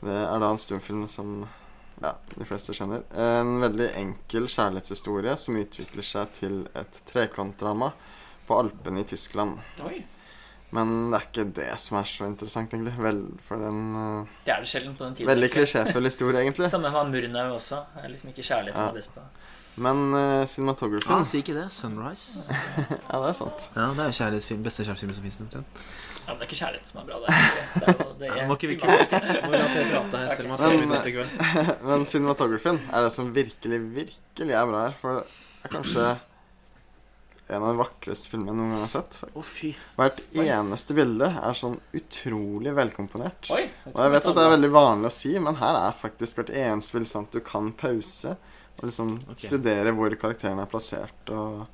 Det 0.00 0.16
er 0.16 0.42
da 0.42 0.50
en 0.52 0.60
stumfilm 0.60 1.06
som 1.08 1.46
ja, 2.00 2.12
de 2.34 2.44
fleste 2.48 2.74
kjenner. 2.76 3.04
En 3.16 3.56
veldig 3.62 3.90
enkel 3.96 4.48
kjærlighetshistorie 4.48 5.32
som 5.40 5.56
utvikler 5.60 6.06
seg 6.06 6.32
til 6.36 6.62
et 6.76 7.00
trekantdrama 7.08 7.92
på 8.48 8.58
Alpene 8.60 9.04
i 9.04 9.08
Tyskland. 9.08 9.60
Oi. 9.86 10.02
Men 10.72 11.10
det 11.10 11.18
er 11.18 11.24
ikke 11.26 11.44
det 11.56 11.68
som 11.82 11.96
er 11.98 12.04
så 12.06 12.26
interessant, 12.30 12.70
egentlig. 12.74 12.92
Vel, 13.02 13.22
for 13.42 13.58
den 13.58 13.78
uh, 13.96 14.26
Det 14.46 14.52
er 14.54 14.60
det 14.62 14.68
sjelden 14.70 14.94
på 14.94 15.04
den 15.08 15.14
tiden. 15.18 15.26
Veldig 15.32 15.48
klisjéfull 15.50 16.06
historie, 16.06 16.40
egentlig. 16.44 16.70
Samme 16.70 16.92
med 16.94 17.10
Murnau 17.16 17.56
også. 17.56 17.80
Det 17.96 18.04
er 18.04 18.12
liksom 18.14 18.28
ikke 18.30 18.44
kjærlighet 18.46 18.78
Ja. 18.78 18.88
er 18.88 18.94
best 19.00 19.14
på. 19.16 19.24
Men 19.80 20.00
uh, 20.14 20.44
cinematographen 20.50 21.14
Ah, 21.14 21.24
si 21.24 21.38
ikke 21.42 21.54
det. 21.56 21.66
Sunrise. 21.72 22.46
Ja, 23.10 23.18
det 23.22 23.28
er 23.32 23.36
sant. 23.38 23.66
Ja, 23.74 23.88
det 23.96 24.04
er 24.04 24.10
jo 24.12 24.16
kjærlighetsfilm, 24.20 24.62
beste 24.66 24.84
kjærlighetsfilmen 24.86 25.16
som 25.18 25.24
fins. 25.24 25.40
Ja, 26.20 26.34
men 26.34 26.38
det 26.38 26.44
er 26.44 26.48
ikke 26.50 26.58
kjærlighet 26.60 26.86
som 26.90 27.00
er 27.00 27.06
bra. 27.08 27.20
Det 27.24 27.34
er, 27.34 27.36
det 27.74 27.88
er 27.88 27.94
jo 28.04 28.14
det 28.20 28.28
er, 28.30 28.46
må 28.46 28.54
ikke 28.58 28.68
vi 28.70 28.76
prate 28.82 29.18
her, 29.18 30.34
selv 30.36 30.52
om 30.52 30.58
jeg 30.60 30.86
Men- 30.86 30.96
etter. 31.00 31.70
Men 31.86 32.04
cinematographen 32.06 32.78
er 32.92 33.06
det 33.08 33.12
som 33.16 33.32
virkelig, 33.34 33.80
virkelig 33.96 34.54
er 34.54 34.66
bra 34.70 34.84
her. 34.86 34.98
For 35.00 35.22
det 35.22 35.70
er 35.70 35.74
kanskje 35.74 36.04
en 37.50 37.64
av 37.64 37.72
de 37.72 37.80
vakreste 37.80 38.30
filmene 38.30 38.52
jeg 38.52 38.58
noen 38.60 38.74
gang 38.74 38.84
har 38.84 38.92
sett. 38.92 39.18
Å, 39.34 39.42
fy. 39.44 39.72
Hvert 39.98 40.22
eneste 40.38 40.96
bilde 40.96 41.30
er 41.40 41.58
sånn 41.58 41.76
utrolig 41.96 42.74
velkomponert. 42.76 43.50
Oi. 43.56 43.64
Og 43.90 43.98
jeg 43.98 44.14
vet 44.14 44.30
at 44.30 44.38
det 44.38 44.46
er 44.46 44.54
veldig 44.54 44.70
vanlig 44.74 45.10
å 45.10 45.16
si, 45.18 45.34
men 45.42 45.58
her 45.60 45.78
er 45.80 45.98
faktisk 45.98 46.40
hvert 46.40 46.54
eneste 46.54 46.96
bilde 46.96 47.10
sånn 47.10 47.28
at 47.28 47.36
du 47.36 47.42
kan 47.44 47.72
pause 47.80 48.36
og 48.80 48.86
liksom 48.88 49.12
okay. 49.26 49.44
studere 49.48 49.92
hvor 49.96 50.14
karakterene 50.20 50.64
er 50.64 50.70
plassert. 50.70 51.34
Og 51.34 51.66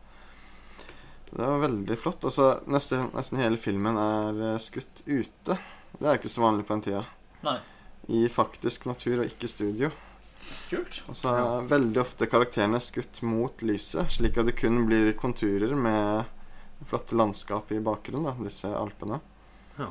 det 1.30 1.44
var 1.44 1.62
veldig 1.62 1.98
flott. 2.00 2.24
Og 2.26 2.34
så 2.34 2.50
nesten, 2.70 3.10
nesten 3.14 3.42
hele 3.42 3.60
filmen 3.60 3.98
er 4.00 4.42
eh, 4.52 4.58
skutt 4.62 5.04
ute. 5.06 5.58
Det 5.96 6.08
er 6.08 6.18
ikke 6.18 6.32
så 6.32 6.44
vanlig 6.44 6.66
på 6.66 6.76
den 6.76 6.86
tida. 6.88 7.04
Nei. 7.46 7.58
I 8.16 8.26
faktisk 8.30 8.88
natur 8.88 9.20
og 9.20 9.28
ikke 9.28 9.50
studio. 9.50 9.90
Kult. 10.70 11.02
Og 11.06 11.16
så 11.16 11.34
er 11.34 11.68
veldig 11.70 12.00
ofte 12.02 12.28
karakterene 12.30 12.80
skutt 12.82 13.20
mot 13.26 13.62
lyset, 13.62 14.10
slik 14.16 14.38
at 14.40 14.48
det 14.48 14.56
kun 14.58 14.84
blir 14.88 15.12
konturer 15.18 15.74
med 15.78 16.32
flotte 16.86 17.16
landskap 17.16 17.70
i 17.72 17.80
bakgrunnen, 17.80 18.26
da, 18.28 18.34
disse 18.44 18.70
alpene. 18.70 19.20
Ja. 19.78 19.88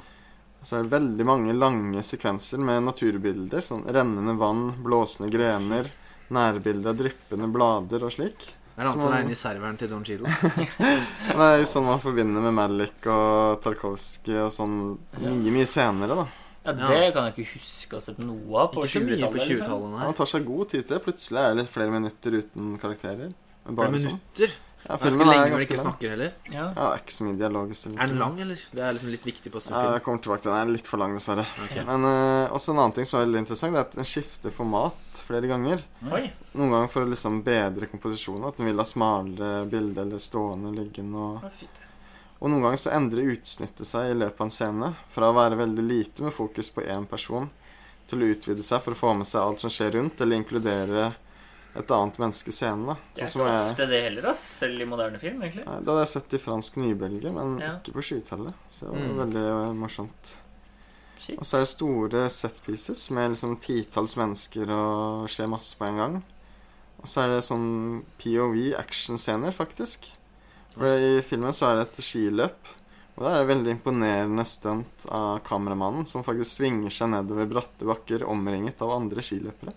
Og 0.59 0.67
så 0.67 0.77
er 0.77 0.85
det 0.85 0.93
veldig 0.95 1.25
mange 1.27 1.55
lange 1.55 2.03
sekvenser 2.05 2.61
med 2.61 2.85
naturbilder. 2.87 3.63
Sånn 3.65 3.85
rennende 3.85 4.35
vann, 4.39 4.67
blåsende 4.83 5.31
grener, 5.33 5.89
nærbilder 6.33 6.93
av 6.93 7.01
dryppende 7.01 7.49
blader 7.53 8.05
og 8.07 8.15
slik. 8.15 8.47
Er 8.75 8.83
det 8.83 8.91
annet 8.91 9.05
å 9.07 9.11
regne 9.13 9.31
i 9.31 9.37
serveren 9.39 9.77
til 9.79 9.91
Don 9.91 10.03
Cheadle? 10.03 10.31
Det 11.37 11.45
er 11.45 11.61
sånn 11.69 11.85
man 11.87 12.01
forbinder 12.01 12.43
med 12.43 12.57
Malik 12.57 13.05
og 13.07 13.61
Tarkovskij 13.63 14.41
og 14.43 14.49
sånn 14.51 14.73
mye, 15.21 15.53
mye 15.55 15.69
senere, 15.69 16.17
da. 16.17 16.25
Ja, 16.65 16.71
Ja. 16.73 16.87
Det 16.89 17.13
kan 17.13 17.25
jeg 17.29 17.33
ikke 17.37 17.53
huske 17.59 17.93
å 17.93 17.99
ha 17.99 18.01
sett 18.01 18.17
noe 18.19 18.59
av 18.63 18.71
på 18.73 18.83
Ikke 18.83 18.95
så 18.97 19.01
mye 19.05 19.15
på 19.15 19.21
20-tallet. 19.21 19.33
liksom. 19.35 19.57
20-tallet, 19.65 19.89
nei. 19.95 20.05
Man 20.05 20.13
tar 20.17 20.25
seg 20.25 20.45
god 20.45 20.69
tid 20.69 20.87
til 20.87 20.97
det. 20.97 21.03
Plutselig 21.05 21.37
er 21.43 21.49
det 21.53 21.57
litt 21.61 21.69
flere 21.69 21.91
minutter 21.91 22.31
uten 22.41 22.77
karakterer. 22.81 23.33
Men 23.65 23.75
Bare 23.75 23.89
Bare 23.91 23.99
sånn. 23.99 24.17
minutter. 24.17 24.49
Ja, 24.85 24.97
Ganske 24.97 25.09
filmen 25.09 25.25
er 25.25 25.31
lenge 25.33 25.41
når 25.41 25.45
de 25.45 25.49
ganske 25.55 25.65
ikke 25.65 25.77
lang. 25.81 25.85
snakker 25.85 26.09
heller. 26.13 26.31
Ja. 26.53 26.61
Ja, 26.61 26.73
det 26.73 26.93
er 26.93 26.99
ikke 27.01 27.13
så 27.15 27.23
mye 27.25 27.37
dialog. 27.39 27.69
så 27.73 27.85
Er 27.89 28.05
den 28.07 28.19
lang, 28.19 28.39
eller? 28.39 28.55
Det 28.75 28.79
er 28.85 28.93
liksom 28.93 29.09
litt 29.09 29.23
viktig 29.25 29.49
på 29.51 29.55
Ja, 29.57 29.59
storfilm. 29.65 29.93
jeg 29.95 30.03
kommer 30.05 30.21
tilbake 30.21 30.41
til 30.43 30.51
den. 30.51 30.59
Den 30.61 30.67
er 30.69 30.73
litt 30.77 30.85
for 30.87 30.97
lang, 31.01 31.13
dessverre. 31.17 31.45
Ok. 31.65 31.75
Men 31.87 32.05
eh, 32.05 32.49
også 32.53 32.69
en 32.69 32.77
annen 32.77 32.93
ting 32.93 33.05
som 33.05 33.19
er 33.19 33.25
veldig 33.25 33.39
interessant, 33.41 33.73
Det 33.73 33.79
er 33.81 33.85
at 33.89 33.95
den 33.97 34.03
skifter 34.05 34.51
format 34.53 34.93
flere 35.25 35.47
ganger. 35.49 35.81
Oi. 36.11 36.31
Noen 36.53 36.69
ganger 36.69 36.89
for 36.93 37.01
å 37.01 37.09
liksom 37.09 37.41
bedre 37.43 37.87
komposisjonen. 37.89 38.47
At 38.47 38.57
den 38.57 38.67
vil 38.67 38.77
ha 38.77 38.83
smalere 38.85 39.65
bilde 39.69 39.97
eller 40.05 40.17
stående, 40.21 40.69
liggende. 40.77 41.15
Og, 41.17 41.41
Ja, 41.41 41.49
fint. 41.49 41.81
Og 42.45 42.51
noen 42.53 42.61
ganger 42.67 42.77
så 42.77 42.91
endrer 42.93 43.31
utsnittet 43.33 43.87
seg 43.89 44.11
i 44.11 44.17
løpet 44.19 44.39
av 44.43 44.45
en 44.45 44.53
scene. 44.53 44.89
Fra 45.09 45.31
å 45.31 45.35
være 45.35 45.57
veldig 45.57 45.85
lite 45.87 46.21
med 46.27 46.35
fokus 46.35 46.69
på 46.75 46.83
én 46.85 47.07
person, 47.09 47.49
til 48.07 48.21
å 48.21 48.27
utvide 48.35 48.61
seg 48.63 48.83
for 48.85 48.93
å 48.93 48.99
få 48.99 49.13
med 49.17 49.25
seg 49.25 49.41
alt 49.41 49.63
som 49.65 49.71
skjer 49.73 49.95
rundt, 49.97 50.21
eller 50.21 50.37
inkludere 50.37 51.07
et 51.75 51.89
annet 51.91 52.19
menneske 52.21 52.53
i 52.53 52.55
scenen. 52.55 52.85
da. 52.87 52.95
Det 53.15 53.23
er 53.25 53.27
ikke 53.31 53.47
jeg 53.49 53.71
ofte 53.73 53.87
det 53.89 54.01
heller, 54.05 54.29
ass. 54.29 54.43
Selv 54.61 54.79
i 54.81 54.85
moderne 54.87 55.19
film, 55.19 55.41
egentlig. 55.41 55.65
Nei, 55.65 55.79
Det 55.81 55.89
hadde 55.91 56.05
jeg 56.05 56.13
sett 56.13 56.33
i 56.37 56.43
fransk 56.45 56.77
nybølge, 56.77 57.33
men 57.33 57.57
Ja. 57.59 57.71
ikke 57.81 57.93
på 57.97 58.05
20-tallet. 58.05 58.53
Så 58.69 58.79
det 58.85 58.93
var 58.93 59.09
Mm. 59.09 59.17
veldig 59.25 59.45
eh, 59.49 59.73
morsomt. 59.73 60.37
Shit. 61.17 61.39
Og 61.39 61.45
så 61.45 61.55
er 61.57 61.59
det 61.61 61.67
store 61.73 62.29
set 62.29 62.61
pieces 62.63 63.09
med 63.09 63.31
liksom 63.31 63.57
titalls 63.59 64.15
mennesker 64.15 64.69
og 64.69 65.27
skjer 65.27 65.49
masse 65.49 65.75
på 65.75 65.85
en 65.87 65.97
gang. 65.97 66.23
Og 67.01 67.05
så 67.07 67.23
er 67.23 67.27
det 67.35 67.43
sånn 67.43 68.03
POV 68.19 68.73
actionscener, 68.77 69.51
faktisk. 69.51 70.11
For 70.75 70.85
i 70.99 71.21
filmen 71.23 71.53
så 71.55 71.69
er 71.71 71.79
det 71.79 71.87
et 71.89 72.03
skiløp. 72.03 72.73
Og 73.15 73.23
det 73.23 73.31
er 73.31 73.41
et 73.45 73.47
veldig 73.47 73.71
imponerende 73.77 74.43
stunt 74.45 75.05
av 75.15 75.37
kameramannen 75.47 76.03
som 76.09 76.23
faktisk 76.27 76.57
svinger 76.59 76.91
seg 76.91 77.13
nedover 77.13 77.47
bratte 77.47 77.87
bakker 77.87 78.25
omringet 78.27 78.81
av 78.83 78.91
andre 78.91 79.23
skiløpere. 79.23 79.71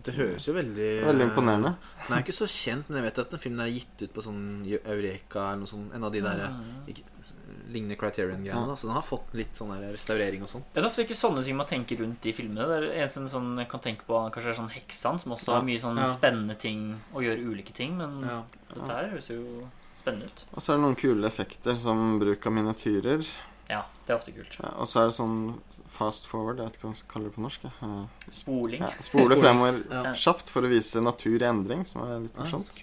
Det 0.00 0.14
høres 0.16 0.46
jo 0.48 0.54
veldig 0.56 0.90
Veldig 1.04 1.24
imponerende. 1.26 1.74
Den 2.06 2.14
er 2.16 2.22
ikke 2.22 2.32
så 2.38 2.46
kjent, 2.48 2.86
men 2.88 3.00
jeg 3.02 3.08
vet 3.10 3.18
at 3.24 3.34
den 3.34 3.42
filmen 3.42 3.64
er 3.66 3.72
gitt 3.74 4.04
ut 4.06 4.14
på 4.14 4.22
sånn 4.24 4.44
Eureka 4.64 5.42
eller 5.50 5.64
noe 5.64 5.72
sånt. 5.72 5.90
En 5.98 6.06
av 6.06 6.14
de 6.14 6.22
der 6.24 6.44
ikke, 6.88 7.02
lignende 7.70 7.98
Criterion-greiene. 8.00 8.62
Ja. 8.72 8.76
Så 8.78 8.86
den 8.88 8.94
har 8.96 9.04
fått 9.04 9.34
litt 9.36 9.58
sånn 9.58 9.74
restaurering 9.90 10.46
og 10.46 10.48
sånn. 10.50 10.62
Det 10.72 10.80
er 10.80 10.86
ofte 10.88 11.04
ikke 11.04 11.18
sånne 11.18 11.42
ting 11.44 11.58
man 11.58 11.68
tenker 11.70 12.00
rundt 12.00 12.24
i 12.30 12.32
filmene. 12.34 12.64
Det 12.70 12.78
er 12.78 13.02
eneste 13.02 13.26
sånn, 13.34 13.50
jeg 13.60 13.68
kan 13.74 13.82
tenke 13.84 14.06
på 14.08 14.22
kanskje 14.32 14.54
er 14.54 14.58
sånn 14.62 14.70
Heksan, 14.72 15.18
som 15.20 15.34
også 15.36 15.50
Ja. 15.50 15.58
har 15.58 15.66
mye 15.66 15.82
sånn 15.82 15.98
Ja. 15.98 16.08
spennende 16.14 16.56
ting 16.58 17.00
og 17.12 17.22
gjør 17.22 17.44
ulike 17.50 17.74
ting. 17.74 17.98
Men 17.98 18.20
Ja. 18.22 18.42
dette 18.72 18.88
her 18.88 19.10
høres 19.10 19.28
jo 19.28 19.68
spennende 20.00 20.26
ut. 20.32 20.44
Og 20.54 20.62
så 20.64 20.72
er 20.72 20.76
det 20.80 20.84
noen 20.86 20.98
kule 21.00 21.28
effekter, 21.30 21.76
som 21.78 22.18
bruk 22.22 22.46
av 22.48 22.52
miniatyrer. 22.56 23.30
Ja, 23.70 23.84
det 24.06 24.10
er 24.10 24.16
ofte 24.18 24.32
kult. 24.34 24.56
Ja, 24.58 24.72
og 24.82 24.88
så 24.90 25.04
er 25.04 25.10
det 25.10 25.14
sånn 25.14 25.36
fast 25.94 26.26
forward, 26.26 26.58
jeg 26.58 26.66
vet 26.66 26.76
ikke 26.78 26.86
hva 26.88 26.90
man 26.90 26.98
skal 26.98 27.12
kalle 27.14 27.28
det 27.30 27.34
på 27.36 27.42
norsk. 27.44 27.66
jeg. 27.68 27.72
Eh, 27.86 28.30
Spoling. 28.40 28.80
Ja, 28.82 28.90
spole 29.06 29.36
fremover 29.38 29.82
Ja. 29.92 30.02
kjapt 30.18 30.48
for 30.50 30.62
å 30.66 30.70
vise 30.72 31.02
natur 31.04 31.36
i 31.38 31.46
endring, 31.46 31.84
som 31.86 32.02
er 32.02 32.20
litt 32.24 32.34
Ah, 32.36 32.42
morsomt. 32.42 32.74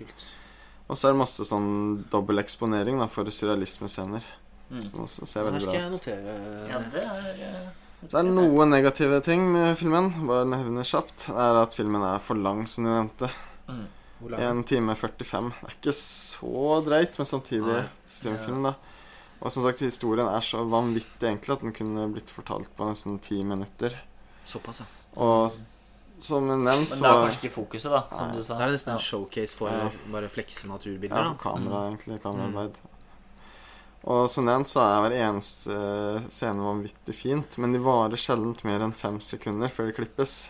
Og 0.88 0.96
så 0.96 1.10
er 1.10 1.12
det 1.12 1.20
masse 1.20 1.44
sånn 1.44 2.06
dobbel 2.10 2.40
eksponering 2.40 3.00
da, 3.02 3.08
for 3.12 3.26
surrealismescener. 3.26 4.24
Mm. 4.72 4.92
Som 4.92 5.02
også 5.04 5.28
ser 5.28 5.44
Her 5.44 5.52
veldig 5.52 5.62
skal 5.62 5.78
jeg 5.80 5.92
notere 5.92 6.70
Ja, 6.70 6.80
det 6.92 7.04
er 7.04 7.28
eh, 7.44 7.70
Det 8.08 8.14
er 8.20 8.24
noen 8.24 8.70
negative 8.70 9.22
ting 9.24 9.52
med 9.52 9.78
filmen. 9.78 10.12
Bare 10.28 10.46
nevne 10.46 10.84
kjapt. 10.84 11.28
Det 11.28 11.36
er 11.36 11.62
at 11.64 11.74
filmen 11.74 12.04
er 12.04 12.20
for 12.20 12.36
lang, 12.36 12.66
som 12.68 12.84
du 12.86 12.90
nevnte. 12.92 13.30
mm. 13.68 13.86
Hvor 14.20 14.30
lang? 14.34 14.42
1 14.64 14.66
time 14.68 14.96
45. 14.96 15.52
Det 15.62 15.70
er 15.70 15.76
ikke 15.78 15.94
så 15.94 16.84
dreit, 16.86 17.18
men 17.20 17.26
samtidig 17.30 17.84
stumfilm, 18.10 18.64
da. 18.64 18.74
Og 19.42 19.52
som 19.54 19.62
sagt, 19.64 19.80
historien 19.86 20.26
er 20.28 20.42
så 20.42 20.64
vanvittig 20.66 21.30
enkel 21.30 21.54
at 21.54 21.62
den 21.62 21.74
kunne 21.78 22.08
blitt 22.14 22.30
fortalt 22.34 22.72
på 22.76 22.88
nesten 22.90 23.20
ti 23.22 23.44
minutter. 23.46 23.94
Såpass, 24.48 24.80
ja. 24.82 24.86
Og 25.22 25.52
som 26.20 26.48
nevnt, 26.48 26.66
Men 26.66 26.88
det 26.90 27.06
er 27.06 27.22
kanskje 27.28 27.42
ikke 27.44 27.54
fokuset, 27.54 27.92
da, 27.94 28.02
som 28.10 28.28
Nei, 28.32 28.38
du 28.38 28.44
sa. 28.44 28.58
Det 28.58 28.66
er 28.66 28.72
nesten 28.74 28.94
en 28.96 29.00
showcase 29.06 29.54
for 29.56 29.70
Ja. 29.70 29.90
bare 30.12 30.30
flekse 30.34 30.66
naturbilder. 30.68 31.16
Ja, 31.16 31.34
for 31.34 31.52
kamera, 31.52 31.84
Mm. 31.84 31.98
egentlig. 31.98 32.22
Kameraarbeid. 32.24 32.76
Og 34.08 34.30
som 34.30 34.46
nevnt 34.46 34.68
så 34.68 34.80
er 34.82 35.02
hver 35.10 35.16
eneste 35.20 35.78
scene 36.32 36.64
vanvittig 36.64 37.14
fint, 37.14 37.58
men 37.60 37.74
de 37.74 37.80
varer 37.80 38.16
sjelden 38.16 38.56
mer 38.64 38.80
enn 38.80 38.94
fem 38.94 39.20
sekunder 39.20 39.68
før 39.70 39.88
de 39.88 39.94
klippes. 39.94 40.50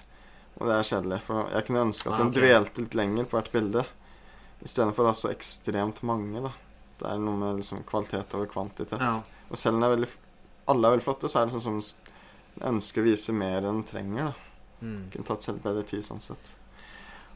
Og 0.60 0.66
det 0.68 0.74
er 0.80 0.88
kjedelig, 0.90 1.22
for 1.22 1.50
jeg 1.54 1.66
kunne 1.68 1.84
ønske 1.86 2.10
at 2.10 2.14
Ah, 2.16 2.24
den 2.24 2.32
dvelte 2.34 2.82
litt 2.82 2.96
lenger 2.98 3.26
på 3.30 3.38
hvert 3.38 3.52
bilde. 3.54 3.84
Istedenfor 4.66 5.06
å 5.06 5.12
ha 5.12 5.14
så 5.14 5.30
ekstremt 5.30 6.02
mange, 6.08 6.42
da. 6.42 6.52
Det 6.98 7.06
er 7.12 7.20
noe 7.22 7.38
med 7.38 7.60
liksom 7.62 7.84
kvalitet 7.86 8.34
over 8.34 8.48
kvantitet. 8.50 8.98
Ja. 9.00 9.20
Og 9.52 9.58
selv 9.62 9.76
om 9.78 9.82
det 9.84 9.90
er 9.92 9.96
veldig, 9.96 10.10
alle 10.74 10.88
er 10.88 10.96
veldig 10.98 11.06
flotte, 11.06 11.30
så 11.30 11.40
er 11.42 11.46
det 11.46 11.54
sånn 11.60 11.66
som 11.68 11.78
en 12.62 12.76
ønsker 12.76 13.04
å 13.04 13.06
vise 13.06 13.34
mer 13.38 13.60
enn 13.62 13.76
en 13.84 13.84
trenger. 13.84 14.32
da 14.34 14.34
Mm. 14.80 15.10
kunne 15.10 15.26
tatt 15.26 15.42
selv 15.42 15.64
bedre 15.64 15.82
tid 15.90 16.04
sånn 16.06 16.20
sett. 16.22 16.52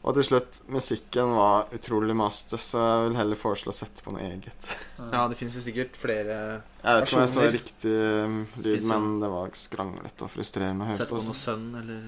Og 0.04 0.14
til 0.14 0.22
slutt, 0.22 0.60
musikken 0.70 1.32
var 1.34 1.64
utrolig 1.74 2.14
master, 2.14 2.56
så 2.58 2.78
jeg 2.78 3.08
vil 3.08 3.16
heller 3.18 3.34
foreslå 3.38 3.70
å 3.70 3.74
sette 3.74 4.02
på 4.02 4.12
noe 4.14 4.22
eget. 4.22 4.68
Ja, 5.12 5.26
det 5.28 5.36
finnes 5.38 5.54
jo 5.54 5.60
sikkert 5.62 5.94
flere 5.98 6.62
Jeg 6.84 7.00
vet 7.00 7.08
ikke 7.08 7.16
om 7.16 7.22
jeg 7.26 7.32
så 7.34 7.50
riktig 7.50 8.62
lyd, 8.62 8.84
men 8.84 9.20
det 9.20 9.30
var 9.30 9.50
skranglete 9.54 10.22
og 10.22 10.30
frustrerende 10.30 10.86
å 10.86 10.90
høre 10.92 10.96
Sette 10.98 11.10
på. 11.10 11.18
på 11.18 11.26
noe 11.32 11.34
sønn, 11.34 11.68
eller 11.82 12.02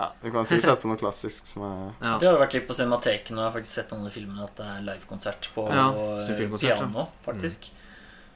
Ja, 0.00 0.06
Du 0.22 0.30
kan 0.32 0.46
sikkert 0.48 0.64
sette 0.70 0.80
på 0.82 0.88
noe 0.88 0.96
klassisk 1.00 1.46
som 1.50 1.62
er 1.66 1.80
Ja. 2.00 2.14
Det 2.18 2.26
har 2.28 2.36
jo 2.38 2.40
vært 2.40 2.54
litt 2.56 2.66
på 2.68 2.74
Cinemateken, 2.78 3.36
og 3.36 3.42
jeg 3.44 3.50
har 3.50 3.56
faktisk 3.58 3.74
sett 3.80 3.90
noen 3.92 4.06
av 4.08 4.12
filmene 4.14 4.44
at 4.46 4.54
det 4.56 4.66
er 4.66 4.80
livekonsert 4.86 5.48
på 5.54 5.66
Ja, 5.68 5.88
eh, 5.92 6.56
piano, 6.56 7.08
faktisk. 7.26 7.70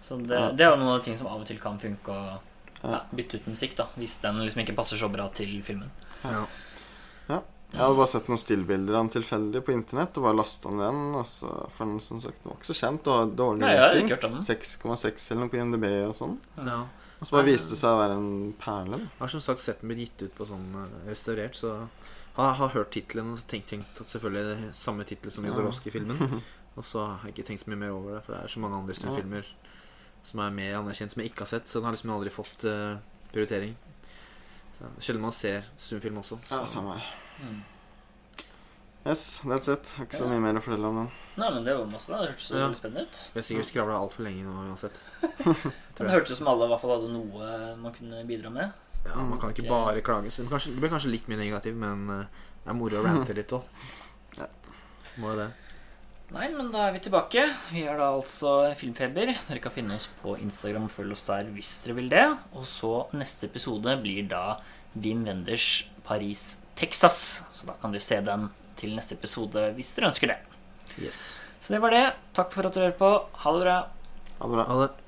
Så 0.05 0.19
det, 0.21 0.37
Ja. 0.39 0.51
det 0.53 0.61
er 0.67 0.71
jo 0.71 0.77
noen 0.77 0.93
av 0.95 0.99
de 1.01 1.05
ting 1.09 1.17
som 1.19 1.27
av 1.27 1.41
og 1.41 1.47
til 1.47 1.59
kan 1.59 1.79
funke 1.79 2.09
å 2.13 2.39
Ja. 2.85 3.01
bytte 3.15 3.37
ut 3.41 3.47
musikk, 3.49 3.77
da, 3.77 3.87
hvis 3.97 4.21
den 4.21 4.37
liksom 4.45 4.61
ikke 4.67 4.77
passer 4.77 4.97
så 5.01 5.09
bra 5.11 5.29
til 5.33 5.63
filmen. 5.63 5.91
ja. 6.25 6.45
Jeg 7.73 7.81
hadde 7.83 7.97
bare 7.97 8.07
sett 8.07 8.29
noen 8.29 8.39
stillbilder 8.39 8.95
av 8.95 9.09
den 9.09 9.23
tilfeldig 9.23 9.65
på 9.67 9.73
internett 9.75 10.17
og 10.19 10.23
bare 10.29 10.37
lasta 10.37 10.69
den 10.69 10.79
igjen. 10.79 11.15
Og 11.19 11.25
så, 11.27 11.49
for 11.75 11.85
den 11.87 11.99
som 11.99 12.21
sagt, 12.21 12.41
den 12.45 12.53
var 12.53 12.57
ikke 12.61 12.71
så 12.71 12.77
kjent 12.79 13.09
og 13.11 13.33
dårlig 13.35 13.59
Nei, 13.65 13.71
jeg 13.73 13.79
har 13.81 13.89
rating. 13.89 14.07
ikke 14.07 14.15
hørt 14.15 14.25
om 14.29 14.33
den. 14.33 14.43
6,6 14.43 15.31
eller 15.33 15.41
noe 15.41 15.49
på 15.51 15.59
IMDb 15.59 16.07
og 16.07 16.15
sånn. 16.15 16.39
ja. 16.65 16.85
Og 17.25 17.29
så 17.29 17.39
bare 17.39 17.47
viste 17.49 17.73
det 17.73 17.79
seg 17.81 17.95
å 17.95 18.01
være 18.03 18.17
en 18.19 18.33
perle. 18.61 18.99
Jeg 19.01 19.21
har 19.23 19.31
som 19.33 19.41
sagt 19.41 19.63
sett 19.63 19.79
den 19.81 19.89
bli 19.89 20.05
gitt 20.05 20.27
ut 20.27 20.35
på 20.37 20.45
sånn 20.45 20.67
eh, 20.77 20.99
restaurert, 21.09 21.57
så 21.57 21.71
har, 22.35 22.51
har 22.59 22.75
hørt 22.75 22.91
tittelen 22.93 23.31
og 23.33 23.47
tenkt, 23.49 23.71
tenkt 23.71 24.03
at 24.03 24.13
selvfølgelig 24.13 24.43
er 24.43 24.51
det 24.51 24.75
samme 24.77 25.07
tittel 25.09 25.33
som 25.33 25.47
Ja. 25.47 25.55
Jodorowsky-filmen. 25.55 26.43
Og 26.77 26.85
så 26.85 27.01
har 27.07 27.25
jeg 27.25 27.39
ikke 27.39 27.47
tenkt 27.49 27.63
så 27.63 27.71
mye 27.71 27.81
mer 27.81 27.95
over 27.95 28.17
det, 28.19 28.21
for 28.27 28.35
det 28.35 28.43
er 28.43 28.53
så 28.53 28.61
mange 28.61 28.77
andre 28.83 28.97
stumfilmer 28.99 29.49
som 30.27 30.41
er 30.45 30.57
mer 30.57 30.77
anerkjent, 30.83 31.15
som 31.15 31.23
jeg 31.23 31.31
ikke 31.31 31.47
har 31.47 31.53
sett. 31.55 31.71
Så 31.71 31.79
den 31.79 31.89
har 31.89 31.95
liksom 31.95 32.13
aldri 32.13 32.33
fått 32.35 32.65
uh, 32.67 32.97
prioritering. 33.31 33.77
Sjelden 34.99 35.23
man 35.23 35.33
ser 35.33 35.69
stumfilm 35.79 36.19
også. 36.21 36.41
Så. 36.43 36.59
Ja, 36.59 36.67
samme 36.69 36.99
her. 36.99 37.13
Mm. 37.41 37.61
Yes, 39.05 39.43
that's 39.45 39.69
it. 39.69 39.91
Har 39.99 40.07
ikke 40.07 40.17
så 40.23 40.29
mye 40.31 40.41
mer 40.41 40.57
å 40.57 40.63
fortelle 40.65 40.89
om 40.89 40.99
den. 41.03 41.09
Nei, 41.37 41.49
men 41.53 41.65
det 41.67 41.75
var 41.77 41.89
masse. 41.91 42.09
Det 42.09 42.31
hørtes 42.31 42.47
så 42.49 42.55
Ja. 42.57 42.63
veldig 42.69 42.79
spennende 42.79 43.03
ut. 43.05 43.19
Vi 43.35 43.39
har 43.41 43.45
sikkert 43.45 43.69
skravla 43.69 43.99
altfor 44.01 44.25
lenge 44.25 44.45
nå 44.47 44.55
uansett. 44.71 44.97
Det 45.99 46.09
hørtes 46.11 46.33
ut 46.33 46.39
som 46.39 46.49
alle 46.49 46.65
i 46.65 46.71
hvert 46.73 46.81
fall 46.81 46.95
hadde 46.97 47.11
noe 47.13 47.51
man 47.83 47.93
kunne 47.93 48.23
bidra 48.27 48.51
med. 48.51 48.73
Ja, 49.05 49.17
Man 49.21 49.39
kan 49.39 49.53
ikke 49.53 49.69
bare 49.69 50.01
klage. 50.01 50.31
Så 50.33 50.47
kanskje, 50.49 50.73
det 50.73 50.81
blir 50.81 50.91
kanskje 50.95 51.11
litt 51.13 51.29
mye 51.29 51.37
negativ, 51.43 51.77
men 51.77 52.09
eh, 52.11 52.25
det 52.65 52.73
er 52.73 52.79
moro 52.79 52.97
å 53.03 53.05
rante 53.05 53.37
litt 53.37 53.53
òg. 53.53 53.63
Ja. 54.41 54.49
Må 55.21 55.31
jo 55.31 55.37
det. 55.45 55.51
Nei, 56.35 56.49
men 56.57 56.73
da 56.73 56.89
er 56.89 56.93
vi 56.97 56.99
tilbake. 57.05 57.45
Vi 57.71 57.85
er 57.87 58.01
da 58.01 58.09
altså 58.17 58.73
Filmfeber. 58.75 59.31
Dere 59.47 59.61
kan 59.63 59.71
finne 59.77 59.95
oss 60.01 60.09
på 60.23 60.33
Instagram 60.41 60.89
og 60.89 60.91
følge 60.91 61.13
oss 61.15 61.27
der 61.29 61.45
hvis 61.55 61.77
dere 61.85 61.95
vil 62.01 62.09
det. 62.11 62.25
Og 62.57 62.65
så 62.67 62.91
neste 63.15 63.47
episode 63.47 63.95
blir 64.03 64.27
da 64.33 64.57
Wim 64.97 65.23
Wenders 65.29 65.85
Paris, 66.09 66.57
Texas. 66.75 67.45
Så 67.55 67.69
da 67.69 67.77
kan 67.79 67.93
dere 67.95 68.03
se 68.03 68.19
den 68.25 68.49
til 68.79 68.95
neste 68.97 69.17
episode 69.19 69.69
hvis 69.77 69.95
dere 69.97 70.11
ønsker 70.11 70.33
det. 70.33 70.39
Yes. 71.01 71.23
Så 71.61 71.75
det 71.75 71.81
var 71.83 71.95
det. 71.95 72.05
Takk 72.37 72.53
for 72.53 72.67
at 72.69 72.77
dere 72.77 72.91
hørte 72.91 73.01
på. 73.01 73.13
Ha 73.45 73.55
det 73.57 73.65
bra. 73.65 73.79
Ha 74.41 74.51
det 74.51 74.59
bra. 74.59 74.67
Ha 74.69 74.79
det. 74.85 75.04